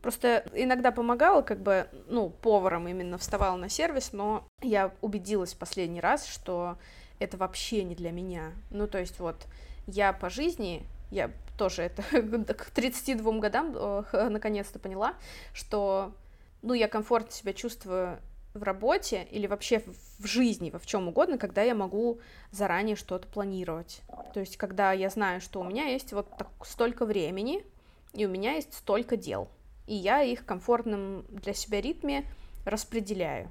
Просто 0.03 0.45
иногда 0.53 0.91
помогала, 0.91 1.43
как 1.43 1.61
бы, 1.61 1.89
ну, 2.09 2.31
поваром 2.31 2.89
именно 2.89 3.19
вставала 3.19 3.57
на 3.57 3.69
сервис, 3.69 4.13
но 4.13 4.47
я 4.63 4.93
убедилась 5.01 5.55
в 5.55 5.59
последний 5.59 6.01
раз, 6.01 6.27
что 6.27 6.77
это 7.19 7.37
вообще 7.37 7.85
не 7.85 7.95
для 7.95 8.11
меня. 8.11 8.53
Ну, 8.71 8.87
то 8.87 8.99
есть 8.99 9.21
вот 9.21 9.47
я 9.87 10.13
по 10.13 10.31
жизни, 10.31 10.85
я 11.11 11.31
тоже 11.57 11.83
это 11.83 12.03
к 12.55 12.71
32 12.71 13.39
годам 13.39 14.05
наконец-то 14.13 14.79
поняла, 14.79 15.15
что, 15.53 16.13
ну, 16.63 16.75
я 16.75 16.89
комфортно 16.89 17.33
себя 17.33 17.53
чувствую 17.53 18.19
в 18.59 18.63
работе 18.63 19.27
или 19.31 19.47
вообще 19.47 19.83
в 20.19 20.27
жизни, 20.27 20.71
во 20.71 20.79
в 20.79 20.87
чем 20.87 21.09
угодно, 21.09 21.39
когда 21.39 21.63
я 21.63 21.75
могу 21.75 22.21
заранее 22.51 22.97
что-то 22.97 23.27
планировать. 23.29 24.03
То 24.35 24.41
есть, 24.41 24.57
когда 24.57 24.93
я 24.93 25.11
знаю, 25.11 25.41
что 25.41 25.61
у 25.61 25.65
меня 25.65 25.87
есть 25.87 26.13
вот 26.13 26.29
так, 26.37 26.49
столько 26.65 27.07
времени, 27.07 27.65
и 28.13 28.27
у 28.27 28.29
меня 28.29 28.55
есть 28.55 28.75
столько 28.75 29.17
дел, 29.17 29.49
и 29.87 29.95
я 29.95 30.23
их 30.23 30.41
в 30.41 30.45
комфортном 30.45 31.25
для 31.29 31.55
себя 31.55 31.81
ритме 31.81 32.25
распределяю. 32.65 33.51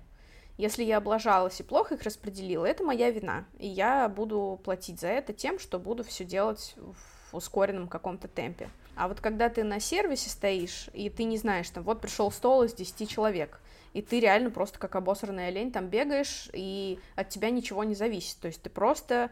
Если 0.57 0.83
я 0.83 0.97
облажалась 0.97 1.59
и 1.59 1.63
плохо 1.63 1.95
их 1.95 2.03
распределила, 2.03 2.65
это 2.65 2.83
моя 2.83 3.11
вина, 3.11 3.45
и 3.59 3.67
я 3.67 4.09
буду 4.09 4.59
платить 4.63 4.99
за 4.99 5.07
это 5.07 5.31
тем, 5.31 5.59
что 5.59 5.77
буду 5.77 6.03
все 6.03 6.25
делать 6.25 6.75
в 6.77 7.35
ускоренном 7.35 7.87
каком-то 7.87 8.27
темпе. 8.27 8.69
А 8.95 9.07
вот 9.07 9.21
когда 9.21 9.49
ты 9.49 9.63
на 9.63 9.79
сервисе 9.79 10.31
стоишь, 10.31 10.89
и 10.93 11.11
ты 11.11 11.25
не 11.25 11.37
знаешь, 11.37 11.69
там, 11.69 11.83
вот 11.83 12.01
пришел 12.01 12.31
стол 12.31 12.63
из 12.63 12.73
10 12.73 13.07
человек, 13.07 13.61
и 13.93 14.01
ты 14.01 14.19
реально 14.19 14.51
просто 14.51 14.79
как 14.79 14.95
обосранная 14.95 15.47
олень 15.47 15.71
там 15.71 15.87
бегаешь, 15.87 16.49
и 16.53 16.99
от 17.15 17.29
тебя 17.29 17.49
ничего 17.49 17.83
не 17.83 17.95
зависит. 17.95 18.39
То 18.39 18.47
есть 18.47 18.61
ты 18.61 18.69
просто 18.69 19.31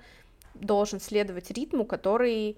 должен 0.54 1.00
следовать 1.00 1.52
ритму, 1.52 1.86
который 1.86 2.58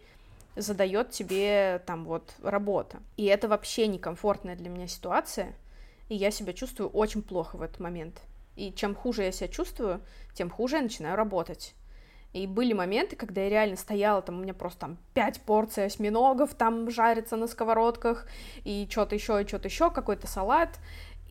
задает 0.56 1.12
тебе 1.12 1.82
там 1.86 2.06
вот 2.06 2.34
работа. 2.42 2.98
И 3.16 3.26
это 3.26 3.48
вообще 3.48 3.88
некомфортная 3.88 4.56
для 4.56 4.70
меня 4.70 4.88
ситуация, 4.88 5.54
и 6.10 6.16
я 6.16 6.32
себя 6.32 6.54
чувствую 6.54 6.90
очень 6.90 7.22
плохо 7.22 7.58
в 7.58 7.62
этот 7.62 7.80
момент. 7.80 8.22
И 8.56 8.74
чем 8.74 8.96
хуже 8.96 9.24
я 9.24 9.32
себя 9.32 9.48
чувствую, 9.48 10.02
тем 10.34 10.50
хуже 10.50 10.78
я 10.78 10.82
начинаю 10.82 11.16
работать. 11.16 11.76
И 12.34 12.46
были 12.46 12.74
моменты, 12.74 13.16
когда 13.16 13.42
я 13.42 13.50
реально 13.50 13.78
стояла, 13.78 14.22
там 14.22 14.40
у 14.40 14.42
меня 14.42 14.54
просто 14.54 14.82
там 14.82 14.98
пять 15.14 15.42
порций 15.42 15.86
осьминогов 15.86 16.54
там 16.56 16.90
жарится 16.90 17.36
на 17.36 17.48
сковородках, 17.48 18.28
и 18.64 18.88
что-то 18.90 19.16
еще, 19.16 19.42
и 19.42 19.48
что-то 19.48 19.68
еще, 19.68 19.90
какой-то 19.90 20.28
салат, 20.28 20.80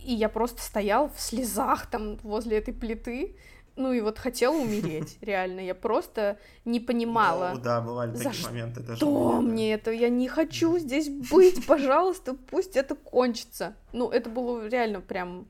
и 0.07 0.15
я 0.15 0.29
просто 0.29 0.63
стоял 0.63 1.11
в 1.11 1.21
слезах 1.21 1.87
там 1.87 2.17
возле 2.23 2.59
этой 2.59 2.73
плиты, 2.73 3.37
ну 3.75 3.93
и 3.93 4.01
вот 4.01 4.19
хотела 4.19 4.57
умереть, 4.57 5.19
реально, 5.21 5.61
я 5.61 5.75
просто 5.75 6.39
не 6.65 6.81
понимала. 6.81 7.53
Ну, 7.55 7.61
да, 7.61 7.81
бывали 7.81 8.17
такие 8.17 8.33
за 8.33 8.49
моменты 8.49 8.81
даже. 8.81 8.97
Что 8.97 9.41
мне 9.41 9.75
это? 9.75 9.91
Я 9.91 10.09
не 10.09 10.29
хочу 10.29 10.79
здесь 10.79 11.09
быть, 11.09 11.67
пожалуйста, 11.67 12.35
пусть 12.35 12.77
это 12.77 12.95
кончится. 12.95 13.75
Ну, 13.93 14.09
это 14.09 14.31
было 14.31 14.67
реально 14.69 15.01
прям 15.01 15.47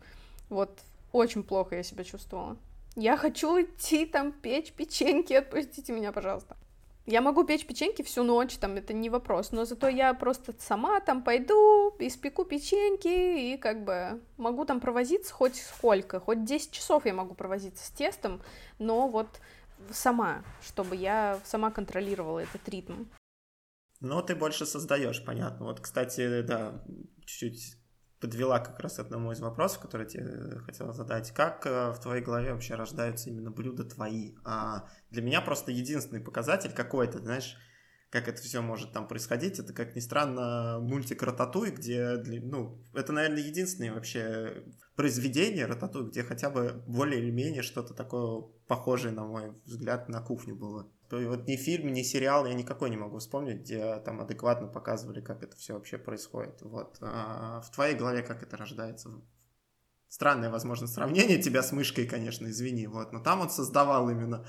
вот 0.48 0.80
очень 1.12 1.42
плохо 1.42 1.76
я 1.76 1.82
себя 1.82 2.02
чувствовала. 2.02 2.56
Я 2.96 3.16
хочу 3.16 3.60
идти 3.60 4.06
там 4.06 4.32
печь 4.32 4.72
печеньки, 4.72 5.34
отпустите 5.34 5.92
меня, 5.92 6.12
пожалуйста. 6.12 6.56
Я 7.06 7.20
могу 7.20 7.44
печь 7.44 7.64
печеньки 7.64 8.02
всю 8.02 8.24
ночь, 8.24 8.56
там, 8.56 8.74
это 8.74 8.92
не 8.92 9.08
вопрос, 9.10 9.52
но 9.52 9.64
зато 9.64 9.88
я 9.88 10.12
просто 10.12 10.52
сама 10.58 10.98
там 11.00 11.22
пойду, 11.22 11.94
испеку 12.00 12.44
печеньки 12.44 13.52
и 13.52 13.56
как 13.56 13.84
бы 13.84 14.20
могу 14.36 14.64
там 14.64 14.80
провозиться 14.80 15.32
хоть 15.32 15.54
сколько, 15.54 16.18
хоть 16.18 16.44
10 16.44 16.72
часов 16.72 17.06
я 17.06 17.14
могу 17.14 17.36
провозиться 17.36 17.86
с 17.86 17.90
тестом, 17.90 18.42
но 18.80 19.06
вот 19.06 19.28
сама, 19.90 20.42
чтобы 20.62 20.96
я 20.96 21.38
сама 21.44 21.70
контролировала 21.70 22.40
этот 22.40 22.68
ритм. 22.68 23.04
Ну, 24.00 24.20
ты 24.20 24.34
больше 24.34 24.66
создаешь, 24.66 25.24
понятно. 25.24 25.66
Вот, 25.66 25.80
кстати, 25.80 26.42
да, 26.42 26.82
чуть-чуть 27.24 27.76
подвела 28.20 28.58
как 28.58 28.80
раз 28.80 28.98
одному 28.98 29.32
из 29.32 29.40
вопросов, 29.40 29.82
который 29.82 30.06
тебе 30.06 30.58
хотела 30.60 30.92
задать. 30.92 31.32
Как 31.32 31.66
э, 31.66 31.90
в 31.90 32.00
твоей 32.00 32.22
голове 32.22 32.52
вообще 32.52 32.74
рождаются 32.74 33.30
именно 33.30 33.50
блюда 33.50 33.84
твои? 33.84 34.34
А 34.44 34.88
для 35.10 35.22
меня 35.22 35.40
просто 35.40 35.72
единственный 35.72 36.20
показатель 36.20 36.72
какой-то, 36.72 37.18
знаешь, 37.18 37.56
как 38.10 38.28
это 38.28 38.40
все 38.40 38.62
может 38.62 38.92
там 38.92 39.08
происходить, 39.08 39.58
это, 39.58 39.72
как 39.72 39.94
ни 39.96 40.00
странно, 40.00 40.78
мультик 40.80 41.22
«Рататуй», 41.22 41.70
где, 41.70 42.16
ну, 42.24 42.82
это, 42.94 43.12
наверное, 43.12 43.42
единственное 43.42 43.92
вообще 43.92 44.64
произведение 44.94 45.66
«Рататуй», 45.66 46.08
где 46.08 46.22
хотя 46.22 46.48
бы 46.48 46.82
более 46.86 47.20
или 47.20 47.30
менее 47.30 47.62
что-то 47.62 47.94
такое 47.94 48.42
похожее, 48.68 49.12
на 49.12 49.24
мой 49.24 49.52
взгляд, 49.64 50.08
на 50.08 50.22
кухню 50.22 50.54
было. 50.54 50.90
Вот 51.10 51.46
ни 51.46 51.56
фильм, 51.56 51.92
ни 51.92 52.02
сериал 52.02 52.46
я 52.46 52.54
никакой 52.54 52.90
не 52.90 52.96
могу 52.96 53.18
вспомнить, 53.18 53.60
где 53.60 53.96
там 54.00 54.20
адекватно 54.20 54.66
показывали, 54.66 55.20
как 55.20 55.42
это 55.42 55.56
все 55.56 55.74
вообще 55.74 55.98
происходит. 55.98 56.62
Вот. 56.62 56.96
А 57.00 57.60
в 57.60 57.70
твоей 57.70 57.94
голове 57.94 58.22
как 58.22 58.42
это 58.42 58.56
рождается? 58.56 59.10
Странное, 60.08 60.50
возможно, 60.50 60.86
сравнение 60.86 61.40
тебя 61.40 61.62
с 61.62 61.72
мышкой, 61.72 62.06
конечно, 62.06 62.46
извини. 62.46 62.86
Вот. 62.86 63.12
Но 63.12 63.20
там 63.20 63.40
он 63.40 63.50
создавал 63.50 64.08
именно 64.08 64.46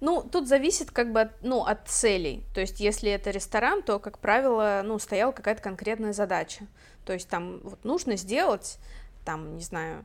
ну, 0.00 0.22
тут 0.22 0.48
зависит 0.48 0.90
как 0.90 1.12
бы 1.12 1.22
от, 1.22 1.42
ну, 1.42 1.64
от 1.64 1.88
целей. 1.88 2.44
То 2.54 2.60
есть, 2.60 2.80
если 2.80 3.10
это 3.10 3.30
ресторан, 3.30 3.82
то, 3.82 3.98
как 3.98 4.18
правило, 4.18 4.82
ну, 4.84 4.98
стояла 4.98 5.32
какая-то 5.32 5.62
конкретная 5.62 6.12
задача. 6.12 6.66
То 7.04 7.12
есть, 7.12 7.28
там 7.28 7.60
вот 7.62 7.84
нужно 7.84 8.16
сделать, 8.16 8.78
там, 9.24 9.56
не 9.56 9.62
знаю, 9.62 10.04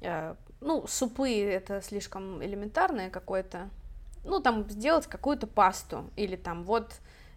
э, 0.00 0.34
ну, 0.60 0.86
супы 0.86 1.30
это 1.30 1.80
слишком 1.80 2.42
элементарное 2.44 3.10
какое-то 3.10 3.70
ну, 4.24 4.40
там, 4.40 4.68
сделать 4.68 5.06
какую-то 5.06 5.46
пасту, 5.46 6.10
или 6.16 6.36
там, 6.36 6.64
вот, 6.64 6.92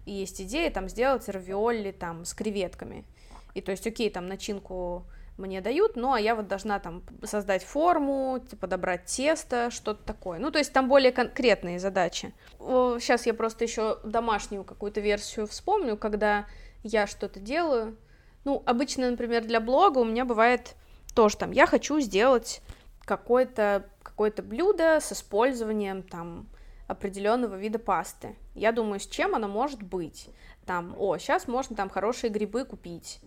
есть 0.05 0.41
идея, 0.41 0.71
там, 0.71 0.89
сделать 0.89 1.27
равиоли, 1.29 1.91
там, 1.91 2.25
с 2.25 2.33
креветками, 2.33 3.05
и, 3.53 3.61
то 3.61 3.71
есть, 3.71 3.87
окей, 3.87 4.09
там, 4.09 4.27
начинку 4.27 5.05
мне 5.37 5.59
дают, 5.59 5.95
ну, 5.95 6.13
а 6.13 6.19
я 6.19 6.35
вот 6.35 6.47
должна 6.47 6.79
там 6.79 7.03
создать 7.23 7.63
форму, 7.63 8.41
подобрать 8.59 9.05
тесто, 9.05 9.69
что-то 9.69 10.01
такое. 10.05 10.39
Ну, 10.39 10.49
то 10.49 10.59
есть 10.59 10.71
там 10.71 10.87
более 10.87 11.11
конкретные 11.11 11.77
задачи. 11.77 12.33
Сейчас 12.57 13.25
я 13.25 13.33
просто 13.33 13.65
еще 13.65 13.99
домашнюю 14.05 14.63
какую-то 14.63 15.01
версию 15.01 15.47
вспомню, 15.47 15.97
когда 15.97 16.45
я 16.83 17.05
что-то 17.05 17.41
делаю. 17.41 17.97
Ну, 18.45 18.63
обычно, 18.65 19.11
например, 19.11 19.43
для 19.43 19.59
блога 19.59 19.99
у 19.99 20.05
меня 20.05 20.23
бывает 20.23 20.75
тоже 21.13 21.37
там, 21.37 21.51
я 21.51 21.65
хочу 21.65 21.99
сделать 21.99 22.61
какое-то 23.03 23.89
какое 24.03 24.31
блюдо 24.31 24.99
с 25.01 25.11
использованием 25.11 26.03
там 26.03 26.47
определенного 26.87 27.55
вида 27.55 27.79
пасты. 27.79 28.35
Я 28.53 28.71
думаю, 28.71 28.99
с 28.99 29.07
чем 29.07 29.35
она 29.35 29.47
может 29.47 29.81
быть. 29.81 30.29
Там, 30.65 30.95
о, 30.97 31.17
сейчас 31.17 31.47
можно 31.47 31.75
там 31.75 31.89
хорошие 31.89 32.29
грибы 32.29 32.65
купить. 32.65 33.19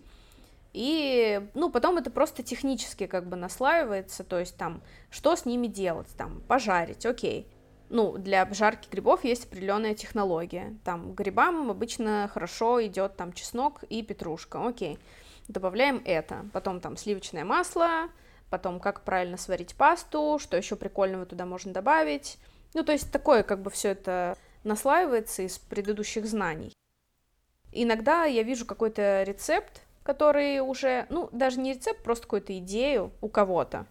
И, 0.71 1.49
ну, 1.55 1.71
потом 1.71 1.97
это 1.97 2.11
просто 2.11 2.43
технически 2.43 3.07
как 3.07 3.27
бы 3.27 3.35
наслаивается, 3.35 4.23
то 4.23 4.39
есть 4.39 4.55
там, 4.55 4.81
что 5.09 5.35
с 5.35 5.45
ними 5.45 5.67
делать, 5.67 6.09
там, 6.17 6.41
пожарить, 6.41 7.05
окей. 7.05 7.47
Ну, 7.89 8.19
для 8.19 8.43
обжарки 8.43 8.87
грибов 8.89 9.23
есть 9.23 9.45
определенная 9.45 9.95
технология. 9.95 10.77
Там 10.83 11.13
грибам 11.13 11.71
обычно 11.71 12.29
хорошо 12.31 12.85
идет 12.85 13.17
там 13.17 13.33
чеснок 13.33 13.83
и 13.89 14.03
петрушка, 14.03 14.67
окей. 14.67 14.99
Добавляем 15.47 15.99
это. 16.05 16.45
Потом 16.53 16.81
там 16.81 16.97
сливочное 16.97 17.43
масло, 17.43 18.09
потом 18.51 18.79
как 18.79 19.03
правильно 19.03 19.37
сварить 19.37 19.73
пасту, 19.73 20.37
что 20.39 20.55
еще 20.55 20.75
прикольного 20.75 21.25
туда 21.25 21.47
можно 21.47 21.73
добавить. 21.73 22.37
Ну, 22.73 22.83
то 22.83 22.91
есть 22.91 23.11
такое 23.11 23.43
как 23.43 23.61
бы 23.61 23.69
все 23.69 23.89
это 23.89 24.37
наслаивается 24.63 25.43
из 25.43 25.57
предыдущих 25.57 26.25
знаний. 26.25 26.73
Иногда 27.71 28.25
я 28.25 28.43
вижу 28.43 28.65
какой-то 28.65 29.23
рецепт, 29.23 29.83
который 30.03 30.59
уже, 30.59 31.05
ну, 31.09 31.29
даже 31.31 31.59
не 31.59 31.73
рецепт, 31.73 32.03
просто 32.03 32.23
какую-то 32.23 32.57
идею 32.57 33.11
у 33.21 33.29
кого-то, 33.29 33.85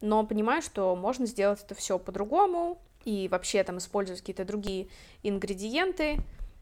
но 0.00 0.26
понимаю, 0.26 0.62
что 0.62 0.94
можно 0.96 1.26
сделать 1.26 1.62
это 1.62 1.74
все 1.74 1.98
по-другому 1.98 2.78
и 3.04 3.28
вообще 3.28 3.62
там 3.64 3.78
использовать 3.78 4.20
какие-то 4.20 4.44
другие 4.44 4.88
ингредиенты, 5.22 6.18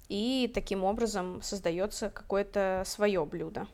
и 0.09 0.51
таким 0.53 0.85
образом 0.85 1.41
создается 1.43 2.11
какое-то 2.11 2.83
свое 2.87 3.25
блюдо. 3.25 3.67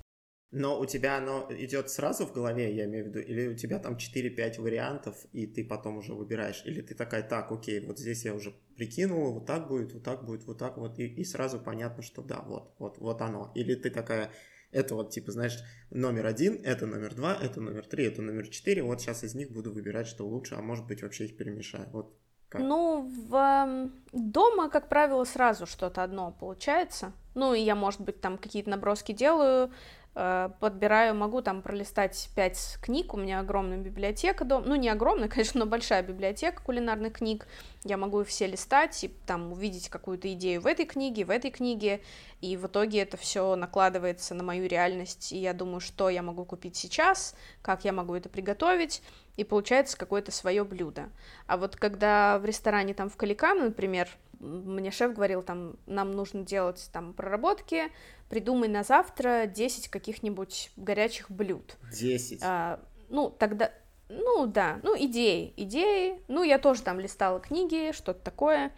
Но 0.53 0.81
у 0.81 0.85
тебя 0.85 1.17
оно 1.17 1.47
идет 1.51 1.91
сразу 1.91 2.27
в 2.27 2.33
голове, 2.33 2.75
я 2.75 2.87
имею 2.87 3.05
в 3.05 3.09
виду, 3.09 3.21
или 3.21 3.47
у 3.49 3.55
тебя 3.55 3.79
там 3.79 3.97
4-5 3.97 4.61
вариантов, 4.61 5.17
и 5.33 5.47
ты 5.47 5.65
потом 5.65 5.99
уже 5.99 6.13
выбираешь, 6.13 6.63
или 6.65 6.81
ты 6.81 6.97
такая, 6.97 7.23
так, 7.23 7.53
окей, 7.53 7.81
вот 7.87 8.01
здесь 8.01 8.25
я 8.25 8.35
уже 8.35 8.53
прикинула, 8.77 9.31
вот 9.31 9.47
так 9.47 9.69
будет, 9.69 9.93
вот 9.93 10.03
так 10.03 10.25
будет, 10.25 10.45
вот 10.45 10.59
так 10.59 10.77
вот, 10.77 10.99
и, 10.99 11.07
и 11.07 11.23
сразу 11.23 11.61
понятно, 11.61 12.03
что 12.03 12.23
да, 12.23 12.41
вот, 12.41 12.75
вот, 12.79 12.99
вот 12.99 13.23
оно. 13.23 13.53
Или 13.55 13.77
ты 13.77 13.91
такая, 13.91 14.33
это 14.73 14.97
вот, 14.97 15.11
типа, 15.11 15.31
знаешь, 15.31 15.57
номер 15.91 16.27
один, 16.27 16.61
это 16.65 16.85
номер 16.87 17.15
два, 17.15 17.39
это 17.41 17.61
номер 17.61 17.87
три, 17.87 18.07
это 18.07 18.21
номер 18.21 18.49
четыре, 18.49 18.83
вот 18.83 19.01
сейчас 19.01 19.23
из 19.23 19.37
них 19.37 19.53
буду 19.53 19.73
выбирать, 19.73 20.09
что 20.09 20.27
лучше, 20.27 20.57
а 20.57 20.63
может 20.63 20.85
быть 20.89 21.03
вообще 21.03 21.27
их 21.27 21.37
перемешаю. 21.37 21.89
Вот 21.93 22.17
как? 22.51 22.63
Ну, 22.63 23.09
в 23.29 23.35
эм, 23.37 23.93
дома, 24.13 24.69
как 24.69 24.89
правило, 24.89 25.23
сразу 25.25 25.67
что-то 25.67 26.03
одно 26.03 26.37
получается. 26.39 27.13
Ну, 27.37 27.55
и 27.55 27.61
я, 27.61 27.77
может 27.77 28.01
быть, 28.01 28.21
там 28.21 28.39
какие-то 28.39 28.71
наброски 28.71 29.13
делаю, 29.13 29.71
подбираю, 30.15 31.15
могу 31.15 31.41
там 31.41 31.63
пролистать 31.63 32.31
пять 32.35 32.79
книг, 32.83 33.15
у 33.15 33.17
меня 33.17 33.39
огромная 33.39 33.79
библиотека 33.79 34.45
дома, 34.45 34.67
ну 34.67 34.75
не 34.75 34.89
огромная, 34.89 35.29
конечно, 35.31 35.61
но 35.61 35.67
большая 35.67 36.03
библиотека 36.03 36.63
кулинарных 36.63 37.15
книг, 37.15 37.47
я 37.85 37.97
могу 37.97 38.25
все 38.25 38.47
листать 38.47 39.05
и 39.05 39.09
там 39.09 39.53
увидеть 39.53 39.89
какую-то 39.89 40.33
идею 40.33 40.61
в 40.63 40.67
этой 40.67 40.85
книге, 40.85 41.25
в 41.25 41.31
этой 41.31 41.51
книге, 41.51 42.01
и 42.41 42.57
в 42.57 42.67
итоге 42.67 43.01
это 43.01 43.17
все 43.17 43.55
накладывается 43.55 44.35
на 44.35 44.43
мою 44.43 44.67
реальность, 44.67 45.33
и 45.33 45.39
я 45.39 45.55
думаю, 45.55 45.81
что 45.81 46.09
я 46.09 46.23
могу 46.23 46.45
купить 46.45 46.77
сейчас, 46.77 47.37
как 47.63 47.85
я 47.85 47.93
могу 47.93 48.15
это 48.15 48.29
приготовить, 48.29 49.03
и 49.37 49.45
получается 49.45 49.97
какое-то 49.97 50.33
свое 50.33 50.65
блюдо. 50.65 51.09
А 51.47 51.57
вот 51.57 51.77
когда 51.77 52.39
в 52.39 52.45
ресторане 52.45 52.95
там 52.95 53.09
в 53.09 53.17
Каликан, 53.17 53.59
например, 53.61 54.09
мне 54.41 54.91
шеф 54.91 55.13
говорил, 55.13 55.43
там, 55.43 55.77
нам 55.87 56.13
нужно 56.13 56.45
делать 56.45 56.89
там 56.93 57.13
проработки, 57.13 57.93
придумай 58.29 58.69
на 58.69 58.83
завтра 58.83 59.47
10 59.47 59.89
каких-нибудь 59.89 60.73
горячих 60.77 61.31
блюд. 61.31 61.77
10? 61.93 62.41
А, 62.43 62.81
ну, 63.11 63.31
тогда, 63.31 63.71
ну, 64.09 64.47
да, 64.47 64.81
ну, 64.83 64.97
идеи, 64.99 65.53
идеи, 65.57 66.21
ну, 66.29 66.43
я 66.43 66.59
тоже 66.59 66.83
там 66.83 66.99
листала 66.99 67.39
книги, 67.41 67.93
что-то 67.93 68.21
такое, 68.21 68.73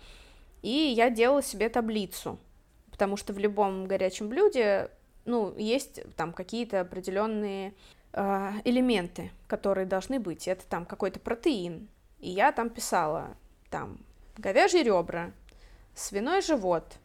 и 0.63 0.71
я 0.71 1.11
делала 1.11 1.43
себе 1.43 1.69
таблицу, 1.69 2.39
потому 2.91 3.17
что 3.17 3.33
в 3.33 3.39
любом 3.39 3.87
горячем 3.87 4.29
блюде, 4.29 4.91
ну, 5.25 5.57
есть 5.57 6.01
там 6.17 6.33
какие-то 6.33 6.81
определенные 6.81 7.75
э, 8.13 8.51
элементы, 8.65 9.31
которые 9.47 9.87
должны 9.87 10.19
быть, 10.19 10.49
это 10.49 10.67
там 10.67 10.85
какой-то 10.85 11.21
протеин, 11.21 11.89
и 12.19 12.31
я 12.31 12.51
там 12.53 12.69
писала, 12.69 13.37
там, 13.71 13.99
говяжьи 14.37 14.83
ребра, 14.83 15.33
свиной 15.95 16.43
живот, 16.43 16.97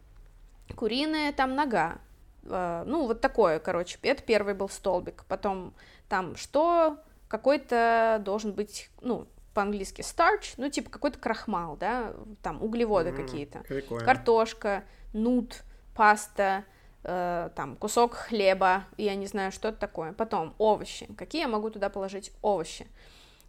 куриная 0.76 1.32
там 1.32 1.54
нога, 1.54 1.98
э, 2.44 2.84
ну, 2.86 3.06
вот 3.06 3.20
такое, 3.20 3.58
короче, 3.58 3.98
это 4.02 4.22
первый 4.22 4.54
был 4.54 4.68
столбик, 4.68 5.24
потом 5.28 5.74
там 6.08 6.36
что, 6.36 6.98
какой-то 7.28 8.20
должен 8.24 8.52
быть, 8.52 8.90
ну, 9.00 9.26
по-английски 9.54 10.02
starch, 10.02 10.54
ну, 10.56 10.70
типа 10.70 10.90
какой-то 10.90 11.18
крахмал, 11.18 11.76
да, 11.76 12.14
там 12.42 12.62
углеводы 12.62 13.10
mm, 13.10 13.16
какие-то, 13.16 13.58
прикольно. 13.60 14.04
картошка, 14.04 14.84
нут, 15.12 15.62
паста, 15.94 16.64
э, 17.02 17.50
там 17.54 17.76
кусок 17.76 18.14
хлеба, 18.14 18.84
я 18.96 19.14
не 19.14 19.26
знаю, 19.26 19.52
что 19.52 19.68
это 19.68 19.78
такое, 19.78 20.12
потом 20.12 20.54
овощи, 20.58 21.12
какие 21.16 21.42
я 21.42 21.48
могу 21.48 21.70
туда 21.70 21.90
положить 21.90 22.32
овощи, 22.40 22.86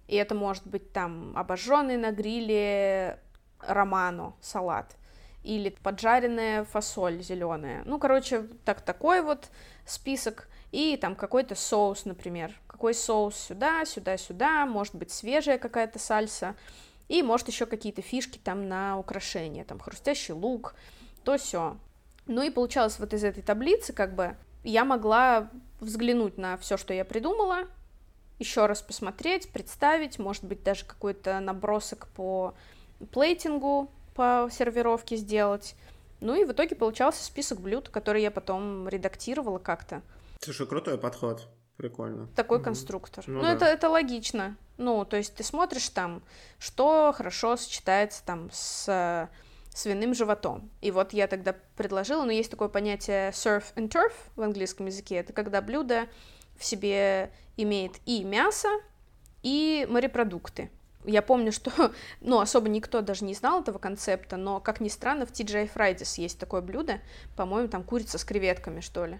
и 0.07 0.15
это 0.15 0.33
может 0.33 0.65
быть 0.65 0.91
там 0.91 1.37
обожженный 1.37 1.97
на 1.97 2.11
гриле 2.11 3.19
романо, 3.59 4.33
салат, 4.41 4.95
или 5.43 5.69
поджаренная 5.69 6.63
фасоль 6.65 7.21
зеленая. 7.21 7.83
Ну, 7.85 7.99
короче, 7.99 8.43
так 8.65 8.81
такой 8.81 9.21
вот 9.21 9.49
список. 9.85 10.49
И 10.71 10.97
там 10.97 11.15
какой-то 11.15 11.55
соус, 11.55 12.05
например. 12.05 12.53
Какой 12.67 12.93
соус 12.93 13.35
сюда, 13.35 13.85
сюда, 13.85 14.17
сюда. 14.17 14.65
Может 14.65 14.95
быть, 14.95 15.11
свежая 15.11 15.57
какая-то 15.57 15.97
сальса. 15.97 16.55
И, 17.07 17.23
может, 17.23 17.47
еще 17.47 17.65
какие-то 17.65 18.01
фишки 18.01 18.37
там 18.37 18.67
на 18.67 18.99
украшение. 18.99 19.63
Там 19.63 19.79
хрустящий 19.79 20.33
лук, 20.33 20.75
то 21.23 21.37
все. 21.37 21.77
Ну 22.27 22.43
и 22.43 22.51
получалось 22.51 22.99
вот 22.99 23.13
из 23.13 23.23
этой 23.23 23.41
таблицы, 23.41 23.93
как 23.93 24.13
бы, 24.13 24.35
я 24.63 24.85
могла 24.85 25.49
взглянуть 25.79 26.37
на 26.37 26.57
все, 26.57 26.77
что 26.77 26.93
я 26.93 27.03
придумала, 27.03 27.67
еще 28.37 28.67
раз 28.67 28.81
посмотреть, 28.81 29.51
представить, 29.51 30.19
может 30.19 30.43
быть, 30.43 30.61
даже 30.63 30.85
какой-то 30.85 31.39
набросок 31.39 32.07
по 32.15 32.53
плейтингу, 33.11 33.91
по 34.19 34.49
сервировке 34.51 35.15
сделать. 35.15 35.75
Ну 36.19 36.35
и 36.35 36.43
в 36.43 36.51
итоге 36.51 36.75
получался 36.75 37.23
список 37.23 37.61
блюд, 37.61 37.87
который 37.87 38.21
я 38.21 38.31
потом 38.31 38.89
редактировала 38.89 39.59
как-то. 39.59 40.01
Слушай, 40.41 40.67
крутой 40.67 40.97
подход. 40.97 41.47
Прикольно. 41.77 42.27
Такой 42.35 42.57
угу. 42.57 42.65
конструктор. 42.65 43.23
Ну, 43.27 43.35
ну 43.35 43.41
да. 43.43 43.53
это, 43.53 43.63
это 43.63 43.89
логично. 43.89 44.57
Ну, 44.75 45.05
то 45.05 45.15
есть 45.15 45.35
ты 45.35 45.45
смотришь 45.45 45.87
там, 45.87 46.21
что 46.57 47.13
хорошо 47.15 47.55
сочетается 47.55 48.21
там 48.25 48.49
с 48.51 49.29
свиным 49.73 50.13
животом. 50.13 50.69
И 50.81 50.91
вот 50.91 51.13
я 51.13 51.25
тогда 51.27 51.55
предложила, 51.77 52.25
ну, 52.25 52.31
есть 52.31 52.51
такое 52.51 52.67
понятие 52.67 53.29
surf 53.29 53.73
and 53.75 53.87
turf 53.87 54.11
в 54.35 54.41
английском 54.41 54.87
языке. 54.87 55.15
Это 55.15 55.31
когда 55.31 55.61
блюдо 55.61 56.09
в 56.57 56.65
себе 56.65 57.31
имеет 57.55 58.01
и 58.05 58.25
мясо, 58.25 58.67
и 59.43 59.87
морепродукты. 59.89 60.71
Я 61.05 61.21
помню, 61.21 61.51
что, 61.51 61.71
ну, 62.21 62.39
особо 62.39 62.69
никто 62.69 63.01
даже 63.01 63.25
не 63.25 63.33
знал 63.33 63.61
этого 63.61 63.77
концепта, 63.77 64.37
но, 64.37 64.59
как 64.59 64.81
ни 64.81 64.89
странно, 64.89 65.25
в 65.25 65.31
TGI 65.31 65.71
Fridays 65.73 66.19
есть 66.19 66.39
такое 66.39 66.61
блюдо, 66.61 66.99
по-моему, 67.35 67.69
там 67.69 67.83
курица 67.83 68.17
с 68.17 68.25
креветками, 68.25 68.81
что 68.81 69.05
ли. 69.05 69.19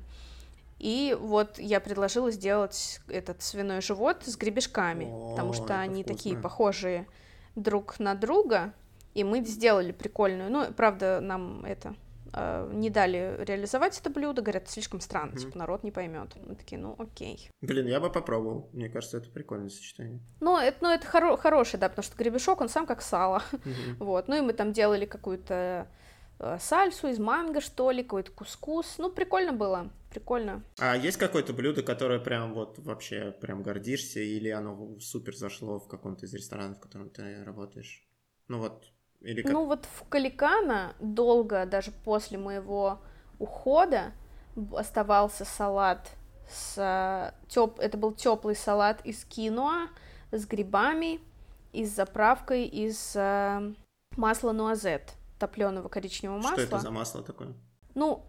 И 0.78 1.16
вот 1.20 1.60
я 1.60 1.82
предложила 1.82 2.32
сделать 2.32 3.02
этот 3.10 3.42
свиной 3.42 3.82
живот 3.82 4.24
с 4.26 4.38
гребешками, 4.38 5.10
О, 5.12 5.32
потому 5.32 5.54
что 5.54 5.80
они 5.80 6.04
вкусно. 6.04 6.18
такие 6.18 6.38
похожие 6.38 7.06
друг 7.56 8.00
на 8.00 8.16
друга, 8.16 8.74
и 9.14 9.24
мы 9.26 9.44
сделали 9.44 9.92
прикольную. 9.92 10.50
Ну, 10.50 10.72
правда, 10.74 11.20
нам 11.22 11.66
это 11.66 11.96
э, 12.34 12.72
не 12.74 12.90
дали 12.90 13.36
реализовать 13.40 13.99
это 13.99 14.10
блюдо, 14.10 14.41
говорят, 14.41 14.70
слишком 14.70 14.99
странно, 14.99 15.32
mm-hmm. 15.32 15.40
типа 15.40 15.58
народ 15.58 15.84
не 15.84 15.91
поймет. 15.91 16.36
Мы 16.45 16.56
такие, 16.56 16.80
ну 16.80 16.95
окей. 16.98 17.49
Блин, 17.62 17.88
я 17.88 17.99
бы 17.99 18.12
попробовал. 18.12 18.70
Мне 18.74 18.90
кажется, 18.90 19.18
это 19.18 19.30
прикольное 19.30 19.70
сочетание. 19.70 20.22
Ну, 20.40 20.58
это, 20.58 20.78
ну, 20.82 20.90
это 20.90 21.08
хоро- 21.08 21.38
хорошее, 21.38 21.80
да, 21.80 21.90
потому 21.90 22.03
что 22.03 22.18
гребешок, 22.18 22.62
он 22.62 22.70
сам 22.70 22.86
как 22.86 23.02
сало. 23.02 23.44
Mm-hmm. 23.52 23.95
вот. 23.99 24.28
Ну 24.28 24.36
и 24.38 24.41
мы 24.41 24.53
там 24.53 24.74
делали 24.74 25.06
какую-то 25.06 25.88
э, 26.40 26.58
сальсу 26.60 27.08
из 27.08 27.20
манго, 27.20 27.62
что 27.62 27.91
ли, 27.91 28.03
какой-то 28.03 28.32
кускус. 28.32 28.98
Ну, 28.98 29.12
прикольно 29.12 29.53
было, 29.53 29.91
прикольно. 30.10 30.64
А 30.80 30.95
есть 30.95 31.18
какое-то 31.18 31.53
блюдо, 31.53 31.84
которое 31.84 32.20
прям 32.20 32.53
вот 32.53 32.80
вообще 32.80 33.32
прям 33.32 33.64
гордишься, 33.64 34.20
или 34.20 34.49
оно 34.49 34.99
супер 34.99 35.36
зашло 35.36 35.80
в 35.80 35.88
каком-то 35.88 36.26
из 36.26 36.34
ресторанов, 36.34 36.78
в 36.78 36.82
котором 36.82 37.10
ты 37.10 37.44
работаешь? 37.44 38.06
Ну 38.48 38.60
вот, 38.60 38.91
или 39.22 39.41
как? 39.41 39.52
Ну 39.52 39.66
вот 39.66 39.86
в 39.86 40.08
Каликана 40.08 40.94
долго, 41.00 41.66
даже 41.66 41.91
после 41.91 42.38
моего 42.38 43.00
ухода, 43.38 44.12
оставался 44.74 45.46
салат 45.46 46.10
с 46.50 46.76
э, 46.78 47.34
теп... 47.48 47.80
это 47.80 47.98
был 47.98 48.14
теплый 48.14 48.56
салат 48.56 49.06
из 49.06 49.24
киноа 49.26 49.90
с 50.32 50.46
грибами 50.46 51.20
и 51.72 51.86
с 51.86 51.96
заправкой 51.96 52.66
из 52.66 53.14
э, 53.16 53.74
масла 54.16 54.52
нуазет, 54.52 55.14
топленого 55.38 55.90
коричневого 55.90 56.38
масла. 56.38 56.54
Что 56.54 56.62
это 56.62 56.80
за 56.80 56.91
масло 56.91 57.24
такое? 57.24 57.54
Ну, 57.96 58.26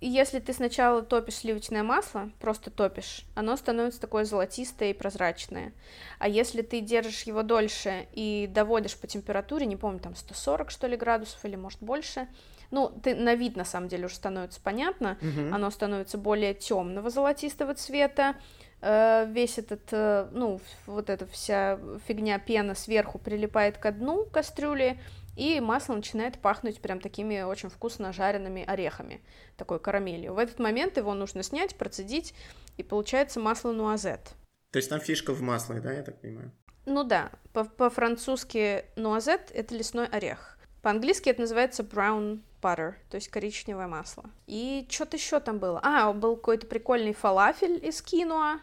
если 0.00 0.38
ты 0.38 0.52
сначала 0.52 1.02
топишь 1.02 1.36
сливочное 1.36 1.82
масло, 1.82 2.30
просто 2.38 2.70
топишь, 2.70 3.24
оно 3.34 3.56
становится 3.56 4.00
такое 4.00 4.24
золотистое 4.24 4.90
и 4.90 4.94
прозрачное. 4.94 5.72
А 6.18 6.28
если 6.28 6.62
ты 6.62 6.80
держишь 6.80 7.22
его 7.24 7.42
дольше 7.42 8.06
и 8.12 8.48
доводишь 8.52 8.96
по 8.96 9.06
температуре, 9.06 9.66
не 9.66 9.76
помню, 9.76 9.98
там 9.98 10.14
140 10.14 10.70
что 10.70 10.86
ли 10.86 10.96
градусов 10.96 11.44
или 11.44 11.56
может 11.56 11.80
больше, 11.82 12.28
ну, 12.70 12.88
ты 13.02 13.14
на 13.14 13.34
вид 13.34 13.56
на 13.56 13.64
самом 13.64 13.88
деле 13.88 14.06
уже 14.06 14.16
становится 14.16 14.60
понятно, 14.60 15.18
Мгм. 15.20 15.54
оно 15.54 15.70
становится 15.70 16.18
более 16.18 16.54
темного 16.54 17.10
золотистого 17.10 17.74
цвета, 17.74 18.36
э, 18.80 19.26
весь 19.28 19.58
этот, 19.58 19.82
э, 19.92 20.28
ну, 20.32 20.60
вот 20.86 21.10
эта 21.10 21.26
вся 21.26 21.78
фигня 22.06 22.38
пена 22.38 22.74
сверху 22.74 23.18
прилипает 23.18 23.78
к 23.78 23.90
дну 23.92 24.26
кастрюли, 24.26 24.98
и 25.36 25.60
масло 25.60 25.94
начинает 25.94 26.38
пахнуть 26.38 26.80
прям 26.80 27.00
такими 27.00 27.42
очень 27.42 27.68
вкусно 27.68 28.12
жареными 28.12 28.64
орехами, 28.64 29.20
такой 29.56 29.78
карамелью. 29.78 30.34
В 30.34 30.38
этот 30.38 30.58
момент 30.58 30.96
его 30.96 31.14
нужно 31.14 31.42
снять, 31.42 31.76
процедить, 31.76 32.34
и 32.76 32.82
получается 32.82 33.38
масло 33.38 33.72
нуазет. 33.72 34.32
То 34.72 34.78
есть 34.78 34.88
там 34.88 35.00
фишка 35.00 35.32
в 35.32 35.42
масле, 35.42 35.80
да, 35.80 35.92
я 35.92 36.02
так 36.02 36.20
понимаю? 36.20 36.50
Ну 36.86 37.04
да, 37.04 37.30
по- 37.52 37.64
по-французски 37.64 38.84
нуазет— 38.96 39.50
это 39.54 39.74
лесной 39.74 40.06
орех. 40.06 40.58
По-английски 40.82 41.28
это 41.28 41.40
называется 41.40 41.82
brown 41.82 42.40
butter, 42.62 42.94
то 43.10 43.16
есть 43.16 43.28
коричневое 43.28 43.88
масло. 43.88 44.24
И 44.46 44.86
что-то 44.88 45.16
еще 45.16 45.40
там 45.40 45.58
было. 45.58 45.80
А, 45.82 46.12
был 46.12 46.36
какой-то 46.36 46.66
прикольный 46.66 47.12
фалафель 47.12 47.84
из 47.84 48.00
киноа, 48.02 48.60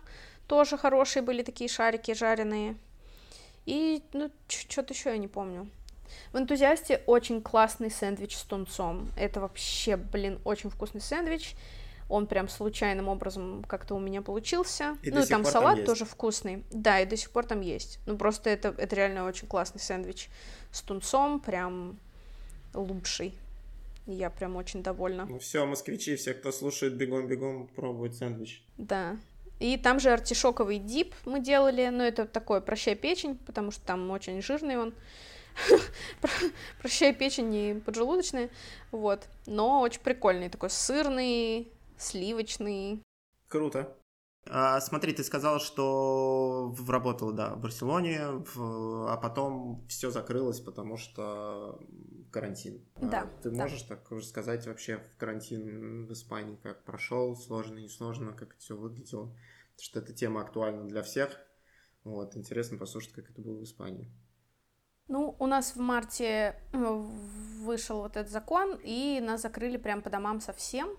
тоже 0.47 0.77
хорошие 0.77 1.21
были 1.21 1.43
такие 1.43 1.69
шарики 1.69 2.13
жареные. 2.13 2.77
И, 3.65 4.03
ну, 4.13 4.31
что-то 4.47 4.93
еще 4.93 5.09
я 5.11 5.17
не 5.17 5.27
помню. 5.27 5.69
В 6.31 6.37
энтузиасте 6.37 7.01
очень 7.05 7.41
классный 7.41 7.91
сэндвич 7.91 8.37
с 8.37 8.43
тунцом. 8.43 9.11
Это 9.17 9.39
вообще, 9.39 9.97
блин, 9.97 10.39
очень 10.43 10.69
вкусный 10.69 11.01
сэндвич. 11.01 11.55
Он 12.09 12.27
прям 12.27 12.49
случайным 12.49 13.07
образом 13.07 13.63
как-то 13.67 13.95
у 13.95 13.99
меня 13.99 14.21
получился. 14.21 14.97
И 15.03 15.09
ну, 15.09 15.21
и 15.21 15.25
там 15.25 15.43
там 15.43 15.51
салат 15.51 15.77
есть? 15.77 15.87
тоже 15.87 16.05
вкусный. 16.05 16.63
Да, 16.71 16.99
и 16.99 17.05
до 17.05 17.17
сих 17.17 17.31
пор 17.31 17.45
там 17.45 17.61
есть. 17.61 17.99
Ну, 18.05 18.17
просто 18.17 18.49
это, 18.49 18.75
это 18.77 18.95
реально 18.95 19.25
очень 19.25 19.47
классный 19.47 19.79
сэндвич 19.79 20.29
с 20.71 20.81
тунцом, 20.81 21.39
прям 21.39 21.97
лучший. 22.73 23.35
Я 24.05 24.29
прям 24.29 24.57
очень 24.57 24.83
довольна. 24.83 25.25
Ну 25.25 25.39
все, 25.39 25.65
москвичи, 25.65 26.15
все, 26.15 26.33
кто 26.33 26.51
слушает, 26.51 26.95
бегом-бегом 26.95 27.67
пробовать 27.67 28.15
сэндвич. 28.15 28.63
Да. 28.77 29.17
И 29.59 29.77
там 29.77 29.99
же 29.99 30.11
артишоковый 30.11 30.77
дип 30.77 31.13
мы 31.25 31.39
делали, 31.39 31.87
но 31.87 32.03
это 32.03 32.25
такое 32.25 32.59
прощай 32.59 32.95
печень, 32.95 33.37
потому 33.37 33.71
что 33.71 33.81
там 33.85 34.11
очень 34.11 34.41
жирный 34.41 34.77
он. 34.77 34.93
Про- 36.21 36.29
Прощай 36.81 37.13
печень 37.13 37.53
и 37.53 37.73
поджелудочные, 37.79 38.49
вот. 38.91 39.27
Но 39.45 39.81
очень 39.81 40.01
прикольный, 40.01 40.49
такой 40.49 40.69
сырный, 40.69 41.71
сливочный. 41.97 43.01
Круто. 43.47 43.95
А, 44.49 44.81
смотри, 44.81 45.13
ты 45.13 45.23
сказал, 45.23 45.59
что 45.59 46.75
работала, 46.87 47.31
да, 47.31 47.55
в 47.55 47.61
Барселоне, 47.61 48.43
в- 48.53 49.09
а 49.09 49.15
потом 49.17 49.85
все 49.87 50.11
закрылось, 50.11 50.59
потому 50.59 50.97
что 50.97 51.79
карантин. 52.31 52.83
А 52.95 53.05
Да, 53.05 53.29
ты 53.41 53.51
да. 53.51 53.63
можешь 53.63 53.83
так 53.83 54.11
рассказать 54.11 54.67
вообще 54.67 54.97
в 54.97 55.17
карантин 55.17 56.07
в 56.07 56.11
Испании, 56.11 56.57
как 56.61 56.83
прошел, 56.83 57.35
сложно, 57.37 57.79
не 57.79 57.87
сложно, 57.87 58.33
как 58.33 58.51
это 58.51 58.59
все 58.59 58.75
выглядело? 58.75 59.27
Потому 59.27 59.83
что 59.85 59.99
эта 59.99 60.13
тема 60.13 60.41
актуальна 60.41 60.87
для 60.87 61.03
всех. 61.03 61.39
Вот, 62.03 62.35
интересно 62.35 62.77
послушать, 62.77 63.13
как 63.13 63.29
это 63.29 63.41
было 63.41 63.57
в 63.59 63.63
Испании. 63.63 64.11
Ну, 65.09 65.35
у 65.39 65.47
нас 65.47 65.75
в 65.75 65.79
марте 65.79 66.55
э, 66.71 66.77
вышел 67.61 68.01
вот 68.01 68.15
этот 68.15 68.31
закон, 68.31 68.79
и 68.83 69.19
нас 69.21 69.41
закрыли 69.41 69.77
прям 69.77 70.01
по 70.01 70.09
домам 70.09 70.39
совсем. 70.39 70.89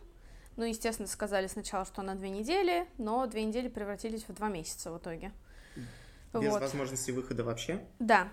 Ну, 0.57 0.65
естественно, 0.65 1.09
сказали 1.09 1.47
сначала, 1.47 1.85
что 1.85 2.03
на 2.03 2.15
две 2.15 2.29
недели, 2.31 2.87
но 2.99 3.27
две 3.27 3.45
недели 3.45 3.69
превратились 3.69 4.29
в 4.29 4.35
два 4.35 4.49
месяца 4.49 4.93
в 4.93 4.99
итоге. 4.99 5.33
Без 6.35 6.51
Вот. 6.53 6.61
возможности 6.61 7.13
выхода 7.13 7.45
вообще? 7.45 7.83
Да, 7.99 8.29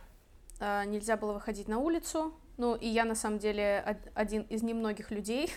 э, 0.60 0.84
нельзя 0.85 1.15
было 1.15 1.34
выходить 1.34 1.68
на 1.69 1.80
улицу. 1.80 2.34
Ну, 2.57 2.76
и 2.76 2.88
я, 2.88 3.06
на 3.06 3.15
самом 3.15 3.39
деле, 3.39 3.84
од- 3.88 4.11
один 4.14 4.41
из 4.43 4.61
немногих 4.64 5.10
людей, 5.10 5.49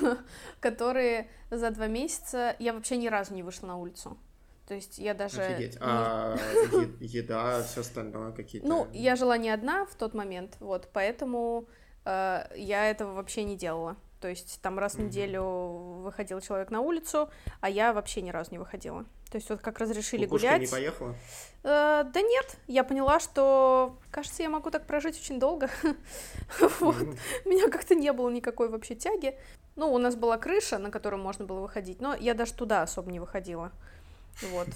которые 0.60 1.28
за 1.50 1.70
два 1.70 1.88
месяца... 1.88 2.54
Я 2.60 2.72
вообще 2.72 2.96
ни 2.96 3.08
разу 3.08 3.34
не 3.34 3.42
вышла 3.42 3.66
на 3.66 3.76
улицу. 3.76 4.16
То 4.70 4.76
есть 4.76 4.98
я 4.98 5.14
даже... 5.14 5.42
Офигеть. 5.42 5.78
А 5.80 6.36
еда, 7.00 7.60
все 7.64 7.80
остальное 7.80 8.30
какие-то... 8.30 8.68
Ну, 8.68 8.86
я 8.92 9.16
жила 9.16 9.36
не 9.36 9.50
одна 9.50 9.84
в 9.84 9.96
тот 9.96 10.14
момент, 10.14 10.58
вот, 10.60 10.88
поэтому 10.92 11.66
э, 12.04 12.44
я 12.54 12.88
этого 12.88 13.14
вообще 13.14 13.42
не 13.42 13.56
делала. 13.56 13.96
То 14.20 14.28
есть 14.28 14.60
там 14.62 14.78
раз 14.78 14.94
в 14.94 15.00
неделю 15.00 15.42
выходил 16.04 16.40
человек 16.40 16.70
на 16.70 16.82
улицу, 16.82 17.30
а 17.60 17.68
я 17.68 17.92
вообще 17.92 18.22
ни 18.22 18.30
разу 18.30 18.52
не 18.52 18.58
выходила. 18.58 19.06
То 19.32 19.38
есть 19.38 19.50
вот 19.50 19.60
как 19.60 19.80
разрешили 19.80 20.24
Кукушка 20.24 20.46
гулять... 20.46 20.60
не 20.60 20.66
поехала? 20.68 21.16
Э, 21.64 22.04
да 22.04 22.22
нет, 22.22 22.56
я 22.68 22.84
поняла, 22.84 23.18
что, 23.18 23.98
кажется, 24.12 24.44
я 24.44 24.50
могу 24.50 24.70
так 24.70 24.86
прожить 24.86 25.18
очень 25.20 25.40
долго. 25.40 25.68
Вот. 26.78 26.94
У 27.44 27.48
меня 27.48 27.68
как-то 27.68 27.96
не 27.96 28.12
было 28.12 28.30
никакой 28.30 28.68
вообще 28.68 28.94
тяги. 28.94 29.36
Ну, 29.74 29.92
у 29.92 29.98
нас 29.98 30.14
была 30.14 30.38
крыша, 30.38 30.78
на 30.78 30.92
которую 30.92 31.20
можно 31.20 31.44
было 31.44 31.58
выходить, 31.58 32.00
но 32.00 32.14
я 32.14 32.34
даже 32.34 32.54
туда 32.54 32.82
особо 32.82 33.10
не 33.10 33.18
выходила. 33.18 33.72
Вот. 34.42 34.68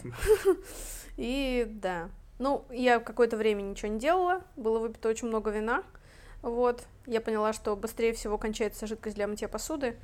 И 1.17 1.67
да. 1.69 2.11
Ну, 2.39 2.65
я 2.71 2.99
какое-то 2.99 3.37
время 3.37 3.63
ничего 3.63 3.93
не 3.93 3.99
делала, 3.99 4.43
было 4.57 4.79
выпито 4.79 5.09
очень 5.09 5.29
много 5.29 5.51
вина. 5.51 5.85
Вот. 6.43 6.87
Я 7.07 7.21
поняла, 7.21 7.53
что 7.53 7.77
быстрее 7.77 8.13
всего 8.13 8.39
кончается 8.39 8.87
жидкость 8.87 9.17
для 9.17 9.27
мытья 9.27 9.49
посуды 9.49 9.97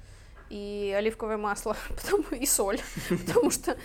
и 0.51 0.95
оливковое 0.97 1.37
масло, 1.37 1.77
потом 1.89 2.23
и 2.33 2.47
соль, 2.47 2.81
потому 3.09 3.51
что 3.51 3.77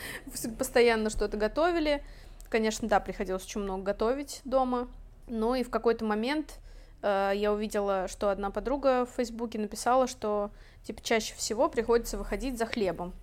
постоянно 0.57 1.09
что-то 1.09 1.37
готовили. 1.37 2.03
Конечно, 2.49 2.87
да, 2.87 2.99
приходилось 2.99 3.45
очень 3.45 3.61
много 3.61 3.83
готовить 3.83 4.41
дома. 4.43 4.87
Но 5.27 5.55
и 5.55 5.63
в 5.63 5.69
какой-то 5.69 6.05
момент 6.05 6.59
э, 7.01 7.31
я 7.35 7.51
увидела, 7.51 8.07
что 8.07 8.29
одна 8.29 8.51
подруга 8.51 9.05
в 9.05 9.15
Фейсбуке 9.15 9.57
написала, 9.57 10.07
что 10.07 10.51
типа 10.83 11.01
чаще 11.01 11.33
всего 11.35 11.67
приходится 11.67 12.17
выходить 12.17 12.57
за 12.57 12.65
хлебом, 12.65 13.13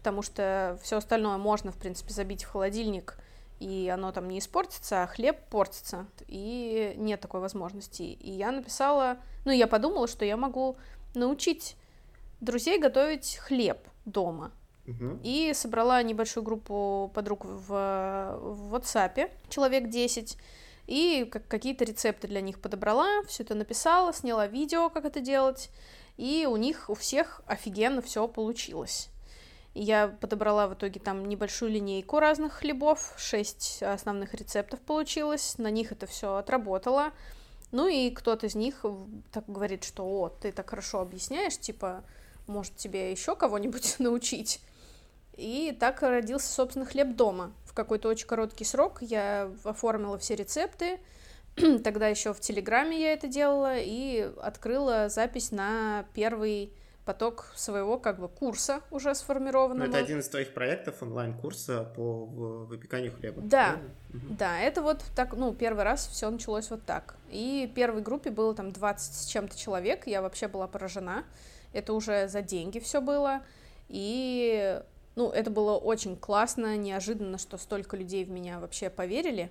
потому 0.00 0.22
что 0.22 0.78
все 0.82 0.96
остальное 0.96 1.36
можно, 1.36 1.72
в 1.72 1.76
принципе, 1.76 2.14
забить 2.14 2.44
в 2.44 2.50
холодильник, 2.50 3.18
и 3.58 3.90
оно 3.92 4.12
там 4.12 4.30
не 4.30 4.38
испортится, 4.38 5.02
а 5.02 5.06
хлеб 5.06 5.38
портится, 5.50 6.06
и 6.26 6.94
нет 6.96 7.20
такой 7.20 7.40
возможности. 7.40 8.00
И 8.02 8.30
я 8.30 8.50
написала, 8.50 9.18
ну, 9.44 9.52
я 9.52 9.66
подумала, 9.66 10.08
что 10.08 10.24
я 10.24 10.38
могу 10.38 10.78
научить 11.14 11.76
друзей 12.40 12.78
готовить 12.78 13.36
хлеб 13.36 13.78
дома. 14.06 14.52
И 15.22 15.52
собрала 15.54 16.02
небольшую 16.02 16.44
группу 16.44 17.10
подруг 17.14 17.44
в, 17.44 17.68
в 17.68 18.74
WhatsApp, 18.74 19.30
человек 19.50 19.90
10, 19.90 20.38
и 20.86 21.28
как- 21.30 21.46
какие-то 21.46 21.84
рецепты 21.84 22.26
для 22.26 22.40
них 22.40 22.58
подобрала, 22.58 23.22
все 23.28 23.42
это 23.42 23.54
написала, 23.54 24.14
сняла 24.14 24.46
видео, 24.46 24.88
как 24.88 25.04
это 25.04 25.20
делать, 25.20 25.68
и 26.16 26.48
у 26.50 26.56
них 26.56 26.88
у 26.88 26.94
всех 26.94 27.42
офигенно 27.46 28.00
все 28.00 28.26
получилось. 28.26 29.10
Я 29.74 30.08
подобрала 30.08 30.66
в 30.66 30.74
итоге 30.74 30.98
там 30.98 31.28
небольшую 31.28 31.70
линейку 31.70 32.18
разных 32.18 32.54
хлебов, 32.54 33.14
шесть 33.16 33.82
основных 33.82 34.34
рецептов 34.34 34.80
получилось, 34.80 35.58
на 35.58 35.70
них 35.70 35.92
это 35.92 36.06
все 36.06 36.36
отработала. 36.36 37.12
Ну 37.70 37.86
и 37.86 38.10
кто-то 38.10 38.46
из 38.46 38.56
них 38.56 38.84
так 39.30 39.44
говорит, 39.46 39.84
что 39.84 40.04
о, 40.04 40.28
ты 40.28 40.50
так 40.50 40.68
хорошо 40.70 41.00
объясняешь, 41.00 41.56
типа, 41.56 42.02
может 42.48 42.74
тебе 42.76 43.12
еще 43.12 43.36
кого-нибудь 43.36 43.96
научить. 44.00 44.60
И 45.36 45.76
так 45.78 46.02
родился, 46.02 46.52
собственно, 46.52 46.84
хлеб 46.84 47.14
дома. 47.14 47.52
В 47.64 47.72
какой-то 47.72 48.08
очень 48.08 48.26
короткий 48.26 48.64
срок 48.64 48.98
я 49.00 49.50
оформила 49.62 50.18
все 50.18 50.34
рецепты. 50.34 50.98
Тогда 51.84 52.08
еще 52.08 52.34
в 52.34 52.40
Телеграме 52.40 53.00
я 53.00 53.12
это 53.12 53.28
делала 53.28 53.78
и 53.78 54.32
открыла 54.42 55.08
запись 55.08 55.52
на 55.52 56.04
первый 56.12 56.72
поток 57.04 57.50
своего 57.54 57.98
как 57.98 58.20
бы 58.20 58.28
курса 58.28 58.82
уже 58.90 59.14
сформированного. 59.14 59.88
это 59.88 59.98
один 59.98 60.20
из 60.20 60.28
твоих 60.28 60.52
проектов 60.52 61.02
онлайн-курса 61.02 61.84
по 61.96 62.24
выпеканию 62.24 63.12
хлеба. 63.12 63.40
Да. 63.42 63.78
Мгм. 64.12 64.36
Да, 64.36 64.60
это 64.60 64.82
вот 64.82 65.02
так, 65.16 65.32
ну, 65.34 65.54
первый 65.54 65.84
раз 65.84 66.06
все 66.06 66.30
началось 66.30 66.70
вот 66.70 66.84
так. 66.84 67.16
И 67.30 67.70
первой 67.74 68.02
группе 68.02 68.30
было 68.30 68.54
там 68.54 68.70
20 68.70 69.14
с 69.14 69.26
чем-то 69.26 69.56
человек, 69.56 70.06
я 70.06 70.22
вообще 70.22 70.48
была 70.48 70.66
поражена. 70.66 71.24
Это 71.72 71.92
уже 71.92 72.28
за 72.28 72.42
деньги 72.42 72.78
все 72.80 73.00
было. 73.00 73.42
И, 73.88 74.80
ну, 75.16 75.30
это 75.30 75.50
было 75.50 75.76
очень 75.76 76.16
классно, 76.16 76.76
неожиданно, 76.76 77.38
что 77.38 77.58
столько 77.58 77.96
людей 77.96 78.24
в 78.24 78.30
меня 78.30 78.60
вообще 78.60 78.90
поверили. 78.90 79.50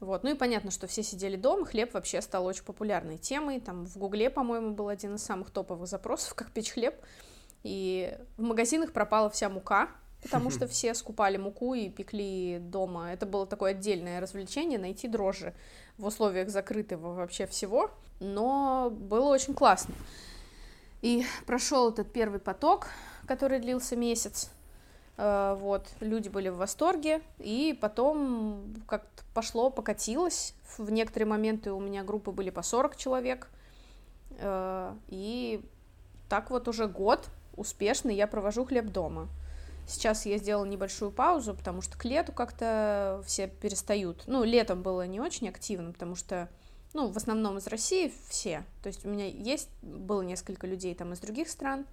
Вот. 0.00 0.24
Ну 0.24 0.30
и 0.30 0.34
понятно, 0.34 0.70
что 0.70 0.86
все 0.86 1.02
сидели 1.02 1.36
дома, 1.36 1.66
хлеб 1.66 1.92
вообще 1.92 2.22
стал 2.22 2.46
очень 2.46 2.64
популярной 2.64 3.18
темой. 3.18 3.60
Там 3.60 3.86
в 3.86 3.96
Гугле, 3.98 4.30
по-моему, 4.30 4.72
был 4.72 4.88
один 4.88 5.16
из 5.16 5.22
самых 5.22 5.50
топовых 5.50 5.86
запросов, 5.86 6.34
как 6.36 6.50
печь 6.50 6.72
хлеб. 6.72 6.94
И 7.62 8.16
в 8.38 8.42
магазинах 8.42 8.92
пропала 8.92 9.28
вся 9.28 9.50
мука, 9.50 9.90
потому 10.22 10.50
что 10.50 10.66
все 10.66 10.94
скупали 10.94 11.36
муку 11.36 11.74
и 11.74 11.90
пекли 11.90 12.58
дома. 12.60 13.12
Это 13.12 13.26
было 13.26 13.46
такое 13.46 13.72
отдельное 13.72 14.20
развлечение, 14.20 14.78
найти 14.78 15.06
дрожжи 15.06 15.54
в 15.98 16.06
условиях 16.06 16.48
закрытого 16.48 17.14
вообще 17.14 17.46
всего, 17.46 17.90
но 18.20 18.88
было 18.90 19.26
очень 19.26 19.54
классно. 19.54 19.94
И 21.02 21.24
прошел 21.46 21.90
этот 21.90 22.10
первый 22.12 22.40
поток, 22.40 22.88
который 23.26 23.58
длился 23.58 23.96
месяц. 23.96 24.50
Э, 25.20 25.54
вот, 25.60 25.86
люди 26.00 26.30
были 26.30 26.48
в 26.48 26.56
восторге, 26.56 27.20
и 27.38 27.76
потом 27.78 28.64
как-то 28.86 29.22
пошло, 29.34 29.68
покатилось. 29.68 30.54
В 30.78 30.90
некоторые 30.90 31.28
моменты 31.28 31.72
у 31.72 31.80
меня 31.80 32.02
группы 32.04 32.30
были 32.30 32.48
по 32.48 32.62
40 32.62 32.96
человек, 32.96 33.50
э, 34.38 34.94
и 35.08 35.62
так 36.30 36.50
вот 36.50 36.68
уже 36.68 36.88
год 36.88 37.28
успешно 37.54 38.08
я 38.08 38.26
провожу 38.26 38.64
хлеб 38.64 38.86
дома. 38.86 39.28
Сейчас 39.86 40.24
я 40.24 40.38
сделала 40.38 40.64
небольшую 40.64 41.10
паузу, 41.10 41.52
потому 41.52 41.82
что 41.82 41.98
к 41.98 42.04
лету 42.06 42.32
как-то 42.32 43.22
все 43.26 43.46
перестают. 43.46 44.22
Ну, 44.26 44.42
летом 44.42 44.82
было 44.82 45.06
не 45.06 45.20
очень 45.20 45.50
активно, 45.50 45.92
потому 45.92 46.14
что, 46.14 46.48
ну, 46.94 47.08
в 47.08 47.16
основном 47.18 47.58
из 47.58 47.66
России 47.66 48.10
все. 48.28 48.64
То 48.82 48.86
есть 48.86 49.04
у 49.04 49.10
меня 49.10 49.26
есть, 49.26 49.68
было 49.82 50.22
несколько 50.22 50.66
людей 50.66 50.94
там 50.94 51.12
из 51.12 51.18
других 51.18 51.50
стран, 51.50 51.84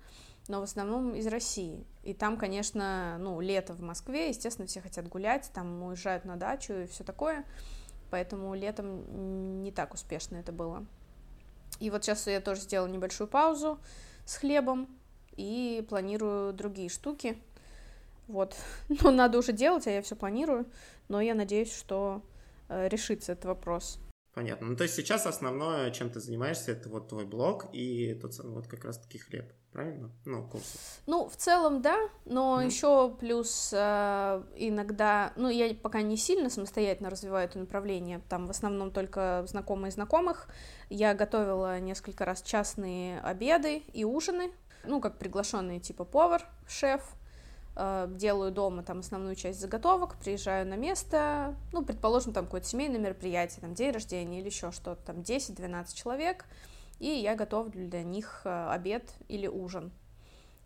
но 0.47 0.59
в 0.59 0.63
основном 0.63 1.13
из 1.15 1.27
России. 1.27 1.85
И 2.03 2.13
там, 2.13 2.37
конечно, 2.37 3.17
ну, 3.19 3.41
лето 3.41 3.73
в 3.73 3.81
Москве, 3.81 4.29
естественно, 4.29 4.67
все 4.67 4.81
хотят 4.81 5.07
гулять, 5.07 5.51
там 5.53 5.83
уезжают 5.83 6.25
на 6.25 6.35
дачу 6.37 6.73
и 6.73 6.87
все 6.87 7.03
такое. 7.03 7.45
Поэтому 8.09 8.55
летом 8.55 9.61
не 9.63 9.71
так 9.71 9.93
успешно 9.93 10.37
это 10.37 10.51
было. 10.51 10.85
И 11.79 11.89
вот 11.89 12.03
сейчас 12.03 12.25
я 12.27 12.39
тоже 12.39 12.61
сделала 12.61 12.87
небольшую 12.87 13.27
паузу 13.27 13.79
с 14.25 14.37
хлебом 14.37 14.87
и 15.35 15.85
планирую 15.89 16.53
другие 16.53 16.89
штуки. 16.89 17.37
Вот. 18.27 18.55
Но 18.89 19.11
надо 19.11 19.37
уже 19.37 19.53
делать, 19.53 19.87
а 19.87 19.91
я 19.91 20.01
все 20.01 20.15
планирую. 20.15 20.65
Но 21.09 21.21
я 21.21 21.35
надеюсь, 21.35 21.73
что 21.73 22.21
э, 22.69 22.87
решится 22.87 23.33
этот 23.33 23.45
вопрос. 23.45 23.99
Понятно. 24.33 24.67
Ну, 24.67 24.75
то 24.75 24.83
есть 24.83 24.95
сейчас 24.95 25.25
основное, 25.25 25.89
чем 25.91 26.09
ты 26.09 26.19
занимаешься, 26.19 26.71
это 26.71 26.89
вот 26.89 27.09
твой 27.09 27.25
блог 27.25 27.69
и 27.73 28.13
тот 28.13 28.37
вот 28.39 28.67
как 28.67 28.85
раз-таки 28.85 29.17
хлеб, 29.17 29.51
правильно? 29.71 30.09
Ну, 30.25 30.43
курсы. 30.47 30.77
Ну, 31.05 31.27
в 31.27 31.35
целом, 31.35 31.81
да, 31.81 31.97
но 32.25 32.61
mm. 32.61 32.65
еще 32.65 33.15
плюс 33.19 33.71
э, 33.73 34.43
иногда, 34.55 35.33
ну, 35.35 35.49
я 35.49 35.73
пока 35.75 36.01
не 36.01 36.17
сильно 36.17 36.49
самостоятельно 36.49 37.09
развиваю 37.09 37.45
это 37.45 37.59
направление, 37.59 38.21
там 38.29 38.47
в 38.47 38.51
основном 38.51 38.91
только 38.91 39.43
знакомые 39.47 39.91
знакомых. 39.91 40.47
Я 40.89 41.13
готовила 41.13 41.79
несколько 41.79 42.25
раз 42.25 42.41
частные 42.41 43.19
обеды 43.21 43.83
и 43.93 44.03
ужины, 44.03 44.51
ну, 44.83 45.01
как 45.01 45.17
приглашенный 45.17 45.79
типа 45.79 46.05
повар, 46.05 46.43
шеф, 46.67 47.01
Э, 47.79 48.07
делаю 48.09 48.51
дома 48.51 48.81
там 48.81 48.99
основную 48.99 49.35
часть 49.35 49.61
заготовок, 49.61 50.15
приезжаю 50.15 50.67
на 50.67 50.75
место, 50.75 51.55
ну, 51.71 51.85
предположим, 51.85 52.33
там 52.33 52.45
какое-то 52.45 52.67
семейное 52.67 52.99
мероприятие, 52.99 53.61
там 53.61 53.75
день 53.75 53.91
рождения 53.91 54.39
или 54.39 54.47
еще 54.47 54.71
что-то, 54.71 54.99
там 55.05 55.17
10-12 55.17 55.93
человек, 55.93 56.45
и 56.99 57.07
я 57.07 57.35
готовлю 57.35 57.87
для 57.87 58.03
них 58.03 58.41
э, 58.43 58.69
обед 58.69 59.13
или 59.27 59.47
ужин. 59.47 59.91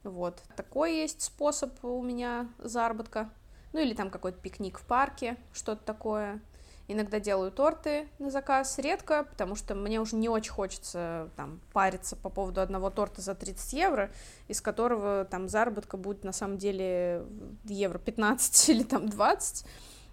Вот. 0.04 0.42
Такой 0.56 0.96
есть 0.96 1.22
способ 1.22 1.84
у 1.84 2.02
меня 2.02 2.50
заработка. 2.58 3.30
Ну, 3.74 3.80
или 3.80 3.94
там 3.94 4.10
какой-то 4.10 4.40
пикник 4.40 4.80
в 4.80 4.86
парке, 4.86 5.38
что-то 5.54 5.84
такое. 5.84 6.42
Иногда 6.88 7.22
делаю 7.22 7.52
торты 7.52 8.10
на 8.20 8.30
заказ, 8.30 8.78
редко, 8.78 9.24
потому 9.24 9.56
что 9.56 9.76
мне 9.76 10.02
уже 10.02 10.18
не 10.18 10.28
очень 10.28 10.52
хочется 10.52 11.30
там 11.38 11.62
париться 11.72 12.18
по 12.18 12.30
поводу 12.30 12.60
одного 12.60 12.90
торта 12.90 13.22
за 13.22 13.34
30 13.34 13.74
евро, 13.74 14.12
из 14.50 14.60
которого 14.60 15.24
там 15.24 15.48
заработка 15.48 15.96
будет 15.96 16.26
на 16.26 16.34
самом 16.34 16.58
деле 16.58 17.24
евро 17.64 17.98
15 17.98 18.70
или 18.70 18.84
там 18.84 19.08
20. 19.08 19.66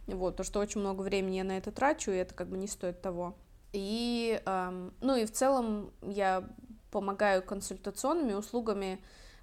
Вот, 0.09 0.37
то, 0.37 0.45
что 0.45 0.61
очень 0.61 0.81
много 0.81 1.03
времени 1.03 1.37
я 1.37 1.45
на 1.45 1.59
это 1.59 1.73
трачу, 1.73 2.13
и 2.13 2.17
это 2.17 2.33
как 2.33 2.49
бы 2.49 2.57
не 2.57 2.69
стоит 2.69 3.03
того. 3.03 3.35
И, 3.73 4.41
эм, 4.47 4.95
ну 5.01 5.17
и 5.17 5.27
в 5.27 5.33
целом 5.33 5.93
я 6.03 6.49
помогаю 6.91 7.43
консультационными 7.43 8.33
услугами 8.33 9.01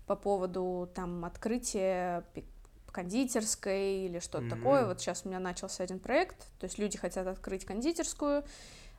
по 0.08 0.16
поводу 0.16 0.90
там 0.94 1.26
открытия 1.26 2.24
кондитерской 2.92 4.06
или 4.06 4.20
что-то 4.20 4.46
mm-hmm. 4.46 4.50
такое. 4.50 4.86
Вот 4.88 5.02
сейчас 5.02 5.24
у 5.26 5.28
меня 5.28 5.40
начался 5.40 5.84
один 5.84 6.00
проект, 6.00 6.38
то 6.60 6.66
есть 6.66 6.80
люди 6.80 6.98
хотят 6.98 7.28
открыть 7.28 7.66
кондитерскую, 7.66 8.46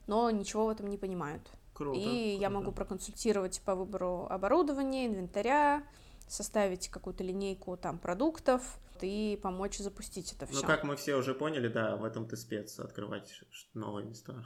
но 0.07 0.31
ничего 0.31 0.67
в 0.67 0.69
этом 0.69 0.89
не 0.89 0.99
понимают. 0.99 1.51
Круто, 1.73 1.99
и 1.99 2.03
круто. 2.03 2.43
я 2.43 2.51
могу 2.51 2.73
проконсультировать 2.73 3.61
по 3.63 3.75
выбору 3.75 4.27
оборудования, 4.31 5.07
инвентаря, 5.07 5.83
составить 6.27 6.89
какую-то 6.89 7.25
линейку 7.25 7.77
там 7.77 7.99
продуктов 7.99 8.79
и 9.03 9.39
помочь 9.43 9.79
запустить 9.79 10.33
это 10.33 10.47
все. 10.47 10.61
Ну, 10.61 10.67
как 10.67 10.85
мы 10.85 10.97
все 10.97 11.17
уже 11.17 11.35
поняли, 11.35 11.69
да, 11.69 11.97
в 11.97 12.05
этом 12.05 12.27
ты 12.27 12.37
спец, 12.37 12.79
открывать 12.79 13.43
новые 13.75 14.07
места. 14.07 14.45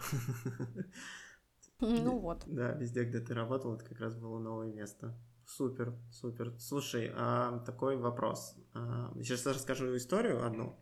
Ну 1.81 2.19
вот. 2.19 2.43
Да, 2.47 2.73
везде, 2.73 3.05
где 3.05 3.21
ты 3.21 3.33
работал, 3.33 3.75
это 3.75 3.85
как 3.85 4.01
раз 4.01 4.15
было 4.15 4.39
новое 4.39 4.71
место. 4.71 5.15
Супер, 5.47 5.95
супер. 6.13 6.55
Слушай, 6.59 7.11
а, 7.17 7.59
такой 7.61 7.97
вопрос. 7.97 8.55
А, 8.75 9.13
сейчас 9.17 9.47
расскажу 9.47 9.97
историю 9.97 10.45
одну. 10.47 10.79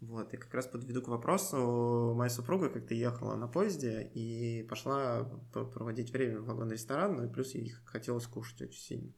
Вот, 0.00 0.34
и 0.34 0.36
как 0.36 0.52
раз 0.52 0.66
подведу 0.66 1.00
к 1.00 1.08
вопросу. 1.08 2.14
Моя 2.16 2.28
супруга 2.28 2.68
как-то 2.68 2.94
ехала 2.94 3.36
на 3.36 3.46
поезде 3.46 4.10
и 4.14 4.64
пошла 4.64 5.24
проводить 5.52 6.10
время 6.10 6.40
в 6.40 6.46
вагон-ресторан, 6.46 7.16
ну 7.16 7.26
и 7.26 7.32
плюс 7.32 7.54
ей 7.54 7.70
хотелось 7.84 8.26
кушать 8.26 8.62
очень 8.62 8.80
сильно. 8.80 9.12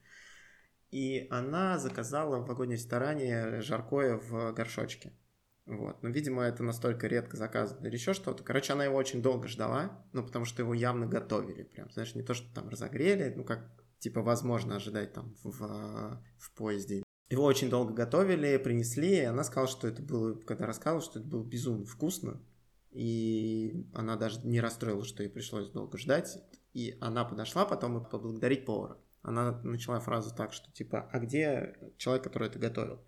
И 0.94 1.26
она 1.28 1.76
заказала 1.80 2.38
в 2.38 2.46
вагоне-ресторане 2.46 3.60
жаркое 3.62 4.16
в 4.16 4.52
горшочке. 4.52 5.12
Вот. 5.66 6.00
Но, 6.04 6.08
видимо, 6.10 6.44
это 6.44 6.62
настолько 6.62 7.08
редко 7.08 7.36
заказано 7.36 7.84
или 7.84 7.94
еще 7.94 8.14
что-то. 8.14 8.44
Короче, 8.44 8.74
она 8.74 8.84
его 8.84 8.94
очень 8.94 9.20
долго 9.20 9.48
ждала, 9.48 10.06
ну, 10.12 10.24
потому 10.24 10.44
что 10.44 10.62
его 10.62 10.72
явно 10.72 11.08
готовили. 11.08 11.64
Прям, 11.64 11.90
знаешь, 11.90 12.14
не 12.14 12.22
то, 12.22 12.32
что 12.32 12.46
там 12.54 12.68
разогрели, 12.68 13.34
ну, 13.34 13.42
как 13.42 13.68
типа 13.98 14.22
возможно 14.22 14.76
ожидать 14.76 15.12
там 15.12 15.34
в, 15.42 16.22
в 16.38 16.52
поезде. 16.52 17.02
Его 17.28 17.42
очень 17.42 17.70
долго 17.70 17.92
готовили, 17.92 18.56
принесли, 18.56 19.16
и 19.16 19.24
она 19.24 19.42
сказала, 19.42 19.66
что 19.66 19.88
это 19.88 20.00
было, 20.00 20.34
когда 20.34 20.64
рассказывала, 20.64 21.02
что 21.04 21.18
это 21.18 21.26
было 21.26 21.42
безумно 21.42 21.86
вкусно, 21.86 22.40
и 22.92 23.84
она 23.94 24.14
даже 24.14 24.46
не 24.46 24.60
расстроилась, 24.60 25.08
что 25.08 25.24
ей 25.24 25.28
пришлось 25.28 25.70
долго 25.70 25.98
ждать, 25.98 26.38
и 26.72 26.96
она 27.00 27.24
подошла 27.24 27.64
потом 27.64 27.98
и 27.98 28.08
поблагодарить 28.08 28.64
повара. 28.64 28.96
Она 29.24 29.58
начала 29.62 30.00
фразу 30.00 30.34
так, 30.34 30.52
что 30.52 30.70
типа, 30.70 31.08
а 31.10 31.18
где 31.18 31.74
человек, 31.96 32.22
который 32.24 32.48
это 32.48 32.58
готовил? 32.58 33.00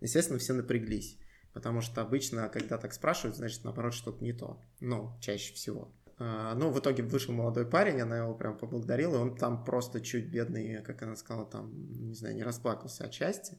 Естественно, 0.00 0.38
все 0.38 0.52
напряглись, 0.52 1.18
потому 1.54 1.80
что 1.80 2.02
обычно, 2.02 2.48
когда 2.50 2.76
так 2.76 2.92
спрашивают, 2.92 3.36
значит, 3.36 3.64
наоборот, 3.64 3.94
что-то 3.94 4.22
не 4.22 4.34
то. 4.34 4.60
Ну, 4.80 5.16
чаще 5.20 5.54
всего. 5.54 5.90
А, 6.18 6.54
ну, 6.54 6.70
в 6.70 6.78
итоге 6.78 7.02
вышел 7.02 7.32
молодой 7.32 7.66
парень, 7.66 8.02
она 8.02 8.18
его 8.18 8.34
прям 8.34 8.58
поблагодарила, 8.58 9.14
и 9.16 9.18
он 9.18 9.34
там 9.34 9.64
просто 9.64 10.02
чуть 10.02 10.30
бедный, 10.30 10.82
как 10.82 11.00
она 11.02 11.16
сказала, 11.16 11.46
там, 11.46 11.72
не 12.06 12.14
знаю, 12.14 12.36
не 12.36 12.42
расплакался 12.42 13.04
от 13.04 13.14
счастья, 13.14 13.56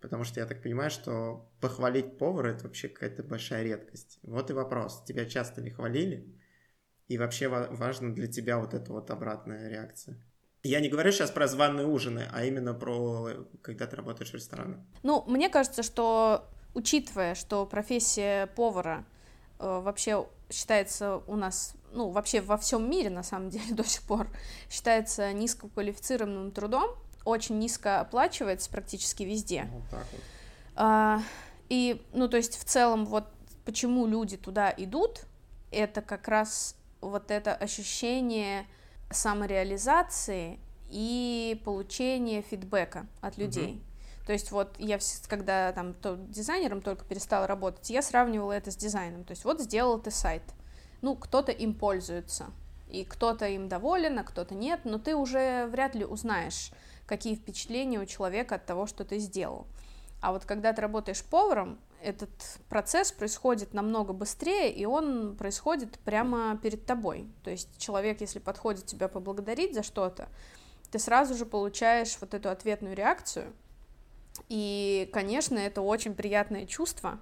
потому 0.00 0.24
что 0.24 0.40
я 0.40 0.46
так 0.46 0.64
понимаю, 0.64 0.90
что 0.90 1.48
похвалить 1.60 2.18
повара– 2.18 2.48
это 2.50 2.64
вообще 2.64 2.88
какая-то 2.88 3.22
большая 3.22 3.62
редкость. 3.62 4.18
Вот 4.24 4.50
и 4.50 4.52
вопрос, 4.52 5.04
тебя 5.04 5.26
часто 5.26 5.60
ли 5.60 5.70
хвалили, 5.70 6.36
и 7.06 7.18
вообще 7.18 7.46
важна 7.46 8.12
для 8.12 8.26
тебя 8.26 8.58
вот 8.58 8.74
эта 8.74 8.92
вот 8.92 9.12
обратная 9.12 9.68
реакция? 9.68 10.20
Я 10.62 10.80
не 10.80 10.88
говорю 10.88 11.10
сейчас 11.10 11.30
про 11.30 11.48
званые 11.48 11.86
ужины, 11.86 12.28
а 12.32 12.44
именно 12.44 12.72
про 12.72 13.30
когда 13.62 13.86
ты 13.86 13.96
работаешь 13.96 14.30
в 14.30 14.34
ресторане. 14.34 14.76
Ну, 15.02 15.24
мне 15.26 15.48
кажется, 15.48 15.82
что 15.82 16.46
учитывая, 16.74 17.34
что 17.34 17.66
профессия 17.66 18.46
повара 18.46 19.04
э, 19.58 19.80
вообще 19.82 20.26
считается 20.50 21.22
у 21.26 21.36
нас 21.36 21.74
ну, 21.92 22.10
вообще 22.10 22.40
во 22.40 22.56
всем 22.56 22.90
мире, 22.90 23.10
на 23.10 23.22
самом 23.22 23.50
деле, 23.50 23.64
до 23.74 23.84
сих 23.84 24.02
пор 24.02 24.28
считается 24.70 25.32
низкоквалифицированным 25.32 26.50
трудом, 26.52 26.90
очень 27.24 27.58
низко 27.58 28.00
оплачивается 28.00 28.70
практически 28.70 29.22
везде. 29.22 29.68
Вот 29.72 29.82
так 29.90 30.06
вот. 30.12 30.20
А, 30.74 31.22
и, 31.68 32.02
ну, 32.12 32.28
то 32.28 32.36
есть, 32.36 32.58
в 32.58 32.64
целом, 32.64 33.06
вот 33.06 33.24
почему 33.64 34.06
люди 34.06 34.36
туда 34.36 34.72
идут, 34.76 35.22
это 35.70 36.02
как 36.02 36.28
раз 36.28 36.76
вот 37.00 37.30
это 37.30 37.54
ощущение 37.54 38.66
самореализации 39.12 40.58
и 40.90 41.60
получения 41.64 42.42
фидбэка 42.42 43.06
от 43.20 43.38
людей. 43.38 43.74
Mm-hmm. 43.74 44.26
То 44.26 44.32
есть 44.32 44.52
вот 44.52 44.74
я, 44.78 44.98
когда 45.28 45.72
там 45.72 45.94
то, 45.94 46.16
дизайнером 46.16 46.80
только 46.80 47.04
перестала 47.04 47.46
работать, 47.46 47.90
я 47.90 48.02
сравнивала 48.02 48.52
это 48.52 48.70
с 48.70 48.76
дизайном. 48.76 49.24
То 49.24 49.32
есть 49.32 49.44
вот 49.44 49.60
сделал 49.60 49.98
ты 49.98 50.10
сайт, 50.10 50.42
ну, 51.00 51.16
кто-то 51.16 51.50
им 51.50 51.74
пользуется, 51.74 52.46
и 52.88 53.04
кто-то 53.04 53.48
им 53.48 53.68
доволен, 53.68 54.18
а 54.18 54.24
кто-то 54.24 54.54
нет, 54.54 54.80
но 54.84 54.98
ты 54.98 55.16
уже 55.16 55.66
вряд 55.66 55.94
ли 55.94 56.04
узнаешь, 56.04 56.70
какие 57.06 57.34
впечатления 57.34 57.98
у 57.98 58.06
человека 58.06 58.56
от 58.56 58.66
того, 58.66 58.86
что 58.86 59.04
ты 59.04 59.18
сделал. 59.18 59.66
А 60.20 60.32
вот 60.32 60.44
когда 60.44 60.72
ты 60.72 60.82
работаешь 60.82 61.24
поваром, 61.24 61.80
этот 62.02 62.30
процесс 62.68 63.12
происходит 63.12 63.74
намного 63.74 64.12
быстрее, 64.12 64.72
и 64.72 64.84
он 64.84 65.36
происходит 65.36 65.98
прямо 66.00 66.58
перед 66.62 66.84
тобой. 66.84 67.28
То 67.44 67.50
есть 67.50 67.78
человек, 67.78 68.20
если 68.20 68.38
подходит 68.38 68.86
тебя 68.86 69.08
поблагодарить 69.08 69.74
за 69.74 69.82
что-то, 69.82 70.28
ты 70.90 70.98
сразу 70.98 71.34
же 71.34 71.46
получаешь 71.46 72.16
вот 72.20 72.34
эту 72.34 72.50
ответную 72.50 72.94
реакцию. 72.94 73.52
И, 74.48 75.08
конечно, 75.12 75.58
это 75.58 75.80
очень 75.80 76.14
приятное 76.14 76.66
чувство. 76.66 77.18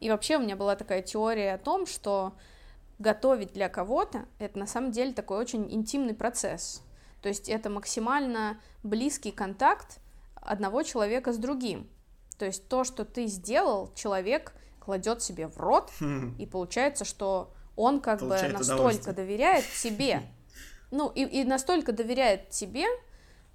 И 0.00 0.10
вообще 0.10 0.36
у 0.36 0.40
меня 0.40 0.56
была 0.56 0.76
такая 0.76 1.02
теория 1.02 1.54
о 1.54 1.58
том, 1.58 1.86
что 1.86 2.32
готовить 2.98 3.52
для 3.52 3.68
кого-то, 3.68 4.26
это 4.38 4.58
на 4.58 4.66
самом 4.66 4.90
деле 4.90 5.12
такой 5.12 5.38
очень 5.38 5.72
интимный 5.72 6.14
процесс. 6.14 6.82
То 7.22 7.28
есть 7.28 7.48
это 7.48 7.70
максимально 7.70 8.60
близкий 8.82 9.32
контакт 9.32 9.98
одного 10.34 10.82
человека 10.82 11.32
с 11.32 11.38
другим. 11.38 11.88
То 12.38 12.44
есть 12.44 12.68
то, 12.68 12.84
что 12.84 13.04
ты 13.04 13.26
сделал, 13.26 13.92
человек 13.94 14.52
кладет 14.80 15.22
себе 15.22 15.48
в 15.48 15.58
рот, 15.58 15.90
хм. 16.00 16.36
и 16.38 16.46
получается, 16.46 17.04
что 17.04 17.52
он 17.76 18.00
как 18.00 18.20
Получает 18.20 18.52
бы 18.52 18.58
настолько 18.58 19.12
доверяет 19.12 19.64
тебе, 19.82 20.22
ну 20.90 21.10
и, 21.10 21.24
и 21.24 21.44
настолько 21.44 21.92
доверяет 21.92 22.50
тебе, 22.50 22.86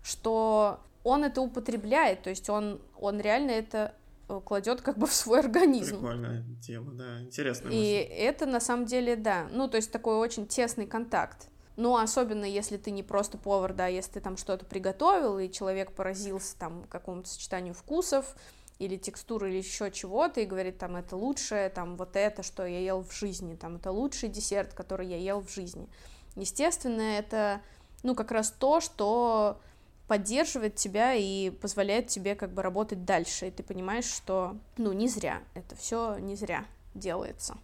что 0.04 0.82
он 1.04 1.24
это 1.24 1.42
употребляет, 1.42 2.24
то 2.24 2.30
есть 2.30 2.50
он, 2.50 2.82
он 3.00 3.20
реально 3.20 3.52
это 3.52 3.96
э, 4.30 4.40
кладет 4.44 4.82
как 4.82 4.98
бы 4.98 5.08
в 5.08 5.14
свой 5.14 5.40
организм. 5.40 6.00
Прикольная 6.00 6.44
тема, 6.62 6.94
да, 6.94 7.22
интересная. 7.22 7.72
И 7.72 7.76
мысль. 7.76 8.14
это 8.14 8.46
на 8.46 8.60
самом 8.60 8.86
деле, 8.86 9.16
да, 9.16 9.48
ну 9.52 9.68
то 9.68 9.78
есть 9.78 9.92
такой 9.92 10.16
очень 10.18 10.48
тесный 10.48 10.86
контакт. 10.86 11.48
Ну, 11.78 11.96
особенно 11.96 12.44
если 12.44 12.78
ты 12.78 12.92
не 12.92 13.02
просто 13.02 13.38
повар, 13.38 13.74
да, 13.74 13.88
если 13.88 14.12
ты 14.12 14.20
там 14.20 14.36
что-то 14.36 14.66
приготовил, 14.66 15.40
и 15.40 15.50
человек 15.50 15.94
поразился 15.94 16.58
там 16.60 16.84
какому-то 16.90 17.30
сочетанию 17.30 17.74
вкусов, 17.74 18.36
или 18.82 18.98
текстуры, 18.98 19.50
или 19.50 19.58
еще 19.58 19.92
чего-то, 19.92 20.42
и 20.42 20.46
говорит, 20.46 20.80
там, 20.80 20.96
это 20.96 21.16
лучшее, 21.16 21.70
там, 21.70 21.98
вот 21.98 22.16
это, 22.16 22.42
что 22.42 22.66
я 22.66 22.80
ел 22.80 23.04
в 23.04 23.14
жизни, 23.14 23.56
там, 23.56 23.76
это 23.76 23.92
лучший 23.92 24.30
десерт, 24.30 24.74
который 24.74 25.08
я 25.08 25.18
ел 25.18 25.42
в 25.42 25.54
жизни. 25.54 25.88
Естественно, 26.36 27.02
это, 27.02 27.62
ну, 28.02 28.16
как 28.16 28.32
раз 28.32 28.52
то, 28.52 28.80
что 28.80 29.60
поддерживает 30.08 30.76
тебя 30.76 31.14
и 31.14 31.52
позволяет 31.52 32.08
тебе 32.08 32.36
как 32.36 32.52
бы 32.52 32.62
работать 32.64 33.06
дальше, 33.06 33.48
и 33.48 33.52
ты 33.52 33.62
понимаешь, 33.62 34.06
что, 34.06 34.58
ну, 34.78 34.92
не 34.94 35.08
зря, 35.08 35.42
это 35.54 35.76
все 35.76 36.18
не 36.18 36.36
зря 36.36 36.66
делается. 36.96 37.58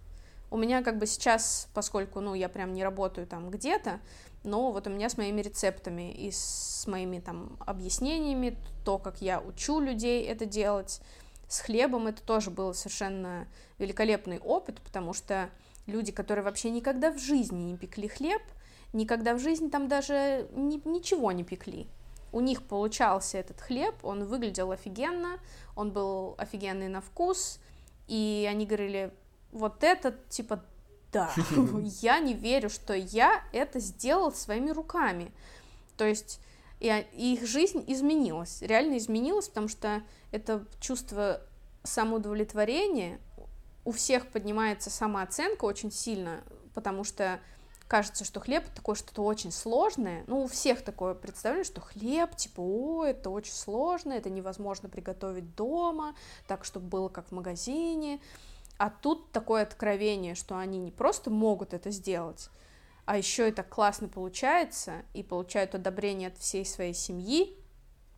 У 0.49 0.57
меня 0.57 0.81
как 0.81 0.97
бы 0.97 1.07
сейчас, 1.07 1.67
поскольку, 1.73 2.21
ну, 2.21 2.35
я 2.35 2.47
прям 2.47 2.73
не 2.73 2.83
работаю 2.83 3.27
там 3.27 3.49
где-то, 3.49 3.99
но 4.47 4.71
вот 4.71 4.87
у 4.87 4.89
меня 4.89 5.09
с 5.09 5.17
моими 5.17 5.41
рецептами 5.41 6.11
и 6.11 6.31
с 6.31 6.85
моими 6.87 7.19
там 7.19 7.57
объяснениями, 7.59 8.57
то, 8.85 8.97
как 8.97 9.21
я 9.21 9.39
учу 9.41 9.79
людей 9.79 10.25
это 10.25 10.45
делать, 10.45 11.01
с 11.47 11.59
хлебом 11.59 12.07
это 12.07 12.21
тоже 12.23 12.49
был 12.49 12.73
совершенно 12.73 13.47
великолепный 13.77 14.39
опыт, 14.39 14.81
потому 14.81 15.13
что 15.13 15.49
люди, 15.85 16.11
которые 16.11 16.43
вообще 16.43 16.69
никогда 16.69 17.11
в 17.11 17.19
жизни 17.19 17.71
не 17.71 17.77
пекли 17.77 18.07
хлеб, 18.07 18.41
никогда 18.93 19.33
в 19.33 19.39
жизни 19.39 19.69
там 19.69 19.87
даже 19.87 20.47
ни, 20.53 20.81
ничего 20.87 21.31
не 21.31 21.43
пекли. 21.43 21.87
У 22.31 22.39
них 22.39 22.63
получался 22.63 23.37
этот 23.37 23.61
хлеб, 23.61 23.95
он 24.03 24.25
выглядел 24.25 24.71
офигенно, 24.71 25.39
он 25.75 25.91
был 25.91 26.35
офигенный 26.37 26.87
на 26.87 27.01
вкус, 27.01 27.59
и 28.07 28.47
они 28.49 28.65
говорили, 28.65 29.11
вот 29.51 29.83
этот, 29.83 30.29
типа, 30.29 30.63
да, 31.11 31.31
я 32.01 32.19
не 32.19 32.33
верю, 32.33 32.69
что 32.69 32.93
я 32.93 33.43
это 33.51 33.79
сделал 33.79 34.31
своими 34.31 34.71
руками. 34.71 35.31
То 35.97 36.05
есть 36.05 36.39
и, 36.79 37.05
и 37.13 37.33
их 37.33 37.47
жизнь 37.47 37.83
изменилась, 37.87 38.61
реально 38.61 38.97
изменилась, 38.97 39.47
потому 39.47 39.67
что 39.67 40.01
это 40.31 40.65
чувство 40.79 41.41
самоудовлетворения, 41.83 43.19
у 43.85 43.91
всех 43.91 44.27
поднимается 44.27 44.89
самооценка 44.89 45.63
очень 45.63 45.91
сильно, 45.91 46.43
потому 46.73 47.03
что 47.03 47.39
кажется, 47.87 48.25
что 48.25 48.41
хлеб 48.41 48.65
такое 48.75 48.95
что-то 48.95 49.23
очень 49.23 49.51
сложное. 49.51 50.25
Ну, 50.27 50.43
у 50.43 50.47
всех 50.47 50.81
такое 50.81 51.13
представление, 51.13 51.63
что 51.63 51.79
хлеб, 51.79 52.35
типа, 52.35 52.59
о, 52.59 53.05
это 53.05 53.29
очень 53.29 53.53
сложно, 53.53 54.11
это 54.11 54.29
невозможно 54.29 54.89
приготовить 54.89 55.55
дома, 55.55 56.15
так, 56.47 56.65
чтобы 56.65 56.87
было 56.87 57.07
как 57.07 57.29
в 57.29 57.31
магазине. 57.31 58.19
А 58.77 58.89
тут 58.89 59.31
такое 59.31 59.63
откровение, 59.63 60.35
что 60.35 60.57
они 60.57 60.77
не 60.77 60.91
просто 60.91 61.29
могут 61.29 61.73
это 61.73 61.89
сделать, 61.91 62.49
а 63.05 63.17
еще 63.17 63.47
это 63.47 63.63
классно 63.63 64.07
получается, 64.07 65.03
и 65.13 65.23
получают 65.23 65.73
одобрение 65.75 66.27
от 66.27 66.37
всей 66.37 66.65
своей 66.65 66.93
семьи. 66.93 67.57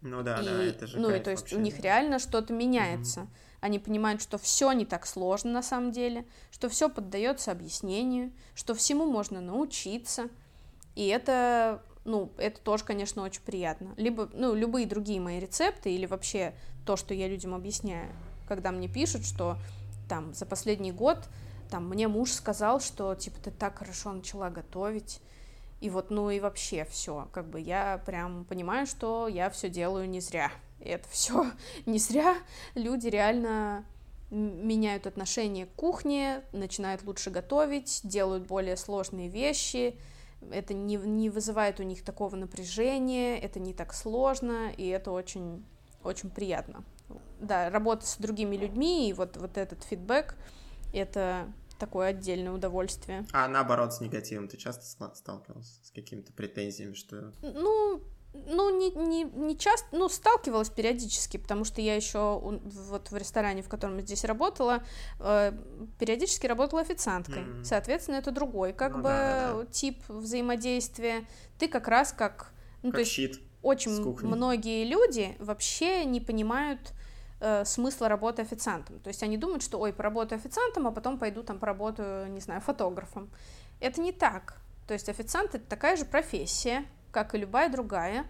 Ну 0.01 0.23
да, 0.23 0.41
и, 0.41 0.45
да, 0.45 0.63
это 0.63 0.87
же 0.87 0.99
Ну 0.99 1.13
и 1.13 1.19
то 1.19 1.31
есть 1.31 1.43
вообще. 1.43 1.57
у 1.57 1.59
них 1.59 1.79
реально 1.79 2.19
что-то 2.19 2.53
меняется. 2.53 3.21
Угу. 3.21 3.29
Они 3.61 3.79
понимают, 3.79 4.21
что 4.21 4.37
все 4.37 4.71
не 4.71 4.85
так 4.85 5.05
сложно 5.05 5.51
на 5.51 5.61
самом 5.61 5.91
деле, 5.91 6.25
что 6.51 6.69
все 6.69 6.89
поддается 6.89 7.51
объяснению, 7.51 8.31
что 8.55 8.73
всему 8.73 9.05
можно 9.05 9.41
научиться. 9.41 10.29
И 10.95 11.07
это, 11.07 11.83
ну, 12.05 12.31
это 12.37 12.59
тоже, 12.61 12.83
конечно, 12.83 13.21
очень 13.21 13.41
приятно. 13.41 13.93
Либо, 13.97 14.29
ну, 14.33 14.55
любые 14.55 14.85
другие 14.85 15.19
мои 15.19 15.39
рецепты 15.39 15.93
или 15.93 16.05
вообще 16.05 16.53
то, 16.85 16.95
что 16.95 17.13
я 17.13 17.27
людям 17.27 17.53
объясняю, 17.53 18.11
когда 18.47 18.71
мне 18.71 18.87
пишут, 18.87 19.25
что 19.25 19.57
там 20.09 20.33
за 20.33 20.45
последний 20.45 20.91
год 20.91 21.29
там 21.69 21.87
мне 21.87 22.07
муж 22.07 22.31
сказал, 22.31 22.81
что 22.81 23.13
типа 23.15 23.37
ты 23.43 23.51
так 23.51 23.77
хорошо 23.77 24.11
начала 24.11 24.49
готовить, 24.49 25.21
и 25.81 25.89
вот, 25.89 26.09
ну 26.09 26.29
и 26.29 26.39
вообще 26.39 26.85
все, 26.89 27.27
как 27.31 27.47
бы 27.47 27.59
я 27.59 28.01
прям 28.05 28.43
понимаю, 28.45 28.85
что 28.87 29.27
я 29.27 29.49
все 29.49 29.69
делаю 29.69 30.09
не 30.09 30.19
зря. 30.19 30.51
И 30.79 30.89
это 30.89 31.07
все 31.09 31.51
не 31.85 31.99
зря. 31.99 32.35
Люди 32.75 33.07
реально 33.07 33.85
меняют 34.31 35.07
отношение 35.07 35.65
к 35.65 35.73
кухне, 35.73 36.41
начинают 36.51 37.03
лучше 37.03 37.29
готовить, 37.29 38.01
делают 38.03 38.47
более 38.47 38.75
сложные 38.75 39.29
вещи. 39.29 39.97
Это 40.51 40.73
не, 40.73 40.95
не 40.95 41.29
вызывает 41.29 41.79
у 41.79 41.83
них 41.83 42.03
такого 42.03 42.35
напряжения, 42.35 43.37
это 43.37 43.59
не 43.59 43.73
так 43.73 43.93
сложно, 43.93 44.71
и 44.71 44.87
это 44.87 45.11
очень, 45.11 45.65
очень 46.03 46.29
приятно 46.29 46.83
да, 47.39 47.69
работа 47.69 48.05
с 48.05 48.17
другими 48.17 48.55
людьми 48.55 49.09
и 49.09 49.13
вот, 49.13 49.37
вот 49.37 49.57
этот 49.57 49.83
фидбэк, 49.83 50.35
это 50.93 51.51
такое 51.79 52.09
отдельное 52.09 52.51
удовольствие. 52.51 53.25
А 53.31 53.47
наоборот, 53.47 53.93
с 53.93 54.01
негативом 54.01 54.47
ты 54.47 54.57
часто 54.57 54.85
сталкивался 55.15 55.85
с 55.85 55.91
какими-то 55.91 56.33
претензиями, 56.33 56.93
что... 56.93 57.33
Ну, 57.41 58.01
ну, 58.33 58.77
не, 58.77 58.91
не, 58.91 59.23
не 59.23 59.57
часто, 59.57 59.87
ну, 59.91 60.07
сталкивалась 60.07 60.69
периодически, 60.69 61.37
потому 61.37 61.63
что 61.63 61.81
я 61.81 61.95
еще 61.95 62.39
вот 62.39 63.09
в 63.09 63.15
ресторане, 63.15 63.63
в 63.63 63.69
котором 63.69 63.97
я 63.97 64.03
здесь 64.03 64.23
работала, 64.23 64.83
э, 65.19 65.53
периодически 65.97 66.45
работала 66.45 66.81
официанткой. 66.81 67.43
Mm-hmm. 67.43 67.63
Соответственно, 67.63 68.17
это 68.17 68.31
другой 68.31 68.73
как 68.73 68.91
ну, 68.91 68.97
бы 68.97 69.09
да, 69.09 69.53
да. 69.53 69.65
тип 69.65 69.97
взаимодействия. 70.07 71.25
Ты 71.57 71.67
как 71.67 71.87
раз 71.87 72.13
как... 72.13 72.53
Ну, 72.83 72.91
как 72.91 72.97
то 72.97 72.99
есть 72.99 73.11
щит 73.11 73.41
очень 73.61 73.91
многие 74.25 74.85
люди 74.85 75.35
вообще 75.39 76.05
не 76.05 76.21
понимают 76.21 76.93
э, 77.39 77.65
смысла 77.65 78.07
работы 78.07 78.41
официантом. 78.41 78.99
То 78.99 79.09
есть 79.09 79.23
они 79.23 79.37
думают, 79.37 79.63
что, 79.63 79.79
ой, 79.79 79.93
поработаю 79.93 80.39
официантом, 80.39 80.87
а 80.87 80.91
потом 80.91 81.17
пойду 81.17 81.43
там 81.43 81.59
поработаю, 81.59 82.31
не 82.31 82.39
знаю, 82.39 82.61
фотографом. 82.61 83.29
Это 83.79 84.01
не 84.01 84.11
так. 84.11 84.57
То 84.87 84.93
есть 84.93 85.09
официант 85.09 85.55
это 85.55 85.65
такая 85.65 85.95
же 85.95 86.05
профессия, 86.05 86.85
как 87.11 87.35
и 87.35 87.37
любая 87.37 87.69
другая, 87.69 88.25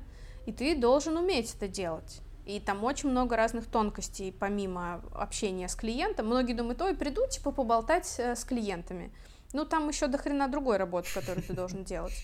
и 0.45 0.51
ты 0.51 0.75
должен 0.75 1.17
уметь 1.17 1.55
это 1.55 1.67
делать. 1.67 2.21
И 2.45 2.59
там 2.59 2.83
очень 2.83 3.09
много 3.09 3.35
разных 3.35 3.67
тонкостей, 3.67 4.31
помимо 4.31 5.03
общения 5.13 5.67
с 5.67 5.75
клиентом. 5.75 6.25
Многие 6.25 6.53
думают, 6.53 6.81
ой, 6.81 6.95
приду, 6.95 7.27
типа, 7.27 7.51
поболтать 7.51 8.15
э, 8.17 8.35
с 8.35 8.43
клиентами. 8.43 9.13
Ну, 9.53 9.65
там 9.65 9.87
еще 9.87 10.07
до 10.07 10.17
хрена 10.17 10.47
другой 10.47 10.77
работы, 10.77 11.13
которую 11.13 11.43
ты 11.45 11.53
должен 11.53 11.83
делать. 11.83 12.15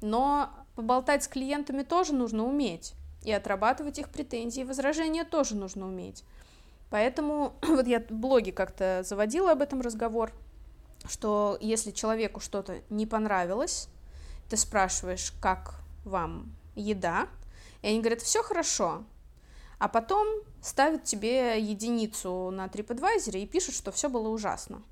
Но 0.00 0.50
поболтать 0.74 1.24
с 1.24 1.28
клиентами 1.28 1.82
тоже 1.82 2.14
нужно 2.14 2.44
уметь. 2.44 2.94
И 3.24 3.32
отрабатывать 3.32 3.98
их 3.98 4.10
претензии 4.10 4.60
и 4.60 4.64
возражения 4.64 5.24
тоже 5.24 5.56
нужно 5.56 5.86
уметь. 5.86 6.24
Поэтому 6.90 7.54
вот 7.62 7.86
я 7.86 8.00
в 8.00 8.10
блоге 8.10 8.52
как-то 8.52 9.02
заводила 9.04 9.52
об 9.52 9.62
этом 9.62 9.80
разговор, 9.80 10.32
что 11.08 11.58
если 11.60 11.90
человеку 11.90 12.40
что-то 12.40 12.82
не 12.90 13.06
понравилось, 13.06 13.88
ты 14.48 14.56
спрашиваешь, 14.56 15.32
как 15.40 15.80
вам 16.04 16.54
еда, 16.74 17.28
и 17.82 17.88
они 17.88 18.00
говорят, 18.00 18.22
все 18.22 18.42
хорошо, 18.42 19.04
а 19.78 19.88
потом 19.88 20.26
ставят 20.62 21.04
тебе 21.04 21.60
единицу 21.60 22.50
на 22.50 22.66
TripAdvisor 22.66 23.38
и 23.38 23.46
пишут, 23.46 23.74
что 23.74 23.92
все 23.92 24.08
было 24.08 24.28
ужасно. 24.28 24.82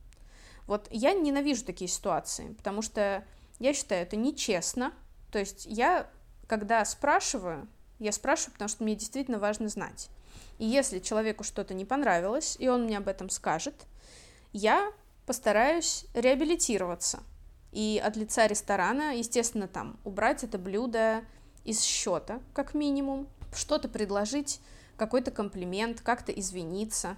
Вот 0.67 0.87
я 0.91 1.13
ненавижу 1.13 1.65
такие 1.65 1.89
ситуации, 1.89 2.53
потому 2.55 2.83
что 2.83 3.25
я 3.59 3.73
считаю 3.75 4.03
это 4.03 4.17
нечестно. 4.17 4.93
То 5.31 5.39
есть 5.39 5.67
я, 5.67 6.09
когда 6.47 6.85
спрашиваю, 6.85 7.69
я 8.03 8.13
спрашиваю, 8.13 8.53
потому 8.53 8.69
что 8.69 8.85
мне 8.85 8.95
действительно 8.95 9.39
важно 9.39 9.69
знать. 9.69 10.09
И 10.59 10.67
если 10.67 10.99
человеку 10.99 11.45
что-то 11.45 11.75
не 11.75 11.85
понравилось, 11.85 12.57
и 12.59 12.69
он 12.69 12.85
мне 12.85 12.99
об 12.99 13.09
этом 13.09 13.31
скажет, 13.31 13.75
я 14.53 14.93
постараюсь 15.27 16.05
реабилитироваться. 16.15 17.23
И 17.73 18.01
от 18.05 18.17
лица 18.17 18.47
ресторана, 18.47 19.17
естественно, 19.17 19.67
там 19.67 19.99
убрать 20.05 20.45
это 20.45 20.59
блюдо 20.59 21.25
из 21.65 21.81
счета, 21.81 22.41
как 22.53 22.75
минимум, 22.75 23.29
что-то 23.55 23.89
предложить, 23.89 24.61
какой-то 24.97 25.31
комплимент, 25.31 26.01
как-то 26.01 26.33
извиниться, 26.33 27.17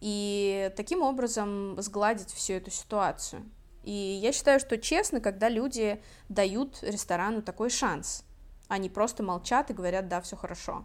и 0.00 0.72
таким 0.76 1.02
образом 1.02 1.80
сгладить 1.80 2.32
всю 2.32 2.54
эту 2.54 2.70
ситуацию. 2.70 3.42
И 3.82 3.92
я 3.92 4.32
считаю, 4.32 4.60
что 4.60 4.78
честно, 4.78 5.20
когда 5.20 5.48
люди 5.48 6.00
дают 6.28 6.78
ресторану 6.82 7.42
такой 7.42 7.70
шанс, 7.70 8.24
они 8.68 8.88
просто 8.88 9.22
молчат 9.22 9.70
и 9.70 9.74
говорят, 9.74 10.08
да, 10.08 10.20
все 10.20 10.36
хорошо. 10.36 10.84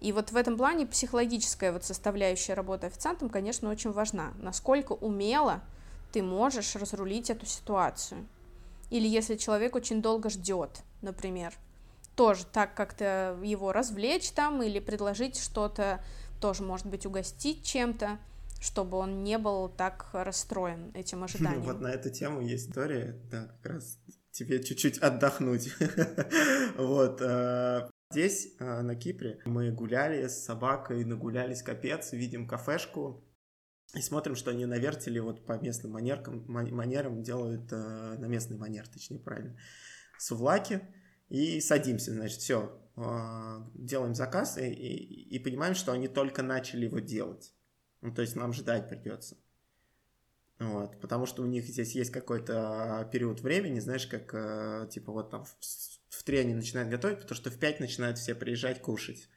И 0.00 0.10
вот 0.12 0.32
в 0.32 0.36
этом 0.36 0.56
плане 0.56 0.86
психологическая 0.86 1.72
вот 1.72 1.84
составляющая 1.84 2.54
работы 2.54 2.86
официантом, 2.86 3.28
конечно, 3.28 3.70
очень 3.70 3.92
важна. 3.92 4.32
Насколько 4.38 4.92
умело 4.92 5.62
ты 6.12 6.22
можешь 6.22 6.74
разрулить 6.76 7.30
эту 7.30 7.46
ситуацию. 7.46 8.26
Или 8.90 9.08
если 9.08 9.36
человек 9.36 9.74
очень 9.74 10.02
долго 10.02 10.28
ждет, 10.28 10.82
например, 11.00 11.54
тоже 12.16 12.44
так 12.44 12.74
как-то 12.74 13.38
его 13.42 13.72
развлечь 13.72 14.30
там 14.32 14.62
или 14.62 14.80
предложить 14.80 15.38
что-то, 15.38 16.04
тоже, 16.40 16.62
может 16.62 16.86
быть, 16.86 17.06
угостить 17.06 17.64
чем-то, 17.64 18.18
чтобы 18.60 18.98
он 18.98 19.24
не 19.24 19.38
был 19.38 19.68
так 19.68 20.10
расстроен 20.12 20.90
этим 20.94 21.24
ожиданием. 21.24 21.62
Вот 21.64 21.80
на 21.80 21.88
эту 21.88 22.10
тему 22.10 22.40
есть 22.40 22.68
история, 22.68 23.18
да, 23.30 23.46
как 23.62 23.72
раз 23.72 23.98
тебе 24.32 24.62
чуть-чуть 24.62 24.98
отдохнуть. 24.98 25.72
Вот. 26.76 27.20
Э, 27.20 27.90
здесь, 28.10 28.54
э, 28.58 28.80
на 28.80 28.96
Кипре, 28.96 29.40
мы 29.44 29.70
гуляли 29.70 30.26
с 30.26 30.44
собакой, 30.44 31.04
нагулялись 31.04 31.62
капец, 31.62 32.12
видим 32.12 32.48
кафешку, 32.48 33.28
и 33.94 34.00
смотрим, 34.00 34.36
что 34.36 34.50
они 34.50 34.64
на 34.64 34.78
вертеле 34.78 35.20
вот 35.20 35.44
по 35.44 35.58
местным 35.58 35.92
манеркам, 35.92 36.44
манерам 36.48 37.22
делают, 37.22 37.70
э, 37.72 37.76
на 37.76 38.26
местный 38.26 38.56
манер, 38.56 38.88
точнее, 38.88 39.18
правильно, 39.18 39.58
сувлаки, 40.18 40.80
и 41.28 41.60
садимся, 41.60 42.12
значит, 42.12 42.40
все, 42.40 42.78
делаем 43.74 44.14
заказ 44.14 44.58
и, 44.58 44.66
и, 44.66 45.36
и 45.36 45.38
понимаем, 45.38 45.74
что 45.74 45.92
они 45.92 46.08
только 46.08 46.42
начали 46.42 46.84
его 46.84 46.98
делать. 46.98 47.54
Ну, 48.02 48.12
то 48.12 48.20
есть 48.20 48.36
нам 48.36 48.52
ждать 48.52 48.88
придется. 48.88 49.36
Вот, 50.62 51.00
потому 51.00 51.26
что 51.26 51.42
у 51.42 51.46
них 51.46 51.64
здесь 51.64 51.94
есть 51.94 52.10
какой-то 52.10 53.08
период 53.10 53.40
времени, 53.40 53.80
знаешь, 53.80 54.06
как, 54.06 54.32
э, 54.32 54.86
типа, 54.90 55.10
вот 55.10 55.30
там 55.30 55.44
в, 55.44 55.56
в 56.08 56.22
3 56.22 56.38
они 56.38 56.54
начинают 56.54 56.88
готовить, 56.88 57.20
потому 57.20 57.36
что 57.36 57.50
в 57.50 57.58
5 57.58 57.80
начинают 57.80 58.18
все 58.18 58.34
приезжать 58.34 58.80
кушать. 58.80 59.28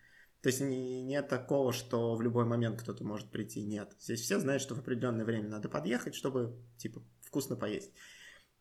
То 0.42 0.50
есть 0.50 0.62
не, 0.62 1.02
нет 1.02 1.28
такого, 1.28 1.74
что 1.74 2.16
в 2.16 2.22
любой 2.22 2.46
момент 2.46 2.80
кто-то 2.80 3.04
может 3.04 3.32
прийти, 3.32 3.64
нет. 3.64 3.96
Здесь 4.00 4.22
все 4.22 4.40
знают, 4.40 4.62
что 4.62 4.76
в 4.76 4.80
определенное 4.80 5.26
время 5.26 5.50
надо 5.50 5.68
подъехать, 5.68 6.14
чтобы, 6.14 6.56
типа, 6.78 7.02
вкусно 7.22 7.56
поесть. 7.56 7.92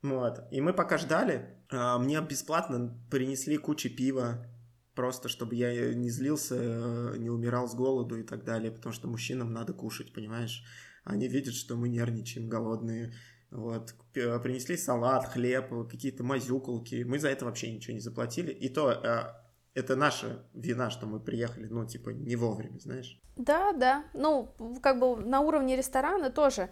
Вот, 0.00 0.40
и 0.50 0.60
мы 0.60 0.72
пока 0.72 0.96
ждали, 0.96 1.58
э, 1.70 1.98
мне 1.98 2.20
бесплатно 2.22 2.98
принесли 3.10 3.58
кучу 3.58 3.94
пива, 3.94 4.46
просто 4.94 5.28
чтобы 5.28 5.56
я 5.56 5.92
не 5.92 6.08
злился, 6.08 6.54
э, 6.56 7.16
не 7.18 7.30
умирал 7.30 7.68
с 7.68 7.74
голоду 7.74 8.16
и 8.16 8.22
так 8.22 8.44
далее, 8.44 8.70
потому 8.70 8.92
что 8.94 9.08
мужчинам 9.08 9.52
надо 9.52 9.72
кушать, 9.72 10.12
понимаешь? 10.14 10.64
Они 11.04 11.28
видят, 11.28 11.54
что 11.54 11.76
мы 11.76 11.88
нервничаем, 11.88 12.48
голодные, 12.48 13.12
вот, 13.50 13.94
принесли 14.12 14.76
салат, 14.76 15.26
хлеб, 15.28 15.88
какие-то 15.88 16.24
мазюкалки, 16.24 17.04
мы 17.04 17.18
за 17.18 17.28
это 17.28 17.44
вообще 17.44 17.70
ничего 17.70 17.94
не 17.94 18.00
заплатили, 18.00 18.50
и 18.50 18.68
то 18.68 18.90
э, 18.90 19.78
это 19.78 19.96
наша 19.96 20.44
вина, 20.54 20.90
что 20.90 21.06
мы 21.06 21.20
приехали, 21.20 21.66
ну, 21.66 21.86
типа, 21.86 22.10
не 22.10 22.36
вовремя, 22.36 22.78
знаешь? 22.80 23.20
Да, 23.36 23.72
да, 23.72 24.04
ну, 24.12 24.52
как 24.82 24.98
бы 24.98 25.16
на 25.16 25.40
уровне 25.40 25.76
ресторана 25.76 26.30
тоже, 26.30 26.68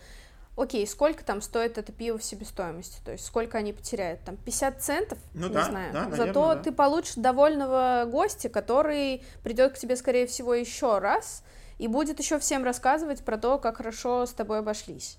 окей, 0.57 0.87
сколько 0.87 1.25
там 1.25 1.41
стоит 1.41 1.79
это 1.79 1.93
пиво 1.93 2.19
в 2.19 2.25
себестоимости, 2.25 3.01
то 3.05 3.13
есть 3.13 3.25
сколько 3.25 3.59
они 3.59 3.73
потеряют, 3.73 4.23
там 4.25 4.37
50 4.37 4.83
центов, 4.83 5.19
ну, 5.35 5.49
не 5.49 5.55
да, 5.55 5.65
знаю, 5.65 5.93
да, 5.93 6.05
наверное, 6.05 6.27
зато 6.27 6.55
да. 6.55 6.63
ты 6.63 6.73
получишь 6.73 7.15
довольного 7.17 8.09
гостя, 8.11 8.49
который 8.49 9.25
придет 9.43 9.73
к 9.75 9.79
тебе, 9.79 9.97
скорее 9.97 10.27
всего, 10.27 10.55
еще 10.55 10.99
раз, 10.99 11.45
и 11.83 11.89
будет 11.89 12.21
еще 12.21 12.39
всем 12.39 12.63
рассказывать 12.63 13.25
про 13.25 13.37
то, 13.37 13.59
как 13.59 13.79
хорошо 13.79 14.25
с 14.25 14.31
тобой 14.31 14.61
обошлись. 14.61 15.19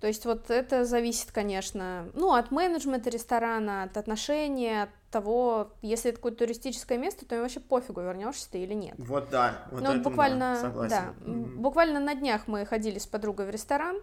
То 0.00 0.06
есть 0.06 0.24
вот 0.24 0.50
это 0.50 0.86
зависит, 0.86 1.32
конечно, 1.32 2.08
ну, 2.14 2.32
от 2.32 2.50
менеджмента 2.50 3.10
ресторана, 3.10 3.82
от 3.82 3.98
отношения, 3.98 4.84
от 4.84 4.90
того, 5.10 5.70
если 5.82 6.08
это 6.08 6.16
какое-то 6.16 6.46
туристическое 6.46 6.96
место, 6.96 7.26
то 7.26 7.34
им 7.34 7.42
вообще 7.42 7.60
пофигу, 7.60 8.00
вернешься 8.00 8.50
ты 8.50 8.62
или 8.62 8.72
нет. 8.72 8.94
Вот 8.96 9.28
да, 9.28 9.66
вот 9.70 9.82
ну, 9.82 10.00
буквально, 10.00 10.54
да, 10.54 10.60
согласен. 10.62 10.88
Да, 10.88 11.14
mm-hmm. 11.26 11.56
буквально 11.56 12.00
на 12.00 12.14
днях 12.14 12.48
мы 12.48 12.64
ходили 12.64 12.98
с 12.98 13.06
подругой 13.06 13.44
в 13.44 13.50
ресторан, 13.50 14.00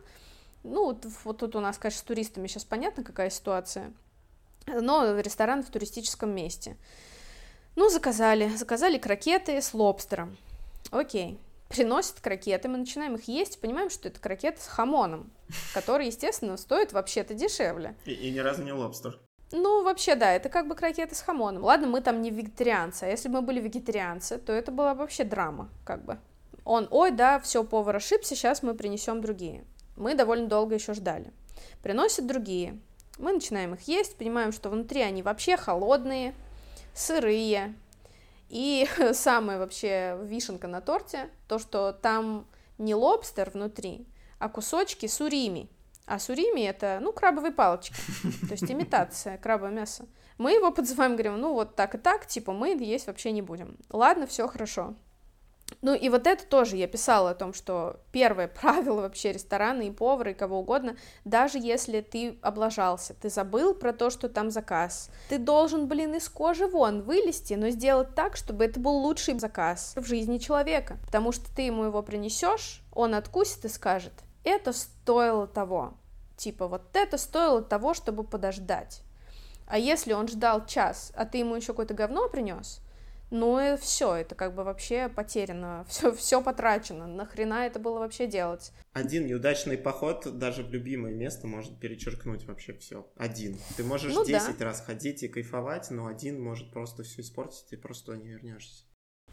ну, 0.64 0.86
вот, 0.86 1.07
вот 1.23 1.40
тут 1.40 1.56
у 1.56 1.60
нас, 1.60 1.80
конечно, 1.80 2.02
с 2.02 2.03
туристами 2.03 2.45
сейчас 2.45 2.65
понятно, 2.65 3.03
какая 3.03 3.32
ситуация, 3.32 3.94
но 4.68 5.19
ресторан 5.19 5.64
в 5.64 5.72
туристическом 5.72 6.30
месте. 6.36 6.77
Ну, 7.76 7.90
заказали, 7.90 8.49
заказали 8.56 8.99
крокеты 8.99 9.60
с 9.60 9.73
лобстером. 9.73 10.38
Окей, 10.91 11.40
приносят 11.76 12.19
крокеты, 12.22 12.68
мы 12.68 12.77
начинаем 12.77 13.15
их 13.15 13.27
есть, 13.27 13.60
понимаем, 13.60 13.89
что 13.89 14.07
это 14.07 14.19
крокеты 14.19 14.61
с 14.61 14.68
хамоном, 14.68 15.31
который, 15.73 16.07
естественно, 16.07 16.57
стоит 16.57 16.93
вообще-то 16.93 17.34
дешевле. 17.34 17.95
И, 18.06 18.14
и 18.14 18.31
ни 18.31 18.39
разу 18.39 18.64
не 18.64 18.72
лобстер. 18.72 19.19
Ну, 19.52 19.84
вообще, 19.84 20.15
да, 20.15 20.31
это 20.34 20.49
как 20.49 20.68
бы 20.68 20.76
крокеты 20.76 21.15
с 21.15 21.22
хамоном. 21.22 21.64
Ладно, 21.64 21.88
мы 21.88 22.02
там 22.02 22.22
не 22.22 22.31
вегетарианцы, 22.31 23.03
а 23.03 23.07
если 23.07 23.30
бы 23.30 23.35
мы 23.35 23.41
были 23.41 23.61
вегетарианцы, 23.61 24.38
то 24.38 24.52
это 24.52 24.72
была 24.72 24.95
вообще 24.95 25.23
драма, 25.23 25.69
как 25.85 26.03
бы. 26.03 26.18
Он, 26.64 26.88
ой, 26.89 27.11
да, 27.11 27.39
все, 27.39 27.64
повар 27.64 27.97
ошибся, 27.97 28.35
сейчас 28.35 28.64
мы 28.64 28.73
принесем 28.73 29.22
другие. 29.22 29.64
Мы 29.95 30.15
довольно 30.15 30.47
долго 30.47 30.76
еще 30.76 30.93
ждали. 30.93 31.31
Приносят 31.84 32.26
другие. 32.26 32.80
Мы 33.18 33.34
начинаем 33.34 33.76
их 33.76 33.88
есть, 33.88 34.18
понимаем, 34.18 34.52
что 34.52 34.69
внутри 34.69 35.02
они 35.02 35.22
вообще 35.22 35.57
холодные, 35.57 36.34
сырые, 36.93 37.76
и 38.49 38.88
самая 39.13 39.57
вообще 39.59 40.17
вишенка 40.23 40.67
на 40.67 40.81
торте, 40.81 41.30
то, 41.47 41.59
что 41.59 41.93
там 41.93 42.47
не 42.77 42.95
лобстер 42.95 43.49
внутри, 43.49 44.07
а 44.39 44.49
кусочки 44.49 45.07
сурими. 45.07 45.69
А 46.05 46.19
сурими 46.19 46.61
это, 46.61 46.99
ну, 47.01 47.11
крабовые 47.11 47.51
палочки, 47.51 47.95
то 48.41 48.51
есть 48.51 48.72
имитация 48.72 49.39
крабового 49.39 49.73
мяса. 49.73 50.05
Мы 50.38 50.51
его 50.51 50.72
подзываем, 50.72 51.13
говорим, 51.13 51.39
ну, 51.39 51.53
вот 51.53 51.76
так 51.76 51.95
и 51.95 51.97
так, 51.97 52.27
типа, 52.27 52.53
мы 52.53 52.76
есть 52.76 53.07
вообще 53.07 53.31
не 53.31 53.41
будем. 53.41 53.77
Ладно, 53.89 54.27
все 54.27 54.47
хорошо. 54.47 54.93
Ну 55.82 55.94
и 55.96 56.10
вот 56.10 56.28
это 56.28 56.46
тоже 56.46 56.78
я 56.78 56.88
писала 56.88 57.32
о 57.32 57.36
том, 57.36 57.54
что 57.54 58.00
первое 58.12 58.48
правило 58.62 59.02
вообще 59.02 59.32
ресторана 59.32 59.82
и 59.84 59.92
повара 59.92 60.32
и 60.32 60.36
кого 60.36 60.60
угодно, 60.60 60.96
даже 61.24 61.58
если 61.58 62.02
ты 62.02 62.38
облажался, 62.42 63.14
ты 63.14 63.30
забыл 63.30 63.74
про 63.74 63.94
то, 63.94 64.10
что 64.10 64.30
там 64.30 64.52
заказ, 64.52 65.10
ты 65.30 65.38
должен, 65.38 65.88
блин, 65.88 66.16
из 66.16 66.30
кожи 66.30 66.68
вон 66.68 67.02
вылезти, 67.02 67.54
но 67.56 67.70
сделать 67.70 68.16
так, 68.16 68.36
чтобы 68.36 68.66
это 68.66 68.80
был 68.80 68.94
лучший 68.98 69.40
заказ 69.40 69.94
в 69.96 70.06
жизни 70.06 70.38
человека, 70.38 70.98
потому 71.06 71.32
что 71.32 71.54
ты 71.54 71.64
ему 71.64 71.84
его 71.84 72.02
принесешь, 72.04 72.82
он 72.92 73.16
откусит 73.16 73.66
и 73.66 73.70
скажет, 73.70 74.14
это 74.44 74.72
стоило 74.72 75.48
того, 75.48 75.96
типа 76.38 76.68
вот 76.68 76.96
это 76.96 77.18
стоило 77.18 77.62
того, 77.62 77.94
чтобы 77.94 78.24
подождать. 78.24 79.02
А 79.68 79.80
если 79.80 80.14
он 80.14 80.28
ждал 80.28 80.66
час, 80.68 81.12
а 81.16 81.26
ты 81.26 81.40
ему 81.40 81.56
еще 81.56 81.68
какое-то 81.68 81.96
говно 81.96 82.30
принес, 82.30 82.82
ну 83.31 83.60
и 83.60 83.77
все, 83.77 84.15
это 84.15 84.35
как 84.35 84.56
бы 84.56 84.64
вообще 84.64 85.10
потеряно, 85.10 85.85
все, 85.89 86.14
все 86.14 86.41
потрачено, 86.41 87.07
нахрена 87.07 87.65
это 87.65 87.80
было 87.80 87.99
вообще 87.99 88.27
делать? 88.27 88.72
Один 88.93 89.27
неудачный 89.27 89.77
поход 89.77 90.38
даже 90.38 90.64
в 90.64 90.72
любимое 90.72 91.14
место 91.14 91.47
может 91.47 91.80
перечеркнуть 91.80 92.45
вообще 92.45 92.73
все. 92.73 93.11
Один. 93.15 93.57
Ты 93.77 93.84
можешь 93.84 94.14
ну, 94.14 94.26
10 94.26 94.57
да. 94.57 94.65
раз 94.65 94.81
ходить 94.81 95.23
и 95.23 95.27
кайфовать, 95.27 95.91
но 95.91 96.07
один 96.07 96.41
может 96.41 96.72
просто 96.72 97.03
все 97.03 97.22
испортить, 97.22 97.72
и 97.72 97.76
просто 97.76 98.15
не 98.15 98.30
вернешься. 98.30 98.85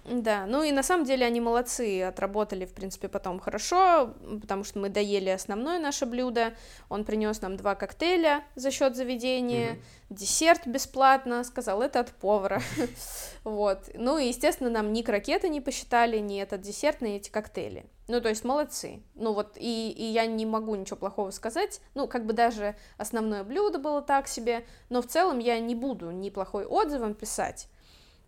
Да, 0.05 0.47
ну 0.47 0.65
и 0.65 0.73
на 0.73 0.83
самом 0.83 1.05
деле 1.05 1.25
они 1.25 1.41
молодцы, 1.41 2.03
отработали, 2.03 2.65
в 2.65 2.75
принципе, 2.75 3.09
потом 3.09 3.39
хорошо, 3.39 4.15
потому 4.41 4.65
что 4.65 4.81
мы 4.81 4.89
доели 4.89 5.29
основное 5.29 5.79
наше 5.79 6.07
блюдо, 6.07 6.55
он 6.89 7.05
принес 7.05 7.41
нам 7.41 7.57
два 7.57 7.77
коктейля 7.77 8.43
за 8.57 8.73
счет 8.73 8.97
заведения, 8.97 9.75
mm-hmm. 9.75 9.81
десерт 10.11 10.67
бесплатно, 10.67 11.45
сказал, 11.45 11.83
это 11.83 12.01
от 12.01 12.11
повара, 12.11 12.61
вот, 13.45 13.91
ну 13.95 14.19
и, 14.19 14.27
естественно, 14.27 14.71
нам 14.71 14.93
ни 14.93 15.03
крокеты 15.03 15.49
не 15.49 15.61
посчитали, 15.61 16.19
ни 16.19 16.43
этот 16.43 16.63
десерт, 16.63 17.01
ни 17.01 17.15
эти 17.15 17.31
коктейли, 17.31 17.87
ну, 18.09 18.21
то 18.21 18.29
есть 18.29 18.43
молодцы, 18.43 19.05
ну 19.15 19.33
вот, 19.33 19.57
и, 19.57 19.91
и 19.91 20.05
я 20.05 20.27
не 20.27 20.47
могу 20.47 20.75
ничего 20.75 20.97
плохого 20.97 21.31
сказать, 21.31 21.81
ну, 21.95 22.09
как 22.09 22.27
бы 22.27 22.33
даже 22.33 22.75
основное 22.99 23.45
блюдо 23.45 23.79
было 23.79 24.03
так 24.03 24.27
себе, 24.27 24.65
но 24.89 25.01
в 25.01 25.07
целом 25.07 25.39
я 25.39 25.61
не 25.61 25.77
буду 25.77 26.11
ни 26.11 26.29
плохой 26.29 26.67
отзывом 26.67 27.15
писать, 27.15 27.69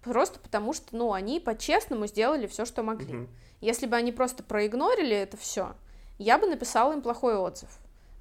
Просто 0.05 0.39
потому 0.39 0.73
что, 0.73 0.95
ну, 0.97 1.13
они 1.13 1.41
по-честному 1.41 2.07
сделали 2.07 2.47
все, 2.47 2.65
что 2.65 2.83
могли. 2.83 3.17
Угу. 3.17 3.29
Если 3.61 3.87
бы 3.87 3.97
они 3.97 4.13
просто 4.13 4.43
проигнорили 4.43 5.17
это 5.17 5.37
все, 5.37 5.75
я 6.19 6.39
бы 6.39 6.47
написала 6.47 6.93
им 6.93 7.03
плохой 7.03 7.37
отзыв. 7.37 7.71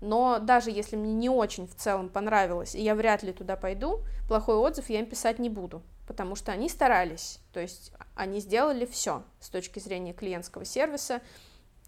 Но 0.01 0.39
даже 0.39 0.69
если 0.69 0.95
мне 0.95 1.13
не 1.13 1.29
очень 1.29 1.67
в 1.67 1.75
целом 1.75 2.09
понравилось, 2.09 2.75
и 2.75 2.81
я 2.81 2.93
вряд 2.93 3.23
ли 3.23 3.31
туда 3.31 3.55
пойду, 3.55 4.01
плохой 4.27 4.55
отзыв 4.55 4.89
я 4.89 4.99
им 4.99 5.05
писать 5.05 5.39
не 5.39 5.49
буду, 5.49 5.81
потому 6.07 6.35
что 6.35 6.51
они 6.51 6.67
старались, 6.67 7.39
то 7.53 7.61
есть 7.61 7.93
они 8.15 8.41
сделали 8.41 8.85
все 8.85 9.23
с 9.39 9.49
точки 9.49 9.79
зрения 9.79 10.13
клиентского 10.13 10.65
сервиса, 10.65 11.21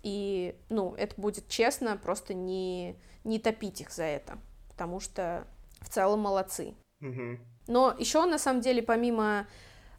и, 0.01 0.55
ну, 0.69 0.93
это 0.95 1.19
будет 1.19 1.49
честно, 1.49 1.97
просто 1.97 2.33
не, 2.33 2.95
не 3.25 3.37
топить 3.37 3.81
их 3.81 3.91
за 3.91 4.03
это, 4.03 4.37
потому 4.69 5.01
что 5.01 5.45
в 5.81 5.89
целом 5.89 6.21
молодцы. 6.21 6.73
Угу. 7.01 7.37
Но 7.67 7.95
еще, 7.97 8.25
на 8.25 8.37
самом 8.37 8.61
деле, 8.61 8.81
помимо 8.81 9.47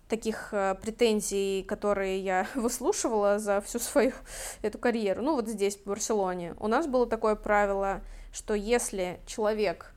таких 0.09 0.49
э, 0.53 0.75
претензий, 0.81 1.63
которые 1.63 2.21
я 2.21 2.47
выслушивала 2.55 3.39
за 3.39 3.61
всю 3.61 3.79
свою 3.79 4.13
эту 4.63 4.79
карьеру, 4.79 5.23
ну 5.23 5.35
вот 5.35 5.49
здесь, 5.49 5.77
в 5.77 5.85
Барселоне, 5.85 6.55
у 6.59 6.69
нас 6.69 6.87
было 6.87 7.07
такое 7.07 7.35
правило, 7.35 8.01
что 8.33 8.55
если 8.55 9.21
человек 9.27 9.93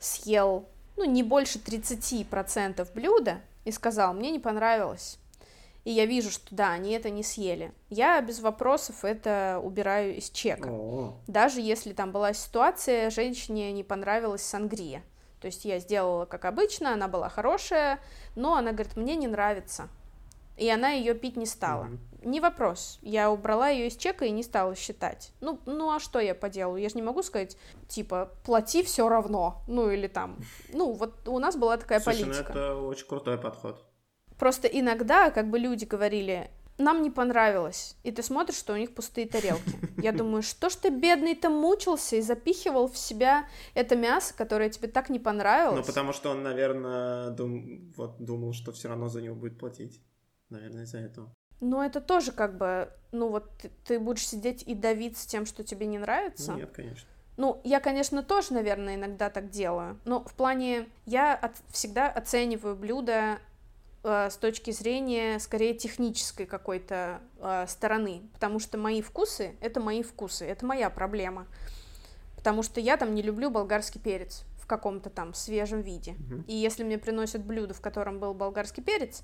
съел, 0.00 0.66
ну, 0.96 1.04
не 1.04 1.22
больше 1.22 1.58
30% 1.58 2.86
блюда 2.94 3.40
и 3.64 3.70
сказал, 3.70 4.14
мне 4.14 4.30
не 4.30 4.38
понравилось, 4.38 5.18
и 5.84 5.92
я 5.92 6.04
вижу, 6.04 6.30
что 6.30 6.54
да, 6.54 6.72
они 6.72 6.92
это 6.92 7.10
не 7.10 7.22
съели, 7.22 7.72
я 7.90 8.20
без 8.20 8.40
вопросов 8.40 9.04
это 9.04 9.60
убираю 9.62 10.16
из 10.16 10.30
чека. 10.30 10.68
О-о-о. 10.68 11.14
Даже 11.28 11.60
если 11.60 11.92
там 11.92 12.10
была 12.10 12.32
ситуация, 12.32 13.08
женщине 13.10 13.70
не 13.72 13.84
понравилась 13.84 14.42
сангрия. 14.42 15.02
То 15.46 15.48
есть 15.48 15.64
я 15.64 15.78
сделала 15.78 16.24
как 16.24 16.44
обычно, 16.44 16.92
она 16.92 17.06
была 17.06 17.28
хорошая, 17.28 18.00
но 18.34 18.56
она 18.56 18.72
говорит, 18.72 18.96
мне 18.96 19.14
не 19.14 19.28
нравится. 19.28 19.88
И 20.56 20.68
она 20.68 20.90
ее 20.90 21.14
пить 21.14 21.36
не 21.36 21.46
стала. 21.46 21.84
Mm-hmm. 21.84 22.28
Не 22.28 22.40
вопрос. 22.40 22.98
Я 23.00 23.30
убрала 23.30 23.68
ее 23.68 23.86
из 23.86 23.96
чека 23.96 24.24
и 24.24 24.32
не 24.32 24.42
стала 24.42 24.74
считать. 24.74 25.30
Ну, 25.40 25.60
ну 25.64 25.92
а 25.92 26.00
что 26.00 26.18
я 26.18 26.34
поделаю? 26.34 26.82
Я 26.82 26.88
же 26.88 26.96
не 26.96 27.02
могу 27.02 27.22
сказать, 27.22 27.56
типа, 27.86 28.32
плати 28.44 28.82
все 28.82 29.08
равно. 29.08 29.62
Ну 29.68 29.88
или 29.88 30.08
там. 30.08 30.36
Ну, 30.72 30.90
вот 30.94 31.28
у 31.28 31.38
нас 31.38 31.54
была 31.54 31.76
такая 31.76 32.00
Слушай, 32.00 32.24
ну 32.24 32.32
политика. 32.32 32.52
Ну, 32.52 32.60
это 32.60 32.74
очень 32.74 33.06
крутой 33.06 33.38
подход. 33.38 33.80
Просто 34.40 34.66
иногда, 34.66 35.30
как 35.30 35.48
бы 35.48 35.60
люди 35.60 35.84
говорили, 35.84 36.50
нам 36.78 37.02
не 37.02 37.10
понравилось. 37.10 37.96
И 38.02 38.10
ты 38.10 38.22
смотришь, 38.22 38.56
что 38.56 38.74
у 38.74 38.76
них 38.76 38.94
пустые 38.94 39.26
тарелки. 39.26 39.78
Я 39.96 40.12
думаю, 40.20 40.42
что 40.42 40.68
ж 40.68 40.74
ты, 40.76 40.90
бедный-то, 40.90 41.50
мучился 41.50 42.16
и 42.16 42.20
запихивал 42.20 42.88
в 42.88 42.98
себя 42.98 43.48
это 43.74 43.96
мясо, 43.96 44.34
которое 44.36 44.70
тебе 44.70 44.88
так 44.88 45.08
не 45.08 45.18
понравилось. 45.18 45.78
Ну, 45.78 45.84
потому 45.84 46.12
что 46.12 46.30
он, 46.30 46.42
наверное, 46.42 47.30
дум... 47.30 47.92
вот, 47.96 48.18
думал, 48.18 48.52
что 48.52 48.72
все 48.72 48.88
равно 48.88 49.08
за 49.08 49.22
него 49.22 49.34
будет 49.34 49.58
платить. 49.58 50.02
Наверное, 50.50 50.84
из-за 50.84 50.98
этого. 50.98 51.34
Но 51.60 51.82
это 51.82 52.00
тоже 52.00 52.32
как 52.32 52.58
бы, 52.58 52.90
ну 53.12 53.28
вот 53.28 53.50
ты, 53.58 53.70
ты 53.84 53.98
будешь 53.98 54.26
сидеть 54.26 54.62
и 54.62 54.74
давиться 54.74 55.26
тем, 55.26 55.46
что 55.46 55.64
тебе 55.64 55.86
не 55.86 55.98
нравится. 55.98 56.52
Нет, 56.52 56.70
конечно. 56.72 57.08
Ну, 57.36 57.60
я, 57.64 57.80
конечно, 57.80 58.22
тоже, 58.22 58.54
наверное, 58.54 58.94
иногда 58.94 59.28
так 59.28 59.50
делаю. 59.50 60.00
Но 60.04 60.24
в 60.24 60.34
плане 60.34 60.88
я 61.04 61.34
от, 61.34 61.52
всегда 61.68 62.08
оцениваю 62.08 62.76
блюдо 62.76 63.38
с 64.06 64.36
точки 64.36 64.70
зрения 64.70 65.38
скорее 65.38 65.74
технической 65.74 66.46
какой-то 66.46 67.20
э, 67.38 67.66
стороны, 67.68 68.22
потому 68.32 68.58
что 68.58 68.78
мои 68.78 69.02
вкусы 69.02 69.56
это 69.60 69.80
мои 69.80 70.02
вкусы, 70.02 70.44
это 70.44 70.64
моя 70.66 70.90
проблема, 70.90 71.46
потому 72.36 72.62
что 72.62 72.80
я 72.80 72.96
там 72.96 73.14
не 73.14 73.22
люблю 73.22 73.50
болгарский 73.50 74.00
перец 74.00 74.44
в 74.60 74.66
каком-то 74.66 75.10
там 75.10 75.34
свежем 75.34 75.80
виде, 75.80 76.12
Мгм. 76.12 76.44
и 76.48 76.54
если 76.54 76.82
мне 76.84 76.98
приносят 76.98 77.44
блюдо, 77.44 77.74
в 77.74 77.80
котором 77.80 78.18
был 78.18 78.34
болгарский 78.34 78.82
перец, 78.82 79.22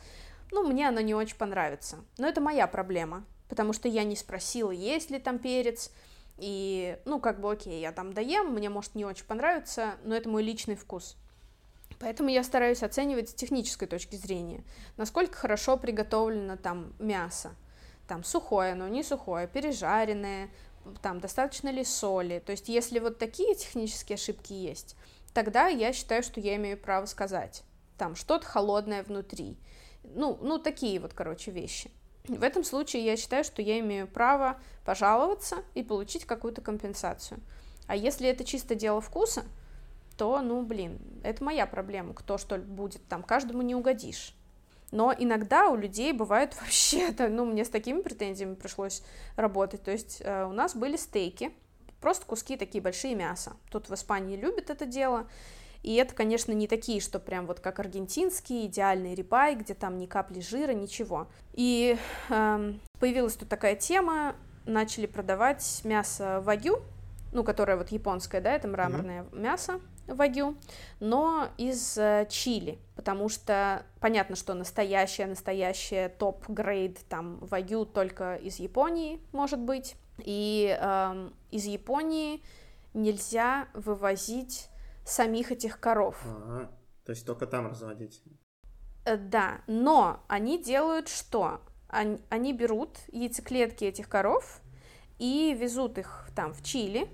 ну 0.51 0.63
мне 0.67 0.89
оно 0.89 1.01
не 1.01 1.15
очень 1.15 1.37
понравится, 1.37 1.97
но 2.19 2.27
это 2.29 2.41
моя 2.41 2.67
проблема, 2.67 3.25
потому 3.49 3.73
что 3.73 3.89
я 3.89 4.05
не 4.05 4.17
спросила, 4.17 4.71
есть 4.71 5.11
ли 5.11 5.19
там 5.19 5.39
перец. 5.39 5.91
И, 6.39 6.99
ну, 7.05 7.21
как 7.21 7.41
бы, 7.41 7.53
окей, 7.53 7.81
я 7.81 7.93
там 7.93 8.15
доем, 8.15 8.53
мне, 8.55 8.71
может, 8.71 8.95
не 8.95 9.05
очень 9.05 9.27
понравится, 9.27 9.93
но 10.03 10.17
это 10.17 10.29
мой 10.31 10.43
личный 10.43 10.75
вкус. 10.75 11.17
Поэтому 11.99 12.29
я 12.29 12.43
стараюсь 12.45 12.83
оценивать 12.83 13.31
с 13.31 13.35
технической 13.35 13.89
точки 13.89 14.17
зрения, 14.17 14.65
насколько 14.97 15.37
хорошо 15.37 15.77
приготовлено 15.77 16.57
там 16.57 16.93
мясо. 16.99 17.55
Там 18.09 18.25
сухое 18.25 18.73
оно, 18.73 18.89
не 18.89 19.03
сухое, 19.03 19.47
пережаренное, 19.47 20.51
там 21.01 21.21
достаточно 21.21 21.69
ли 21.69 21.85
соли. 21.85 22.43
То 22.45 22.53
есть 22.53 22.69
если 22.69 22.99
вот 22.99 23.19
такие 23.19 23.55
технические 23.55 24.17
ошибки 24.17 24.53
есть, 24.53 24.97
тогда 25.33 25.69
я 25.69 25.93
считаю, 25.93 26.23
что 26.23 26.41
я 26.41 26.57
имею 26.57 26.77
право 26.77 27.07
сказать. 27.07 27.63
Там 27.99 28.17
что-то 28.17 28.47
холодное 28.47 29.03
внутри. 29.03 29.57
Ну, 30.03 30.39
ну, 30.43 30.59
такие 30.59 30.99
вот, 30.99 31.15
короче, 31.15 31.51
вещи. 31.51 31.91
В 32.27 32.43
этом 32.43 32.65
случае 32.65 33.05
я 33.05 33.17
считаю, 33.17 33.45
что 33.45 33.63
я 33.63 33.79
имею 33.81 34.07
право 34.07 34.61
пожаловаться 34.85 35.63
и 35.75 35.83
получить 35.83 36.25
какую-то 36.25 36.61
компенсацию. 36.61 37.41
А 37.87 37.97
если 37.97 38.29
это 38.29 38.45
чисто 38.45 38.75
дело 38.75 39.01
вкуса, 39.01 39.45
то, 40.23 40.41
ну, 40.41 40.63
блин, 40.63 41.01
это 41.25 41.43
моя 41.43 41.67
проблема, 41.67 42.15
кто 42.15 42.39
что 42.39 42.57
будет 42.57 43.05
там, 43.09 43.25
каждому 43.25 43.61
не 43.63 43.75
угодишь. 43.75 44.37
Но 44.93 45.13
иногда 45.13 45.69
у 45.69 45.75
людей 45.75 46.13
бывает 46.13 46.55
вообще, 46.61 47.09
это, 47.09 47.29
ну, 47.29 47.45
мне 47.45 47.65
с 47.65 47.69
такими 47.69 48.03
претензиями 48.03 48.55
пришлось 48.55 49.03
работать. 49.35 49.83
То 49.83 49.91
есть 49.91 50.23
э, 50.25 50.45
у 50.45 50.53
нас 50.53 50.77
были 50.77 50.97
стейки, 50.97 51.51
просто 52.01 52.25
куски 52.25 52.57
такие 52.57 52.81
большие 52.81 53.17
мяса. 53.17 53.57
Тут 53.69 53.89
в 53.89 53.95
Испании 53.95 54.37
любят 54.37 54.71
это 54.71 54.87
дело. 54.87 55.27
И 55.83 55.97
это, 55.97 56.15
конечно, 56.15 56.53
не 56.53 56.69
такие, 56.69 57.01
что 57.01 57.19
прям 57.19 57.49
вот 57.49 57.59
как 57.59 57.81
аргентинские, 57.81 58.67
идеальный 58.67 59.17
рибай, 59.17 59.57
где 59.57 59.75
там 59.75 59.99
ни 59.99 60.07
капли 60.07 60.39
жира, 60.39 60.71
ничего. 60.71 61.27
И 61.53 61.99
эм, 62.29 62.81
появилась 63.01 63.35
тут 63.35 63.49
такая 63.49 63.75
тема, 63.75 64.37
начали 64.67 65.07
продавать 65.07 65.81
мясо 65.83 66.41
вагю, 66.45 66.79
ну, 67.33 67.43
которое 67.43 67.77
вот 67.77 67.89
японское, 67.89 68.41
да, 68.41 68.55
это 68.55 68.69
мраморное 68.69 69.23
mm-hmm. 69.23 69.41
мясо 69.41 69.81
вагю, 70.07 70.57
но 71.01 71.49
из 71.59 71.97
э, 71.99 72.27
Чили, 72.29 72.79
потому 72.97 73.29
что 73.29 73.85
понятно, 74.01 74.37
что 74.37 74.55
настоящее, 74.55 75.27
настоящее 75.27 76.09
топ-грейд 76.09 76.99
там 77.09 77.39
вагю 77.39 77.85
только 77.85 78.37
из 78.37 78.59
Японии 78.59 79.21
может 79.33 79.61
быть, 79.61 79.97
и 80.19 80.77
эм, 80.81 81.35
из 81.51 81.65
Японии 81.65 82.43
нельзя 82.95 83.69
вывозить 83.75 84.69
самих 85.05 85.53
этих 85.53 85.81
коров. 85.81 86.17
А-а-а. 86.25 86.71
То 87.05 87.11
есть 87.11 87.27
только 87.27 87.47
там 87.47 87.67
разводить. 87.67 88.23
Э, 89.05 89.17
да, 89.17 89.63
но 89.67 90.25
они 90.29 90.63
делают 90.63 91.09
что? 91.09 91.61
Они, 91.89 92.19
они 92.31 92.53
берут 92.53 92.99
яйцеклетки 93.09 93.85
этих 93.85 94.09
коров 94.09 94.61
и 95.19 95.57
везут 95.59 95.99
их 95.99 96.29
там 96.35 96.55
в 96.55 96.63
Чили 96.63 97.09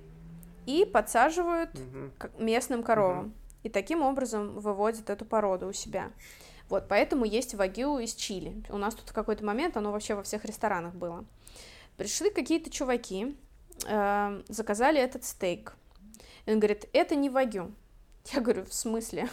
и 0.68 0.84
подсаживают 0.84 1.70
к 2.18 2.30
местным 2.38 2.82
коровам. 2.82 3.24
Мгм. 3.24 3.34
И 3.62 3.68
таким 3.70 4.02
образом 4.02 4.58
выводят 4.58 5.08
эту 5.08 5.24
породу 5.24 5.68
у 5.68 5.72
себя. 5.72 6.10
Вот, 6.68 6.88
поэтому 6.88 7.24
есть 7.24 7.54
вагю 7.54 7.98
из 7.98 8.14
Чили. 8.14 8.62
У 8.68 8.76
нас 8.76 8.94
тут 8.94 9.08
в 9.08 9.14
какой-то 9.14 9.42
момент 9.46 9.78
оно 9.78 9.92
вообще 9.92 10.14
во 10.14 10.22
всех 10.22 10.44
ресторанах 10.44 10.94
было. 10.94 11.24
Пришли 11.96 12.28
какие-то 12.28 12.68
чуваки, 12.68 13.34
э, 13.86 14.42
заказали 14.48 15.00
этот 15.00 15.24
стейк. 15.24 15.74
И 16.44 16.52
он 16.52 16.58
говорит, 16.58 16.86
это 16.92 17.14
не 17.14 17.30
вагю. 17.30 17.72
Я 18.34 18.42
говорю, 18.42 18.66
в 18.66 18.74
смысле? 18.74 19.26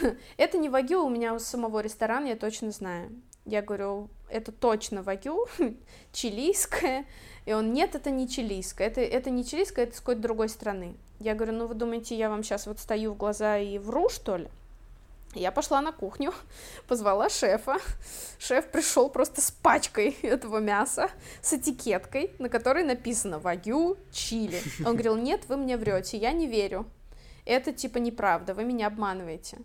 это 0.36 0.56
не 0.56 0.68
вагю, 0.68 1.04
у 1.04 1.10
меня 1.10 1.34
у 1.34 1.40
самого 1.40 1.80
ресторана, 1.80 2.28
я 2.28 2.36
точно 2.36 2.70
знаю. 2.70 3.10
Я 3.44 3.60
говорю, 3.60 4.08
это 4.30 4.52
точно 4.52 5.02
вагю, 5.02 5.48
чилийское. 6.12 7.06
И 7.46 7.52
он, 7.52 7.72
нет, 7.72 7.94
это 7.94 8.10
не 8.10 8.28
чилийское, 8.28 8.86
это, 8.86 9.00
это 9.00 9.30
не 9.30 9.44
чилийское, 9.44 9.86
это 9.86 9.96
с 9.96 10.00
какой-то 10.00 10.22
другой 10.22 10.48
страны. 10.48 10.94
Я 11.20 11.34
говорю, 11.34 11.52
ну 11.52 11.66
вы 11.66 11.74
думаете, 11.74 12.16
я 12.16 12.30
вам 12.30 12.42
сейчас 12.42 12.66
вот 12.66 12.78
стою 12.78 13.12
в 13.12 13.16
глаза 13.16 13.58
и 13.58 13.78
вру, 13.78 14.08
что 14.08 14.36
ли? 14.36 14.48
Я 15.34 15.50
пошла 15.50 15.80
на 15.80 15.92
кухню, 15.92 16.32
позвала 16.88 17.28
шефа. 17.28 17.76
Шеф 18.38 18.68
пришел 18.68 19.10
просто 19.10 19.40
с 19.40 19.50
пачкой 19.50 20.16
этого 20.22 20.58
мяса, 20.58 21.10
с 21.42 21.52
этикеткой, 21.52 22.30
на 22.38 22.48
которой 22.48 22.84
написано 22.84 23.38
«Вагю 23.38 23.96
чили». 24.12 24.62
Он 24.86 24.92
говорил, 24.92 25.16
нет, 25.16 25.42
вы 25.48 25.56
мне 25.56 25.76
врете, 25.76 26.16
я 26.16 26.32
не 26.32 26.46
верю. 26.46 26.86
Это 27.44 27.72
типа 27.72 27.98
неправда, 27.98 28.54
вы 28.54 28.64
меня 28.64 28.86
обманываете. 28.86 29.58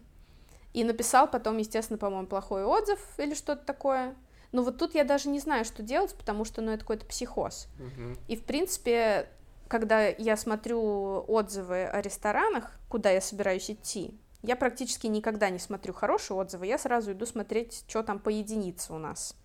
И 0.74 0.84
написал 0.84 1.30
потом, 1.30 1.58
естественно, 1.58 1.98
по-моему, 1.98 2.28
плохой 2.28 2.64
отзыв 2.64 3.00
или 3.18 3.34
что-то 3.34 3.66
такое. 3.66 4.16
Но 4.52 4.64
вот 4.64 4.78
тут 4.78 4.96
я 4.96 5.04
даже 5.04 5.30
не 5.30 5.40
знаю, 5.40 5.66
что 5.66 5.84
делать, 5.84 6.16
потому 6.16 6.46
что, 6.46 6.62
ну, 6.62 6.72
это 6.72 6.82
какой-то 6.82 7.06
психоз. 7.06 7.68
Мгм. 7.78 8.18
И, 8.28 8.36
в 8.36 8.44
принципе, 8.44 9.30
когда 9.68 10.08
я 10.08 10.36
смотрю 10.38 11.24
отзывы 11.28 11.84
о 11.84 12.02
ресторанах, 12.02 12.72
куда 12.90 13.12
я 13.12 13.22
собираюсь 13.22 13.70
идти, 13.70 14.20
я 14.42 14.56
практически 14.56 15.08
никогда 15.08 15.50
не 15.50 15.60
смотрю 15.60 15.94
хорошие 15.94 16.38
отзывы, 16.38 16.66
я 16.66 16.78
сразу 16.78 17.12
иду 17.12 17.26
смотреть, 17.26 17.84
что 17.88 18.02
там 18.04 18.20
по 18.20 18.30
единице 18.30 18.94
у 18.94 18.98
нас. 18.98 19.36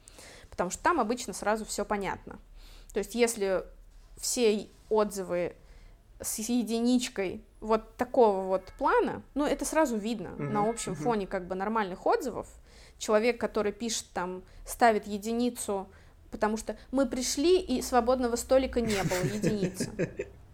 Потому 0.50 0.70
что 0.70 0.82
там 0.82 1.00
обычно 1.00 1.32
сразу 1.32 1.64
все 1.64 1.84
понятно. 1.84 2.38
То 2.92 2.98
есть, 2.98 3.14
если 3.14 3.64
все 4.16 4.68
отзывы 4.88 5.56
с 6.20 6.38
единичкой 6.38 7.44
вот 7.60 7.96
такого 7.96 8.42
вот 8.46 8.72
плана, 8.78 9.22
ну, 9.34 9.44
это 9.44 9.64
сразу 9.64 9.96
видно 9.96 10.30
Мгм, 10.30 10.52
на 10.52 10.68
общем 10.68 10.92
мгм. 10.92 11.02
фоне 11.02 11.26
как 11.26 11.46
бы 11.46 11.54
нормальных 11.54 12.06
отзывов. 12.06 12.48
Человек, 13.04 13.38
который 13.38 13.70
пишет 13.72 14.06
там, 14.14 14.42
ставит 14.64 15.06
единицу, 15.06 15.86
потому 16.30 16.56
что 16.56 16.74
мы 16.90 17.04
пришли, 17.04 17.60
и 17.60 17.82
свободного 17.82 18.36
столика 18.36 18.80
не 18.80 19.02
было, 19.02 19.24
единица. 19.34 19.90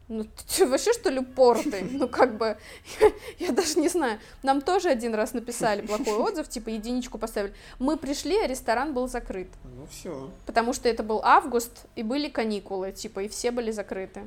Ну, 0.09 0.27
ты 0.57 0.67
вообще, 0.67 0.93
что 0.93 1.11
ли, 1.11 1.21
упоротый? 1.21 1.83
Ну, 1.83 2.09
как 2.09 2.37
бы, 2.37 2.59
я, 3.01 3.13
я 3.47 3.53
даже 3.53 3.79
не 3.79 3.87
знаю. 3.89 4.19
Нам 4.43 4.63
тоже 4.63 4.89
один 4.89 5.15
раз 5.15 5.33
написали 5.33 5.87
плохой 5.87 6.15
отзыв, 6.29 6.49
типа, 6.49 6.71
единичку 6.71 7.19
поставили. 7.19 7.55
Мы 7.79 7.97
пришли, 7.97 8.37
а 8.43 8.49
ресторан 8.49 8.95
был 8.95 9.07
закрыт. 9.07 9.47
Ну 9.63 9.87
все. 9.87 10.29
Потому 10.47 10.73
что 10.73 10.89
это 10.89 11.05
был 11.05 11.21
август, 11.23 11.87
и 11.95 12.03
были 12.03 12.29
каникулы, 12.29 12.91
типа, 12.91 13.21
и 13.21 13.29
все 13.29 13.53
были 13.53 13.71
закрыты. 13.71 14.27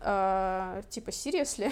А, 0.00 0.80
типа, 0.88 1.10
seriously? 1.10 1.70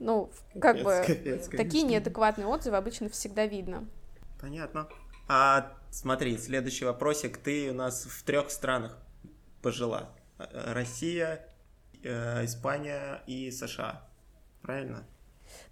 Ну, 0.00 0.30
как 0.60 0.82
бы, 0.82 1.04
такие 1.52 1.84
неадекватные 1.84 2.48
отзывы 2.48 2.76
обычно 2.76 3.08
всегда 3.08 3.46
видно. 3.46 3.86
Понятно. 4.40 4.88
А 5.28 5.72
смотри, 5.90 6.36
следующий 6.38 6.84
вопросик. 6.84 7.38
Ты 7.38 7.70
у 7.70 7.74
нас 7.74 8.04
в 8.04 8.22
трех 8.24 8.50
странах 8.50 8.96
пожила. 9.62 10.10
Э, 10.38 10.72
Россия, 10.72 11.46
э, 12.02 12.44
Испания 12.44 13.22
и 13.26 13.50
США. 13.50 14.08
Правильно? 14.62 15.04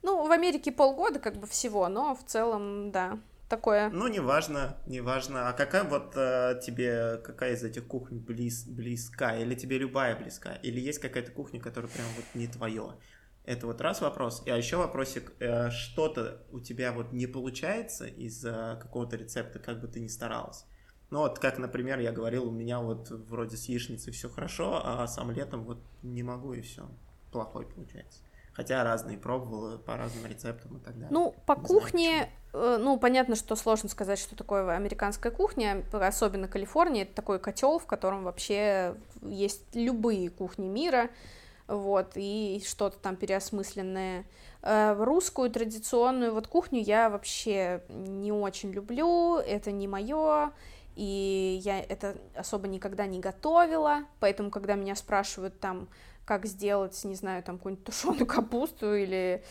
Ну, 0.03 0.27
в 0.27 0.31
Америке 0.31 0.73
полгода 0.73 1.19
как 1.19 1.37
бы 1.37 1.47
всего, 1.47 1.89
но 1.89 2.15
в 2.15 2.25
целом, 2.25 2.91
да, 2.91 3.19
такое. 3.49 3.91
Ну, 3.91 4.09
неважно, 4.09 4.77
неважно. 4.87 5.49
А 5.49 5.53
какая 5.53 5.85
вот 5.85 6.13
э, 6.17 6.61
тебе, 6.65 7.19
какая 7.19 7.55
из 7.55 7.63
этих 7.63 7.87
кухонь 7.87 8.19
близ, 8.19 8.65
близка? 8.65 9.37
Или 9.37 9.55
тебе 9.55 9.79
любая 9.79 10.17
близка? 10.17 10.55
Или 10.63 10.81
есть 10.81 11.01
какая-то 11.01 11.33
кухня, 11.33 11.61
которая 11.61 11.91
прям 11.91 12.07
вот 12.17 12.25
не 12.35 12.47
твое? 12.47 12.95
Это 13.45 13.67
вот 13.67 13.81
раз 13.81 14.01
вопрос. 14.01 14.43
А 14.47 14.57
еще 14.57 14.77
вопросик, 14.77 15.33
э, 15.41 15.71
что-то 15.71 16.43
у 16.53 16.61
тебя 16.61 16.93
вот 16.93 17.13
не 17.13 17.27
получается 17.27 18.07
из-за 18.07 18.79
какого-то 18.81 19.17
рецепта, 19.17 19.59
как 19.59 19.81
бы 19.81 19.89
ты 19.89 20.01
ни 20.01 20.09
старалась? 20.09 20.67
Ну 21.11 21.21
вот, 21.21 21.39
как, 21.39 21.59
например, 21.59 21.99
я 21.99 22.13
говорил, 22.13 22.49
у 22.49 22.53
меня 22.53 22.81
вот 22.81 23.11
вроде 23.11 23.57
с 23.57 23.65
яичницей 23.69 24.13
все 24.13 24.29
хорошо, 24.29 24.81
а 24.85 25.07
с 25.07 25.19
омлетом 25.19 25.65
вот 25.65 25.79
не 26.03 26.23
могу 26.23 26.53
и 26.53 26.61
все. 26.61 26.89
Плохой 27.33 27.67
получается. 27.67 28.21
Хотя 28.53 28.85
разные 28.85 29.17
пробовала 29.19 29.79
по 29.79 29.97
разным 29.97 30.27
рецептам 30.27 30.77
и 30.77 30.81
так 30.81 30.95
далее. 30.95 31.09
Ну, 31.11 31.35
по 31.47 31.55
не 31.55 31.65
кухне, 31.65 32.31
знаю, 32.53 32.79
ну, 32.81 32.99
понятно, 32.99 33.37
что 33.37 33.57
сложно 33.57 33.89
сказать, 33.89 34.19
что 34.19 34.37
такое 34.37 34.69
американская 34.77 35.33
кухня, 35.33 35.85
особенно 35.93 36.47
Калифорния, 36.47 37.03
это 37.03 37.15
такой 37.15 37.39
котел, 37.39 37.79
в 37.79 37.87
котором 37.87 38.25
вообще 38.25 38.97
есть 39.23 39.75
любые 39.75 40.31
кухни 40.31 40.69
мира, 40.69 41.11
вот, 41.71 42.13
и 42.17 42.63
что-то 42.67 42.99
там 42.99 43.17
переосмысленное. 43.17 44.25
Э, 44.63 44.95
русскую 44.99 45.51
традиционную 45.51 46.35
вот 46.35 46.49
кухню 46.49 46.83
я 46.83 47.09
вообще 47.09 47.83
не 47.89 48.33
очень 48.33 48.73
люблю, 48.73 49.37
это 49.37 49.71
не 49.71 49.87
мое, 49.89 50.53
и 50.97 51.61
я 51.63 51.81
это 51.81 52.17
особо 52.35 52.69
никогда 52.69 53.07
не 53.07 53.21
готовила, 53.21 54.01
поэтому, 54.19 54.51
когда 54.51 54.75
меня 54.75 54.97
спрашивают 54.97 55.61
там, 55.61 55.89
как 56.25 56.47
сделать, 56.47 57.03
не 57.05 57.15
знаю, 57.15 57.43
там 57.43 57.57
какую-нибудь 57.57 57.85
тушеную 57.85 58.27
капусту 58.27 58.95
или, 58.95 59.43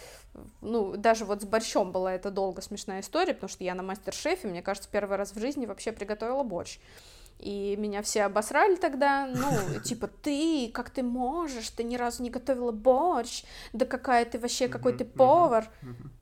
ну, 0.61 0.95
даже 0.95 1.25
вот 1.25 1.41
с 1.41 1.45
борщом 1.45 1.91
была 1.91 2.13
это 2.13 2.31
долго 2.31 2.61
смешная 2.61 2.99
история, 2.99 3.33
потому 3.33 3.49
что 3.49 3.63
я 3.63 3.75
на 3.75 3.83
мастер-шефе, 3.83 4.47
мне 4.47 4.61
кажется, 4.61 4.89
первый 4.91 5.17
раз 5.17 5.33
в 5.33 5.39
жизни 5.39 5.65
вообще 5.65 5.91
приготовила 5.91 6.43
борщ. 6.43 6.79
И 7.39 7.75
меня 7.77 8.01
все 8.01 8.23
обосрали 8.23 8.75
тогда, 8.75 9.25
ну, 9.25 9.79
типа, 9.83 10.07
ты, 10.07 10.69
как 10.73 10.89
ты 10.89 11.03
можешь, 11.03 11.69
ты 11.69 11.83
ни 11.83 11.95
разу 11.95 12.21
не 12.21 12.29
готовила 12.29 12.71
борщ, 12.71 13.43
да 13.71 13.85
какая 13.85 14.25
ты 14.25 14.37
вообще, 14.37 14.67
какой 14.67 14.93
ты 14.93 15.05
повар. 15.05 15.69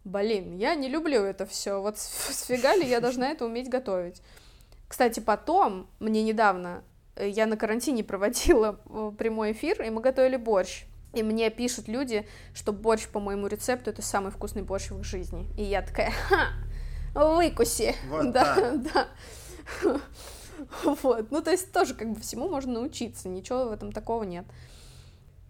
Блин, 0.03 0.55
я 0.55 0.75
не 0.75 0.87
люблю 0.87 1.23
это 1.23 1.45
все, 1.45 1.81
вот 1.81 1.97
сфига 1.97 2.75
ли 2.77 2.87
я 2.87 3.01
должна 3.01 3.29
это 3.29 3.45
уметь 3.45 3.69
готовить. 3.69 4.21
Кстати, 4.87 5.19
потом, 5.19 5.87
мне 5.99 6.23
недавно 6.23 6.83
я 7.19 7.45
на 7.45 7.57
карантине 7.57 8.03
проводила 8.03 8.79
э, 8.85 9.11
прямой 9.17 9.51
эфир, 9.51 9.81
и 9.81 9.89
мы 9.89 10.01
готовили 10.01 10.37
борщ. 10.37 10.85
И 11.13 11.23
мне 11.23 11.49
пишут 11.49 11.87
люди, 11.87 12.27
что 12.53 12.71
борщ 12.71 13.07
по 13.07 13.19
моему 13.19 13.47
рецепту 13.47 13.89
это 13.89 14.01
самый 14.01 14.31
вкусный 14.31 14.61
борщ 14.61 14.91
в 14.91 14.99
их 14.99 15.03
жизни. 15.03 15.47
И 15.57 15.63
я 15.63 15.81
такая, 15.81 16.11
ха, 16.11 16.49
выкуси. 17.15 17.95
Вот 18.09 18.31
да, 18.31 18.55
так. 18.55 18.81
да. 18.83 19.07
Вот. 20.83 21.31
Ну, 21.31 21.41
то 21.41 21.51
есть 21.51 21.71
тоже 21.71 21.93
как 21.93 22.11
бы 22.11 22.19
всему 22.19 22.49
можно 22.49 22.73
научиться, 22.73 23.29
ничего 23.29 23.65
в 23.65 23.71
этом 23.71 23.91
такого 23.91 24.23
нет. 24.23 24.45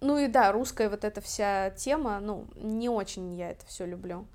Ну 0.02 0.18
и 0.18 0.28
да, 0.28 0.52
русская 0.52 0.90
вот 0.90 1.04
эта 1.04 1.22
вся 1.22 1.72
тема, 1.72 2.20
ну, 2.20 2.46
не 2.56 2.90
очень 2.90 3.34
я 3.34 3.52
это 3.52 3.66
все 3.66 3.86
люблю. 3.86 4.28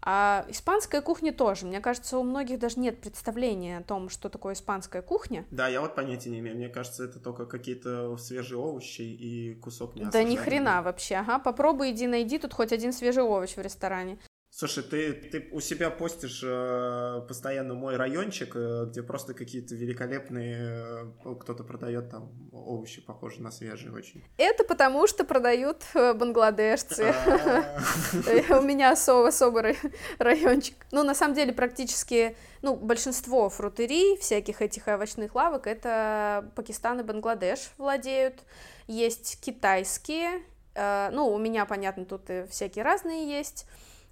А 0.00 0.46
испанская 0.48 1.02
кухня 1.02 1.32
тоже. 1.32 1.66
Мне 1.66 1.80
кажется, 1.80 2.18
у 2.18 2.22
многих 2.22 2.60
даже 2.60 2.78
нет 2.78 3.00
представления 3.00 3.78
о 3.78 3.82
том, 3.82 4.08
что 4.08 4.28
такое 4.28 4.54
испанская 4.54 5.02
кухня. 5.02 5.44
Да, 5.50 5.66
я 5.66 5.80
вот 5.80 5.96
понятия 5.96 6.30
не 6.30 6.38
имею. 6.38 6.56
Мне 6.56 6.68
кажется, 6.68 7.04
это 7.04 7.18
только 7.18 7.46
какие-то 7.46 8.16
свежие 8.16 8.58
овощи 8.58 9.02
и 9.02 9.54
кусок 9.54 9.96
мяса. 9.96 10.12
Да 10.12 10.22
ни 10.22 10.36
хрена 10.36 10.82
вообще. 10.82 11.16
Ага, 11.16 11.40
попробуй, 11.40 11.90
иди 11.90 12.06
найди 12.06 12.38
тут 12.38 12.54
хоть 12.54 12.72
один 12.72 12.92
свежий 12.92 13.24
овощ 13.24 13.56
в 13.56 13.60
ресторане. 13.60 14.18
Слушай, 14.58 14.82
ты, 14.82 15.12
ты 15.12 15.48
у 15.52 15.60
себя 15.60 15.88
постишь 15.88 16.40
э, 16.44 17.22
постоянно 17.28 17.74
мой 17.74 17.96
райончик, 17.96 18.56
э, 18.56 18.86
где 18.88 19.04
просто 19.04 19.32
какие-то 19.32 19.76
великолепные, 19.76 21.12
э, 21.24 21.34
кто-то 21.40 21.62
продает 21.62 22.10
там 22.10 22.32
овощи, 22.50 23.00
похожие 23.00 23.42
на 23.42 23.52
свежие 23.52 23.92
очень. 23.92 24.24
Это 24.36 24.64
потому, 24.64 25.06
что 25.06 25.22
продают 25.22 25.84
э, 25.94 26.12
бангладешцы. 26.12 27.04
А. 27.04 28.58
У 28.58 28.62
меня 28.62 28.90
особый 28.90 29.76
райончик. 30.18 30.74
Ну, 30.90 31.04
на 31.04 31.14
самом 31.14 31.36
деле, 31.36 31.52
практически, 31.52 32.36
ну, 32.60 32.74
большинство 32.74 33.48
фрутерий, 33.50 34.18
всяких 34.18 34.60
этих 34.60 34.88
овощных 34.88 35.36
лавок, 35.36 35.68
это 35.68 36.50
Пакистан 36.56 36.98
и 36.98 37.04
Бангладеш 37.04 37.70
владеют. 37.78 38.42
Есть 38.88 39.40
китайские, 39.40 40.42
э, 40.74 41.10
ну, 41.12 41.28
у 41.28 41.38
меня, 41.38 41.64
понятно, 41.64 42.04
тут 42.04 42.28
и 42.28 42.44
всякие 42.50 42.82
разные 42.82 43.28
есть. 43.38 43.64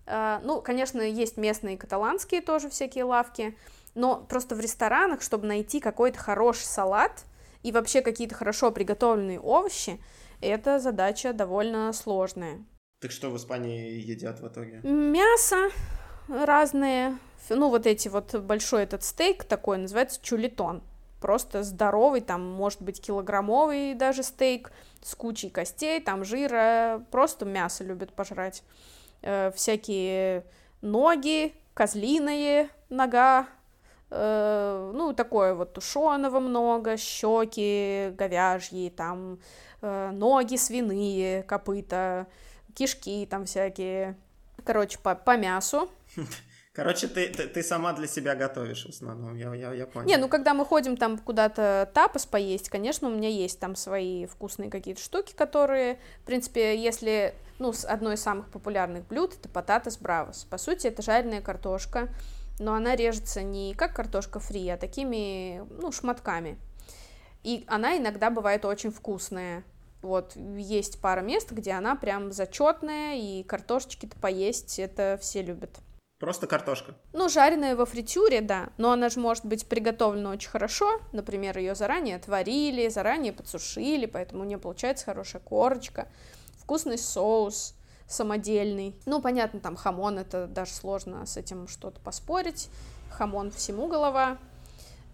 А, 0.06 0.40
ну, 0.44 0.62
конечно, 0.62 1.00
есть 1.00 1.36
местные 1.36 1.76
каталанские 1.76 2.40
тоже 2.40 2.70
всякие 2.70 3.04
лавки, 3.04 3.56
но 3.94 4.16
просто 4.28 4.54
в 4.54 4.60
ресторанах, 4.60 5.22
чтобы 5.22 5.46
найти 5.46 5.80
какой-то 5.80 6.18
хороший 6.18 6.64
салат 6.64 7.24
и 7.62 7.72
вообще 7.72 8.02
какие-то 8.02 8.34
хорошо 8.34 8.70
приготовленные 8.70 9.40
овощи, 9.40 10.00
это 10.40 10.78
задача 10.78 11.32
довольно 11.32 11.92
сложная. 11.92 12.64
Так 13.00 13.10
что 13.10 13.30
в 13.30 13.36
Испании 13.36 14.00
едят 14.00 14.40
в 14.40 14.48
итоге? 14.48 14.80
Мясо 14.82 15.70
разные. 16.28 17.18
Ну, 17.48 17.68
вот 17.68 17.86
эти 17.86 18.08
вот 18.08 18.34
большой 18.34 18.84
этот 18.84 19.02
стейк 19.02 19.44
такой 19.44 19.78
называется 19.78 20.20
чулитон. 20.22 20.82
Просто 21.20 21.62
здоровый, 21.62 22.20
там, 22.20 22.42
может 22.42 22.82
быть, 22.82 23.00
килограммовый 23.00 23.94
даже 23.94 24.22
стейк 24.22 24.72
с 25.02 25.14
кучей 25.14 25.50
костей, 25.50 26.00
там, 26.00 26.24
жира. 26.24 27.04
Просто 27.10 27.44
мясо 27.44 27.84
любят 27.84 28.12
пожрать 28.12 28.62
э, 29.26 29.50
всякие 29.54 30.44
ноги, 30.82 31.52
козлиные 31.74 32.68
нога, 32.88 33.48
э, 34.10 34.92
ну, 34.94 35.12
такое 35.12 35.54
вот 35.54 35.74
тушеного 35.74 36.38
много, 36.40 36.96
щеки 36.96 38.10
говяжьи, 38.16 38.90
там, 38.90 39.40
э, 39.82 40.10
ноги 40.12 40.56
свиные, 40.56 41.42
копыта, 41.42 42.28
кишки 42.74 43.26
там 43.26 43.44
всякие. 43.46 44.16
Короче, 44.64 44.98
по, 44.98 45.14
по 45.14 45.36
мясу. 45.36 45.90
Короче, 46.72 47.08
ты, 47.08 47.28
ты, 47.28 47.48
ты 47.48 47.62
сама 47.62 47.94
для 47.94 48.06
себя 48.06 48.34
готовишь 48.34 48.84
в 48.84 48.90
основном, 48.90 49.34
я, 49.34 49.54
я, 49.54 49.72
я 49.72 49.86
понял. 49.86 50.06
Не, 50.06 50.18
ну 50.18 50.28
когда 50.28 50.52
мы 50.52 50.66
ходим 50.66 50.98
там 50.98 51.16
куда-то 51.16 51.90
тапос 51.94 52.26
поесть, 52.26 52.68
конечно, 52.68 53.08
у 53.08 53.12
меня 53.12 53.30
есть 53.30 53.58
там 53.58 53.76
свои 53.76 54.26
вкусные 54.26 54.70
какие-то 54.70 55.00
штуки, 55.00 55.34
которые, 55.34 55.98
в 56.22 56.26
принципе, 56.26 56.76
если, 56.78 57.34
ну, 57.58 57.72
одно 57.88 58.12
из 58.12 58.20
самых 58.20 58.50
популярных 58.50 59.06
блюд, 59.06 59.34
это 59.34 59.48
пататас 59.48 59.98
бравос. 59.98 60.44
По 60.44 60.58
сути, 60.58 60.86
это 60.86 61.02
жареная 61.02 61.40
картошка, 61.40 62.08
но 62.58 62.74
она 62.74 62.96
режется 62.96 63.42
не 63.42 63.74
как 63.74 63.94
картошка 63.94 64.40
фри, 64.40 64.68
а 64.68 64.76
такими, 64.76 65.62
ну, 65.70 65.92
шматками. 65.92 66.58
И 67.42 67.64
она 67.68 67.96
иногда 67.96 68.30
бывает 68.30 68.64
очень 68.64 68.90
вкусная. 68.90 69.64
Вот, 70.02 70.36
есть 70.36 71.00
пара 71.00 71.20
мест, 71.20 71.50
где 71.52 71.72
она 71.72 71.96
прям 71.96 72.32
зачетная, 72.32 73.16
и 73.16 73.42
картошечки-то 73.42 74.16
поесть, 74.18 74.78
это 74.78 75.18
все 75.20 75.42
любят. 75.42 75.70
Просто 76.18 76.46
картошка. 76.46 76.94
Ну, 77.12 77.28
жареная 77.28 77.76
во 77.76 77.84
фритюре, 77.84 78.40
да, 78.40 78.70
но 78.78 78.92
она 78.92 79.10
же 79.10 79.20
может 79.20 79.44
быть 79.44 79.66
приготовлена 79.66 80.30
очень 80.30 80.48
хорошо. 80.48 81.00
Например, 81.12 81.58
ее 81.58 81.74
заранее 81.74 82.16
отварили, 82.16 82.88
заранее 82.88 83.34
подсушили, 83.34 84.06
поэтому 84.06 84.42
у 84.42 84.44
нее 84.46 84.58
получается 84.58 85.04
хорошая 85.04 85.42
корочка, 85.42 86.08
вкусный 86.66 86.98
соус 86.98 87.76
самодельный. 88.08 89.00
Ну, 89.06 89.22
понятно, 89.22 89.60
там 89.60 89.76
хамон, 89.76 90.18
это 90.18 90.48
даже 90.48 90.72
сложно 90.72 91.24
с 91.24 91.36
этим 91.36 91.68
что-то 91.68 92.00
поспорить. 92.00 92.68
Хамон 93.10 93.52
всему 93.52 93.86
голова. 93.86 94.38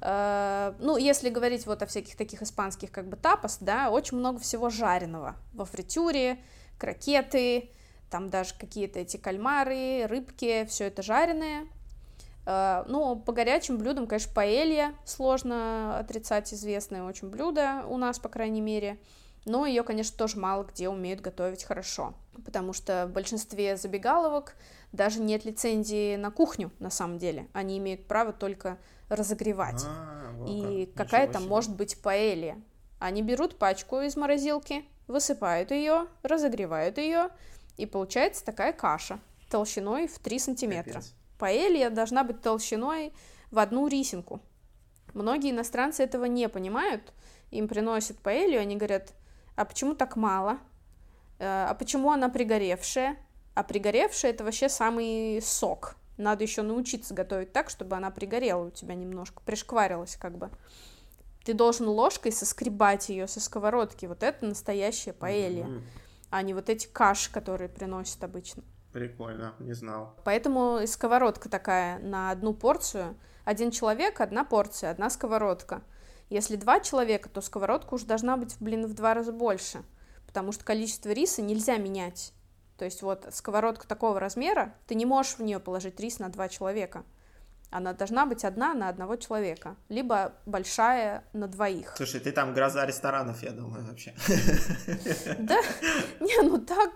Uh, 0.01 0.75
ну, 0.81 0.97
если 0.97 1.29
говорить 1.29 1.67
вот 1.67 1.83
о 1.83 1.87
всяких 1.87 2.17
таких 2.17 2.43
испанских 2.43 2.91
как 2.91 3.07
бы 3.07 3.17
тапос, 3.17 3.59
да, 3.61 3.91
очень 3.91 4.17
много 4.17 4.41
всего 4.41 4.71
жареного 4.71 5.37
во 5.53 5.65
фритюре, 5.65 6.39
крокеты, 6.79 7.71
там 8.11 8.31
даже 8.31 8.55
какие-то 8.59 8.99
эти 8.99 9.19
кальмары, 9.19 10.07
рыбки, 10.07 10.67
все 10.71 10.87
это 10.87 11.03
жареное. 11.03 11.67
Э, 12.47 12.85
ну, 12.89 13.15
по 13.15 13.33
горячим 13.33 13.77
блюдам, 13.77 14.07
конечно, 14.07 14.33
паэлья 14.35 14.95
сложно 15.05 15.99
отрицать, 15.99 16.53
известное 16.53 17.05
очень 17.05 17.29
блюдо 17.29 17.85
у 17.87 17.99
нас, 17.99 18.19
по 18.19 18.31
крайней 18.31 18.63
мере. 18.63 18.99
Но 19.45 19.67
ее, 19.67 19.83
конечно, 19.83 20.17
тоже 20.17 20.39
мало 20.39 20.65
где 20.65 20.89
умеют 20.89 21.21
готовить 21.21 21.65
хорошо, 21.65 22.15
потому 22.45 22.73
что 22.73 23.07
в 23.09 23.13
большинстве 23.13 23.77
забегаловок 23.77 24.55
даже 24.93 25.21
нет 25.21 25.45
лицензии 25.45 26.17
на 26.17 26.31
кухню, 26.31 26.71
на 26.79 26.91
самом 26.91 27.19
деле. 27.19 27.49
Они 27.53 27.79
имеют 27.79 28.07
право 28.07 28.33
только 28.33 28.79
разогревать. 29.09 29.83
А, 29.85 30.33
вот 30.37 30.49
И 30.49 30.87
как. 30.87 31.07
какая 31.07 31.29
там 31.29 31.49
может 31.49 31.75
быть 31.75 32.01
паэлья. 32.01 32.61
Они 32.99 33.21
берут 33.23 33.59
пачку 33.59 34.01
из 34.01 34.17
морозилки, 34.17 34.85
высыпают 35.09 35.73
ее, 35.73 36.07
разогревают 36.23 36.99
ее, 36.99 37.31
и 37.77 37.87
получается 37.87 38.45
такая 38.45 38.73
каша 38.73 39.19
толщиной 39.51 40.07
в 40.07 40.19
3 40.21 40.39
сантиметра. 40.39 40.93
Капец. 40.93 41.15
Паэлья 41.39 41.91
должна 41.91 42.23
быть 42.23 42.41
толщиной 42.41 43.13
в 43.51 43.59
одну 43.59 43.89
рисинку. 43.89 44.41
Многие 45.15 45.51
иностранцы 45.51 46.05
этого 46.05 46.27
не 46.27 46.49
понимают. 46.49 47.13
Им 47.51 47.67
приносят 47.67 48.19
паэлью, 48.19 48.61
они 48.61 48.77
говорят, 48.77 49.13
а 49.57 49.65
почему 49.65 49.95
так 49.95 50.17
мало? 50.17 50.59
Э, 51.39 51.67
а 51.69 51.75
почему 51.75 52.11
она 52.11 52.29
пригоревшая? 52.29 53.17
А 53.55 53.63
пригоревшая 53.63 54.33
это 54.33 54.45
вообще 54.45 54.69
самый 54.69 55.41
сок. 55.43 55.97
Надо 56.17 56.45
еще 56.45 56.63
научиться 56.63 57.15
готовить 57.15 57.53
так, 57.53 57.71
чтобы 57.71 57.97
она 57.97 58.11
пригорела 58.11 58.67
у 58.67 58.71
тебя 58.71 58.95
немножко, 58.95 59.43
пришкварилась 59.45 60.17
как 60.17 60.39
бы. 60.39 60.51
Ты 61.45 61.55
должен 61.55 61.89
ложкой 61.89 62.33
соскребать 62.33 63.09
ее 63.09 63.27
со 63.27 63.41
сковородки. 63.41 64.07
Вот 64.07 64.23
это 64.23 64.47
настоящая 64.47 65.13
паэлья. 65.13 65.65
Mm-hmm. 65.65 65.83
а 66.31 66.43
не 66.43 66.55
вот 66.55 66.69
эти 66.69 66.87
каши, 66.87 67.33
которые 67.33 67.69
приносят 67.69 68.23
обычно. 68.23 68.63
Прикольно, 68.93 69.55
не 69.59 69.73
знал. 69.73 70.15
Поэтому 70.25 70.81
сковородка 70.87 71.49
такая 71.49 71.99
на 71.99 72.31
одну 72.31 72.55
порцию. 72.55 73.17
Один 73.45 73.71
человек, 73.71 74.21
одна 74.21 74.45
порция, 74.45 74.91
одна 74.91 75.11
сковородка. 75.11 75.83
Если 76.33 76.57
два 76.57 76.81
человека, 76.81 77.29
то 77.29 77.43
сковородка 77.43 77.93
уже 77.93 78.07
должна 78.07 78.39
быть, 78.39 78.57
блин, 78.59 78.87
в 78.87 78.95
два 78.95 79.13
раза 79.13 79.33
больше, 79.33 79.83
потому 80.27 80.53
что 80.53 80.65
количество 80.65 81.11
риса 81.11 81.43
нельзя 81.43 81.77
менять. 81.77 82.33
То 82.79 82.87
есть 82.87 83.03
вот 83.03 83.27
сковородка 83.33 83.87
такого 83.87 84.19
размера, 84.19 84.75
ты 84.87 84.95
не 84.95 85.05
можешь 85.05 85.35
в 85.35 85.43
нее 85.43 85.61
положить 85.61 86.01
рис 86.01 86.21
на 86.21 86.31
два 86.31 86.49
человека. 86.49 87.05
Она 87.71 87.93
должна 87.93 88.25
быть 88.25 88.47
одна 88.47 88.73
на 88.73 88.89
одного 88.89 89.17
человека, 89.17 89.77
либо 89.91 90.33
большая 90.47 91.23
на 91.35 91.49
двоих. 91.49 91.93
Слушай, 91.99 92.21
ты 92.21 92.33
там 92.33 92.55
гроза 92.55 92.87
ресторанов, 92.87 93.43
я 93.43 93.51
думаю, 93.51 93.85
вообще. 93.85 94.15
Да? 95.39 95.61
Не, 96.21 96.49
ну 96.49 96.57
так. 96.57 96.93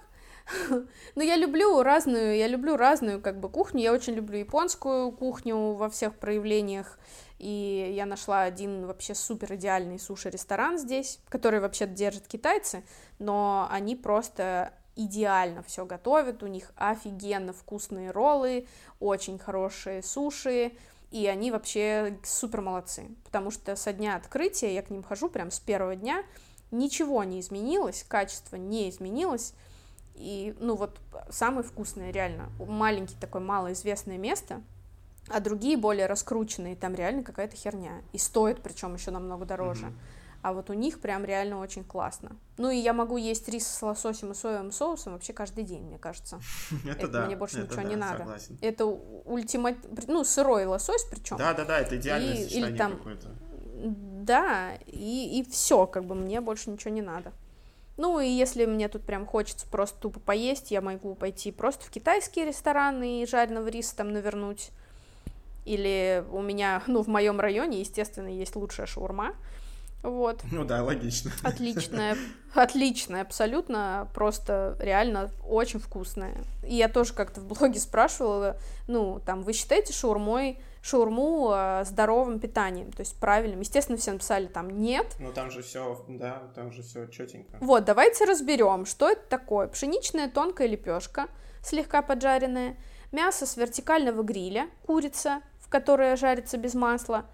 Ну, 1.14 1.23
я 1.23 1.36
люблю 1.36 1.82
разную, 1.82 2.36
я 2.36 2.47
люблю 2.47 2.77
разную 2.77 3.20
как 3.20 3.40
бы 3.40 3.48
кухню. 3.48 3.81
Я 3.81 3.93
очень 3.93 4.14
люблю 4.14 4.39
японскую 4.39 5.12
кухню 5.12 5.73
во 5.73 5.89
всех 5.89 6.16
проявлениях. 6.16 6.98
И 7.39 7.93
я 7.94 8.06
нашла 8.06 8.43
один 8.43 8.86
вообще 8.86 9.14
супер 9.14 9.55
идеальный 9.55 9.98
суши-ресторан 9.98 10.78
здесь, 10.78 11.20
который 11.28 11.60
вообще 11.60 11.86
держат 11.86 12.27
китайцы, 12.27 12.82
но 13.18 13.68
они 13.70 13.94
просто 13.94 14.73
идеально 14.94 15.62
все 15.62 15.85
готовят, 15.85 16.43
у 16.43 16.47
них 16.47 16.73
офигенно 16.77 17.52
вкусные 17.52 18.10
роллы, 18.10 18.66
очень 19.01 19.39
хорошие 19.39 20.02
суши, 20.02 20.73
и 21.10 21.27
они 21.27 21.51
вообще 21.51 22.18
супер 22.24 22.62
молодцы, 22.62 23.10
потому 23.24 23.51
что 23.51 23.77
со 23.77 23.93
дня 23.93 24.16
открытия 24.16 24.74
я 24.74 24.82
к 24.82 24.89
ним 24.89 25.02
хожу 25.02 25.28
прям 25.28 25.51
с 25.51 25.60
первого 25.60 25.94
дня, 25.94 26.24
ничего 26.70 27.23
не 27.24 27.40
изменилось, 27.40 28.05
качество 28.09 28.56
не 28.56 28.89
изменилось, 28.89 29.52
и, 30.16 30.55
ну, 30.60 30.74
вот 30.76 30.98
самое 31.30 31.62
вкусное, 31.62 32.10
реально, 32.10 32.51
маленький 32.59 33.16
такое 33.20 33.43
малоизвестное 33.43 34.18
место, 34.18 34.62
а 35.28 35.40
другие 35.40 35.76
более 35.76 36.06
раскрученные, 36.06 36.76
там 36.76 36.94
реально 36.94 37.22
какая-то 37.22 37.56
херня, 37.56 38.02
и 38.12 38.18
стоит 38.18 38.62
причем 38.62 38.94
еще 38.94 39.10
намного 39.10 39.44
дороже. 39.44 39.86
Mm-hmm 39.86 40.16
а 40.47 40.52
вот 40.52 40.70
у 40.70 40.74
них 40.74 41.01
прям 41.01 41.24
реально 41.24 41.59
очень 41.59 41.82
классно. 41.82 42.36
Ну 42.56 42.70
и 42.70 42.76
я 42.76 42.93
могу 42.93 43.16
есть 43.16 43.48
рис 43.48 43.66
с 43.66 43.82
лососем 43.82 44.30
и 44.30 44.34
соевым 44.36 44.70
соусом 44.70 45.14
вообще 45.14 45.32
каждый 45.32 45.64
день, 45.64 45.82
мне 45.82 45.98
кажется. 45.98 46.40
Это 46.86 47.09
да. 47.09 47.26
Мне 47.26 47.34
больше 47.34 47.59
это 47.59 47.66
ничего 47.66 47.82
да, 47.82 47.88
не 47.88 47.97
надо. 47.97 48.18
согласен. 48.18 48.59
Это 48.60 48.86
ультимат... 48.86 49.74
Ну, 50.06 50.22
сырой 50.22 50.66
лосось 50.66 51.05
причем. 51.10 51.36
Да, 51.36 51.52
да, 51.52 51.64
да, 51.64 51.80
это 51.80 51.97
идеальное 51.97 52.34
И- 52.34 52.44
сочетание 52.44 52.68
или 52.70 52.78
там- 52.78 52.97
какое-то. 52.97 53.28
Да, 53.74 54.74
и, 54.86 55.40
и 55.40 55.51
все, 55.51 55.84
как 55.88 56.05
бы 56.05 56.14
мне 56.14 56.40
больше 56.40 56.70
ничего 56.70 56.94
не 56.94 57.02
надо. 57.02 57.32
Ну 57.97 58.20
и 58.20 58.28
если 58.28 58.66
мне 58.66 58.89
тут 58.89 59.02
прям 59.02 59.27
хочется 59.27 59.66
просто 59.66 59.98
тупо 60.01 60.20
поесть, 60.20 60.70
я 60.70 60.81
могу 60.81 61.14
пойти 61.14 61.51
просто 61.51 61.85
в 61.85 61.90
китайские 61.90 62.47
рестораны 62.47 63.23
и 63.23 63.27
жареного 63.27 63.68
риса 63.68 63.97
там 63.97 64.12
навернуть. 64.12 64.70
Или 65.64 66.24
у 66.31 66.43
меня, 66.43 66.82
ну, 66.86 67.02
в 67.02 67.09
моем 67.09 67.40
районе, 67.40 67.81
естественно, 67.81 68.28
есть 68.28 68.55
лучшая 68.55 68.86
шаурма. 68.86 69.35
Вот. 70.02 70.43
Ну 70.52 70.64
да, 70.64 70.85
логично. 70.85 71.32
Отличная, 71.43 72.16
отличная, 72.55 73.23
абсолютно, 73.23 74.09
просто 74.14 74.77
реально 74.78 75.31
очень 75.48 75.81
вкусная. 75.81 76.36
И 76.64 76.77
я 76.77 76.89
тоже 76.89 77.12
как-то 77.12 77.40
в 77.40 77.47
блоге 77.47 77.81
спрашивала, 77.81 78.56
ну, 78.86 79.20
там, 79.27 79.43
вы 79.43 79.52
считаете 79.52 79.93
шаурмой, 79.93 80.60
шаурму 80.86 81.50
э, 81.52 81.84
здоровым 81.84 82.38
питанием, 82.38 82.92
то 82.92 83.00
есть 83.00 83.16
правильным? 83.18 83.60
Естественно, 83.60 83.98
все 83.98 84.12
написали 84.12 84.46
там 84.46 84.70
нет. 84.70 85.06
Ну 85.18 85.32
там 85.32 85.50
же 85.50 85.62
все, 85.62 86.04
да, 86.08 86.42
там 86.54 86.70
же 86.72 86.82
все 86.82 87.06
четенько. 87.06 87.56
Вот, 87.60 87.84
давайте 87.84 88.24
разберем, 88.24 88.86
что 88.86 89.10
это 89.10 89.22
такое. 89.28 89.66
Пшеничная 89.66 90.30
тонкая 90.30 90.68
лепешка, 90.68 91.26
слегка 91.62 92.02
поджаренная, 92.02 92.76
мясо 93.10 93.46
с 93.46 93.56
вертикального 93.56 94.22
гриля, 94.22 94.68
курица, 94.86 95.40
в 95.60 95.68
которой 95.68 96.16
жарится 96.16 96.56
без 96.56 96.74
масла, 96.74 97.26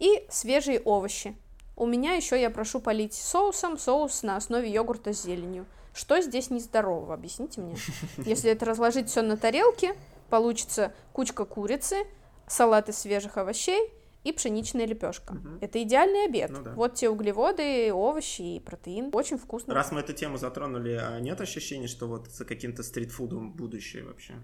и 0.00 0.26
свежие 0.28 0.80
овощи. 0.80 1.36
У 1.76 1.86
меня 1.86 2.14
еще 2.14 2.40
я 2.40 2.50
прошу 2.50 2.80
полить 2.80 3.14
соусом, 3.14 3.78
соус 3.78 4.24
на 4.24 4.36
основе 4.36 4.68
йогурта 4.68 5.12
с 5.12 5.22
зеленью. 5.22 5.66
Что 5.94 6.20
здесь 6.20 6.50
нездорового, 6.50 7.14
объясните 7.14 7.60
мне. 7.60 7.76
Если 8.18 8.50
это 8.50 8.64
разложить 8.64 9.08
все 9.08 9.22
на 9.22 9.36
тарелке, 9.36 9.94
получится 10.30 10.92
кучка 11.12 11.44
курицы, 11.44 12.04
салат 12.48 12.88
из 12.88 12.98
свежих 12.98 13.36
овощей 13.36 13.92
и 14.24 14.32
пшеничная 14.32 14.86
лепешка. 14.86 15.34
Мгм. 15.34 15.58
Это 15.60 15.82
идеальный 15.82 16.24
обед. 16.24 16.50
Ну 16.50 16.62
да. 16.62 16.72
Вот 16.74 16.94
те 16.94 17.08
углеводы, 17.08 17.92
овощи 17.92 18.42
и 18.42 18.60
протеин. 18.60 19.10
Очень 19.12 19.38
вкусно. 19.38 19.74
Раз 19.74 19.92
мы 19.92 20.00
эту 20.00 20.12
тему 20.12 20.36
затронули, 20.38 21.00
а 21.00 21.18
нет 21.20 21.40
ощущения, 21.40 21.86
что 21.86 22.06
вот 22.06 22.28
за 22.28 22.44
каким-то 22.44 22.82
стритфудом 22.82 23.52
будущее 23.52 24.04
вообще? 24.04 24.34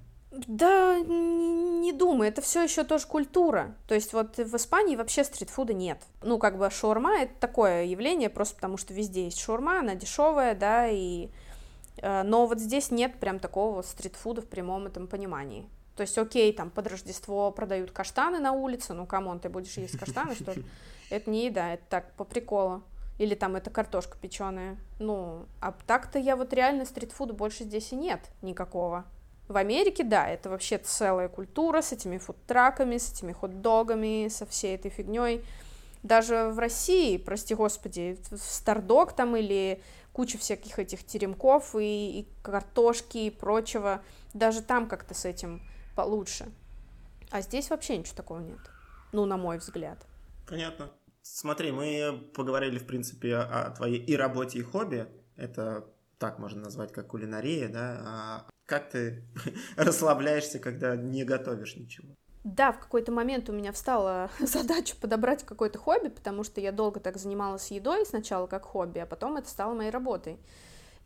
Да, 0.48 0.98
не 1.01 1.93
думаю, 1.93 2.28
это 2.28 2.43
все 2.43 2.64
еще 2.64 2.82
тоже 2.82 3.06
культура. 3.06 3.76
То 3.86 3.94
есть 3.94 4.12
вот 4.12 4.36
в 4.36 4.56
Испании 4.56 4.97
вообще 4.97 5.22
стритфуда 5.22 5.72
нет. 5.74 6.02
Ну, 6.22 6.39
как 6.39 6.59
бы 6.59 6.68
шаурма 6.70 7.20
это 7.20 7.35
такое 7.39 7.85
явление, 7.85 8.31
просто 8.31 8.56
потому 8.56 8.76
что 8.76 8.93
везде 8.94 9.26
есть 9.26 9.39
шаурма, 9.39 9.78
она 9.81 9.94
дешевая, 9.94 10.56
да, 10.56 10.89
и... 10.89 11.28
э, 11.98 12.22
Но 12.24 12.47
вот 12.47 12.59
здесь 12.59 12.90
нет 12.90 13.20
прям 13.20 13.39
такого 13.39 13.82
стритфуда 13.82 14.43
в 14.43 14.47
прямом 14.47 14.86
этом 14.86 15.06
понимании. 15.06 15.68
То 15.97 16.01
есть, 16.03 16.19
окей, 16.19 16.53
там 16.53 16.71
под 16.71 16.89
Рождество 16.89 17.51
продают 17.53 17.91
каштаны 17.93 18.41
на 18.41 18.53
улице, 18.53 18.95
ну, 18.95 19.07
come 19.07 19.25
on, 19.25 19.39
ты 19.39 19.49
будешь 19.49 19.77
есть 19.77 19.99
каштаны, 19.99 20.35
что 20.35 20.53
ли? 20.53 20.65
Это 21.11 21.31
не 21.31 21.47
еда, 21.47 21.75
это 21.75 21.83
так, 21.89 22.12
по 22.15 22.25
приколу. 22.25 22.83
Или 23.19 23.35
там 23.37 23.55
это 23.55 23.71
картошка 23.71 24.16
печеная. 24.21 24.77
Ну, 24.99 25.47
а 25.61 25.73
так-то 25.87 26.19
я 26.19 26.35
вот 26.35 26.53
реально 26.53 26.85
стритфуда 26.85 27.33
больше 27.33 27.62
здесь 27.62 27.93
и 27.93 27.97
нет 27.97 28.21
никакого. 28.43 29.05
В 29.47 29.57
Америке, 29.57 30.03
да, 30.03 30.27
это 30.29 30.49
вообще 30.49 30.79
целая 30.79 31.29
культура 31.29 31.83
с 31.83 31.93
этими 31.93 32.19
фудтраками, 32.19 32.97
с 32.97 33.12
этими 33.12 33.33
хот-догами, 33.33 34.29
со 34.29 34.47
всей 34.47 34.75
этой 34.75 34.91
фигней. 34.91 35.45
Даже 36.03 36.49
в 36.49 36.59
России, 36.59 37.19
прости 37.19 37.55
господи, 37.55 38.19
в 38.31 38.39
Стардогс 38.39 39.12
там 39.12 39.37
или 39.37 39.81
куча 40.12 40.39
всяких 40.39 40.79
этих 40.79 41.05
теремков 41.05 41.77
и, 41.77 42.21
и 42.21 42.29
картошки 42.43 43.19
и 43.19 43.31
прочего, 43.31 44.03
даже 44.33 44.62
там 44.62 44.89
как-то 44.89 45.15
с 45.15 45.25
этим 45.25 45.61
получше. 45.95 46.53
А 47.31 47.41
здесь 47.41 47.71
вообще 47.71 47.97
ничего 47.97 48.16
такого 48.16 48.41
нет. 48.41 48.61
Ну, 49.12 49.25
на 49.27 49.37
мой 49.37 49.59
взгляд. 49.59 50.07
Понятно. 50.47 50.91
Смотри, 51.23 51.73
мы 51.73 52.31
поговорили, 52.35 52.79
в 52.79 52.87
принципе, 52.87 53.37
о 53.37 53.71
твоей 53.71 53.99
и 53.99 54.15
работе, 54.16 54.59
и 54.59 54.62
хобби. 54.62 55.07
Это 55.37 55.87
так 56.19 56.39
можно 56.39 56.62
назвать, 56.62 56.93
как 56.93 57.09
кулинария, 57.09 57.69
да? 57.69 58.01
А 58.05 58.47
как 58.66 58.91
ты 58.91 59.25
расслабляешься, 59.77 60.59
когда 60.59 60.97
не 60.97 61.25
готовишь 61.25 61.77
ничего? 61.77 62.15
Да, 62.45 62.73
в 62.73 62.79
какой-то 62.79 63.11
момент 63.11 63.49
у 63.49 63.53
меня 63.53 63.73
встала 63.73 64.31
задача 64.41 64.97
подобрать 65.01 65.45
какое-то 65.45 65.79
хобби, 65.79 66.09
потому 66.09 66.45
что 66.45 66.61
я 66.61 66.73
долго 66.73 67.01
так 67.01 67.16
занималась 67.16 67.71
едой 67.71 68.05
сначала 68.05 68.47
как 68.47 68.65
хобби, 68.65 68.99
а 68.99 69.07
потом 69.07 69.37
это 69.37 69.49
стало 69.49 69.75
моей 69.75 69.91
работой. 69.91 70.39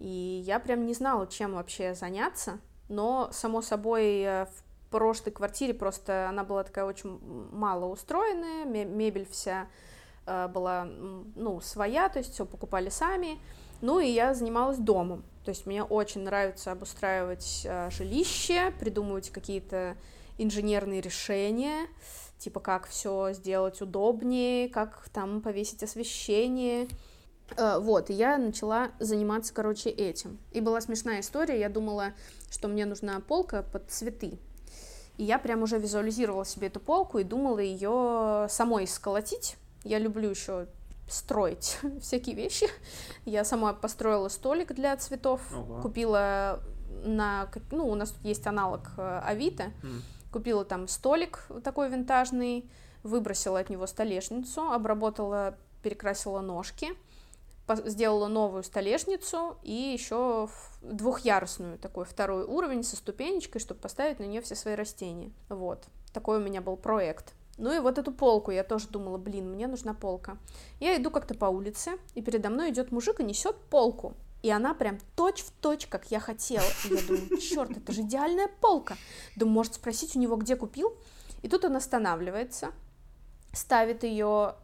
И 0.01 0.43
я 0.44 0.59
прям 0.59 0.85
не 0.85 0.94
знала, 0.94 1.27
чем 1.27 1.55
вообще 1.55 1.94
заняться, 1.94 2.60
но, 2.89 3.31
само 3.32 3.62
собой, 3.62 4.20
э, 4.20 4.47
в 4.47 4.68
прошлой 4.90 5.32
квартире 5.32 5.74
просто 5.74 6.28
она 6.28 6.44
была 6.44 6.65
такая 6.65 6.85
очень 6.85 7.19
мало 7.52 7.86
устроенная, 7.86 8.65
ме- 8.65 8.85
мебель 8.85 9.27
вся 9.31 9.69
э, 10.27 10.48
была, 10.48 10.85
ну, 11.35 11.60
своя, 11.60 12.09
то 12.09 12.19
есть 12.19 12.32
все 12.32 12.47
покупали 12.47 12.89
сами, 12.89 13.39
ну 13.81 14.01
и 14.01 14.09
я 14.09 14.35
занималась 14.35 14.78
домом, 14.78 15.24
то 15.44 15.51
есть 15.51 15.66
мне 15.66 15.82
очень 15.82 16.23
нравится 16.23 16.73
обустраивать 16.73 17.62
э, 17.65 17.90
жилище, 17.90 18.73
придумывать 18.78 19.31
какие-то 19.31 19.97
инженерные 20.39 21.01
решения, 21.01 21.86
типа 22.39 22.60
как 22.60 22.86
все 22.86 23.32
сделать 23.32 23.81
удобнее, 23.81 24.69
как 24.69 25.09
там 25.12 25.40
повесить 25.40 25.82
освещение. 25.82 26.89
Э, 27.56 27.78
Вот, 27.78 28.10
и 28.10 28.12
я 28.12 28.39
начала 28.39 28.90
заниматься, 28.98 29.52
короче, 29.55 29.90
этим. 29.90 30.39
И 30.52 30.60
была 30.60 30.81
смешная 30.81 31.20
история, 31.20 31.59
я 31.59 31.69
думала, 31.69 32.12
что 32.51 32.69
мне 32.69 32.85
нужна 32.86 33.20
полка 33.20 33.62
под 33.62 33.90
цветы. 33.90 34.39
И 35.19 35.24
я 35.24 35.39
прям 35.39 35.62
уже 35.62 35.78
визуализировала 35.78 36.45
себе 36.47 36.69
эту 36.69 36.81
полку 36.81 37.19
и 37.19 37.24
думала 37.24 37.59
ее 37.59 38.47
самой 38.49 38.86
сколотить. 38.86 39.57
Я 39.85 39.99
люблю 39.99 40.31
еще 40.31 40.66
строить 41.09 41.78
всякие 42.01 42.35
вещи. 42.35 42.66
Я 43.24 43.45
сама 43.45 43.73
построила 43.73 44.28
столик 44.28 44.73
для 44.74 44.97
цветов, 44.97 45.40
Ого. 45.55 45.81
купила 45.82 46.61
на, 47.05 47.49
ну, 47.70 47.89
у 47.89 47.95
нас 47.95 48.11
тут 48.11 48.24
есть 48.24 48.47
аналог 48.47 48.90
э, 48.97 49.20
Авито, 49.24 49.65
М. 49.82 50.03
купила 50.32 50.65
там 50.65 50.89
столик 50.89 51.47
такой 51.62 51.89
винтажный, 51.90 52.69
выбросила 53.03 53.59
от 53.61 53.70
него 53.70 53.86
столешницу, 53.86 54.70
обработала, 54.73 55.57
перекрасила 55.82 56.40
ножки, 56.40 56.89
сделала 57.77 58.27
новую 58.28 58.62
столешницу 58.62 59.57
и 59.62 59.73
еще 59.73 60.49
двухъярусную 60.82 61.78
такой 61.78 62.05
второй 62.05 62.45
уровень 62.45 62.82
со 62.82 62.97
ступенечкой, 62.97 63.61
чтобы 63.61 63.81
поставить 63.81 64.19
на 64.19 64.24
нее 64.24 64.40
все 64.40 64.55
свои 64.55 64.74
растения. 64.74 65.32
Вот. 65.49 65.85
Такой 66.12 66.39
у 66.39 66.40
меня 66.40 66.61
был 66.61 66.77
проект. 66.77 67.35
Ну 67.59 67.74
и 67.74 67.81
вот 67.81 67.99
эту 67.99 68.12
полку 68.12 68.53
я 68.53 68.62
тоже 68.62 68.89
думала, 68.89 69.19
блин, 69.19 69.51
мне 69.51 69.66
нужна 69.66 69.93
полка. 69.93 70.39
Я 70.78 70.97
иду 70.97 71.11
как-то 71.11 71.35
по 71.35 71.47
улице, 71.47 71.99
и 72.15 72.23
передо 72.23 72.51
мной 72.51 72.70
идет 72.70 72.93
мужик 72.93 73.20
и 73.20 73.24
несет 73.24 73.57
полку. 73.69 74.15
И 74.43 74.51
она 74.51 74.73
прям 74.74 74.99
точь 75.16 75.43
в 75.43 75.51
точь, 75.51 75.89
как 75.89 76.11
я 76.12 76.20
хотела. 76.20 76.65
И 76.89 76.95
я 76.95 77.03
думаю, 77.03 77.36
черт, 77.39 77.77
это 77.77 77.93
же 77.93 78.03
идеальная 78.03 78.49
полка. 78.61 78.97
Думаю, 79.35 79.55
может 79.55 79.74
спросить 79.74 80.15
у 80.15 80.20
него, 80.20 80.36
где 80.36 80.55
купил. 80.55 80.97
И 81.43 81.49
тут 81.49 81.65
он 81.65 81.74
останавливается, 81.77 82.70
ставит 83.53 84.05
ее 84.05 84.55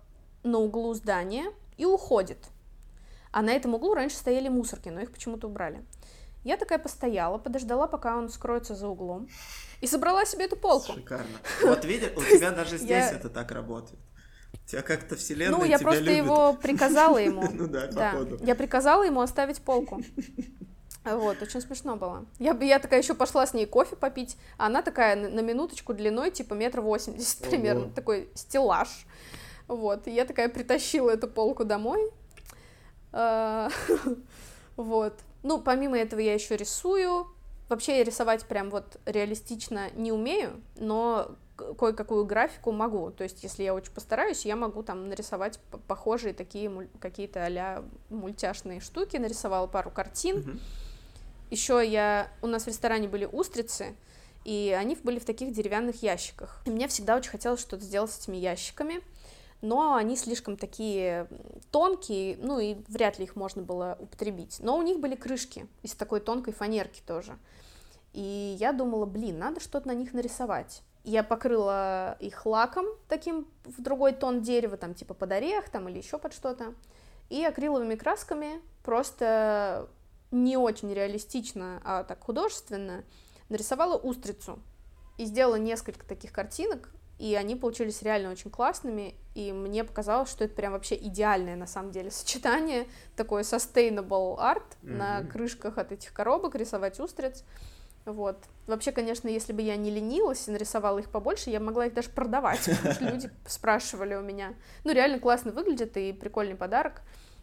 на 0.45 0.59
углу 0.59 0.95
здания 0.95 1.53
и 1.77 1.85
уходит. 1.85 2.39
А 3.35 3.43
на 3.43 3.51
этом 3.51 3.75
углу 3.75 3.95
раньше 3.95 4.17
стояли 4.17 4.49
мусорки, 4.49 4.91
но 4.91 5.01
их 5.01 5.11
почему-то 5.11 5.49
убрали. 5.49 5.85
Я 6.45 6.57
такая 6.57 6.79
постояла, 6.79 7.37
подождала, 7.37 7.89
пока 7.89 8.17
он 8.17 8.29
скроется 8.29 8.77
за 8.77 8.87
углом, 8.87 9.29
и 9.81 9.89
собрала 9.89 10.25
себе 10.25 10.45
эту 10.45 10.55
полку. 10.57 10.93
Шикарно. 10.93 11.37
Вот 11.65 11.85
видишь, 11.85 12.13
у 12.17 12.21
тебя 12.23 12.53
даже 12.53 12.79
здесь 12.79 13.11
это 13.11 13.29
так 13.29 13.51
работает. 13.51 13.99
Тебя 14.67 14.83
как-то 14.83 15.17
вселенная 15.17 15.59
Ну, 15.59 15.65
я 15.65 15.79
тебя 15.79 15.89
просто 15.89 16.05
любит. 16.05 16.17
его 16.25 16.53
приказала 16.53 17.19
ему. 17.19 17.43
Ну 17.53 17.67
да, 17.67 17.89
Да, 17.89 18.13
походу. 18.13 18.39
я 18.45 18.55
приказала 18.55 19.03
ему 19.03 19.21
оставить 19.21 19.61
полку. 19.61 20.01
Вот, 21.05 21.43
очень 21.43 21.61
смешно 21.61 21.97
было. 21.97 22.27
Я, 22.39 22.55
бы- 22.55 22.65
я 22.65 22.79
такая 22.79 23.03
еще 23.03 23.15
пошла 23.15 23.45
с 23.49 23.53
ней 23.53 23.67
кофе 23.67 23.97
попить, 23.97 24.37
а 24.59 24.67
она 24.67 24.81
такая 24.83 25.17
на, 25.17 25.29
на 25.29 25.41
минуточку 25.41 25.93
длиной, 25.93 26.31
типа 26.31 26.55
метр 26.55 26.81
восемьдесят 26.83 27.41
примерно, 27.41 27.91
такой 27.91 28.29
стеллаж. 28.35 29.07
Вот, 29.67 30.07
и 30.07 30.13
я 30.13 30.25
такая 30.25 30.49
притащила 30.49 31.11
эту 31.11 31.27
полку 31.27 31.65
домой. 31.65 32.13
А, 33.15 33.71
Вот. 34.77 35.15
Ну, 35.43 35.61
помимо 35.61 35.97
этого 35.97 36.21
я 36.21 36.35
еще 36.35 36.57
рисую. 36.57 37.29
Вообще 37.69 37.99
я 37.99 38.05
рисовать 38.05 38.45
прям 38.45 38.71
вот 38.71 38.99
реалистично 39.07 39.91
не 39.95 40.13
умею, 40.13 40.61
но 40.77 41.31
кое-какую 41.79 42.25
графику 42.25 42.73
могу. 42.73 43.11
То 43.11 43.25
есть, 43.25 43.43
если 43.43 43.63
я 43.63 43.75
очень 43.75 43.93
постараюсь, 43.93 44.45
я 44.45 44.57
могу 44.57 44.83
там 44.83 45.09
нарисовать 45.09 45.59
похожие 45.87 46.35
такие 46.35 46.69
муль- 46.69 46.89
какие-то 46.99 47.47
а 47.47 47.85
мультяшные 48.11 48.81
штуки. 48.81 49.17
Нарисовала 49.17 49.67
пару 49.67 49.91
картин. 49.91 50.61
Еще 51.51 51.87
я... 51.87 52.29
У 52.43 52.49
нас 52.49 52.65
в 52.65 52.67
ресторане 52.67 53.07
были 53.07 53.27
устрицы, 53.27 53.95
и 54.45 54.77
они 54.77 54.97
были 54.97 55.19
в 55.19 55.25
таких 55.25 55.53
деревянных 55.53 56.03
ящиках. 56.03 56.61
И 56.67 56.71
мне 56.71 56.89
всегда 56.89 57.17
очень 57.17 57.31
хотелось 57.31 57.61
что-то 57.61 57.85
сделать 57.85 58.11
с 58.11 58.19
этими 58.19 58.37
ящиками, 58.37 59.01
но 59.65 59.95
они 59.95 60.15
слишком 60.15 60.59
такие 60.59 61.27
тонкие, 61.71 62.37
ну 62.39 62.59
и 62.59 62.77
вряд 62.89 63.19
ли 63.19 63.25
их 63.25 63.35
можно 63.35 63.63
было 63.63 63.97
употребить. 63.99 64.59
Но 64.61 64.77
у 64.77 64.83
них 64.83 65.01
были 65.01 65.15
крышки 65.15 65.67
из 65.83 65.95
такой 65.95 66.21
тонкой 66.21 66.53
фанерки 66.53 67.01
тоже. 67.07 67.39
И 68.13 68.57
я 68.61 68.75
думала, 68.75 69.07
блин, 69.07 69.39
надо 69.39 69.61
что-то 69.61 69.89
на 69.89 69.95
них 69.95 70.13
нарисовать. 70.13 70.83
Я 71.03 71.25
покрыла 71.25 72.19
их 72.21 72.45
лаком 72.45 72.85
таким 73.09 73.49
в 73.65 73.81
другой 73.81 74.13
тон 74.13 74.43
дерева, 74.43 74.77
там 74.77 74.95
типа 74.95 75.15
под 75.15 75.33
орех 75.33 75.71
там 75.71 75.89
или 75.89 75.97
еще 75.97 76.19
под 76.19 76.35
что-то. 76.35 76.75
И 77.31 77.43
акриловыми 77.43 77.95
красками 77.95 78.61
просто 78.83 79.89
не 80.31 80.59
очень 80.59 80.93
реалистично, 80.93 81.81
а 81.85 82.05
так 82.05 82.23
художественно 82.23 83.03
нарисовала 83.49 83.97
устрицу. 83.97 84.59
И 85.17 85.25
сделала 85.25 85.57
несколько 85.57 86.05
таких 86.05 86.33
картинок, 86.33 86.91
и 87.25 87.35
они 87.37 87.57
получились 87.57 88.03
реально 88.03 88.31
очень 88.33 88.51
классными, 88.51 89.15
и 89.35 89.51
мне 89.51 89.83
показалось, 89.83 90.31
что 90.31 90.45
это 90.45 90.55
прям 90.55 90.75
вообще 90.75 90.95
идеальное 90.95 91.57
на 91.57 91.67
самом 91.67 91.91
деле 91.91 92.11
сочетание, 92.11 92.87
такой 93.17 93.41
sustainable 93.41 94.37
art 94.39 94.63
на 94.83 95.21
Мгм. 95.21 95.31
крышках 95.31 95.79
от 95.79 95.91
этих 95.91 96.13
коробок, 96.13 96.55
рисовать 96.55 97.01
устриц. 97.01 97.43
Вот. 98.05 98.37
Вообще, 98.67 98.93
конечно, 98.93 99.29
если 99.29 99.55
бы 99.55 99.63
я 99.63 99.77
не 99.77 99.91
ленилась 99.91 100.47
и 100.49 100.51
нарисовала 100.51 100.99
их 100.99 101.11
побольше, 101.11 101.49
я 101.49 101.61
могла 101.61 101.87
их 101.87 101.95
даже 101.95 102.11
продавать, 102.11 102.61
потому 102.67 102.93
что 102.93 103.05
люди 103.07 103.31
спрашивали 103.47 104.15
у 104.17 104.21
меня. 104.21 104.53
Ну, 104.85 104.93
реально 104.93 105.19
классно 105.19 105.51
выглядит, 105.53 105.97
и 105.97 106.13
прикольный 106.13 106.57
подарок, 106.57 107.01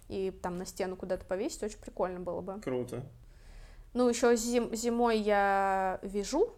и 0.10 0.30
там 0.30 0.58
на 0.58 0.68
стену 0.68 0.96
куда-то 0.96 1.26
повесить 1.26 1.64
очень 1.64 1.80
прикольно 1.80 2.20
было 2.20 2.42
бы. 2.42 2.62
Круто. 2.62 3.04
Ну, 3.96 4.08
еще 4.08 4.36
зимой 4.36 5.18
я 5.18 5.98
вяжу, 6.04 6.54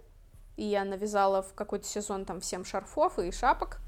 и 0.57 0.63
я 0.63 0.83
навязала 0.85 1.41
в 1.41 1.53
какой-то 1.53 1.85
сезон 1.85 2.25
там 2.25 2.39
всем 2.41 2.65
шарфов 2.65 3.19
и 3.19 3.31
шапок. 3.31 3.79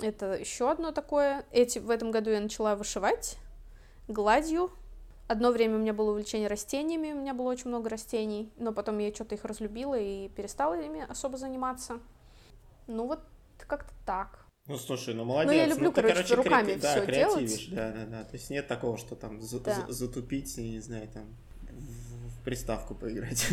Это 0.00 0.34
еще 0.34 0.70
одно 0.70 0.90
такое. 0.92 1.44
Эти, 1.52 1.78
в 1.78 1.90
этом 1.90 2.10
году 2.10 2.30
я 2.30 2.40
начала 2.40 2.74
вышивать 2.76 3.36
гладью. 4.08 4.70
Одно 5.28 5.50
время 5.50 5.76
у 5.76 5.78
меня 5.78 5.92
было 5.94 6.10
увлечение 6.10 6.48
растениями, 6.48 7.12
у 7.12 7.20
меня 7.20 7.32
было 7.32 7.50
очень 7.50 7.68
много 7.68 7.88
растений, 7.88 8.50
но 8.56 8.72
потом 8.72 8.98
я 8.98 9.14
что-то 9.14 9.34
их 9.34 9.44
разлюбила 9.44 9.98
и 9.98 10.28
перестала 10.28 10.74
ими 10.80 11.06
особо 11.08 11.38
заниматься. 11.38 12.00
Ну 12.86 13.06
вот 13.06 13.20
как-то 13.58 13.92
так. 14.04 14.44
Ну 14.66 14.76
слушай, 14.78 15.14
ну 15.14 15.24
молодец. 15.24 15.52
я 15.54 15.66
люблю, 15.66 15.90
ты, 15.92 16.02
короче, 16.02 16.34
руками 16.34 16.72
кре- 16.72 16.80
да, 16.80 16.92
всё 16.92 17.06
креативишь, 17.06 17.66
Да, 17.68 17.92
да, 17.92 18.04
да. 18.06 18.24
То 18.24 18.34
есть 18.34 18.50
нет 18.50 18.68
такого, 18.68 18.96
что 18.98 19.14
там 19.16 19.40
за- 19.40 19.60
Да. 19.60 19.74
за- 19.74 19.92
затупить, 19.92 20.56
не 20.58 20.80
знаю, 20.80 21.08
там 21.08 21.24
приставку 22.44 22.94
поиграть. 22.94 23.46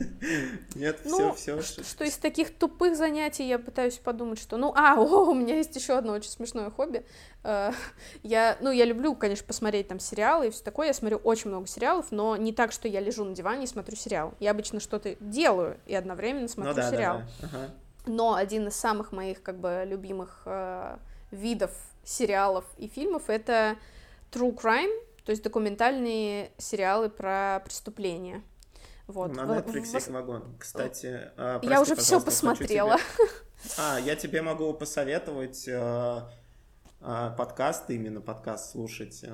Нет, 0.74 1.00
Ну, 1.04 1.34
все, 1.34 1.60
Что, 1.62 1.82
все. 1.82 1.90
что 1.90 2.04
из 2.04 2.16
таких 2.16 2.56
тупых 2.56 2.96
занятий 2.96 3.46
я 3.46 3.58
пытаюсь 3.58 3.98
подумать, 3.98 4.38
что, 4.38 4.56
ну, 4.56 4.72
а, 4.76 4.94
о, 4.98 5.30
у 5.30 5.34
меня 5.34 5.56
есть 5.56 5.74
еще 5.76 5.94
одно 5.96 6.12
очень 6.14 6.30
смешное 6.30 6.70
хобби. 6.70 7.04
Э, 7.44 7.72
Я, 8.22 8.56
ну, 8.60 8.70
я 8.70 8.84
люблю, 8.84 9.14
конечно, 9.14 9.46
посмотреть 9.46 9.88
там 9.88 9.98
сериалы 10.00 10.48
и 10.48 10.50
все 10.50 10.62
такое. 10.62 10.88
Я 10.88 10.94
смотрю 10.94 11.18
очень 11.18 11.50
много 11.50 11.66
сериалов, 11.66 12.06
но 12.10 12.36
не 12.36 12.52
так, 12.52 12.72
что 12.72 12.88
я 12.88 13.00
лежу 13.00 13.24
на 13.24 13.34
диване 13.34 13.64
и 13.64 13.66
смотрю 13.66 13.96
сериал. 13.96 14.34
Я 14.40 14.52
обычно 14.52 14.80
что-то 14.80 15.16
делаю 15.20 15.78
и 15.86 15.94
одновременно 15.94 16.48
смотрю 16.48 16.72
Ну 16.74 16.76
да, 16.76 16.90
сериал. 16.90 17.18
да, 17.18 17.24
да. 17.40 17.48
Ага. 17.58 17.74
Но 18.06 18.34
один 18.34 18.66
из 18.68 18.74
самых 18.76 19.12
моих, 19.12 19.42
как 19.42 19.58
бы, 19.60 19.84
любимых 19.86 20.42
э, 20.46 20.96
видов 21.30 21.70
сериалов 22.04 22.64
и 22.78 22.88
фильмов 22.88 23.24
это 23.30 23.76
true 24.32 24.52
crime, 24.56 24.90
то 25.24 25.30
есть 25.30 25.42
документальные 25.42 26.52
сериалы 26.58 27.08
про 27.08 27.60
преступления. 27.64 28.42
Вот. 29.06 29.34
На 29.34 29.44
В- 29.44 29.50
Netflix 29.50 29.84
в- 29.86 29.94
их 29.96 30.08
вагон. 30.08 30.56
Кстати, 30.58 31.30
а, 31.36 31.54
Я 31.62 31.68
прости, 31.68 31.82
уже 31.92 31.96
все 32.00 32.20
посмотрела. 32.20 32.96
тебе- 32.98 33.28
А, 33.78 33.98
я 33.98 34.16
тебе 34.16 34.42
могу 34.42 34.72
посоветовать 34.74 35.66
э, 35.68 36.20
э, 37.00 37.30
подкаст, 37.36 37.90
именно 37.90 38.20
подкаст 38.20 38.70
слушать. 38.72 39.20
э, 39.22 39.28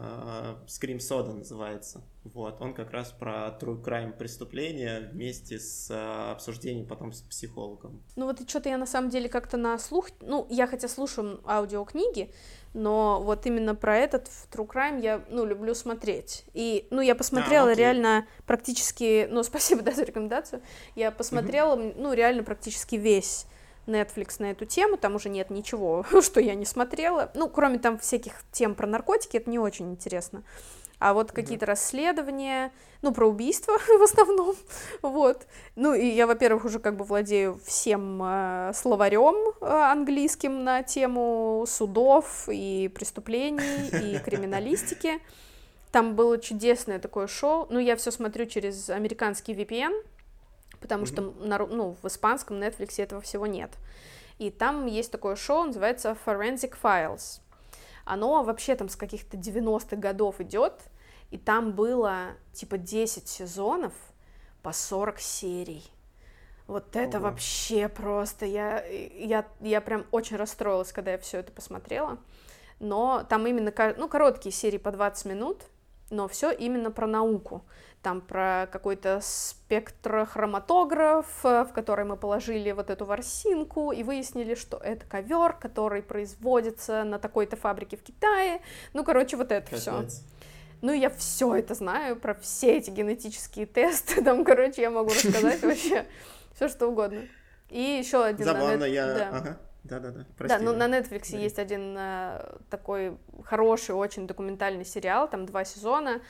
Scream 0.67 0.99
Soda 0.99 1.33
называется. 1.35 2.03
Вот, 2.25 2.61
он 2.61 2.75
как 2.75 2.91
раз 2.91 3.11
про 3.13 3.57
true 3.61 3.83
crime 3.83 4.13
преступления 4.13 5.09
вместе 5.13 5.59
с 5.59 5.91
э, 5.91 6.31
обсуждением 6.33 6.87
потом 6.87 7.13
с 7.13 7.21
психологом. 7.23 8.03
Ну 8.17 8.27
вот 8.27 8.41
и 8.41 8.47
что-то 8.49 8.69
я 8.69 8.77
на 8.79 8.87
самом 8.87 9.09
деле 9.11 9.29
как-то 9.29 9.57
на 9.57 9.79
слух, 9.79 10.09
ну 10.21 10.47
я 10.51 10.67
хотя 10.67 10.89
слушаю 10.89 11.41
аудиокниги, 11.47 12.33
но 12.75 13.21
вот 13.23 13.47
именно 13.47 13.75
про 13.75 13.97
этот 13.97 14.29
в 14.29 14.49
True 14.51 14.67
Crime 14.67 15.01
я, 15.01 15.23
ну, 15.29 15.45
люблю 15.45 15.75
смотреть. 15.75 16.45
И, 16.55 16.87
ну, 16.91 17.01
я 17.01 17.15
посмотрела 17.15 17.71
окей. 17.71 17.85
реально 17.85 18.27
практически, 18.47 19.27
ну, 19.31 19.43
спасибо, 19.45 19.83
да, 19.83 19.93
за 19.93 20.05
рекомендацию, 20.05 20.63
я 20.95 21.11
посмотрела, 21.11 21.77
ну, 21.77 22.13
реально 22.13 22.43
практически 22.43 22.97
весь 22.97 23.47
Netflix 23.87 24.37
на 24.39 24.51
эту 24.51 24.65
тему, 24.67 24.97
там 24.97 25.15
уже 25.15 25.29
нет 25.29 25.51
ничего, 25.51 26.05
что 26.23 26.41
я 26.41 26.55
не 26.55 26.65
смотрела, 26.65 27.31
ну, 27.35 27.49
кроме 27.49 27.79
там 27.79 27.99
всяких 27.99 28.35
тем 28.53 28.75
про 28.75 28.87
наркотики, 28.87 29.37
это 29.37 29.51
не 29.51 29.59
очень 29.59 29.91
интересно. 29.91 30.43
А 30.99 31.15
вот 31.15 31.31
какие-то 31.31 31.65
расследования, 31.67 32.73
ну, 33.03 33.13
про 33.13 33.29
убийства 33.29 33.79
в 33.99 34.03
основном, 34.03 34.57
вот. 35.03 35.47
Ну, 35.77 35.95
и 35.95 36.07
я, 36.07 36.27
во-первых, 36.27 36.65
уже 36.65 36.81
как 36.81 36.97
бы 36.97 37.05
владею 37.05 37.61
всем 37.65 38.21
э, 38.23 38.73
словарем 38.75 39.55
э, 39.61 39.67
английским 39.67 40.65
на 40.65 40.83
тему 40.83 41.65
судов 41.69 42.49
и 42.51 42.91
преступлений 42.93 43.89
и 43.93 44.19
криминалистики. 44.25 45.21
Там 45.93 46.17
было 46.17 46.39
чудесное 46.39 46.99
такое 46.99 47.29
шоу. 47.29 47.67
Ну, 47.71 47.79
я 47.79 47.97
все 47.97 48.11
смотрю 48.11 48.47
через 48.47 48.91
американский 48.91 49.55
VPN, 49.55 50.03
потому 50.81 51.07
что 51.07 51.33
на 51.41 51.59
ну, 51.59 51.97
в 52.03 52.09
испанском 52.09 52.57
Netflix 52.57 53.01
этого 53.01 53.21
всего 53.21 53.47
нет. 53.47 53.71
И 54.39 54.51
там 54.51 54.87
есть 54.87 55.11
такое 55.11 55.37
шоу, 55.37 55.65
называется 55.65 56.17
Forensic 56.27 56.75
Files. 56.83 57.41
Оно 58.09 58.43
вообще 58.43 58.75
там 58.75 58.89
с 58.89 58.97
каких-то 58.97 59.37
90-х 59.37 59.97
годов 59.97 60.41
идет, 60.41 60.73
и 61.31 61.37
там 61.37 61.73
было 61.73 62.29
типа 62.55 62.79
10 62.79 63.29
сезонов 63.29 63.93
по 64.63 64.73
40 64.73 65.21
серий. 65.21 65.85
Вот 66.67 66.97
это 66.97 67.19
Ого. 67.19 67.29
вообще 67.29 67.89
просто. 67.89 68.47
Я, 68.47 68.83
я, 68.87 69.47
я 69.61 69.81
прям 69.83 70.07
очень 70.11 70.37
расстроилась, 70.37 70.93
когда 70.93 71.13
я 71.13 71.19
все 71.19 71.39
это 71.39 71.53
посмотрела. 71.53 72.19
Но 72.81 73.27
там 73.29 73.47
именно, 73.47 73.73
ну, 73.99 74.09
короткие 74.09 74.53
серии 74.53 74.79
по 74.79 74.91
20 74.91 75.27
минут, 75.27 75.65
но 76.11 76.29
все 76.29 76.51
именно 76.51 76.91
про 76.91 77.07
науку. 77.07 77.63
Там 78.09 78.23
про 78.23 78.67
какой-то 78.73 79.21
спектрохроматограф, 79.23 81.27
э, 81.45 81.65
в 81.65 81.75
который 81.75 82.07
мы 82.07 82.17
положили 82.17 82.73
вот 82.73 82.89
эту 82.89 83.05
ворсинку 83.05 83.93
и 83.93 84.03
выяснили, 84.03 84.55
что 84.55 84.79
это 84.79 85.05
ковер, 85.05 85.53
который 85.53 86.03
производится 86.03 87.05
на 87.05 87.19
такой-то 87.19 87.57
фабрике 87.57 87.99
в 87.99 88.03
Китае. 88.03 88.63
Ну, 88.95 89.05
короче, 89.05 89.37
вот 89.37 89.53
это 89.53 89.77
все. 89.77 90.07
Ну, 90.81 90.95
я 90.95 91.11
все 91.11 91.55
это 91.55 91.75
знаю 91.75 92.17
про 92.17 92.33
все 92.33 92.79
эти 92.79 92.89
генетические 92.89 93.67
тесты. 93.67 94.25
Там, 94.25 94.43
короче, 94.43 94.81
я 94.81 94.89
могу 94.89 95.11
рассказать 95.11 95.61
вообще 95.67 96.07
все 96.55 96.69
что 96.69 96.87
угодно. 96.87 97.21
И 97.69 97.79
еще 97.79 98.25
один 98.25 98.47
Забавно, 98.47 98.85
я... 98.85 99.59
Да-да-да, 99.85 100.25
Да, 100.39 100.59
ну 100.59 100.73
на 100.73 100.87
Netflix 100.87 101.33
Да. 101.33 101.39
есть 101.39 101.59
один 101.59 101.95
э, 101.97 102.57
такой 102.69 103.17
хороший, 103.45 103.95
очень 103.95 104.27
документальный 104.27 104.85
сериал, 104.85 105.31
там 105.31 105.47
два 105.47 105.65
сезона 105.65 106.21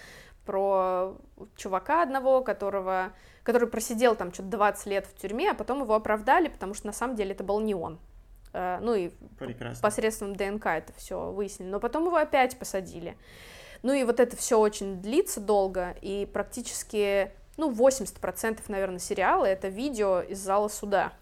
про 0.48 1.18
чувака 1.56 2.02
одного, 2.02 2.40
которого, 2.40 3.12
который 3.42 3.68
просидел 3.68 4.16
там 4.16 4.32
что-то 4.32 4.48
20 4.48 4.86
лет 4.86 5.06
в 5.06 5.14
тюрьме, 5.14 5.50
а 5.50 5.54
потом 5.54 5.82
его 5.82 5.94
оправдали, 5.94 6.48
потому 6.48 6.72
что 6.72 6.86
на 6.86 6.94
самом 6.94 7.16
деле 7.16 7.32
это 7.32 7.44
был 7.44 7.60
не 7.60 7.74
он. 7.74 7.98
Э, 8.54 8.78
ну 8.80 8.94
и 8.94 9.10
Прекрасно. 9.38 9.82
посредством 9.82 10.34
ДНК 10.34 10.64
это 10.68 10.94
все 10.94 11.32
выяснили. 11.32 11.68
Но 11.68 11.80
потом 11.80 12.06
его 12.06 12.16
опять 12.16 12.58
посадили. 12.58 13.18
Ну 13.82 13.92
и 13.92 14.04
вот 14.04 14.20
это 14.20 14.38
все 14.38 14.58
очень 14.58 15.02
длится 15.02 15.38
долго, 15.38 15.94
и 16.00 16.26
практически, 16.32 17.30
ну, 17.58 17.70
80%, 17.70 18.60
наверное, 18.68 19.00
сериала 19.00 19.44
это 19.44 19.68
видео 19.68 20.22
из 20.22 20.38
зала 20.38 20.68
суда. 20.68 21.12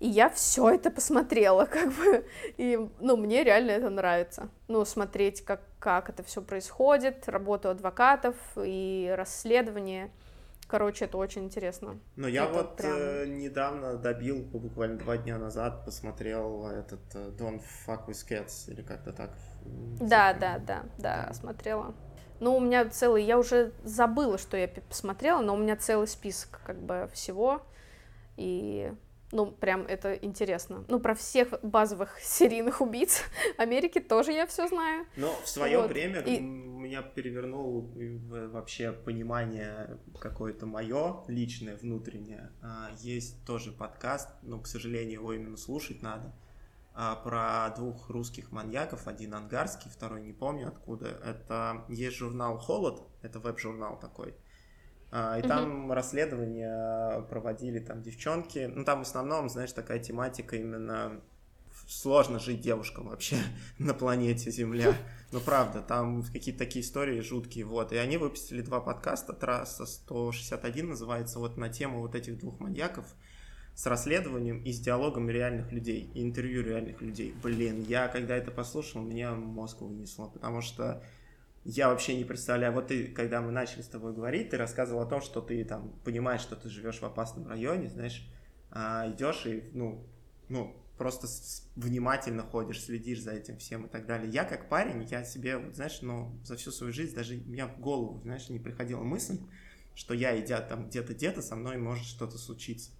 И 0.00 0.08
я 0.08 0.30
все 0.30 0.70
это 0.70 0.90
посмотрела, 0.90 1.66
как 1.70 1.92
бы, 1.92 2.26
и, 2.56 2.88
ну, 3.00 3.16
мне 3.16 3.44
реально 3.44 3.70
это 3.72 3.90
нравится. 3.90 4.48
Ну, 4.66 4.84
смотреть, 4.86 5.44
как, 5.44 5.60
как 5.78 6.08
это 6.08 6.22
все 6.22 6.40
происходит, 6.40 7.28
работу 7.28 7.68
адвокатов 7.68 8.34
и 8.56 9.12
расследование. 9.14 10.10
Короче, 10.66 11.04
это 11.04 11.18
очень 11.18 11.44
интересно. 11.44 11.98
Но 12.16 12.28
я 12.28 12.44
это 12.44 12.52
вот 12.54 12.76
прям... 12.76 12.96
э, 12.96 13.26
недавно 13.26 13.96
добил, 13.96 14.40
буквально 14.40 14.98
два 14.98 15.18
дня 15.18 15.36
назад, 15.36 15.84
посмотрел 15.84 16.66
этот 16.68 17.00
э, 17.14 17.32
Don't 17.36 17.60
Fuck 17.86 18.06
With 18.06 18.26
Cats, 18.26 18.70
или 18.70 18.80
как-то 18.80 19.12
так. 19.12 19.30
Да, 20.00 20.32
да, 20.32 20.58
да, 20.58 20.84
да, 20.96 21.32
смотрела. 21.34 21.94
Ну, 22.38 22.56
у 22.56 22.60
меня 22.60 22.88
целый, 22.88 23.24
я 23.24 23.36
уже 23.36 23.72
забыла, 23.84 24.38
что 24.38 24.56
я 24.56 24.66
посмотрела, 24.66 25.42
но 25.42 25.54
у 25.54 25.58
меня 25.58 25.76
целый 25.76 26.06
список 26.06 26.60
как 26.64 26.80
бы 26.80 27.10
всего, 27.12 27.60
и 28.36 28.94
ну, 29.32 29.52
прям 29.52 29.82
это 29.82 30.14
интересно. 30.14 30.84
Ну, 30.88 30.98
про 30.98 31.14
всех 31.14 31.54
базовых 31.62 32.18
серийных 32.22 32.80
убийц 32.80 33.22
Америки 33.58 34.00
тоже 34.00 34.32
я 34.32 34.46
все 34.46 34.66
знаю. 34.68 35.06
Но 35.16 35.32
в 35.44 35.48
свое 35.48 35.78
вот. 35.78 35.90
время 35.90 36.20
и... 36.20 36.40
меня 36.40 37.02
перевернул 37.02 37.90
вообще 37.94 38.92
понимание 38.92 39.98
какое-то 40.18 40.66
мое 40.66 41.22
личное, 41.28 41.76
внутреннее. 41.76 42.50
А, 42.62 42.90
есть 42.98 43.44
тоже 43.44 43.72
подкаст, 43.72 44.28
но, 44.42 44.58
к 44.60 44.66
сожалению, 44.66 45.20
его 45.20 45.32
именно 45.32 45.56
слушать 45.56 46.02
надо, 46.02 46.34
а, 46.92 47.14
про 47.16 47.72
двух 47.76 48.10
русских 48.10 48.50
маньяков, 48.50 49.06
один 49.06 49.34
ангарский, 49.34 49.90
второй 49.90 50.22
не 50.22 50.32
помню 50.32 50.68
откуда. 50.68 51.06
Это 51.24 51.84
есть 51.88 52.16
журнал 52.16 52.58
«Холод», 52.58 53.02
это 53.22 53.38
веб-журнал 53.38 53.98
такой. 53.98 54.34
А, 55.12 55.38
и 55.38 55.42
там 55.42 55.84
угу. 55.84 55.94
расследования 55.94 57.22
проводили 57.22 57.80
там 57.80 58.02
девчонки. 58.02 58.70
Ну, 58.72 58.84
там 58.84 59.00
в 59.00 59.02
основном, 59.02 59.48
знаешь, 59.48 59.72
такая 59.72 59.98
тематика 59.98 60.56
именно 60.56 61.20
сложно 61.88 62.38
жить 62.38 62.60
девушкам 62.60 63.08
вообще 63.08 63.36
на 63.78 63.94
планете 63.94 64.50
Земля. 64.50 64.96
Ну, 65.32 65.38
правда, 65.38 65.80
там 65.80 66.24
какие-то 66.24 66.58
такие 66.58 66.84
истории 66.84 67.20
жуткие, 67.20 67.64
вот. 67.64 67.92
И 67.92 67.96
они 67.96 68.16
выпустили 68.16 68.62
два 68.62 68.80
подкаста, 68.80 69.32
трасса 69.32 69.86
161 69.86 70.88
называется, 70.88 71.38
вот 71.38 71.56
на 71.56 71.68
тему 71.68 72.00
вот 72.00 72.16
этих 72.16 72.36
двух 72.36 72.58
маньяков 72.58 73.06
с 73.76 73.86
расследованием 73.86 74.60
и 74.64 74.72
с 74.72 74.80
диалогом 74.80 75.30
реальных 75.30 75.70
людей, 75.70 76.10
и 76.14 76.24
интервью 76.24 76.64
реальных 76.64 77.00
людей. 77.00 77.32
Блин, 77.44 77.84
я 77.86 78.08
когда 78.08 78.36
это 78.36 78.50
послушал, 78.50 79.02
меня 79.02 79.32
мозг 79.32 79.82
вынесло, 79.82 80.26
потому 80.26 80.62
что 80.62 81.00
я 81.64 81.88
вообще 81.88 82.16
не 82.16 82.24
представляю. 82.24 82.72
Вот 82.72 82.88
ты, 82.88 83.06
когда 83.08 83.40
мы 83.40 83.50
начали 83.50 83.82
с 83.82 83.88
тобой 83.88 84.14
говорить, 84.14 84.50
ты 84.50 84.56
рассказывал 84.56 85.02
о 85.02 85.06
том, 85.06 85.20
что 85.20 85.40
ты 85.40 85.64
там 85.64 85.92
понимаешь, 86.04 86.40
что 86.40 86.56
ты 86.56 86.68
живешь 86.68 87.00
в 87.00 87.04
опасном 87.04 87.46
районе, 87.46 87.88
знаешь, 87.90 88.26
а 88.70 89.10
идешь 89.12 89.44
и, 89.46 89.70
ну, 89.72 90.06
ну, 90.48 90.76
просто 90.96 91.26
внимательно 91.76 92.42
ходишь, 92.42 92.82
следишь 92.82 93.22
за 93.22 93.32
этим 93.32 93.58
всем 93.58 93.86
и 93.86 93.88
так 93.88 94.06
далее. 94.06 94.30
Я 94.30 94.44
как 94.44 94.68
парень, 94.68 95.04
я 95.04 95.24
себе, 95.24 95.58
вот, 95.58 95.74
знаешь, 95.74 96.00
ну, 96.02 96.38
за 96.44 96.56
всю 96.56 96.70
свою 96.70 96.92
жизнь 96.92 97.14
даже 97.14 97.34
у 97.34 97.50
меня 97.50 97.66
в 97.66 97.78
голову, 97.80 98.20
знаешь, 98.22 98.48
не 98.48 98.58
приходила 98.58 99.02
мысль, 99.02 99.38
что 99.94 100.14
я, 100.14 100.38
идя 100.40 100.60
там 100.60 100.88
где-то, 100.88 101.14
где-то, 101.14 101.42
со 101.42 101.56
мной 101.56 101.76
может 101.76 102.04
что-то 102.04 102.38
случиться. 102.38 102.90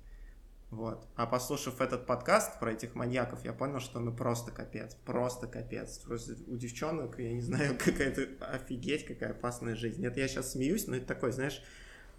Вот. 0.71 1.09
А 1.17 1.27
послушав 1.27 1.81
этот 1.81 2.07
подкаст 2.07 2.61
про 2.61 2.73
этих 2.73 2.95
маньяков, 2.95 3.45
я 3.45 3.53
понял, 3.53 3.81
что 3.81 3.99
ну 3.99 4.15
просто 4.15 4.53
капец, 4.53 4.95
просто 5.05 5.49
капец. 5.49 5.99
Просто 5.99 6.37
у 6.47 6.57
девчонок, 6.57 7.19
я 7.19 7.33
не 7.33 7.41
знаю, 7.43 7.77
какая-то 7.77 8.29
офигеть, 8.47 9.05
какая 9.05 9.33
опасная 9.33 9.75
жизнь. 9.75 10.05
Это 10.07 10.21
я 10.21 10.29
сейчас 10.29 10.53
смеюсь, 10.53 10.87
но 10.87 10.97
это 10.97 11.07
такой, 11.07 11.33
знаешь, 11.33 11.63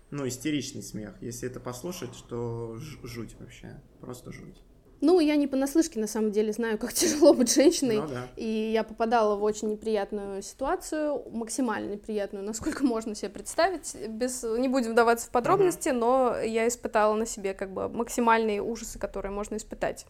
ну, 0.09 0.27
истеричный 0.27 0.83
смех. 0.83 1.15
Если 1.21 1.47
это 1.47 1.61
послушать, 1.61 2.25
то 2.27 2.75
жуть 2.75 3.35
вообще, 3.39 3.81
просто 4.01 4.33
жуть. 4.33 4.61
Ну, 5.01 5.19
я 5.19 5.35
не 5.35 5.47
понаслышке, 5.47 5.99
на 5.99 6.05
самом 6.05 6.31
деле, 6.31 6.53
знаю, 6.53 6.77
как 6.77 6.93
тяжело 6.93 7.33
быть 7.33 7.53
женщиной. 7.53 7.97
Ну, 7.97 8.07
да. 8.07 8.27
И 8.35 8.71
я 8.71 8.83
попадала 8.83 9.35
в 9.35 9.43
очень 9.43 9.71
неприятную 9.71 10.43
ситуацию, 10.43 11.23
максимально 11.31 11.93
неприятную, 11.93 12.45
насколько 12.45 12.85
можно 12.85 13.15
себе 13.15 13.29
представить. 13.29 13.95
Без... 14.07 14.43
Не 14.43 14.67
будем 14.67 14.91
вдаваться 14.91 15.27
в 15.27 15.31
подробности, 15.31 15.89
uh-huh. 15.89 15.93
но 15.93 16.37
я 16.39 16.67
испытала 16.67 17.15
на 17.15 17.25
себе 17.25 17.53
как 17.53 17.71
бы 17.71 17.89
максимальные 17.89 18.61
ужасы, 18.61 18.99
которые 18.99 19.31
можно 19.31 19.55
испытать. 19.55 20.05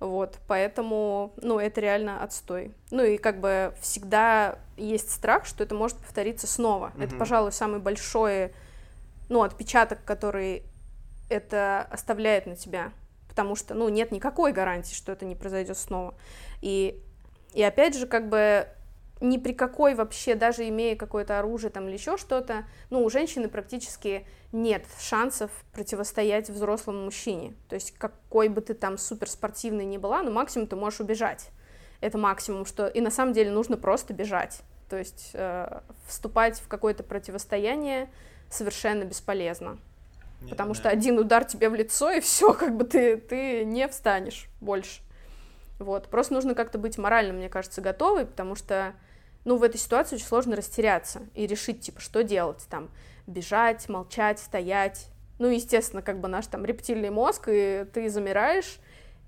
Вот, 0.00 0.38
поэтому, 0.48 1.32
ну, 1.36 1.60
это 1.60 1.80
реально 1.80 2.24
отстой. 2.24 2.72
Ну, 2.90 3.04
и 3.04 3.18
как 3.18 3.38
бы 3.38 3.72
всегда 3.80 4.58
есть 4.76 5.12
страх, 5.12 5.46
что 5.46 5.62
это 5.62 5.74
может 5.74 5.98
повториться 5.98 6.46
снова. 6.46 6.92
Uh-huh. 6.96 7.04
Это, 7.04 7.16
пожалуй, 7.16 7.52
самый 7.52 7.80
большой, 7.80 8.52
ну, 9.28 9.42
отпечаток, 9.42 10.02
который 10.04 10.64
это 11.28 11.86
оставляет 11.90 12.46
на 12.46 12.56
тебя 12.56 12.92
потому 13.32 13.56
что, 13.56 13.72
ну, 13.72 13.88
нет 13.88 14.12
никакой 14.12 14.52
гарантии, 14.52 14.94
что 14.94 15.10
это 15.10 15.24
не 15.24 15.34
произойдет 15.34 15.78
снова. 15.78 16.14
И, 16.60 17.02
и 17.54 17.62
опять 17.62 17.96
же, 17.96 18.06
как 18.06 18.28
бы 18.28 18.68
ни 19.22 19.38
при 19.38 19.54
какой 19.54 19.94
вообще, 19.94 20.34
даже 20.34 20.68
имея 20.68 20.96
какое-то 20.96 21.38
оружие 21.38 21.70
там 21.70 21.88
или 21.88 21.94
еще 21.94 22.18
что-то, 22.18 22.66
ну, 22.90 23.02
у 23.02 23.08
женщины 23.08 23.48
практически 23.48 24.26
нет 24.52 24.84
шансов 25.00 25.50
противостоять 25.72 26.50
взрослому 26.50 27.04
мужчине. 27.04 27.54
То 27.70 27.74
есть 27.74 27.92
какой 27.92 28.48
бы 28.48 28.60
ты 28.60 28.74
там 28.74 28.98
суперспортивной 28.98 29.86
ни 29.86 29.96
была, 29.96 30.22
ну, 30.22 30.30
максимум 30.30 30.66
ты 30.66 30.76
можешь 30.76 31.00
убежать. 31.00 31.48
Это 32.02 32.18
максимум, 32.18 32.66
что... 32.66 32.86
И 32.86 33.00
на 33.00 33.10
самом 33.10 33.32
деле 33.32 33.50
нужно 33.50 33.78
просто 33.78 34.12
бежать. 34.12 34.60
То 34.90 34.98
есть 34.98 35.30
э, 35.32 35.80
вступать 36.06 36.60
в 36.60 36.68
какое-то 36.68 37.02
противостояние 37.02 38.10
совершенно 38.50 39.04
бесполезно. 39.04 39.78
Нет, 40.42 40.50
потому 40.50 40.74
да. 40.74 40.74
что 40.74 40.88
один 40.88 41.18
удар 41.18 41.44
тебе 41.44 41.68
в 41.68 41.74
лицо, 41.74 42.10
и 42.10 42.20
все, 42.20 42.52
как 42.58 42.76
бы 42.76 42.84
ты, 42.84 43.16
ты 43.16 43.64
не 43.64 43.88
встанешь 43.88 44.48
больше. 44.60 45.00
Вот. 45.78 46.08
Просто 46.08 46.34
нужно 46.34 46.54
как-то 46.54 46.78
быть 46.78 46.98
морально, 46.98 47.32
мне 47.32 47.48
кажется, 47.48 47.80
готовой, 47.80 48.26
потому 48.26 48.54
что, 48.54 48.94
ну, 49.44 49.56
в 49.56 49.62
этой 49.62 49.78
ситуации 49.78 50.16
очень 50.16 50.26
сложно 50.26 50.56
растеряться 50.56 51.22
и 51.34 51.46
решить, 51.46 51.80
типа, 51.80 52.00
что 52.00 52.22
делать, 52.22 52.66
там, 52.70 52.90
бежать, 53.26 53.88
молчать, 53.88 54.38
стоять. 54.38 55.08
Ну, 55.38 55.48
естественно, 55.48 56.02
как 56.02 56.20
бы 56.20 56.28
наш 56.28 56.46
там 56.46 56.64
рептильный 56.64 57.10
мозг, 57.10 57.48
и 57.48 57.84
ты 57.92 58.08
замираешь, 58.08 58.78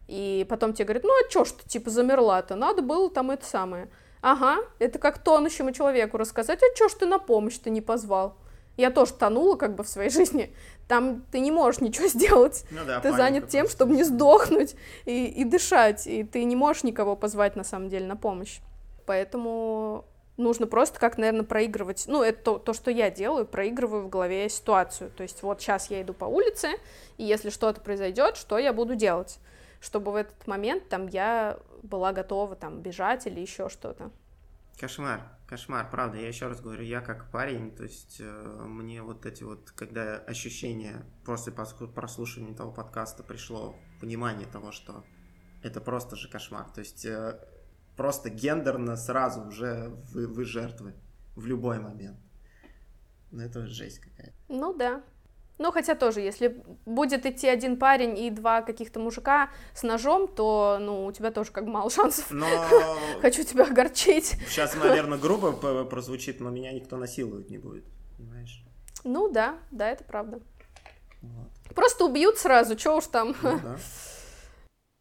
и 0.06 0.46
потом 0.48 0.74
тебе 0.74 0.84
говорят, 0.84 1.04
ну, 1.04 1.10
а 1.10 1.28
чё 1.30 1.44
ж 1.44 1.52
ты, 1.52 1.68
типа, 1.68 1.90
замерла-то, 1.90 2.54
надо 2.56 2.82
было 2.82 3.10
там 3.10 3.30
это 3.30 3.44
самое. 3.44 3.88
Ага, 4.20 4.58
это 4.78 4.98
как 4.98 5.18
тонущему 5.18 5.72
человеку 5.72 6.16
рассказать, 6.16 6.60
а 6.62 6.76
чё 6.76 6.88
ж 6.88 6.94
ты 6.94 7.06
на 7.06 7.18
помощь-то 7.18 7.68
не 7.68 7.80
позвал? 7.80 8.36
Я 8.76 8.90
тоже 8.90 9.12
тонула 9.12 9.56
как 9.56 9.74
бы 9.74 9.84
в 9.84 9.88
своей 9.88 10.10
жизни. 10.18 10.54
Там 10.88 11.24
ты 11.30 11.40
не 11.40 11.50
можешь 11.50 11.80
ничего 11.80 12.08
сделать. 12.08 12.64
Ну 12.70 12.84
да, 12.84 13.00
ты 13.00 13.12
занят 13.12 13.48
тем, 13.48 13.68
чтобы 13.68 13.94
не 13.94 14.04
сдохнуть 14.04 14.74
и, 15.04 15.26
и 15.26 15.44
дышать. 15.44 16.06
И 16.06 16.24
ты 16.24 16.44
не 16.44 16.56
можешь 16.56 16.84
никого 16.84 17.16
позвать 17.16 17.56
на 17.56 17.64
самом 17.64 17.88
деле 17.88 18.06
на 18.06 18.16
помощь. 18.16 18.60
Поэтому 19.06 20.04
нужно 20.36 20.66
просто 20.66 20.98
как, 20.98 21.18
наверное, 21.18 21.44
проигрывать. 21.44 22.04
Ну, 22.06 22.22
это 22.22 22.42
то, 22.42 22.58
то, 22.58 22.72
что 22.72 22.90
я 22.90 23.10
делаю, 23.10 23.46
проигрываю 23.46 24.04
в 24.04 24.08
голове 24.08 24.48
ситуацию. 24.48 25.10
То 25.10 25.22
есть 25.22 25.42
вот 25.42 25.60
сейчас 25.60 25.90
я 25.90 26.02
иду 26.02 26.12
по 26.12 26.24
улице, 26.24 26.72
и 27.16 27.24
если 27.24 27.50
что-то 27.50 27.80
произойдет, 27.80 28.36
что 28.36 28.58
я 28.58 28.72
буду 28.72 28.94
делать? 28.94 29.38
Чтобы 29.80 30.12
в 30.12 30.16
этот 30.16 30.46
момент 30.46 30.88
там 30.88 31.08
я 31.08 31.58
была 31.82 32.12
готова 32.12 32.56
там 32.56 32.80
бежать 32.80 33.26
или 33.26 33.40
еще 33.40 33.68
что-то. 33.68 34.10
Кошмар, 34.78 35.20
кошмар, 35.46 35.90
правда. 35.90 36.18
Я 36.18 36.28
еще 36.28 36.48
раз 36.48 36.60
говорю, 36.60 36.82
я 36.82 37.00
как 37.00 37.30
парень, 37.30 37.74
то 37.74 37.82
есть 37.84 38.18
э, 38.20 38.64
мне 38.66 39.02
вот 39.02 39.26
эти 39.26 39.42
вот, 39.42 39.70
когда 39.70 40.18
ощущения 40.18 41.04
после 41.24 41.52
прослушивания 41.52 42.54
того 42.54 42.72
подкаста 42.72 43.22
пришло 43.22 43.76
понимание 44.00 44.46
того, 44.46 44.72
что 44.72 45.04
это 45.62 45.80
просто 45.80 46.16
же 46.16 46.28
кошмар. 46.28 46.70
То 46.70 46.80
есть 46.80 47.04
э, 47.04 47.38
просто 47.96 48.30
гендерно 48.30 48.96
сразу 48.96 49.42
уже 49.42 49.88
вы, 50.12 50.26
вы 50.26 50.44
жертвы 50.44 50.94
в 51.36 51.46
любой 51.46 51.78
момент. 51.78 52.18
Ну 53.30 53.42
это 53.42 53.66
жесть 53.66 53.98
какая-то. 53.98 54.34
Ну 54.48 54.76
да, 54.76 55.02
ну, 55.58 55.70
хотя 55.70 55.94
тоже, 55.94 56.20
если 56.20 56.62
будет 56.84 57.26
идти 57.26 57.48
один 57.48 57.78
парень 57.78 58.18
и 58.18 58.30
два 58.30 58.62
каких-то 58.62 58.98
мужика 58.98 59.50
с 59.72 59.84
ножом, 59.84 60.26
то, 60.26 60.78
ну, 60.80 61.06
у 61.06 61.12
тебя 61.12 61.30
тоже 61.30 61.52
как 61.52 61.66
бы 61.66 61.70
мало 61.70 61.90
шансов. 61.90 62.30
Но... 62.30 62.46
Хочу 63.20 63.44
тебя 63.44 63.64
огорчить. 63.64 64.36
Сейчас, 64.48 64.74
наверное, 64.74 65.18
грубо 65.18 65.52
прозвучит, 65.84 66.40
но 66.40 66.50
меня 66.50 66.72
никто 66.72 66.96
насиловать 66.96 67.50
не 67.50 67.58
будет, 67.58 67.84
понимаешь? 68.16 68.64
Ну 69.04 69.28
да, 69.30 69.56
да, 69.70 69.90
это 69.90 70.02
правда. 70.02 70.40
Вот. 71.22 71.74
Просто 71.74 72.04
убьют 72.04 72.38
сразу, 72.38 72.76
что 72.76 72.96
уж 72.96 73.06
там. 73.06 73.36
Ну, 73.42 73.60
да. 73.60 73.76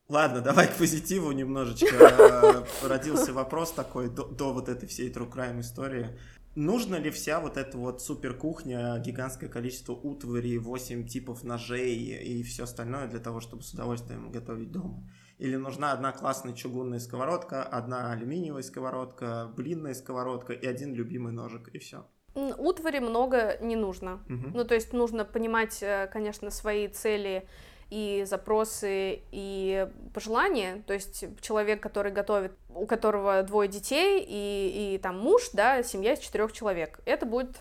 Ладно, 0.09 0.41
давай 0.41 0.67
к 0.67 0.75
позитиву 0.75 1.31
немножечко. 1.31 2.65
Родился 2.84 3.34
вопрос 3.34 3.71
такой 3.71 4.09
до, 4.09 4.25
до 4.25 4.53
вот 4.53 4.69
этой 4.69 4.88
всей 4.88 5.09
True 5.09 5.31
Crime 5.31 5.61
истории. 5.61 6.09
Нужно 6.55 6.95
ли 6.95 7.09
вся 7.11 7.39
вот 7.39 7.57
эта 7.57 7.77
вот 7.77 8.01
супер 8.01 8.35
кухня, 8.35 8.97
гигантское 8.99 9.49
количество 9.49 9.93
утвари, 9.93 10.57
8 10.57 11.07
типов 11.07 11.43
ножей 11.43 11.95
и 11.95 12.43
все 12.43 12.63
остальное 12.63 13.07
для 13.07 13.19
того, 13.19 13.39
чтобы 13.39 13.63
с 13.63 13.73
удовольствием 13.73 14.31
готовить 14.31 14.71
дома? 14.71 15.03
Или 15.39 15.55
нужна 15.55 15.91
одна 15.91 16.11
классная 16.11 16.53
чугунная 16.53 16.99
сковородка, 16.99 17.63
одна 17.63 18.11
алюминиевая 18.11 18.63
сковородка, 18.63 19.51
блинная 19.55 19.93
сковородка 19.93 20.53
и 20.53 20.65
один 20.65 20.93
любимый 20.93 21.34
ножик, 21.34 21.69
и 21.69 21.80
все? 21.80 22.05
Утвари 22.35 22.99
много 22.99 23.57
не 23.61 23.75
нужно. 23.75 24.23
Угу. 24.30 24.57
Ну, 24.57 24.63
то 24.63 24.73
есть 24.73 24.93
нужно 24.93 25.23
понимать, 25.23 25.84
э, 25.84 26.07
конечно, 26.11 26.49
свои 26.49 26.88
цели 26.88 27.47
и 27.94 28.26
запросы, 28.26 29.22
и 29.30 29.88
пожелания. 30.15 30.82
То 30.88 30.95
есть 30.95 31.26
человек, 31.41 31.80
который 31.80 32.11
готовит, 32.11 32.53
у 32.74 32.88
которого 32.88 33.44
двое 33.44 33.70
детей 33.70 34.26
и, 34.28 34.95
и 34.95 34.98
там 34.98 35.20
муж, 35.20 35.52
да, 35.53 35.84
семья 35.84 36.14
из 36.14 36.20
четырех 36.20 36.53
человек, 36.53 37.02
это 37.06 37.28
будет 37.28 37.57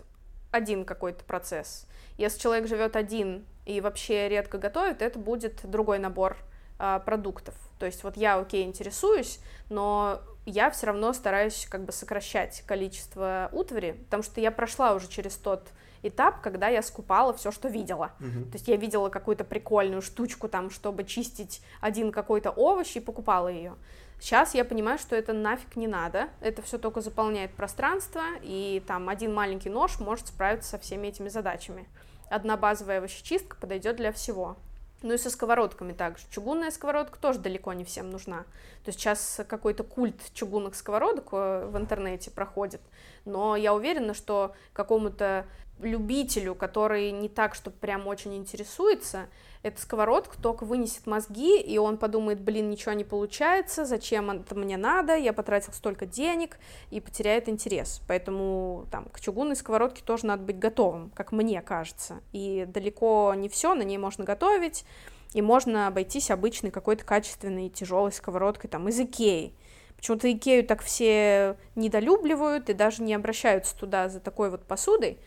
один 0.51 0.87
какой-то 0.87 1.23
процесс. 1.25 1.87
Если 2.17 2.41
человек 2.41 2.67
живет 2.67 2.97
один 2.97 3.45
и 3.67 3.83
вообще 3.83 4.31
редко 4.31 4.57
готовит, 4.57 5.03
это 5.03 5.19
будет 5.19 5.61
другой 5.65 5.99
набор 5.99 6.39
а, 6.79 7.01
продуктов. 7.01 7.55
То 7.79 7.85
есть 7.85 8.03
вот 8.03 8.17
я, 8.17 8.39
окей, 8.39 8.65
интересуюсь, 8.65 9.39
но 9.69 10.23
я 10.47 10.71
все 10.71 10.87
равно 10.87 11.13
стараюсь 11.13 11.67
как 11.69 11.85
бы 11.85 11.93
сокращать 11.93 12.63
количество 12.67 13.51
утвари, 13.53 14.01
потому 14.07 14.23
что 14.23 14.41
я 14.41 14.51
прошла 14.51 14.95
уже 14.95 15.09
через 15.09 15.37
тот 15.37 15.69
этап, 16.03 16.41
когда 16.41 16.69
я 16.69 16.83
скупала 16.83 17.33
все, 17.33 17.51
что 17.51 17.69
видела. 17.69 18.13
Uh-huh. 18.21 18.45
То 18.51 18.55
есть 18.55 18.69
я 18.69 18.77
видела 18.77 19.09
какую-то 19.09 19.45
прикольную 19.45 20.03
штучку 20.03 20.49
там, 20.49 20.71
чтобы 20.71 21.05
чистить 21.05 21.63
один 21.81 22.13
какой-то 22.13 22.51
овощ 22.51 22.97
и 22.97 23.01
покупала 23.01 23.49
ее. 23.49 23.75
Сейчас 24.23 24.55
я 24.55 24.65
понимаю, 24.65 24.99
что 24.99 25.17
это 25.17 25.33
нафиг 25.33 25.75
не 25.75 25.89
надо, 25.89 26.29
это 26.41 26.63
все 26.63 26.79
только 26.79 27.01
заполняет 27.01 27.53
пространство, 27.55 28.23
и 28.41 28.81
там 28.87 29.09
один 29.09 29.35
маленький 29.35 29.69
нож 29.69 29.99
может 29.99 30.29
справиться 30.29 30.71
со 30.71 30.79
всеми 30.79 31.09
этими 31.09 31.29
задачами. 31.29 31.89
Одна 32.31 32.57
базовая 32.57 32.99
овощечистка 32.99 33.57
подойдет 33.57 33.97
для 33.97 34.13
всего. 34.13 34.57
Ну 35.03 35.15
и 35.15 35.19
со 35.19 35.31
сковородками 35.31 35.93
также. 35.93 36.25
Чугунная 36.31 36.71
сковородка 36.71 37.19
тоже 37.19 37.41
далеко 37.41 37.73
не 37.73 37.85
всем 37.85 38.11
нужна. 38.11 38.45
То 38.85 38.89
есть 38.89 39.01
сейчас 39.01 39.41
какой-то 39.49 39.83
культ 39.83 40.15
чугунных 40.33 40.77
сковородок 40.77 41.29
э, 41.33 41.67
в 41.67 41.77
интернете 41.77 42.31
проходит, 42.31 42.81
но 43.25 43.57
я 43.57 43.75
уверена, 43.75 44.15
что 44.15 44.55
какому-то 44.73 45.47
любителю, 45.81 46.55
который 46.55 47.11
не 47.11 47.29
так, 47.29 47.55
что 47.55 47.71
прям 47.71 48.07
очень 48.07 48.37
интересуется, 48.37 49.29
эта 49.63 49.81
сковородка 49.81 50.41
только 50.41 50.65
вынесет 50.65 51.07
мозги, 51.07 51.61
и 51.61 51.79
он 51.79 51.97
подумает, 51.97 52.41
блин, 52.41 52.69
ничего 52.69 52.93
не 52.95 53.05
получается, 53.05 53.85
зачем 53.85 54.31
это 54.31 54.55
мне 54.57 54.77
надо, 54.77 55.17
я 55.17 55.33
потратил 55.33 55.73
столько 55.73 56.05
денег, 56.05 56.59
и 56.91 57.01
потеряет 57.01 57.49
интерес. 57.49 58.01
Поэтому 58.09 58.87
там 58.91 59.07
к 59.07 59.21
чугунной 59.21 59.55
сковородке 59.55 60.03
тоже 60.05 60.27
надо 60.27 60.43
быть 60.43 60.59
готовым, 60.59 61.11
как 61.15 61.31
мне 61.31 61.63
кажется. 61.63 62.21
И 62.33 62.67
далеко 62.69 63.35
не 63.37 63.49
все 63.49 63.75
на 63.75 63.83
ней 63.83 63.99
можно 63.99 64.25
готовить, 64.25 64.85
и 65.33 65.41
можно 65.41 65.87
обойтись 65.87 66.31
обычной 66.31 66.71
какой-то 66.71 67.05
качественной 67.05 67.69
тяжелой 67.69 68.13
сковородкой 68.13 68.69
там 68.69 68.89
из 68.89 68.99
Икеи. 68.99 69.55
Почему-то 69.97 70.31
Икею 70.31 70.67
так 70.67 70.83
все 70.83 71.57
недолюбливают 71.77 72.69
и 72.69 72.75
даже 72.75 73.05
не 73.05 73.15
обращаются 73.15 73.79
туда 73.79 74.09
за 74.09 74.19
такой 74.19 74.51
вот 74.51 74.65
посудой, 74.65 75.21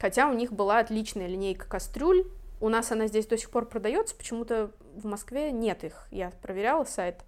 Хотя 0.00 0.28
у 0.28 0.32
них 0.32 0.52
была 0.52 0.78
отличная 0.78 1.26
линейка 1.26 1.68
кастрюль. 1.68 2.26
У 2.60 2.68
нас 2.68 2.90
она 2.90 3.06
здесь 3.06 3.26
до 3.26 3.36
сих 3.36 3.50
пор 3.50 3.66
продается, 3.66 4.14
почему-то 4.14 4.70
в 4.94 5.06
Москве 5.06 5.52
нет 5.52 5.84
их. 5.84 6.06
Я 6.10 6.30
проверяла 6.42 6.84
сайт. 6.84 7.22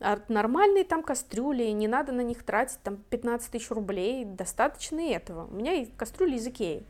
А 0.00 0.18
нормальные 0.28 0.84
там 0.84 1.02
кастрюли, 1.02 1.64
не 1.70 1.88
надо 1.88 2.12
на 2.12 2.20
них 2.20 2.42
тратить 2.42 2.78
там 2.82 2.96
15 3.10 3.50
тысяч 3.50 3.70
рублей, 3.70 4.24
достаточно 4.24 5.00
и 5.00 5.12
этого. 5.12 5.46
У 5.46 5.54
меня 5.54 5.74
и 5.74 5.86
кастрюли 5.86 6.36
из 6.36 6.46
Икеи, 6.46 6.86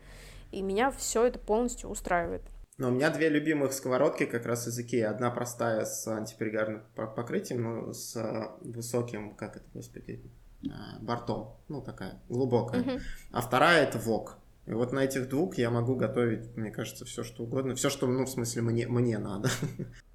и 0.51 0.61
меня 0.61 0.91
все 0.91 1.25
это 1.25 1.39
полностью 1.39 1.89
устраивает. 1.89 2.41
Но 2.77 2.89
у 2.89 2.91
меня 2.91 3.09
две 3.09 3.29
любимых 3.29 3.73
сковородки 3.73 4.25
как 4.25 4.45
раз 4.45 4.67
из 4.67 4.77
Икеи. 4.77 5.01
Одна 5.01 5.31
простая 5.31 5.85
с 5.85 6.07
антипригарным 6.07 6.83
покрытием, 6.95 7.63
но 7.63 7.93
с 7.93 8.15
высоким, 8.61 9.35
как 9.35 9.55
это, 9.55 9.65
господи, 9.73 10.21
а, 10.69 10.99
бортом. 10.99 11.55
Ну, 11.69 11.81
такая 11.81 12.19
глубокая. 12.27 12.83
Uh-huh. 12.83 13.01
А 13.31 13.41
вторая 13.41 13.83
это 13.83 13.97
ВОК. 13.97 14.39
И 14.65 14.73
вот 14.73 14.91
на 14.91 14.99
этих 14.99 15.29
двух 15.29 15.57
я 15.57 15.69
могу 15.69 15.95
готовить, 15.95 16.55
мне 16.55 16.71
кажется, 16.71 17.05
все 17.05 17.23
что 17.23 17.43
угодно. 17.43 17.75
Все, 17.75 17.89
что, 17.89 18.07
ну, 18.07 18.25
в 18.25 18.29
смысле, 18.29 18.63
мне, 18.63 18.87
мне 18.87 19.17
надо. 19.19 19.49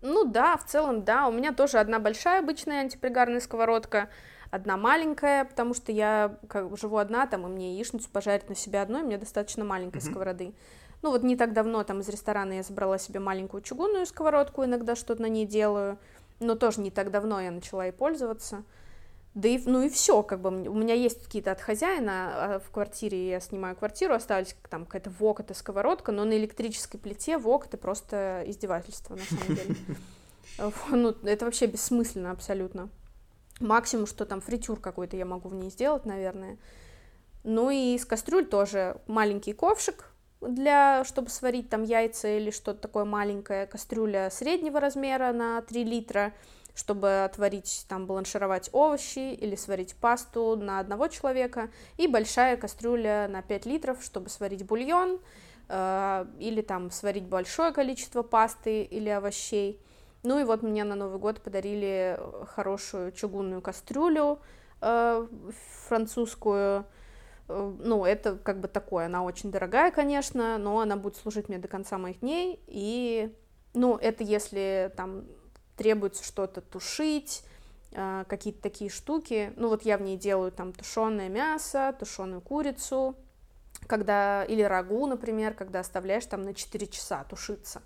Ну 0.03 0.25
да, 0.25 0.57
в 0.57 0.67
целом, 0.67 1.05
да. 1.05 1.29
У 1.29 1.33
меня 1.33 1.53
тоже 1.53 1.79
одна 1.79 1.99
большая 1.99 2.41
обычная 2.41 2.81
антипригарная 2.81 3.41
сковородка, 3.41 4.09
одна 4.51 4.77
маленькая, 4.77 5.45
потому 5.45 5.75
что 5.75 5.93
я 5.93 6.39
как 6.49 6.77
живу 6.79 6.97
одна, 6.97 7.27
там, 7.27 7.47
и 7.47 7.51
мне 7.51 7.75
яичницу 7.75 8.09
пожарить 8.11 8.49
на 8.49 8.55
себя 8.55 8.83
одной, 8.83 9.03
мне 9.03 9.19
достаточно 9.19 9.65
маленькой 9.65 9.99
uh-huh. 9.99 10.11
сковороды. 10.11 10.55
Ну 11.03 11.11
вот 11.11 11.23
не 11.23 11.37
так 11.37 11.53
давно 11.53 11.83
там 11.85 12.01
из 12.01 12.09
ресторана 12.09 12.55
я 12.55 12.63
забрала 12.63 12.99
себе 12.99 13.21
маленькую 13.21 13.63
чугунную 13.63 14.07
сковородку, 14.07 14.65
иногда 14.65 14.97
что-то 14.97 15.23
на 15.23 15.29
ней 15.29 15.47
делаю, 15.47 15.99
но 16.41 16.55
тоже 16.55 16.81
не 16.81 16.91
так 16.91 17.11
давно 17.11 17.41
я 17.41 17.51
начала 17.51 17.87
ей 17.87 17.93
пользоваться. 17.93 18.65
Да 19.35 19.49
и, 19.49 19.63
ну 19.65 19.83
и 19.83 19.89
все, 19.89 20.23
как 20.23 20.41
бы, 20.41 20.51
у 20.51 20.75
меня 20.75 20.95
есть 20.95 21.23
какие-то 21.23 21.53
от 21.53 21.61
хозяина, 21.61 22.31
а 22.57 22.59
в 22.59 22.71
квартире 22.71 23.31
я 23.31 23.41
снимаю 23.41 23.77
квартиру, 23.77 24.15
остались 24.15 24.57
там 24.69 24.85
какая-то 24.85 25.11
вок, 25.11 25.39
это 25.39 25.55
сковородка, 25.55 26.11
но 26.11 26.25
на 26.25 26.37
электрической 26.37 26.99
плите 26.99 27.39
вок 27.39 27.67
это 27.67 27.77
просто 27.77 28.43
издевательство, 28.47 29.15
на 29.15 29.23
самом 29.23 29.57
деле. 29.57 29.77
Ну, 30.91 31.15
это 31.23 31.45
вообще 31.47 31.67
бессмысленно 31.67 32.33
абсолютно. 32.33 32.91
Максимум, 33.61 34.07
что 34.07 34.27
там 34.27 34.41
фритюр 34.41 34.79
какой-то 34.79 35.17
я 35.17 35.25
могу 35.25 35.49
в 35.49 35.55
ней 35.55 35.71
сделать, 35.71 36.05
наверное. 36.05 36.59
Ну 37.45 37.71
и 37.71 37.95
из 37.95 38.05
кастрюль 38.05 38.47
тоже 38.47 39.01
маленький 39.07 39.53
ковшик 39.53 40.11
для, 40.41 41.05
чтобы 41.05 41.31
сварить 41.31 41.69
там 41.71 41.83
яйца 41.83 42.29
или 42.29 42.51
что-то 42.51 42.81
такое 42.81 43.05
маленькое, 43.05 43.67
кастрюля 43.67 44.31
среднего 44.31 44.81
размера 44.81 45.33
на 45.33 45.61
3 45.63 45.85
литра, 45.85 46.33
чтобы 46.75 47.25
отварить, 47.25 47.87
там, 47.89 48.07
бланшировать 48.07 48.71
овощи 48.73 49.35
или 49.35 49.57
сварить 49.57 49.95
пасту 49.97 50.57
на 50.57 50.81
одного 50.81 51.09
человека, 51.09 51.71
и 51.97 52.07
большая 52.07 52.57
кастрюля 52.57 53.29
на 53.29 53.43
5 53.43 53.67
литров, 53.67 54.03
чтобы 54.03 54.29
сварить 54.29 54.65
бульон, 54.65 55.21
э, 55.69 56.27
или 56.39 56.63
там 56.63 56.91
сварить 56.91 57.25
большое 57.25 57.73
количество 57.73 58.23
пасты 58.23 58.83
или 58.83 59.09
овощей. 59.09 59.81
Ну 60.23 60.39
и 60.39 60.45
вот 60.45 60.63
мне 60.63 60.85
на 60.85 60.95
Новый 60.95 61.19
год 61.19 61.41
подарили 61.41 62.19
хорошую 62.55 63.13
чугунную 63.13 63.63
кастрюлю 63.63 64.41
э, 64.83 65.27
французскую, 65.89 66.85
э, 67.49 67.75
ну, 67.79 68.05
это 68.05 68.37
как 68.37 68.61
бы 68.61 68.69
такое, 68.69 69.07
она 69.07 69.23
очень 69.23 69.51
дорогая, 69.51 69.91
конечно, 69.91 70.59
но 70.59 70.81
она 70.81 70.97
будет 70.97 71.17
служить 71.17 71.49
мне 71.49 71.59
до 71.59 71.69
конца 71.69 71.97
моих 71.97 72.21
дней, 72.21 72.61
и, 72.67 73.35
ну, 73.73 73.97
это 73.97 74.23
если 74.23 74.93
там 74.97 75.25
требуется 75.81 76.23
что-то 76.23 76.61
тушить, 76.61 77.43
а, 77.95 78.25
какие-то 78.25 78.61
такие 78.61 78.91
штуки. 78.91 79.55
Ну 79.57 79.69
вот 79.69 79.83
я 79.83 79.97
в 79.97 80.03
ней 80.03 80.19
делаю 80.19 80.53
там 80.53 80.75
тушеное 80.75 81.31
мясо, 81.31 81.97
тушеную 81.99 82.43
курицу, 82.43 83.17
когда 83.87 84.45
или 84.45 84.61
рагу, 84.61 85.07
например, 85.07 85.55
когда 85.55 85.81
оставляешь 85.81 86.27
там 86.27 86.43
на 86.43 86.53
4 86.53 86.87
часа 86.87 87.25
тушиться. 87.25 87.81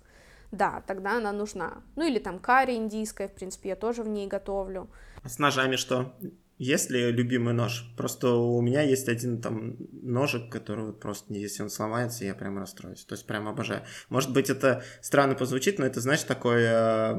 Да, 0.51 0.83
тогда 0.85 1.17
она 1.17 1.31
нужна. 1.31 1.83
Ну 1.95 2.05
или 2.05 2.19
там 2.19 2.37
карри 2.39 2.75
индийская, 2.75 3.29
в 3.29 3.33
принципе, 3.33 3.69
я 3.69 3.75
тоже 3.77 4.03
в 4.03 4.09
ней 4.09 4.27
готовлю. 4.27 4.89
А 5.23 5.29
с 5.29 5.39
ножами 5.39 5.77
что? 5.77 6.13
Есть 6.57 6.89
ли 6.89 7.11
любимый 7.11 7.53
нож? 7.53 7.85
Просто 7.97 8.29
у 8.29 8.61
меня 8.61 8.81
есть 8.81 9.09
один 9.09 9.41
там 9.41 9.75
ножик, 9.91 10.49
который 10.49 10.85
вот 10.85 11.01
просто, 11.01 11.33
если 11.33 11.63
он 11.63 11.69
сломается, 11.69 12.23
я 12.23 12.33
прям 12.33 12.57
расстроюсь. 12.57 13.03
То 13.03 13.15
есть 13.15 13.27
прям 13.27 13.47
обожаю. 13.49 13.83
Может 14.07 14.31
быть, 14.31 14.49
это 14.49 14.81
странно 15.01 15.35
позвучит, 15.35 15.79
но 15.79 15.85
это, 15.85 15.99
знаешь, 15.99 16.23
такой 16.23 16.63
э, 16.63 17.15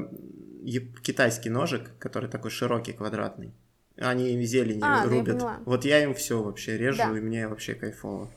китайский 1.03 1.51
ножик, 1.51 1.91
который 1.99 2.29
такой 2.29 2.49
широкий, 2.49 2.93
квадратный. 2.93 3.53
Они 3.95 4.43
зелень 4.43 4.81
а, 4.81 5.05
рубят. 5.05 5.41
Я 5.41 5.59
вот 5.65 5.85
я 5.85 6.03
им 6.03 6.15
все 6.15 6.41
вообще 6.41 6.77
режу, 6.77 6.97
да. 6.97 7.17
и 7.17 7.21
мне 7.21 7.47
вообще 7.47 7.75
кайфово. 7.75 8.31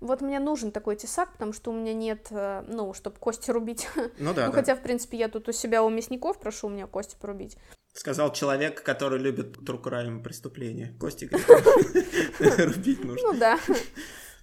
Вот 0.00 0.20
мне 0.20 0.40
нужен 0.40 0.72
такой 0.72 0.96
тесак, 0.96 1.32
потому 1.32 1.52
что 1.52 1.70
у 1.70 1.74
меня 1.74 1.94
нет, 1.94 2.26
э, 2.30 2.64
ну, 2.68 2.92
чтобы 2.92 3.16
кости 3.18 3.50
рубить. 3.50 3.88
Ну 4.18 4.34
да. 4.34 4.46
ну, 4.46 4.52
да. 4.52 4.52
хотя, 4.52 4.74
в 4.74 4.82
принципе, 4.82 5.16
я 5.16 5.28
тут 5.28 5.48
у 5.48 5.52
себя 5.52 5.82
у 5.82 5.90
мясников 5.90 6.38
прошу 6.38 6.66
у 6.66 6.70
меня 6.70 6.86
кости 6.86 7.16
порубить. 7.18 7.56
Сказал 7.92 8.32
человек, 8.32 8.82
который 8.82 9.18
любит 9.18 9.64
трукуральные 9.64 10.22
преступления. 10.22 10.94
Кости 10.98 11.28
рубить 12.58 13.04
нужно. 13.04 13.32
Ну 13.32 13.38
да. 13.38 13.58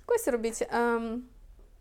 Кости 0.05 0.29
рубить. 0.29 0.63
Эм, 0.69 1.27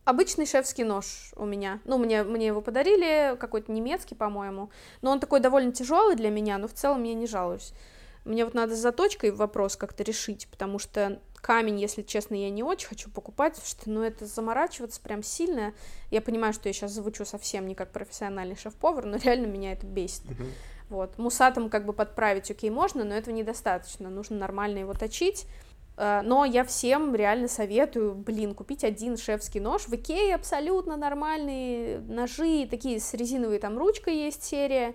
обычный 0.05 0.47
шефский 0.47 0.85
нож 0.85 1.33
у 1.37 1.45
меня. 1.45 1.81
Ну, 1.85 1.99
мне, 1.99 2.23
мне 2.23 2.47
его 2.47 2.63
подарили, 2.63 3.37
какой-то 3.39 3.71
немецкий, 3.71 4.15
по-моему. 4.15 4.71
Но 5.03 5.11
он 5.11 5.21
такой 5.21 5.41
довольно 5.41 5.73
тяжелый 5.73 6.17
для 6.17 6.31
меня, 6.31 6.57
но 6.57 6.69
в 6.69 6.73
целом 6.73 7.03
я 7.03 7.13
не 7.13 7.27
жалуюсь. 7.27 7.75
Мне 8.25 8.45
вот 8.45 8.55
надо 8.55 8.75
с 8.75 8.79
заточкой 8.79 9.31
вопрос 9.31 9.77
как-то 9.77 10.03
решить, 10.03 10.49
потому 10.51 10.79
что 10.79 11.21
камень, 11.35 11.81
если 11.81 12.03
честно, 12.03 12.35
я 12.35 12.51
не 12.51 12.63
очень 12.63 12.89
хочу 12.89 13.11
покупать, 13.11 13.53
потому 13.55 13.67
что, 13.67 13.91
ну, 13.91 14.03
это 14.03 14.27
заморачиваться 14.27 15.01
прям 15.01 15.23
сильно. 15.23 15.73
Я 16.11 16.21
понимаю, 16.21 16.53
что 16.53 16.69
я 16.69 16.73
сейчас 16.73 16.93
звучу 16.93 17.25
совсем 17.25 17.67
не 17.67 17.75
как 17.75 17.93
профессиональный 17.93 18.57
шеф-повар, 18.57 19.07
но 19.07 19.17
реально 19.17 19.47
меня 19.47 19.73
это 19.73 19.87
бесит. 19.87 20.25
Uh-huh. 20.25 20.53
Вот. 20.89 21.19
Мусатом 21.19 21.69
как 21.69 21.85
бы 21.85 21.93
подправить, 21.93 22.51
окей, 22.51 22.71
можно, 22.71 23.05
но 23.05 23.15
этого 23.15 23.35
недостаточно. 23.35 24.09
Нужно 24.09 24.37
нормально 24.37 24.79
его 24.79 24.95
точить. 24.95 25.47
Э, 25.99 26.23
но 26.23 26.45
я 26.45 26.65
всем 26.65 27.15
реально 27.15 27.49
советую, 27.49 28.15
блин, 28.15 28.55
купить 28.55 28.85
один 28.85 29.17
шефский 29.17 29.61
нож. 29.61 29.89
В 29.89 29.95
Икее 29.95 30.35
абсолютно 30.35 30.97
нормальные 30.97 32.01
ножи, 32.01 32.67
такие 32.71 33.01
с 33.01 33.13
резиновой 33.15 33.59
там 33.59 33.77
ручкой 33.77 34.17
есть 34.17 34.45
серия. 34.45 34.95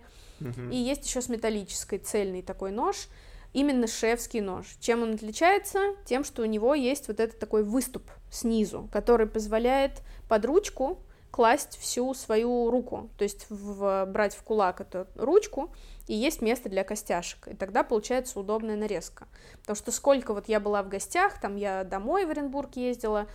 И 0.71 0.75
есть 0.75 1.05
еще 1.07 1.21
с 1.21 1.29
металлической 1.29 1.99
цельный 1.99 2.41
такой 2.41 2.71
нож. 2.71 3.07
Именно 3.53 3.87
шефский 3.87 4.41
нож. 4.41 4.65
Чем 4.81 5.03
он 5.03 5.13
отличается? 5.13 5.79
Тем, 6.05 6.23
что 6.25 6.41
у 6.41 6.45
него 6.45 6.73
есть 6.73 7.07
вот 7.07 7.19
этот 7.19 7.39
такой 7.39 7.63
выступ 7.63 8.03
снизу, 8.29 8.89
который 8.91 9.27
позволяет 9.27 10.01
под 10.27 10.43
ручку 10.45 10.99
класть 11.33 11.79
всю 11.79 12.13
свою 12.13 12.69
руку, 12.69 13.09
то 13.17 13.23
есть 13.23 13.47
в, 13.49 14.05
брать 14.05 14.35
в 14.35 14.43
кулак 14.43 14.81
эту 14.81 15.07
ручку, 15.15 15.73
и 16.05 16.13
есть 16.13 16.43
место 16.43 16.69
для 16.69 16.83
костяшек, 16.83 17.47
и 17.47 17.55
тогда 17.55 17.81
получается 17.81 18.39
удобная 18.39 18.75
нарезка. 18.75 19.27
Потому 19.61 19.75
что 19.75 19.91
сколько 19.91 20.35
вот 20.35 20.47
я 20.47 20.59
была 20.59 20.83
в 20.83 20.89
гостях, 20.89 21.41
там 21.41 21.55
я 21.55 21.85
домой 21.85 22.25
в 22.25 22.29
Оренбург 22.29 22.75
ездила, 22.75 23.25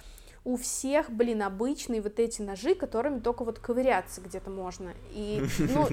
у 0.44 0.56
всех, 0.56 1.10
блин, 1.10 1.42
обычные 1.42 2.00
вот 2.00 2.20
эти 2.20 2.40
ножи, 2.40 2.76
которыми 2.76 3.18
только 3.18 3.42
вот 3.42 3.58
ковыряться 3.58 4.20
где-то 4.20 4.48
можно. 4.48 4.92
И, 5.10 5.42
ну, 5.58 5.88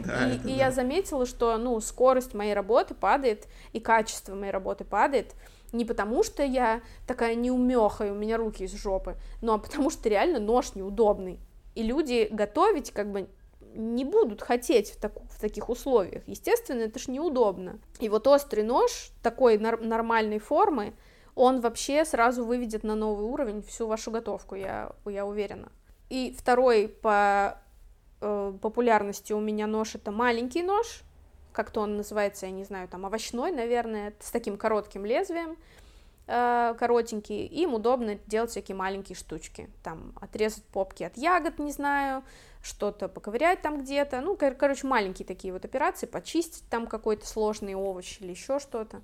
и, 0.45 0.51
я 0.51 0.71
заметила, 0.71 1.25
что, 1.25 1.57
ну, 1.57 1.81
скорость 1.81 2.35
моей 2.35 2.53
работы 2.53 2.93
падает, 2.93 3.47
и 3.73 3.79
качество 3.79 4.35
моей 4.35 4.51
работы 4.51 4.83
падает, 4.83 5.33
не 5.71 5.85
потому 5.85 6.21
что 6.21 6.43
я 6.43 6.81
такая 7.07 7.33
неумеха, 7.33 8.05
и 8.05 8.11
у 8.11 8.15
меня 8.15 8.37
руки 8.37 8.65
из 8.65 8.75
жопы, 8.75 9.17
но 9.41 9.57
потому 9.57 9.89
что 9.89 10.07
реально 10.07 10.39
нож 10.39 10.75
неудобный 10.75 11.39
и 11.75 11.83
люди 11.83 12.27
готовить 12.31 12.91
как 12.91 13.11
бы 13.11 13.27
не 13.75 14.05
будут 14.05 14.41
хотеть 14.41 14.91
в, 14.91 14.99
так, 14.99 15.13
в 15.29 15.39
таких 15.39 15.69
условиях. 15.69 16.23
Естественно, 16.27 16.81
это 16.81 16.97
ж 16.97 17.07
неудобно. 17.09 17.79
И 17.99 18.09
вот 18.09 18.25
острый 18.27 18.63
нож 18.63 19.11
такой 19.21 19.57
нар- 19.57 19.81
нормальной 19.81 20.39
формы, 20.39 20.93
он 21.35 21.59
вообще 21.59 22.05
сразу 22.05 22.45
выведет 22.45 22.83
на 22.83 22.95
новый 22.95 23.25
уровень 23.25 23.61
всю 23.61 23.87
вашу 23.87 24.11
готовку, 24.11 24.55
я, 24.55 24.93
я 25.05 25.25
уверена. 25.25 25.69
И 26.09 26.33
второй 26.37 26.87
по 26.87 27.59
э, 28.21 28.53
популярности 28.61 29.33
у 29.33 29.41
меня 29.41 29.67
нож 29.67 29.95
это 29.95 30.11
маленький 30.11 30.63
нож, 30.63 31.01
как-то 31.51 31.81
он 31.81 31.97
называется, 31.97 32.45
я 32.45 32.51
не 32.51 32.63
знаю, 32.63 32.87
там 32.87 33.05
овощной, 33.05 33.51
наверное, 33.51 34.13
с 34.19 34.31
таким 34.31 34.57
коротким 34.57 35.05
лезвием. 35.05 35.57
Э, 36.27 36.73
коротенькие, 36.79 37.45
им 37.45 37.75
удобно 37.75 38.15
делать 38.25 38.49
всякие 38.49 38.75
маленькие 38.75 39.15
штучки, 39.15 39.69
там, 39.83 40.11
отрезать 40.19 40.63
попки 40.63 41.03
от 41.03 41.17
ягод, 41.17 41.59
не 41.59 41.71
знаю, 41.71 42.23
что-то 42.63 43.07
поковырять 43.07 43.61
там 43.61 43.81
где-то, 43.81 44.21
ну, 44.21 44.35
кор- 44.35 44.55
короче, 44.55 44.87
маленькие 44.87 45.27
такие 45.27 45.53
вот 45.53 45.65
операции, 45.65 46.07
почистить 46.07 46.67
там 46.67 46.87
какой-то 46.87 47.27
сложный 47.27 47.75
овощ 47.75 48.17
или 48.21 48.31
еще 48.31 48.57
что-то, 48.59 49.01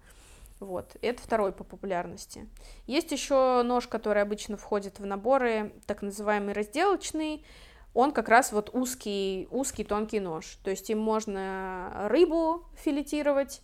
вот, 0.59 0.95
это 1.03 1.21
второй 1.21 1.51
по 1.51 1.63
популярности. 1.63 2.47
Есть 2.87 3.11
еще 3.11 3.61
нож, 3.63 3.87
который 3.87 4.23
обычно 4.23 4.57
входит 4.57 4.97
в 4.97 5.05
наборы, 5.05 5.73
так 5.85 6.01
называемый 6.01 6.55
разделочный, 6.55 7.45
он 7.93 8.13
как 8.13 8.29
раз 8.29 8.51
вот 8.51 8.71
узкий, 8.73 9.47
узкий 9.51 9.83
тонкий 9.83 10.19
нож, 10.19 10.57
то 10.63 10.71
есть 10.71 10.89
им 10.89 10.97
можно 10.97 12.07
рыбу 12.09 12.65
филетировать, 12.77 13.61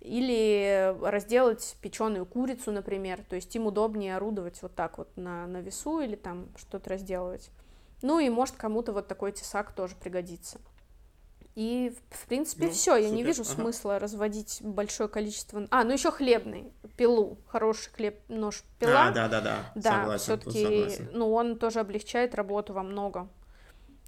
или 0.00 0.94
разделать 1.02 1.76
печеную 1.80 2.24
курицу, 2.24 2.70
например, 2.72 3.22
то 3.28 3.36
есть 3.36 3.54
им 3.56 3.66
удобнее 3.66 4.16
орудовать 4.16 4.62
вот 4.62 4.74
так 4.74 4.98
вот 4.98 5.16
на, 5.16 5.46
на 5.46 5.60
весу 5.60 6.00
или 6.00 6.16
там 6.16 6.48
что-то 6.56 6.90
разделывать. 6.90 7.50
Ну 8.02 8.20
и 8.20 8.28
может 8.28 8.56
кому-то 8.56 8.92
вот 8.92 9.08
такой 9.08 9.32
тесак 9.32 9.72
тоже 9.72 9.96
пригодится. 9.96 10.60
И 11.56 11.92
в 12.10 12.28
принципе 12.28 12.66
ну, 12.66 12.70
все, 12.70 12.94
я 12.94 13.10
не 13.10 13.24
вижу 13.24 13.42
ага. 13.42 13.50
смысла 13.50 13.98
разводить 13.98 14.60
большое 14.62 15.08
количество. 15.08 15.66
А, 15.70 15.82
ну 15.82 15.90
еще 15.90 16.12
хлебный, 16.12 16.72
пилу, 16.96 17.36
хороший 17.48 17.90
хлеб, 17.90 18.20
нож, 18.28 18.62
пила. 18.78 19.08
А, 19.08 19.10
да, 19.10 19.26
да, 19.26 19.40
да. 19.40 19.72
Да, 19.74 20.18
все-таки, 20.18 21.02
ну 21.12 21.32
он 21.32 21.58
тоже 21.58 21.80
облегчает 21.80 22.36
работу 22.36 22.74
во 22.74 22.84
много. 22.84 23.26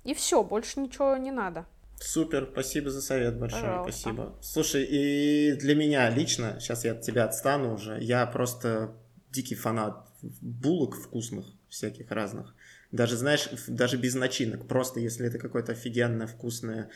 И 0.04 0.14
все, 0.14 0.44
больше 0.44 0.78
ничего 0.78 1.16
не 1.16 1.32
надо. 1.32 1.66
Супер, 2.00 2.48
спасибо 2.50 2.90
за 2.90 3.02
совет 3.02 3.38
большое, 3.38 3.62
Пожалуйста. 3.62 4.00
спасибо. 4.00 4.38
Слушай, 4.40 4.84
и 4.84 5.52
для 5.52 5.74
меня 5.74 6.08
лично, 6.10 6.56
сейчас 6.58 6.84
я 6.84 6.92
от 6.92 7.02
тебя 7.02 7.24
отстану 7.24 7.74
уже, 7.74 7.98
я 8.00 8.26
просто 8.26 8.94
дикий 9.30 9.54
фанат 9.54 10.08
булок 10.40 10.96
вкусных, 10.96 11.46
всяких 11.68 12.10
разных. 12.10 12.54
Даже, 12.90 13.16
знаешь, 13.16 13.48
даже 13.68 13.96
без 13.98 14.14
начинок, 14.14 14.66
просто 14.66 14.98
если 14.98 15.26
это 15.26 15.38
какая-то 15.38 15.72
офигенная 15.72 16.26
вкусная 16.26 16.90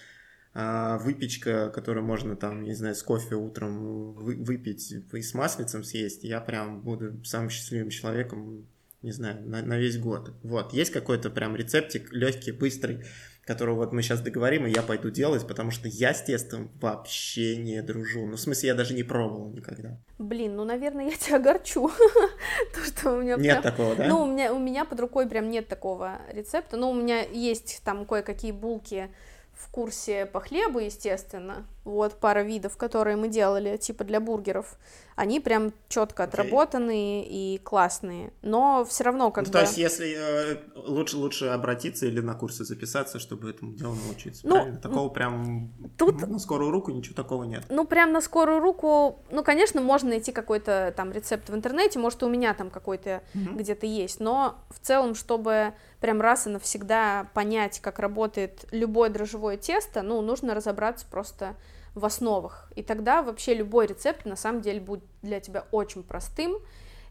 а, 0.55 0.99
выпечка, 0.99 1.71
которую 1.71 2.05
можно 2.05 2.35
там, 2.35 2.63
не 2.63 2.75
знаю, 2.75 2.95
с 2.95 3.03
кофе 3.03 3.35
утром 3.35 4.15
вы, 4.15 4.37
выпить 4.37 4.91
и 4.91 5.23
с 5.23 5.35
маслицем 5.35 5.85
съесть, 5.85 6.25
я 6.25 6.41
прям 6.41 6.81
буду 6.81 7.25
самым 7.25 7.51
счастливым 7.51 7.91
человеком, 7.91 8.67
не 9.03 9.13
знаю, 9.13 9.47
на, 9.49 9.63
на 9.63 9.79
весь 9.79 9.99
год. 9.99 10.33
Вот, 10.43 10.73
есть 10.73 10.93
какой-то 10.93 11.29
прям 11.31 11.57
рецептик 11.57 12.13
легкий, 12.13 12.53
быстрый, 12.53 13.05
которую 13.47 13.77
вот 13.77 13.93
мы 13.93 14.03
сейчас 14.03 14.21
договорим, 14.21 14.67
и 14.67 14.71
я 14.71 14.83
пойду 14.83 15.11
делать, 15.11 15.47
потому 15.47 15.71
что 15.71 15.89
я 15.89 16.15
с 16.15 16.23
тестом 16.23 16.71
вообще 16.81 17.57
не 17.57 17.83
дружу. 17.83 18.27
Ну, 18.27 18.37
в 18.37 18.41
смысле, 18.41 18.69
я 18.69 18.75
даже 18.75 18.95
не 18.95 19.03
пробовал 19.03 19.51
никогда. 19.51 19.99
Блин, 20.19 20.57
ну, 20.57 20.65
наверное, 20.65 21.11
я 21.11 21.17
тебя 21.17 21.37
огорчу. 21.37 21.89
То, 22.75 22.85
что 22.85 23.13
у 23.13 23.23
меня 23.23 23.37
Нет 23.37 23.63
такого, 23.63 23.95
да? 23.97 24.07
Ну, 24.07 24.23
у 24.23 24.27
меня, 24.27 24.53
у 24.53 24.59
меня 24.59 24.85
под 24.85 25.01
рукой 25.01 25.29
прям 25.29 25.51
нет 25.51 25.69
такого 25.69 26.21
рецепта. 26.33 26.77
Ну, 26.77 26.91
у 26.91 26.95
меня 26.95 27.21
есть 27.23 27.83
там 27.85 28.07
кое-какие 28.07 28.53
булки 28.53 29.11
в 29.53 29.71
курсе 29.71 30.27
по 30.27 30.41
хлебу, 30.41 30.79
естественно. 30.79 31.67
Вот 31.85 32.19
пара 32.19 32.43
видов, 32.43 32.77
которые 32.77 33.17
мы 33.17 33.29
делали, 33.29 33.77
типа 33.77 34.05
для 34.05 34.21
бургеров. 34.21 34.79
Они 35.17 35.39
прям 35.39 35.73
четко 35.89 36.25
отработанные 36.25 37.23
okay. 37.23 37.29
и 37.29 37.61
классные. 37.63 38.33
Но 38.43 38.85
все 38.85 39.05
равно 39.05 39.31
как 39.31 39.45
ну, 39.45 39.49
бы... 39.49 39.53
То 39.53 39.61
есть, 39.61 39.79
если 39.79 40.17
э, 40.17 40.57
лучше, 40.75 41.19
лучше 41.19 41.47
обратиться 41.47 42.07
или 42.07 42.21
на 42.21 42.35
курсы 42.35 42.65
записаться, 42.65 43.19
чтобы 43.19 43.51
этому 43.51 43.75
делу 43.75 43.95
научиться. 44.07 44.47
Ну, 44.47 44.57
правильно? 44.57 44.81
Такого 44.81 45.09
прям 45.11 45.71
тут... 45.99 46.27
на 46.27 46.39
скорую 46.39 46.71
руку 46.71 46.91
ничего 46.91 47.15
такого 47.15 47.45
нет. 47.45 47.65
Ну, 47.69 47.85
прям 47.85 48.13
на 48.13 48.21
скорую 48.21 48.61
руку, 48.61 49.23
ну, 49.31 49.45
конечно, 49.45 49.81
можно 49.81 50.09
найти 50.09 50.33
какой-то 50.33 50.93
там 50.97 51.13
рецепт 51.13 51.49
в 51.49 51.55
интернете, 51.55 51.99
может, 51.99 52.23
у 52.23 52.29
меня 52.29 52.55
там 52.55 52.71
какой-то 52.71 53.23
mm-hmm. 53.35 53.57
где-то 53.57 53.87
есть, 53.87 54.21
но 54.21 54.57
в 54.71 54.85
целом, 54.85 55.15
чтобы 55.15 55.75
прям 56.01 56.21
раз 56.21 56.47
и 56.47 56.51
навсегда 56.51 57.29
понять, 57.35 57.81
как 57.81 57.99
работает 57.99 58.67
любое 58.73 59.11
дрожжевое 59.11 59.57
тесто, 59.59 60.03
ну, 60.03 60.21
нужно 60.23 60.55
разобраться 60.55 61.07
просто 61.09 61.57
в 61.95 62.05
основах. 62.05 62.73
И 62.75 62.83
тогда 62.83 63.23
вообще 63.23 63.55
любой 63.55 63.87
рецепт 63.87 64.25
на 64.25 64.37
самом 64.37 64.61
деле 64.61 64.81
будет 64.81 65.05
для 65.23 65.41
тебя 65.41 65.67
очень 65.71 66.03
простым. 66.03 66.59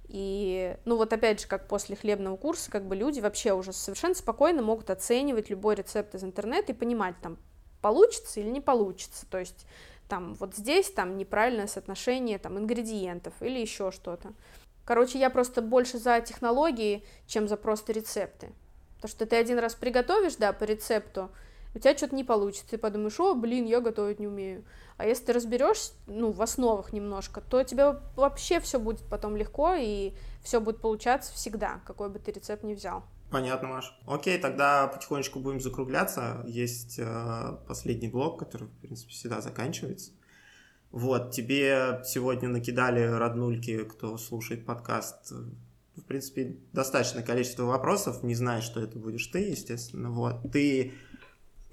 И, 0.10 0.78
ну 0.86 0.98
вот 0.98 1.14
опять 1.14 1.42
же, 1.42 1.48
как 1.48 1.68
после 1.68 1.96
хлебного 1.96 2.36
курса, 2.36 2.70
как 2.70 2.86
бы 2.86 2.96
люди 2.96 3.20
вообще 3.20 3.54
уже 3.54 3.72
совершенно 3.72 4.14
спокойно 4.14 4.62
могут 4.62 4.90
оценивать 4.90 5.50
любой 5.50 5.76
рецепт 5.76 6.14
из 6.16 6.24
интернета 6.24 6.74
и 6.74 6.76
понимать, 6.76 7.16
там, 7.22 7.38
получится 7.82 8.40
или 8.40 8.50
не 8.50 8.62
получится. 8.62 9.26
То 9.30 9.40
есть 9.40 9.66
там 10.10 10.34
вот 10.36 10.56
здесь 10.56 10.92
там 10.92 11.18
неправильное 11.18 11.68
соотношение 11.68 12.38
там 12.38 12.60
ингредиентов 12.60 13.34
или 13.40 13.60
еще 13.60 13.92
что-то. 13.92 14.34
Короче, 14.86 15.18
я 15.18 15.30
просто 15.30 15.62
больше 15.62 15.98
за 15.98 16.20
технологии, 16.20 17.06
чем 17.26 17.48
за 17.48 17.56
просто 17.56 17.94
рецепты. 17.94 18.52
Потому 18.96 19.10
что 19.10 19.26
ты 19.26 19.38
один 19.38 19.60
раз 19.60 19.76
приготовишь, 19.76 20.36
да, 20.36 20.52
по 20.52 20.66
рецепту, 20.66 21.30
у 21.76 21.80
тебя 21.80 21.98
что-то 21.98 22.16
не 22.16 22.24
получится, 22.24 22.66
ты 22.70 22.78
подумаешь, 22.78 23.20
о, 23.20 23.34
блин, 23.34 23.66
я 23.66 23.80
готовить 23.80 24.20
не 24.20 24.28
умею. 24.28 24.64
А 24.98 25.06
если 25.06 25.26
ты 25.26 25.34
разберешь, 25.34 25.92
ну, 26.06 26.32
в 26.32 26.42
основах 26.42 26.94
немножко, 26.94 27.42
то 27.42 27.64
тебе 27.64 28.00
вообще 28.16 28.60
все 28.60 28.80
будет 28.80 29.02
потом 29.10 29.36
легко, 29.36 29.74
и 29.74 30.14
все 30.44 30.60
будет 30.60 30.82
получаться 30.82 31.34
всегда, 31.34 31.82
какой 31.86 32.10
бы 32.10 32.20
ты 32.20 32.32
рецепт 32.32 32.64
ни 32.64 32.76
взял. 32.76 33.04
Понятно, 33.32 33.68
Маш. 33.68 33.98
Окей, 34.06 34.38
тогда 34.38 34.86
потихонечку 34.86 35.40
будем 35.40 35.60
закругляться. 35.60 36.44
Есть 36.46 37.00
э, 37.00 37.58
последний 37.68 38.08
блок, 38.08 38.38
который, 38.38 38.68
в 38.68 38.78
принципе, 38.78 39.12
всегда 39.12 39.42
заканчивается. 39.42 40.12
Вот, 40.92 41.32
тебе 41.32 42.04
сегодня 42.06 42.50
накидали 42.50 43.02
роднульки, 43.02 43.86
кто 43.86 44.16
слушает 44.18 44.64
подкаст, 44.64 45.32
в 45.32 46.04
принципе, 46.04 46.58
достаточное 46.72 47.24
количество 47.24 47.64
вопросов. 47.64 48.22
Не 48.22 48.36
знаю, 48.36 48.62
что 48.62 48.80
это 48.80 49.00
будешь 49.00 49.26
ты, 49.26 49.40
естественно. 49.40 50.12
Вот, 50.12 50.52
ты 50.52 50.94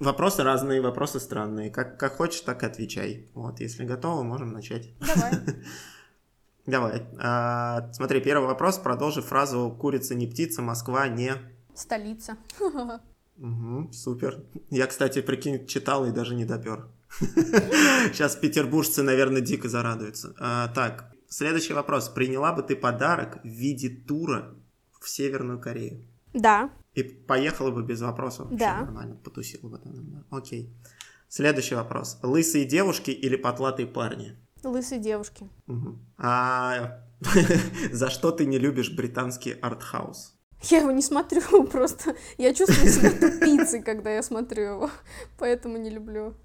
Вопросы 0.01 0.41
разные, 0.41 0.81
вопросы 0.81 1.19
странные. 1.19 1.69
Как, 1.69 1.99
как 1.99 2.13
хочешь, 2.13 2.41
так 2.41 2.63
и 2.63 2.65
отвечай. 2.65 3.29
Вот, 3.35 3.59
если 3.59 3.85
готова, 3.85 4.23
можем 4.23 4.51
начать. 4.51 4.89
Давай. 4.99 5.31
Давай. 6.65 7.03
А, 7.19 7.93
смотри, 7.93 8.19
первый 8.19 8.47
вопрос. 8.47 8.79
Продолжи 8.79 9.21
фразу 9.21 9.69
«Курица 9.79 10.15
не 10.15 10.25
птица, 10.25 10.63
Москва 10.63 11.07
не...» 11.07 11.33
Столица. 11.75 12.37
Угу, 13.37 13.91
супер. 13.93 14.43
Я, 14.71 14.87
кстати, 14.87 15.21
прикинь, 15.21 15.67
читал 15.67 16.05
и 16.05 16.11
даже 16.11 16.33
не 16.33 16.45
допер. 16.45 16.87
Сейчас 17.19 18.35
петербуржцы, 18.35 19.03
наверное, 19.03 19.41
дико 19.41 19.69
зарадуются. 19.69 20.33
А, 20.39 20.67
так, 20.69 21.11
следующий 21.27 21.73
вопрос. 21.73 22.09
Приняла 22.09 22.53
бы 22.53 22.63
ты 22.63 22.75
подарок 22.75 23.39
в 23.43 23.47
виде 23.47 23.89
тура 23.89 24.55
в 24.99 25.07
Северную 25.07 25.59
Корею? 25.59 26.07
Да. 26.33 26.71
И 26.93 27.03
поехала 27.03 27.71
бы 27.71 27.83
без 27.83 28.01
вопросов. 28.01 28.47
Да. 28.51 28.81
Нормально, 28.81 29.15
потусила 29.15 29.69
бы 29.69 29.77
там. 29.79 29.93
Да. 30.11 30.23
Окей. 30.29 30.75
Следующий 31.27 31.75
вопрос. 31.75 32.19
Лысые 32.23 32.65
девушки 32.65 33.11
или 33.11 33.37
потлатые 33.37 33.87
парни? 33.87 34.35
Лысые 34.63 34.99
девушки. 34.99 35.49
Угу. 35.67 35.99
А 36.17 36.99
за 37.91 38.09
что 38.09 38.31
ты 38.31 38.45
не 38.45 38.59
любишь 38.59 38.91
британский 38.91 39.53
артхаус? 39.53 40.37
Я 40.63 40.79
его 40.79 40.91
не 40.91 41.01
смотрю, 41.01 41.63
просто 41.71 42.15
я 42.37 42.53
чувствую 42.53 42.91
себя 42.91 43.11
тупицей, 43.19 43.81
когда 43.81 44.11
я 44.11 44.21
смотрю 44.21 44.63
его, 44.63 44.91
поэтому 45.37 45.77
не 45.77 45.89
люблю. 45.89 46.35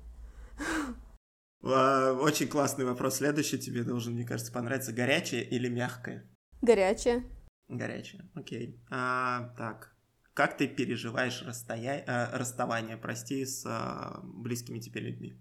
А, 1.62 2.12
очень 2.12 2.48
классный 2.48 2.84
вопрос. 2.84 3.16
Следующий 3.16 3.58
тебе 3.58 3.82
должен, 3.82 4.14
мне 4.14 4.24
кажется, 4.24 4.52
понравиться. 4.52 4.92
Горячее 4.92 5.44
или 5.44 5.68
мягкое? 5.68 6.30
Горячее. 6.62 7.24
Горячее, 7.68 8.30
окей. 8.34 8.80
А, 8.88 9.52
так, 9.58 9.95
как 10.36 10.58
ты 10.58 10.68
переживаешь 10.68 11.42
расстоя... 11.46 12.04
а, 12.06 12.36
расставание, 12.38 12.98
прости, 12.98 13.44
с 13.46 13.64
а, 13.66 14.20
близкими 14.22 14.78
тебе 14.80 15.00
людьми? 15.00 15.34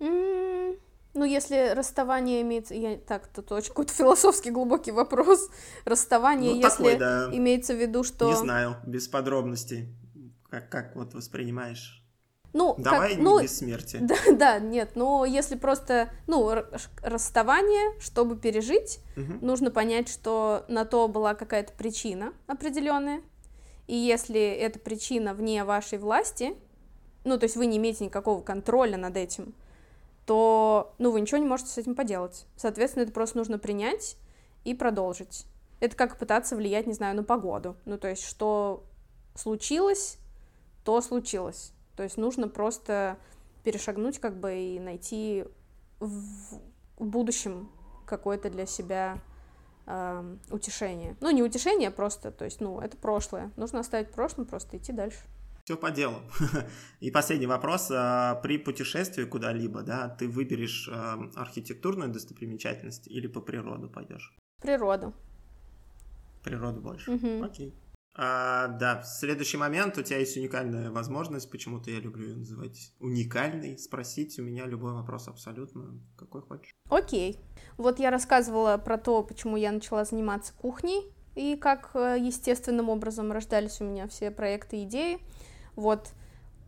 М, 0.00 0.76
Ну, 1.14 1.24
если 1.24 1.72
расставание 1.74 2.40
имеется... 2.40 2.74
Я... 2.74 2.96
Так, 2.96 3.26
тут 3.28 3.52
очень 3.52 3.68
какой-то 3.68 3.92
философский 3.92 4.50
глубокий 4.50 4.92
вопрос. 4.92 5.50
Расставание, 5.84 6.54
Ну, 6.54 6.60
если 6.60 6.76
такой, 6.84 6.96
да. 6.98 7.28
имеется 7.32 7.74
в 7.74 7.76
виду, 7.80 8.02
что... 8.02 8.26
Не 8.28 8.34
знаю, 8.36 8.76
без 8.86 9.08
подробностей. 9.08 9.94
Как, 10.48 10.70
как 10.70 10.96
вот 10.96 11.12
воспринимаешь? 11.12 12.02
Ну, 12.54 12.74
как- 12.74 12.84
Давай 12.84 13.16
ну, 13.16 13.36
не 13.38 13.42
без 13.44 13.58
смерти. 13.58 13.98
Да, 14.00 14.16
да, 14.32 14.58
нет, 14.58 14.92
но 14.94 15.26
если 15.26 15.56
просто, 15.56 16.08
ну, 16.26 16.50
расставание, 17.02 18.00
чтобы 18.00 18.36
пережить, 18.38 19.00
Мгм. 19.16 19.38
нужно 19.42 19.70
понять, 19.70 20.08
что 20.08 20.64
на 20.68 20.86
то 20.86 21.08
была 21.08 21.34
какая-то 21.34 21.74
причина 21.74 22.32
определенная, 22.46 23.20
и 23.86 23.94
если 23.94 24.40
эта 24.40 24.78
причина 24.78 25.34
вне 25.34 25.64
вашей 25.64 25.98
власти, 25.98 26.56
ну, 27.24 27.38
то 27.38 27.44
есть 27.44 27.56
вы 27.56 27.66
не 27.66 27.78
имеете 27.78 28.04
никакого 28.04 28.42
контроля 28.42 28.96
над 28.96 29.16
этим, 29.16 29.54
то, 30.26 30.94
ну, 30.98 31.10
вы 31.10 31.20
ничего 31.20 31.38
не 31.38 31.46
можете 31.46 31.70
с 31.70 31.78
этим 31.78 31.94
поделать. 31.94 32.46
Соответственно, 32.56 33.04
это 33.04 33.12
просто 33.12 33.38
нужно 33.38 33.58
принять 33.58 34.16
и 34.64 34.74
продолжить. 34.74 35.46
Это 35.80 35.94
как 35.94 36.18
пытаться 36.18 36.56
влиять, 36.56 36.86
не 36.86 36.94
знаю, 36.94 37.14
на 37.14 37.22
погоду. 37.22 37.76
Ну, 37.84 37.98
то 37.98 38.08
есть, 38.08 38.24
что 38.24 38.84
случилось, 39.34 40.18
то 40.84 41.00
случилось. 41.00 41.72
То 41.96 42.02
есть 42.02 42.16
нужно 42.16 42.48
просто 42.48 43.18
перешагнуть 43.64 44.18
как 44.18 44.38
бы 44.38 44.54
и 44.54 44.78
найти 44.78 45.44
в, 45.98 46.60
будущем 46.98 47.68
какое-то 48.06 48.48
для 48.50 48.66
себя 48.66 49.18
утешение. 50.50 51.16
Ну, 51.20 51.30
не 51.30 51.42
утешение, 51.42 51.88
а 51.88 51.92
просто, 51.92 52.30
то 52.30 52.44
есть, 52.44 52.60
ну, 52.60 52.80
это 52.80 52.96
прошлое. 52.96 53.52
Нужно 53.56 53.80
оставить 53.80 54.08
в 54.08 54.12
прошлом, 54.12 54.46
просто 54.46 54.76
идти 54.76 54.92
дальше. 54.92 55.18
Все 55.64 55.76
по 55.76 55.90
делу. 55.90 56.20
И 57.00 57.10
последний 57.10 57.46
вопрос. 57.46 57.90
А, 57.90 58.36
При 58.36 58.56
путешествии 58.56 59.24
куда-либо, 59.24 59.82
да, 59.82 60.08
ты 60.08 60.28
выберешь 60.28 60.88
архитектурную 61.34 62.10
достопримечательность 62.10 63.08
или 63.08 63.26
по 63.26 63.40
природу 63.40 63.88
пойдешь? 63.88 64.32
Природу. 64.60 65.12
Природу 66.44 66.80
больше. 66.80 67.10
Мгм. 67.10 67.42
Окей. 67.42 67.74
А, 68.18 68.68
да, 68.68 69.02
следующий 69.02 69.58
момент. 69.58 69.98
У 69.98 70.02
тебя 70.02 70.18
есть 70.18 70.36
уникальная 70.38 70.90
возможность, 70.90 71.50
почему-то 71.50 71.90
я 71.90 72.00
люблю 72.00 72.28
ее 72.28 72.36
называть 72.36 72.92
уникальной, 72.98 73.76
спросить 73.78 74.38
у 74.38 74.42
меня 74.42 74.64
любой 74.64 74.94
вопрос 74.94 75.28
абсолютно, 75.28 76.00
какой 76.16 76.40
хочешь. 76.40 76.74
Окей. 76.88 77.38
Вот 77.76 77.98
я 77.98 78.10
рассказывала 78.10 78.78
про 78.78 78.96
то, 78.96 79.22
почему 79.22 79.56
я 79.58 79.70
начала 79.70 80.06
заниматься 80.06 80.54
кухней 80.54 81.12
и 81.34 81.56
как 81.56 81.90
э, 81.92 82.16
естественным 82.18 82.88
образом 82.88 83.30
рождались 83.32 83.82
у 83.82 83.84
меня 83.84 84.08
все 84.08 84.30
проекты 84.30 84.78
и 84.78 84.84
идеи. 84.84 85.18
Вот 85.74 86.08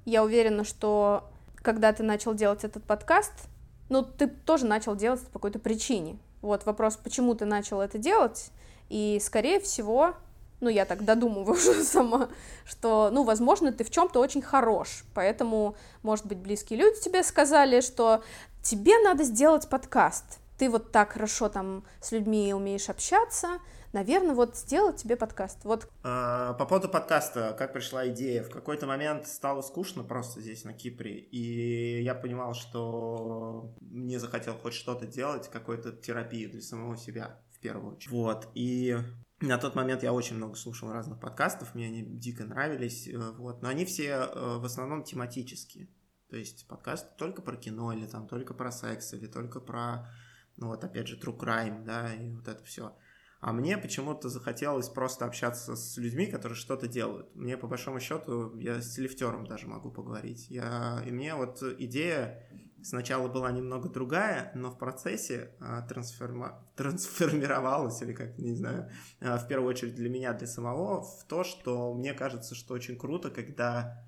я 0.04 0.22
уверена, 0.22 0.64
что 0.64 1.30
когда 1.54 1.94
ты 1.94 2.02
начал 2.02 2.34
делать 2.34 2.64
этот 2.64 2.84
подкаст, 2.84 3.48
ну, 3.88 4.02
ты 4.02 4.26
тоже 4.26 4.66
начал 4.66 4.94
делать 4.94 5.22
это 5.22 5.30
по 5.30 5.38
какой-то 5.38 5.60
причине. 5.60 6.18
Вот 6.42 6.66
вопрос, 6.66 6.98
почему 6.98 7.34
ты 7.34 7.46
начал 7.46 7.80
это 7.80 7.96
делать, 7.96 8.50
и, 8.90 9.18
скорее 9.22 9.60
всего, 9.60 10.14
ну, 10.60 10.68
я 10.68 10.84
так 10.84 11.04
додумываю 11.04 11.54
уже 11.56 11.82
сама, 11.84 12.28
что, 12.64 13.10
ну, 13.12 13.24
возможно, 13.24 13.72
ты 13.72 13.84
в 13.84 13.90
чем-то 13.90 14.20
очень 14.20 14.42
хорош, 14.42 15.04
поэтому, 15.14 15.76
может 16.02 16.26
быть, 16.26 16.38
близкие 16.38 16.78
люди 16.78 17.00
тебе 17.00 17.22
сказали, 17.22 17.80
что 17.80 18.22
тебе 18.62 18.98
надо 19.02 19.24
сделать 19.24 19.68
подкаст. 19.68 20.40
Ты 20.58 20.68
вот 20.68 20.90
так 20.90 21.12
хорошо 21.12 21.48
там 21.48 21.84
с 22.00 22.10
людьми 22.10 22.52
умеешь 22.52 22.88
общаться, 22.88 23.60
наверное, 23.92 24.34
вот 24.34 24.56
сделать 24.56 24.96
тебе 24.96 25.16
подкаст. 25.16 25.64
Вот 25.64 25.88
А, 26.02 26.54
По 26.54 26.66
поводу 26.66 26.88
подкаста, 26.88 27.54
как 27.56 27.72
пришла 27.72 28.08
идея? 28.08 28.42
В 28.42 28.50
какой-то 28.50 28.86
момент 28.86 29.26
стало 29.26 29.62
скучно 29.62 30.02
просто 30.02 30.40
здесь, 30.40 30.64
на 30.64 30.72
Кипре, 30.72 31.16
и 31.16 32.02
я 32.02 32.14
понимал, 32.14 32.54
что 32.54 33.72
мне 33.80 34.18
захотел 34.18 34.54
хоть 34.54 34.74
что-то 34.74 35.06
делать, 35.06 35.48
какую-то 35.48 35.92
терапию 35.92 36.50
для 36.50 36.60
самого 36.60 36.96
себя, 36.96 37.40
в 37.54 37.60
первую 37.60 37.94
очередь. 37.94 38.10
Вот, 38.10 38.48
и 38.54 38.98
на 39.40 39.58
тот 39.58 39.74
момент 39.74 40.02
я 40.02 40.12
очень 40.12 40.36
много 40.36 40.56
слушал 40.56 40.92
разных 40.92 41.20
подкастов, 41.20 41.74
мне 41.74 41.86
они 41.86 42.02
дико 42.02 42.44
нравились, 42.44 43.06
э, 43.06 43.16
вот, 43.16 43.62
но 43.62 43.68
они 43.68 43.84
все 43.84 44.08
э, 44.10 44.58
в 44.58 44.64
основном 44.64 45.04
тематические. 45.04 45.88
То 46.28 46.36
есть 46.36 46.66
подкаст 46.68 47.16
только 47.16 47.40
про 47.40 47.56
кино, 47.56 47.92
или 47.92 48.06
там 48.06 48.26
только 48.26 48.52
про 48.52 48.70
секс, 48.70 49.14
или 49.14 49.26
только 49.26 49.60
про, 49.60 50.10
ну 50.56 50.68
вот 50.68 50.84
опять 50.84 51.08
же, 51.08 51.16
true 51.16 51.38
crime, 51.38 51.84
да, 51.84 52.12
и 52.12 52.32
вот 52.32 52.48
это 52.48 52.62
все. 52.64 52.96
А 53.40 53.52
мне 53.52 53.78
почему-то 53.78 54.28
захотелось 54.28 54.88
просто 54.88 55.24
общаться 55.24 55.76
с 55.76 55.96
людьми, 55.96 56.26
которые 56.26 56.56
что-то 56.56 56.88
делают. 56.88 57.32
Мне, 57.36 57.56
по 57.56 57.68
большому 57.68 58.00
счету, 58.00 58.58
я 58.58 58.82
с 58.82 58.98
лифтером 58.98 59.46
даже 59.46 59.68
могу 59.68 59.92
поговорить. 59.92 60.50
Я... 60.50 61.04
И 61.06 61.12
мне 61.12 61.36
вот 61.36 61.62
идея 61.62 62.44
сначала 62.82 63.28
была 63.28 63.50
немного 63.50 63.88
другая, 63.88 64.52
но 64.54 64.70
в 64.70 64.78
процессе 64.78 65.54
а, 65.60 65.82
трансформа... 65.82 66.66
трансформировалась, 66.76 68.00
или 68.02 68.12
как, 68.12 68.38
не 68.38 68.54
знаю, 68.54 68.90
а, 69.20 69.38
в 69.38 69.48
первую 69.48 69.68
очередь 69.70 69.94
для 69.94 70.08
меня, 70.08 70.32
для 70.32 70.46
самого, 70.46 71.02
в 71.02 71.24
то, 71.28 71.44
что 71.44 71.94
мне 71.94 72.14
кажется, 72.14 72.54
что 72.54 72.74
очень 72.74 72.98
круто, 72.98 73.30
когда 73.30 74.04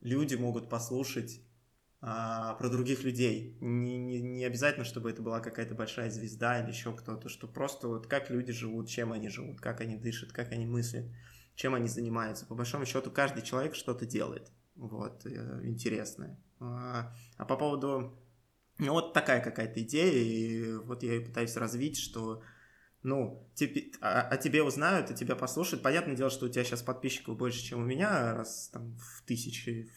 люди 0.00 0.34
могут 0.34 0.68
послушать 0.68 1.40
а, 2.00 2.54
про 2.54 2.68
других 2.68 3.02
людей. 3.02 3.56
Не, 3.60 3.98
не, 3.98 4.20
не 4.20 4.44
обязательно, 4.44 4.84
чтобы 4.84 5.10
это 5.10 5.22
была 5.22 5.40
какая-то 5.40 5.74
большая 5.74 6.10
звезда 6.10 6.60
или 6.60 6.68
еще 6.68 6.94
кто-то, 6.94 7.28
что 7.28 7.48
просто 7.48 7.88
вот 7.88 8.06
как 8.06 8.30
люди 8.30 8.52
живут, 8.52 8.88
чем 8.88 9.12
они 9.12 9.28
живут, 9.28 9.60
как 9.60 9.80
они 9.80 9.96
дышат, 9.96 10.32
как 10.32 10.52
они 10.52 10.66
мыслят, 10.66 11.06
чем 11.54 11.74
они 11.74 11.88
занимаются. 11.88 12.46
По 12.46 12.54
большому 12.54 12.84
счету, 12.86 13.10
каждый 13.10 13.42
человек 13.42 13.74
что-то 13.74 14.06
делает. 14.06 14.52
Вот, 14.76 15.26
э, 15.26 15.60
интересное. 15.64 16.38
А, 16.60 17.12
а 17.36 17.44
по 17.44 17.56
поводу... 17.56 18.18
Ну, 18.78 18.92
вот 18.92 19.14
такая 19.14 19.42
какая-то 19.42 19.82
идея, 19.82 20.12
и 20.12 20.74
вот 20.84 21.02
я 21.02 21.14
ее 21.14 21.20
пытаюсь 21.22 21.56
развить, 21.56 21.96
что 21.96 22.42
ну, 23.02 23.48
тебе, 23.54 23.92
о, 24.00 24.20
о 24.20 24.36
тебе 24.36 24.62
узнают, 24.62 25.10
и 25.10 25.14
тебя 25.14 25.36
послушают. 25.36 25.82
Понятное 25.82 26.16
дело, 26.16 26.28
что 26.28 26.46
у 26.46 26.48
тебя 26.48 26.64
сейчас 26.64 26.82
подписчиков 26.82 27.38
больше, 27.38 27.62
чем 27.62 27.80
у 27.80 27.84
меня, 27.84 28.34
раз 28.34 28.68
там 28.68 28.96
в 28.98 29.22
тысячи, 29.24 29.88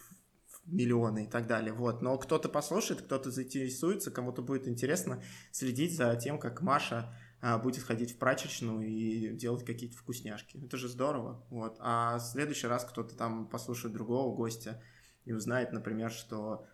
в 0.48 0.72
миллионы 0.72 1.26
и 1.26 1.28
так 1.28 1.48
далее. 1.48 1.74
Вот. 1.74 2.02
Но 2.02 2.18
кто-то 2.18 2.48
послушает, 2.50 3.02
кто-то 3.02 3.32
заинтересуется, 3.32 4.12
кому-то 4.12 4.42
будет 4.42 4.68
интересно 4.68 5.22
следить 5.52 5.98
за 5.98 6.16
тем, 6.16 6.40
как 6.40 6.62
Маша 6.62 6.98
а, 6.98 7.29
будет 7.42 7.84
ходить 7.84 8.12
в 8.12 8.18
прачечную 8.18 8.88
и 8.88 9.30
делать 9.36 9.66
какие-то 9.66 9.98
вкусняшки. 9.98 10.58
Это 10.64 10.78
же 10.78 10.88
здорово. 10.90 11.46
Вот. 11.50 11.78
А 11.80 12.18
в 12.18 12.22
следующий 12.22 12.68
раз 12.68 12.86
кто-то 12.86 13.16
там 13.16 13.48
послушает 13.48 13.94
другого 13.94 14.36
гостя 14.36 14.82
и 15.26 15.34
узнает, 15.34 15.72
например, 15.72 16.12
что 16.12 16.68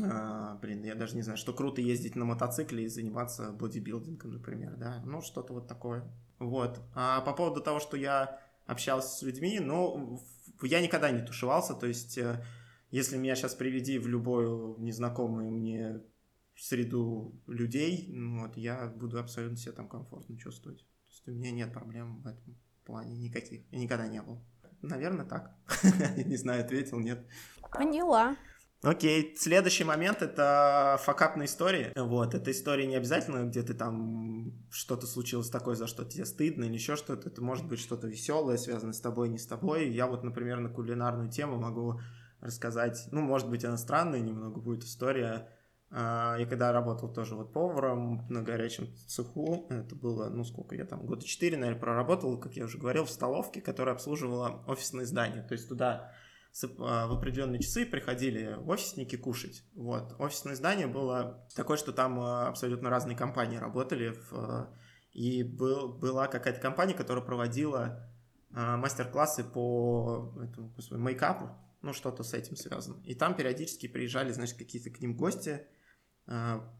а, 0.00 0.54
блин, 0.62 0.84
я 0.84 0.94
даже 0.94 1.16
не 1.16 1.22
знаю, 1.22 1.36
что 1.36 1.52
круто 1.52 1.80
ездить 1.80 2.14
на 2.14 2.24
мотоцикле 2.24 2.84
и 2.84 2.88
заниматься 2.88 3.50
бодибилдингом, 3.50 4.32
например, 4.32 4.76
да, 4.76 5.02
ну, 5.04 5.20
что-то 5.20 5.52
вот 5.52 5.66
такое. 5.66 6.04
Вот. 6.38 6.80
А 6.94 7.20
по 7.22 7.32
поводу 7.32 7.60
того, 7.60 7.80
что 7.80 7.96
я 7.96 8.40
общался 8.66 9.08
с 9.08 9.22
людьми, 9.22 9.58
ну, 9.58 10.22
я 10.62 10.80
никогда 10.80 11.10
не 11.10 11.22
тушевался, 11.22 11.74
то 11.74 11.86
есть, 11.86 12.18
э, 12.18 12.44
если 12.90 13.16
меня 13.16 13.34
сейчас 13.34 13.54
приведи 13.54 13.98
в 13.98 14.06
любую 14.06 14.76
незнакомую 14.78 15.50
мне 15.50 16.00
среду 16.60 17.40
людей, 17.46 18.06
ну, 18.08 18.42
вот, 18.42 18.56
я 18.56 18.86
буду 18.86 19.18
абсолютно 19.18 19.56
себя 19.56 19.72
там 19.72 19.88
комфортно 19.88 20.38
чувствовать. 20.38 20.80
То 20.80 21.10
есть, 21.10 21.28
у 21.28 21.30
меня 21.32 21.50
нет 21.50 21.72
проблем 21.72 22.20
в 22.22 22.26
этом 22.26 22.58
плане 22.84 23.16
никаких, 23.16 23.62
и 23.72 23.76
никогда 23.76 24.06
не 24.06 24.22
было. 24.22 24.44
Наверное, 24.82 25.24
так. 25.24 25.54
Не 26.26 26.36
знаю, 26.36 26.64
ответил, 26.64 26.98
нет. 26.98 27.26
поняла. 27.72 28.36
Окей, 28.82 29.36
следующий 29.36 29.84
момент 29.84 30.22
это 30.22 30.98
факапные 31.02 31.44
истории. 31.44 31.92
Вот, 31.94 32.34
это 32.34 32.50
история 32.50 32.86
не 32.86 32.96
обязательно, 32.96 33.44
где 33.44 33.62
ты 33.62 33.74
там 33.74 34.54
что-то 34.70 35.06
случилось 35.06 35.50
такое, 35.50 35.74
за 35.74 35.86
что 35.86 36.06
тебе 36.06 36.24
стыдно 36.24 36.64
или 36.64 36.74
еще 36.74 36.96
что-то. 36.96 37.28
Это 37.28 37.42
может 37.42 37.68
быть 37.68 37.78
что-то 37.78 38.06
веселое, 38.06 38.56
связанное 38.56 38.94
с 38.94 39.00
тобой, 39.00 39.28
не 39.28 39.36
с 39.36 39.46
тобой. 39.46 39.90
Я 39.90 40.06
вот, 40.06 40.24
например, 40.24 40.60
на 40.60 40.70
кулинарную 40.70 41.30
тему 41.30 41.58
могу 41.58 42.00
рассказать, 42.40 43.06
ну, 43.10 43.20
может 43.20 43.50
быть, 43.50 43.66
она 43.66 43.76
странная 43.76 44.20
немного 44.20 44.60
будет 44.60 44.84
история. 44.84 45.46
А, 45.92 46.36
Я 46.38 46.46
когда 46.46 46.72
работал 46.72 47.12
тоже 47.12 47.34
вот 47.34 47.52
поваром 47.52 48.24
на 48.28 48.42
горячем 48.42 48.94
цеху, 49.08 49.66
это 49.70 49.96
было, 49.96 50.28
ну, 50.28 50.44
сколько 50.44 50.76
я 50.76 50.84
там, 50.84 51.04
года 51.04 51.26
четыре, 51.26 51.56
наверное, 51.56 51.80
проработал, 51.80 52.38
как 52.38 52.54
я 52.54 52.64
уже 52.64 52.78
говорил, 52.78 53.04
в 53.04 53.10
столовке, 53.10 53.60
которая 53.60 53.96
обслуживала 53.96 54.62
офисные 54.68 55.04
здания. 55.04 55.42
То 55.42 55.54
есть 55.54 55.68
туда 55.68 56.12
а, 56.78 57.08
в 57.08 57.12
определенные 57.12 57.60
часы 57.60 57.86
приходили 57.86 58.56
офисники 58.66 59.16
кушать. 59.16 59.64
Вот. 59.74 60.14
Офисное 60.20 60.54
здание 60.54 60.86
было 60.86 61.44
такое, 61.56 61.76
что 61.76 61.92
там 61.92 62.20
а, 62.20 62.48
абсолютно 62.48 62.88
разные 62.88 63.16
компании 63.16 63.56
работали. 63.56 64.14
В, 64.30 64.68
и 65.12 65.42
был, 65.42 65.88
была 65.94 66.28
какая-то 66.28 66.60
компания, 66.60 66.94
которая 66.94 67.24
проводила 67.24 68.06
мастер-классы 68.52 69.44
по 69.44 70.34
этому, 70.40 70.72
мейкапу, 70.90 71.50
ну, 71.82 71.92
что-то 71.92 72.22
с 72.22 72.34
этим 72.34 72.56
связано. 72.56 73.00
И 73.04 73.14
там 73.14 73.34
периодически 73.34 73.86
приезжали, 73.86 74.32
значит, 74.32 74.58
какие-то 74.58 74.90
к 74.90 75.00
ним 75.00 75.16
гости, 75.16 75.66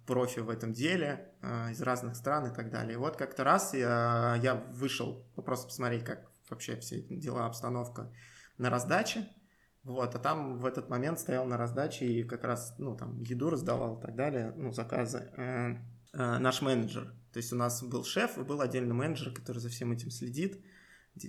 профи 0.06 0.40
в 0.40 0.48
этом 0.48 0.72
деле 0.72 1.32
из 1.70 1.82
разных 1.82 2.14
стран 2.14 2.46
и 2.46 2.54
так 2.54 2.70
далее. 2.70 2.94
И 2.94 2.96
вот 2.96 3.16
как-то 3.16 3.42
раз 3.42 3.74
я, 3.74 4.38
я 4.42 4.54
вышел 4.54 5.26
просто 5.34 5.66
посмотреть, 5.66 6.04
как 6.04 6.30
вообще 6.50 6.76
все 6.76 7.00
дела, 7.00 7.46
обстановка 7.46 8.12
на 8.58 8.70
раздаче. 8.70 9.26
Вот, 9.82 10.14
а 10.14 10.18
там 10.18 10.58
в 10.58 10.66
этот 10.66 10.90
момент 10.90 11.18
стоял 11.18 11.46
на 11.46 11.56
раздаче 11.56 12.06
и 12.06 12.22
как 12.22 12.44
раз, 12.44 12.74
ну, 12.78 12.94
там, 12.96 13.22
еду 13.22 13.48
раздавал 13.48 13.98
и 13.98 14.02
так 14.02 14.14
далее, 14.14 14.52
ну, 14.54 14.72
заказы. 14.72 15.32
Э, 15.36 15.76
э, 16.12 16.38
наш 16.38 16.60
менеджер. 16.60 17.14
То 17.32 17.38
есть 17.38 17.52
у 17.52 17.56
нас 17.56 17.82
был 17.82 18.04
шеф 18.04 18.36
и 18.36 18.42
был 18.42 18.60
отдельный 18.60 18.92
менеджер, 18.92 19.32
который 19.32 19.58
за 19.58 19.70
всем 19.70 19.92
этим 19.92 20.10
следит, 20.10 20.62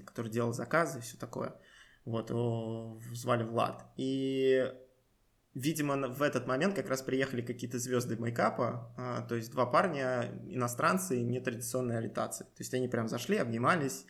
который 0.06 0.30
делал 0.30 0.52
заказы 0.52 1.00
и 1.00 1.02
все 1.02 1.18
такое. 1.18 1.56
Вот, 2.04 2.30
его 2.30 3.00
звали 3.14 3.44
Влад. 3.44 3.86
И, 3.96 4.70
видимо, 5.54 6.08
в 6.08 6.22
этот 6.22 6.48
момент 6.48 6.76
как 6.76 6.90
раз 6.90 7.02
приехали 7.02 7.42
какие-то 7.42 7.80
звезды 7.80 8.16
мейкапа, 8.18 8.94
э, 8.98 9.28
то 9.28 9.36
есть 9.36 9.52
два 9.52 9.66
парня, 9.66 10.32
иностранцы, 10.48 11.22
нетрадиционной 11.22 11.98
ориентации. 11.98 12.44
То 12.44 12.60
есть 12.60 12.74
они 12.74 12.88
прям 12.88 13.08
зашли, 13.08 13.38
обнимались, 13.38 14.06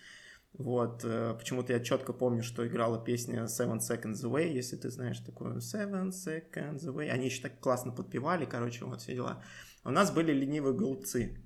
вот, 0.53 1.01
э, 1.05 1.34
почему-то 1.38 1.73
я 1.73 1.80
четко 1.80 2.13
помню, 2.13 2.43
что 2.43 2.68
играла 2.68 3.03
песня 3.03 3.43
Seven 3.45 3.80
Seconds 3.80 4.23
Away, 4.23 4.49
если 4.49 4.76
ты 4.76 4.89
знаешь 4.89 5.19
такую 5.19 5.57
Seven 5.57 6.09
Seconds 6.09 6.81
Away. 6.81 7.09
Они 7.09 7.26
еще 7.26 7.41
так 7.41 7.59
классно 7.59 7.91
подпевали, 7.91 8.45
короче, 8.45 8.85
вот 8.85 9.01
все 9.01 9.13
дела. 9.13 9.43
У 9.84 9.89
нас 9.89 10.11
были 10.11 10.34
ленивые 10.34 10.76
голубцы 10.76 11.41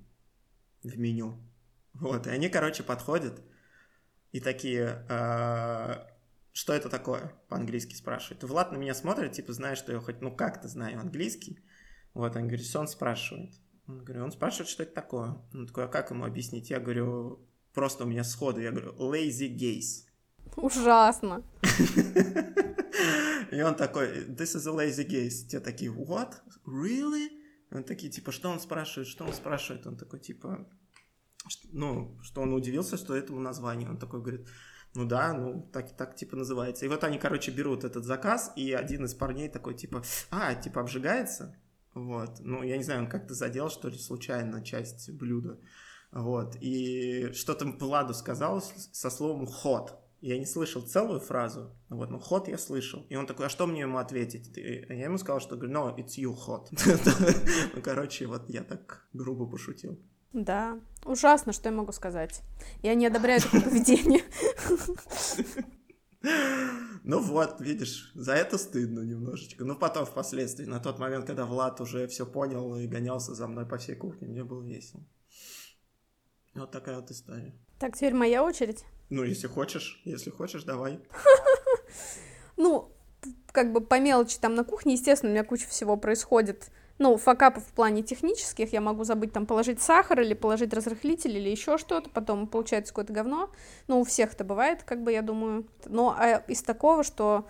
в 0.82 0.98
меню. 0.98 1.40
Вот, 1.94 2.26
и 2.26 2.30
они, 2.30 2.48
короче, 2.48 2.82
подходят 2.82 3.40
и 4.32 4.40
такие, 4.40 5.06
э, 5.08 6.15
что 6.56 6.72
это 6.72 6.88
такое? 6.88 7.34
По-английски 7.50 7.94
спрашивают. 7.94 8.42
И 8.42 8.46
Влад 8.46 8.72
на 8.72 8.76
меня 8.78 8.94
смотрит, 8.94 9.32
типа, 9.32 9.52
знаешь, 9.52 9.76
что 9.76 9.92
я 9.92 10.00
хоть, 10.00 10.22
ну, 10.22 10.34
как-то 10.34 10.68
знаю 10.68 10.98
английский. 10.98 11.62
Вот, 12.14 12.34
он 12.34 12.48
говорит, 12.48 12.64
что 12.64 12.80
он 12.80 12.88
спрашивает? 12.88 13.52
Он 13.86 13.98
говорит, 13.98 14.22
он 14.22 14.32
спрашивает, 14.32 14.70
что 14.70 14.82
это 14.82 14.94
такое. 14.94 15.36
Он 15.52 15.66
такой, 15.66 15.84
а 15.84 15.88
как 15.88 16.10
ему 16.10 16.24
объяснить? 16.24 16.70
Я 16.70 16.80
говорю, 16.80 17.46
просто 17.74 18.04
у 18.04 18.06
меня 18.06 18.24
сходу, 18.24 18.62
я 18.62 18.70
говорю, 18.70 18.94
lazy 18.94 19.54
gaze. 19.54 20.06
Ужасно. 20.56 21.44
И 23.52 23.60
он 23.60 23.74
такой, 23.74 24.24
this 24.24 24.56
is 24.56 24.66
a 24.66 24.72
lazy 24.72 25.06
gaze. 25.06 25.46
Те 25.46 25.60
такие, 25.60 25.92
what? 25.92 26.36
Really? 26.66 27.28
Он 27.70 27.84
такие, 27.84 28.10
типа, 28.10 28.32
что 28.32 28.48
он 28.48 28.60
спрашивает, 28.60 29.08
что 29.08 29.26
он 29.26 29.34
спрашивает? 29.34 29.86
Он 29.86 29.98
такой, 29.98 30.20
типа, 30.20 30.66
ну, 31.70 32.18
что 32.22 32.40
он 32.40 32.54
удивился, 32.54 32.96
что 32.96 33.14
этому 33.14 33.40
названию. 33.40 33.90
Он 33.90 33.98
такой 33.98 34.22
говорит, 34.22 34.48
ну 34.96 35.04
да, 35.04 35.32
ну 35.34 35.68
так, 35.72 35.96
так 35.96 36.16
типа 36.16 36.36
называется. 36.36 36.84
И 36.84 36.88
вот 36.88 37.04
они, 37.04 37.18
короче, 37.18 37.50
берут 37.50 37.84
этот 37.84 38.04
заказ, 38.04 38.52
и 38.56 38.72
один 38.72 39.04
из 39.04 39.14
парней 39.14 39.48
такой, 39.48 39.74
типа, 39.74 40.02
а, 40.30 40.54
типа, 40.54 40.80
обжигается? 40.80 41.54
Вот. 41.94 42.40
Ну, 42.40 42.62
я 42.62 42.76
не 42.76 42.82
знаю, 42.82 43.02
он 43.02 43.08
как-то 43.08 43.34
задел, 43.34 43.70
что 43.70 43.88
ли, 43.88 43.98
случайно 43.98 44.64
часть 44.64 45.10
блюда. 45.10 45.58
Вот. 46.12 46.56
И 46.60 47.32
что-то 47.32 47.66
Владу 47.66 48.14
сказал 48.14 48.62
со 48.62 49.10
словом 49.10 49.46
«ход». 49.46 49.98
Я 50.22 50.38
не 50.38 50.46
слышал 50.46 50.80
целую 50.80 51.20
фразу, 51.20 51.70
вот, 51.90 52.10
но 52.10 52.18
ход 52.18 52.48
я 52.48 52.56
слышал. 52.56 53.06
И 53.10 53.16
он 53.16 53.26
такой, 53.26 53.46
а 53.46 53.48
что 53.50 53.66
мне 53.66 53.82
ему 53.82 53.98
ответить? 53.98 54.56
И 54.56 54.86
я 54.88 55.04
ему 55.04 55.18
сказал, 55.18 55.40
что, 55.40 55.56
no, 55.56 55.94
it's 55.94 56.16
you, 56.16 56.34
hot. 56.34 56.68
ну, 57.74 57.82
короче, 57.82 58.26
вот 58.26 58.48
я 58.48 58.64
так 58.64 59.06
грубо 59.12 59.46
пошутил. 59.46 60.00
Да, 60.36 60.78
ужасно, 61.06 61.54
что 61.54 61.70
я 61.70 61.74
могу 61.74 61.92
сказать. 61.92 62.42
Я 62.82 62.94
не 62.94 63.06
одобряю 63.06 63.40
такое 63.40 63.62
поведение. 63.62 64.22
Ну 67.04 67.20
вот, 67.20 67.60
видишь, 67.60 68.10
за 68.16 68.32
это 68.32 68.58
стыдно 68.58 69.00
немножечко. 69.00 69.64
Ну 69.64 69.76
потом 69.76 70.04
впоследствии, 70.04 70.64
на 70.64 70.80
тот 70.80 70.98
момент, 70.98 71.24
когда 71.24 71.46
Влад 71.46 71.80
уже 71.80 72.08
все 72.08 72.26
понял 72.26 72.74
и 72.74 72.88
гонялся 72.88 73.32
за 73.32 73.46
мной 73.46 73.64
по 73.64 73.78
всей 73.78 73.94
кухне, 73.94 74.26
мне 74.26 74.42
было 74.42 74.60
весело. 74.60 75.04
Вот 76.54 76.72
такая 76.72 76.96
вот 76.96 77.12
история. 77.12 77.54
Так, 77.78 77.94
теперь 77.94 78.12
моя 78.12 78.42
очередь. 78.42 78.84
Ну, 79.08 79.22
если 79.22 79.46
хочешь, 79.46 80.02
если 80.04 80.30
хочешь, 80.30 80.64
давай. 80.64 81.00
Ну, 82.56 82.90
как 83.52 83.72
бы 83.72 83.80
по 83.80 84.00
мелочи 84.00 84.38
там 84.40 84.54
на 84.54 84.64
кухне, 84.64 84.94
естественно, 84.94 85.30
у 85.30 85.34
меня 85.34 85.44
куча 85.44 85.68
всего 85.68 85.96
происходит. 85.96 86.70
Ну, 86.98 87.18
факапов 87.18 87.62
в 87.64 87.72
плане 87.72 88.02
технических, 88.02 88.72
я 88.72 88.80
могу 88.80 89.04
забыть 89.04 89.32
там 89.32 89.44
положить 89.44 89.82
сахар 89.82 90.20
или 90.20 90.32
положить 90.32 90.72
разрыхлитель 90.72 91.36
или 91.36 91.50
еще 91.50 91.76
что-то, 91.76 92.08
потом 92.08 92.46
получается 92.46 92.92
какое-то 92.92 93.12
говно. 93.12 93.50
Ну, 93.86 94.00
у 94.00 94.04
всех 94.04 94.32
это 94.32 94.44
бывает, 94.44 94.82
как 94.82 95.02
бы, 95.02 95.12
я 95.12 95.20
думаю. 95.20 95.66
Но 95.84 96.16
а 96.18 96.42
из 96.48 96.62
такого, 96.62 97.02
что 97.02 97.46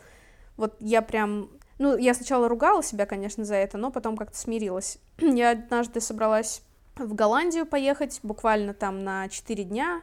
вот 0.57 0.75
я 0.81 1.01
прям... 1.01 1.49
Ну, 1.79 1.97
я 1.97 2.15
сначала 2.15 2.49
ругала 2.49 2.83
себя, 2.83 3.07
конечно, 3.07 3.45
за 3.45 3.55
это, 3.55 3.79
но 3.79 3.93
потом 3.93 4.17
как-то 4.17 4.37
смирилась. 4.37 4.99
я 5.19 5.51
однажды 5.51 6.01
собралась 6.01 6.63
в 6.97 7.15
Голландию 7.15 7.67
поехать 7.67 8.19
буквально 8.25 8.75
там 8.75 9.05
на 9.05 9.29
4 9.29 9.63
дня 9.63 10.03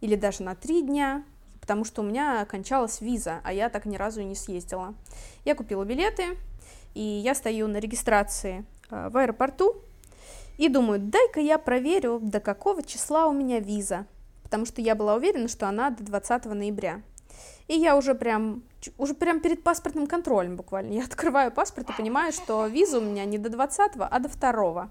или 0.00 0.16
даже 0.16 0.42
на 0.42 0.54
3 0.54 0.82
дня, 0.82 1.24
потому 1.62 1.86
что 1.86 2.02
у 2.02 2.04
меня 2.04 2.44
кончалась 2.44 3.00
виза, 3.00 3.40
а 3.42 3.54
я 3.54 3.70
так 3.70 3.86
ни 3.86 3.96
разу 3.96 4.20
и 4.20 4.24
не 4.24 4.34
съездила. 4.34 4.94
Я 5.46 5.54
купила 5.54 5.84
билеты, 5.84 6.36
и 6.94 7.00
я 7.00 7.34
стою 7.34 7.68
на 7.68 7.78
регистрации 7.78 8.66
в 8.92 9.16
аэропорту 9.16 9.82
и 10.58 10.68
думаю, 10.68 11.00
дай-ка 11.00 11.40
я 11.40 11.58
проверю, 11.58 12.20
до 12.22 12.40
какого 12.40 12.82
числа 12.82 13.26
у 13.26 13.32
меня 13.32 13.58
виза, 13.58 14.06
потому 14.42 14.66
что 14.66 14.80
я 14.80 14.94
была 14.94 15.14
уверена, 15.14 15.48
что 15.48 15.68
она 15.68 15.90
до 15.90 16.04
20 16.04 16.44
ноября. 16.46 17.02
И 17.68 17.74
я 17.74 17.96
уже 17.96 18.14
прям, 18.14 18.62
уже 18.98 19.14
прям 19.14 19.40
перед 19.40 19.62
паспортным 19.62 20.06
контролем 20.06 20.56
буквально. 20.56 20.92
Я 20.92 21.04
открываю 21.06 21.50
паспорт 21.50 21.90
и 21.90 21.96
понимаю, 21.96 22.32
что 22.32 22.66
виза 22.66 22.98
у 22.98 23.02
меня 23.02 23.24
не 23.24 23.38
до 23.38 23.48
20, 23.48 23.92
а 23.98 24.18
до 24.18 24.28
2 24.28 24.90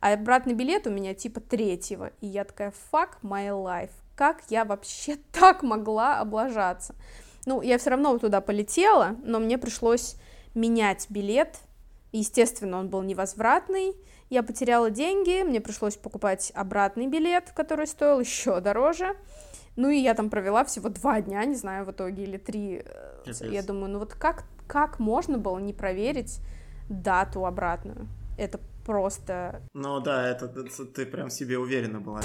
а 0.00 0.12
обратный 0.12 0.54
билет 0.54 0.86
у 0.86 0.90
меня 0.90 1.14
типа 1.14 1.40
третьего. 1.40 2.12
И 2.20 2.26
я 2.26 2.44
такая, 2.44 2.72
fuck 2.92 3.14
my 3.22 3.48
life. 3.48 3.90
Как 4.14 4.42
я 4.48 4.64
вообще 4.64 5.16
так 5.32 5.62
могла 5.62 6.20
облажаться? 6.20 6.94
Ну, 7.46 7.62
я 7.62 7.78
все 7.78 7.90
равно 7.90 8.16
туда 8.18 8.40
полетела, 8.40 9.16
но 9.24 9.40
мне 9.40 9.58
пришлось 9.58 10.16
менять 10.54 11.06
билет. 11.08 11.58
Естественно, 12.12 12.78
он 12.78 12.88
был 12.88 13.02
невозвратный. 13.02 13.94
Я 14.30 14.42
потеряла 14.42 14.90
деньги, 14.90 15.42
мне 15.42 15.60
пришлось 15.60 15.96
покупать 15.96 16.52
обратный 16.54 17.06
билет, 17.06 17.52
который 17.54 17.86
стоил 17.86 18.20
еще 18.20 18.60
дороже. 18.60 19.16
Ну 19.76 19.90
и 19.90 19.98
я 19.98 20.14
там 20.14 20.28
провела 20.28 20.64
всего 20.64 20.88
два 20.88 21.20
дня, 21.20 21.44
не 21.44 21.54
знаю, 21.54 21.86
в 21.86 21.92
итоге, 21.92 22.24
или 22.24 22.36
три. 22.36 22.82
Капец. 23.24 23.42
Я 23.42 23.62
думаю, 23.62 23.90
ну 23.90 23.98
вот 24.00 24.14
как, 24.14 24.44
как 24.66 24.98
можно 24.98 25.38
было 25.38 25.58
не 25.58 25.72
проверить 25.72 26.40
дату 26.88 27.46
обратную? 27.46 28.08
Это 28.36 28.58
просто... 28.84 29.60
Ну 29.74 30.00
да, 30.00 30.26
это, 30.26 30.46
это 30.46 30.84
ты 30.86 31.04
прям 31.04 31.28
себе 31.30 31.58
уверена 31.58 32.00
была. 32.00 32.22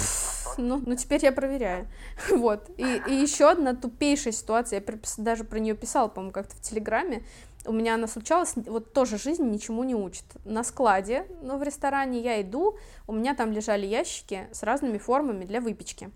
Ну, 0.56 0.82
ну 0.84 0.96
теперь 0.96 1.22
я 1.22 1.30
проверяю. 1.30 1.86
Вот. 2.30 2.70
И, 2.78 3.02
и 3.06 3.14
еще 3.14 3.50
одна 3.50 3.74
тупейшая 3.74 4.32
ситуация, 4.32 4.82
я 4.86 4.98
даже 5.18 5.44
про 5.44 5.58
нее 5.58 5.74
писала, 5.74 6.08
по-моему, 6.08 6.32
как-то 6.32 6.56
в 6.56 6.60
Телеграме. 6.60 7.22
У 7.66 7.72
меня 7.72 7.94
она 7.94 8.06
случалась, 8.06 8.54
вот 8.56 8.92
тоже 8.92 9.18
жизнь 9.18 9.44
ничему 9.48 9.84
не 9.84 9.94
учит. 9.94 10.24
На 10.44 10.64
складе, 10.64 11.26
ну, 11.42 11.56
в 11.56 11.62
ресторане 11.62 12.20
я 12.20 12.40
иду, 12.42 12.76
у 13.06 13.12
меня 13.12 13.34
там 13.34 13.52
лежали 13.52 13.86
ящики 13.86 14.48
с 14.52 14.62
разными 14.62 14.98
формами 14.98 15.44
для 15.44 15.60
выпечки. 15.60 16.10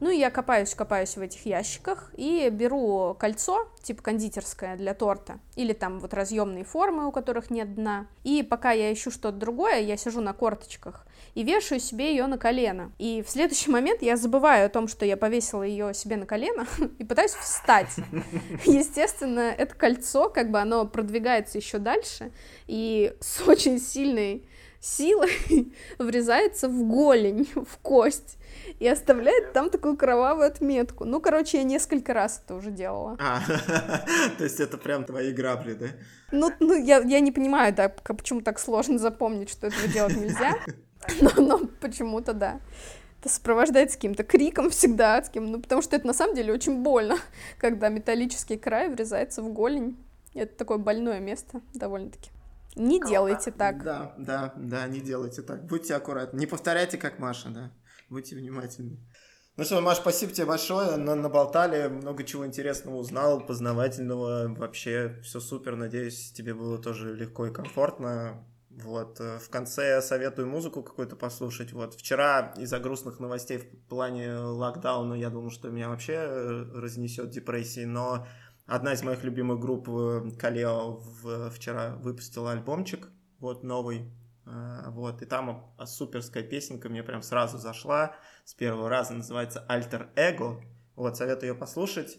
Ну 0.00 0.10
и 0.10 0.18
я 0.18 0.30
копаюсь, 0.30 0.74
копаюсь 0.74 1.16
в 1.16 1.20
этих 1.20 1.46
ящиках 1.46 2.12
и 2.16 2.48
беру 2.50 3.16
кольцо, 3.18 3.68
типа 3.82 4.02
кондитерское 4.02 4.76
для 4.76 4.94
торта, 4.94 5.38
или 5.56 5.72
там 5.72 6.00
вот 6.00 6.14
разъемные 6.14 6.64
формы, 6.64 7.06
у 7.06 7.12
которых 7.12 7.50
нет 7.50 7.74
дна. 7.74 8.06
И 8.24 8.42
пока 8.42 8.72
я 8.72 8.92
ищу 8.92 9.10
что-то 9.10 9.36
другое, 9.36 9.80
я 9.80 9.96
сижу 9.96 10.20
на 10.20 10.32
корточках 10.32 11.06
и 11.34 11.42
вешаю 11.42 11.80
себе 11.80 12.10
ее 12.10 12.26
на 12.26 12.38
колено. 12.38 12.92
И 12.98 13.22
в 13.26 13.30
следующий 13.30 13.70
момент 13.70 14.02
я 14.02 14.16
забываю 14.16 14.66
о 14.66 14.68
том, 14.68 14.88
что 14.88 15.04
я 15.04 15.16
повесила 15.16 15.62
ее 15.62 15.94
себе 15.94 16.16
на 16.16 16.26
колено 16.26 16.66
и 16.98 17.04
пытаюсь 17.04 17.32
встать. 17.32 17.94
Естественно, 18.64 19.54
это 19.56 19.74
кольцо, 19.74 20.28
как 20.28 20.50
бы 20.50 20.60
оно 20.60 20.86
продвигается 20.86 21.58
еще 21.58 21.78
дальше 21.78 22.32
и 22.66 23.14
с 23.20 23.40
очень 23.46 23.78
сильной 23.78 24.44
силой 24.80 25.30
врезается 25.98 26.68
в 26.68 26.82
голень, 26.84 27.48
в 27.54 27.78
кость 27.78 28.38
и 28.78 28.88
оставляет 28.88 29.52
там 29.52 29.70
такую 29.70 29.96
кровавую 29.96 30.46
отметку. 30.46 31.04
Ну, 31.04 31.20
короче, 31.20 31.58
я 31.58 31.64
несколько 31.64 32.14
раз 32.14 32.42
это 32.44 32.54
уже 32.54 32.70
делала. 32.70 33.16
А, 33.20 33.40
то 34.38 34.44
есть 34.44 34.58
это 34.58 34.78
прям 34.78 35.04
твои 35.04 35.32
грабли, 35.32 35.74
да? 35.74 35.86
Ну, 36.32 36.50
ну 36.60 36.74
я, 36.74 37.00
я 37.00 37.20
не 37.20 37.32
понимаю, 37.32 37.74
да, 37.74 37.88
почему 37.88 38.40
так 38.40 38.58
сложно 38.58 38.98
запомнить, 38.98 39.50
что 39.50 39.66
этого 39.66 39.88
делать 39.88 40.16
нельзя, 40.16 40.54
но, 41.20 41.30
но 41.40 41.60
почему-то 41.80 42.32
да. 42.32 42.60
Это 43.20 43.28
сопровождается 43.28 43.96
каким-то 43.96 44.24
криком 44.24 44.70
всегда 44.70 45.16
адским, 45.16 45.50
ну, 45.50 45.60
потому 45.60 45.82
что 45.82 45.94
это 45.94 46.06
на 46.06 46.14
самом 46.14 46.34
деле 46.34 46.52
очень 46.52 46.82
больно, 46.82 47.16
когда 47.58 47.88
металлический 47.88 48.56
край 48.56 48.88
врезается 48.88 49.42
в 49.42 49.52
голень. 49.52 49.96
Это 50.34 50.56
такое 50.56 50.78
больное 50.78 51.20
место, 51.20 51.60
довольно-таки. 51.74 52.30
Не 52.76 53.00
делайте 53.00 53.50
так. 53.50 53.82
Да, 53.82 54.14
да, 54.16 54.54
да, 54.56 54.86
не 54.86 55.00
делайте 55.00 55.42
так. 55.42 55.66
Будьте 55.66 55.94
аккуратны. 55.94 56.38
Не 56.38 56.46
повторяйте, 56.46 56.98
как 56.98 57.18
Маша, 57.18 57.48
да. 57.48 57.72
Будьте 58.08 58.36
внимательны. 58.36 58.98
Ну 59.56 59.64
что, 59.64 59.80
Маш, 59.80 59.98
спасибо 59.98 60.32
тебе 60.32 60.46
большое. 60.46 60.96
На 60.96 61.14
наболтали, 61.16 61.88
много 61.88 62.22
чего 62.24 62.46
интересного 62.46 62.96
узнал, 62.96 63.44
познавательного. 63.44 64.54
Вообще 64.54 65.20
все 65.22 65.40
супер. 65.40 65.76
Надеюсь, 65.76 66.32
тебе 66.32 66.54
было 66.54 66.78
тоже 66.78 67.14
легко 67.14 67.46
и 67.46 67.52
комфортно. 67.52 68.46
Вот, 68.70 69.20
э, 69.20 69.38
в 69.38 69.50
конце 69.50 70.00
советую 70.00 70.46
музыку 70.48 70.82
какую-то 70.82 71.16
послушать. 71.16 71.72
Вот, 71.72 71.94
вчера 71.94 72.54
из-за 72.56 72.78
грустных 72.78 73.18
новостей 73.18 73.58
в 73.58 73.88
плане 73.88 74.36
локдауна 74.36 75.14
я 75.14 75.28
думал, 75.28 75.50
что 75.50 75.70
меня 75.70 75.88
вообще 75.88 76.14
э, 76.14 76.64
разнесет 76.74 77.30
депрессии, 77.30 77.84
но 77.84 78.26
одна 78.66 78.92
из 78.92 79.02
моих 79.02 79.24
любимых 79.24 79.58
групп 79.58 79.88
э, 79.88 80.30
Калео 80.38 81.00
вчера 81.50 81.96
выпустила 81.96 82.52
альбомчик, 82.52 83.08
вот, 83.40 83.64
новый, 83.64 84.12
вот, 84.44 85.22
и 85.22 85.26
там 85.26 85.74
суперская 85.84 86.42
песенка 86.42 86.88
мне 86.88 87.02
прям 87.02 87.22
сразу 87.22 87.58
зашла 87.58 88.16
с 88.44 88.52
первого 88.54 88.88
раза, 88.88 89.14
называется 89.14 89.64
«Альтер 89.68 90.10
Эго», 90.16 90.60
вот, 90.96 91.16
советую 91.16 91.52
ее 91.52 91.54
послушать, 91.54 92.18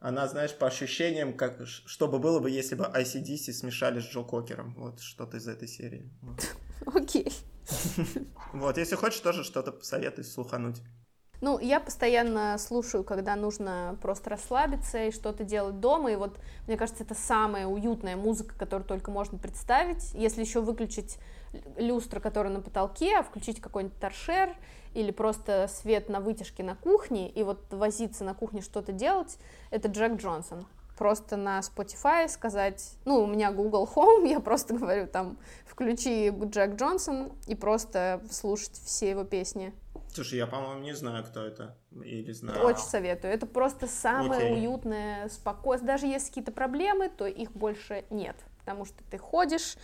она, 0.00 0.28
знаешь, 0.28 0.54
по 0.54 0.66
ощущениям, 0.66 1.34
как, 1.34 1.66
что 1.66 2.08
бы 2.08 2.18
было 2.18 2.40
бы, 2.40 2.50
если 2.50 2.74
бы 2.74 2.84
ICDC 2.84 3.52
смешали 3.52 4.00
с 4.00 4.04
Джо 4.04 4.22
Кокером. 4.22 4.74
Вот 4.76 5.00
что-то 5.00 5.36
из 5.36 5.48
этой 5.48 5.68
серии. 5.68 6.10
Окей. 6.86 7.32
Вот, 8.52 8.78
если 8.78 8.94
хочешь, 8.94 9.18
тоже 9.20 9.42
что-то 9.42 9.72
посоветуй 9.72 10.22
слухануть. 10.22 10.80
Ну, 11.40 11.58
я 11.58 11.80
постоянно 11.80 12.56
слушаю, 12.58 13.04
когда 13.04 13.36
нужно 13.36 13.98
просто 14.00 14.30
расслабиться 14.30 15.04
и 15.04 15.10
что-то 15.10 15.44
делать 15.44 15.80
дома. 15.80 16.12
И 16.12 16.16
вот, 16.16 16.38
мне 16.66 16.76
кажется, 16.76 17.04
это 17.04 17.14
самая 17.14 17.66
уютная 17.66 18.16
музыка, 18.16 18.54
которую 18.56 18.86
только 18.86 19.10
можно 19.10 19.36
представить. 19.36 20.14
Если 20.14 20.40
еще 20.40 20.60
выключить 20.60 21.18
люстра, 21.76 22.20
которая 22.20 22.52
на 22.52 22.60
потолке, 22.60 23.18
а 23.18 23.22
включить 23.22 23.60
какой-нибудь 23.60 23.98
торшер 23.98 24.56
или 24.96 25.10
просто 25.10 25.68
свет 25.68 26.08
на 26.08 26.20
вытяжке 26.20 26.62
на 26.62 26.74
кухне, 26.74 27.28
и 27.28 27.42
вот 27.42 27.60
возиться 27.70 28.24
на 28.24 28.32
кухне 28.32 28.62
что-то 28.62 28.92
делать, 28.92 29.38
это 29.70 29.88
Джек 29.88 30.14
Джонсон. 30.14 30.66
Просто 30.96 31.36
на 31.36 31.60
Spotify 31.60 32.26
сказать, 32.28 32.92
ну, 33.04 33.22
у 33.22 33.26
меня 33.26 33.52
Google 33.52 33.86
Home, 33.94 34.26
я 34.30 34.40
просто 34.40 34.72
говорю 34.72 35.06
там, 35.06 35.36
включи 35.66 36.30
Джек 36.30 36.76
Джонсон 36.76 37.32
и 37.46 37.54
просто 37.54 38.22
слушать 38.30 38.72
все 38.72 39.10
его 39.10 39.24
песни. 39.24 39.74
Слушай, 40.14 40.38
я, 40.38 40.46
по-моему, 40.46 40.80
не 40.80 40.94
знаю, 40.94 41.24
кто 41.24 41.44
это. 41.44 41.76
Или 42.02 42.32
знаю. 42.32 42.64
Очень 42.64 42.84
советую. 42.84 43.34
Это 43.34 43.44
просто 43.44 43.86
самое 43.86 44.50
okay. 44.50 44.54
уютное 44.54 45.28
спокойствие. 45.28 45.92
Даже 45.92 46.06
если 46.06 46.28
какие-то 46.28 46.52
проблемы, 46.52 47.10
то 47.10 47.26
их 47.26 47.52
больше 47.52 48.06
нет. 48.08 48.36
Потому 48.60 48.86
что 48.86 49.04
ты 49.10 49.18
ходишь, 49.18 49.76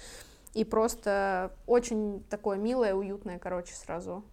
и 0.54 0.64
просто 0.64 1.52
очень 1.66 2.24
такое 2.30 2.56
милое, 2.56 2.94
уютное, 2.94 3.38
короче, 3.38 3.74
сразу. 3.74 4.24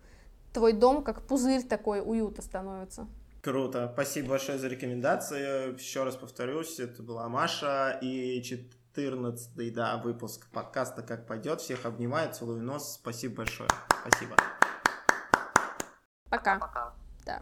Твой 0.53 0.73
дом 0.73 1.03
как 1.03 1.21
пузырь 1.21 1.63
такой 1.63 2.01
уюта 2.01 2.41
становится. 2.41 3.07
Круто. 3.41 3.89
Спасибо 3.93 4.29
большое 4.29 4.57
за 4.57 4.67
рекомендации. 4.67 5.73
Еще 5.73 6.03
раз 6.03 6.15
повторюсь, 6.15 6.79
это 6.79 7.01
была 7.03 7.29
Маша 7.29 7.97
и 8.01 8.41
14 8.41 9.73
да, 9.73 9.97
выпуск 9.97 10.47
подкаста 10.51 11.03
«Как 11.03 11.25
пойдет». 11.25 11.61
Всех 11.61 11.85
обнимаю, 11.85 12.33
целую 12.33 12.61
нос. 12.61 12.95
Спасибо 12.95 13.37
большое. 13.37 13.69
Спасибо. 14.01 14.35
Пока. 16.29 16.59
Пока. 16.59 16.93
Да. 17.25 17.41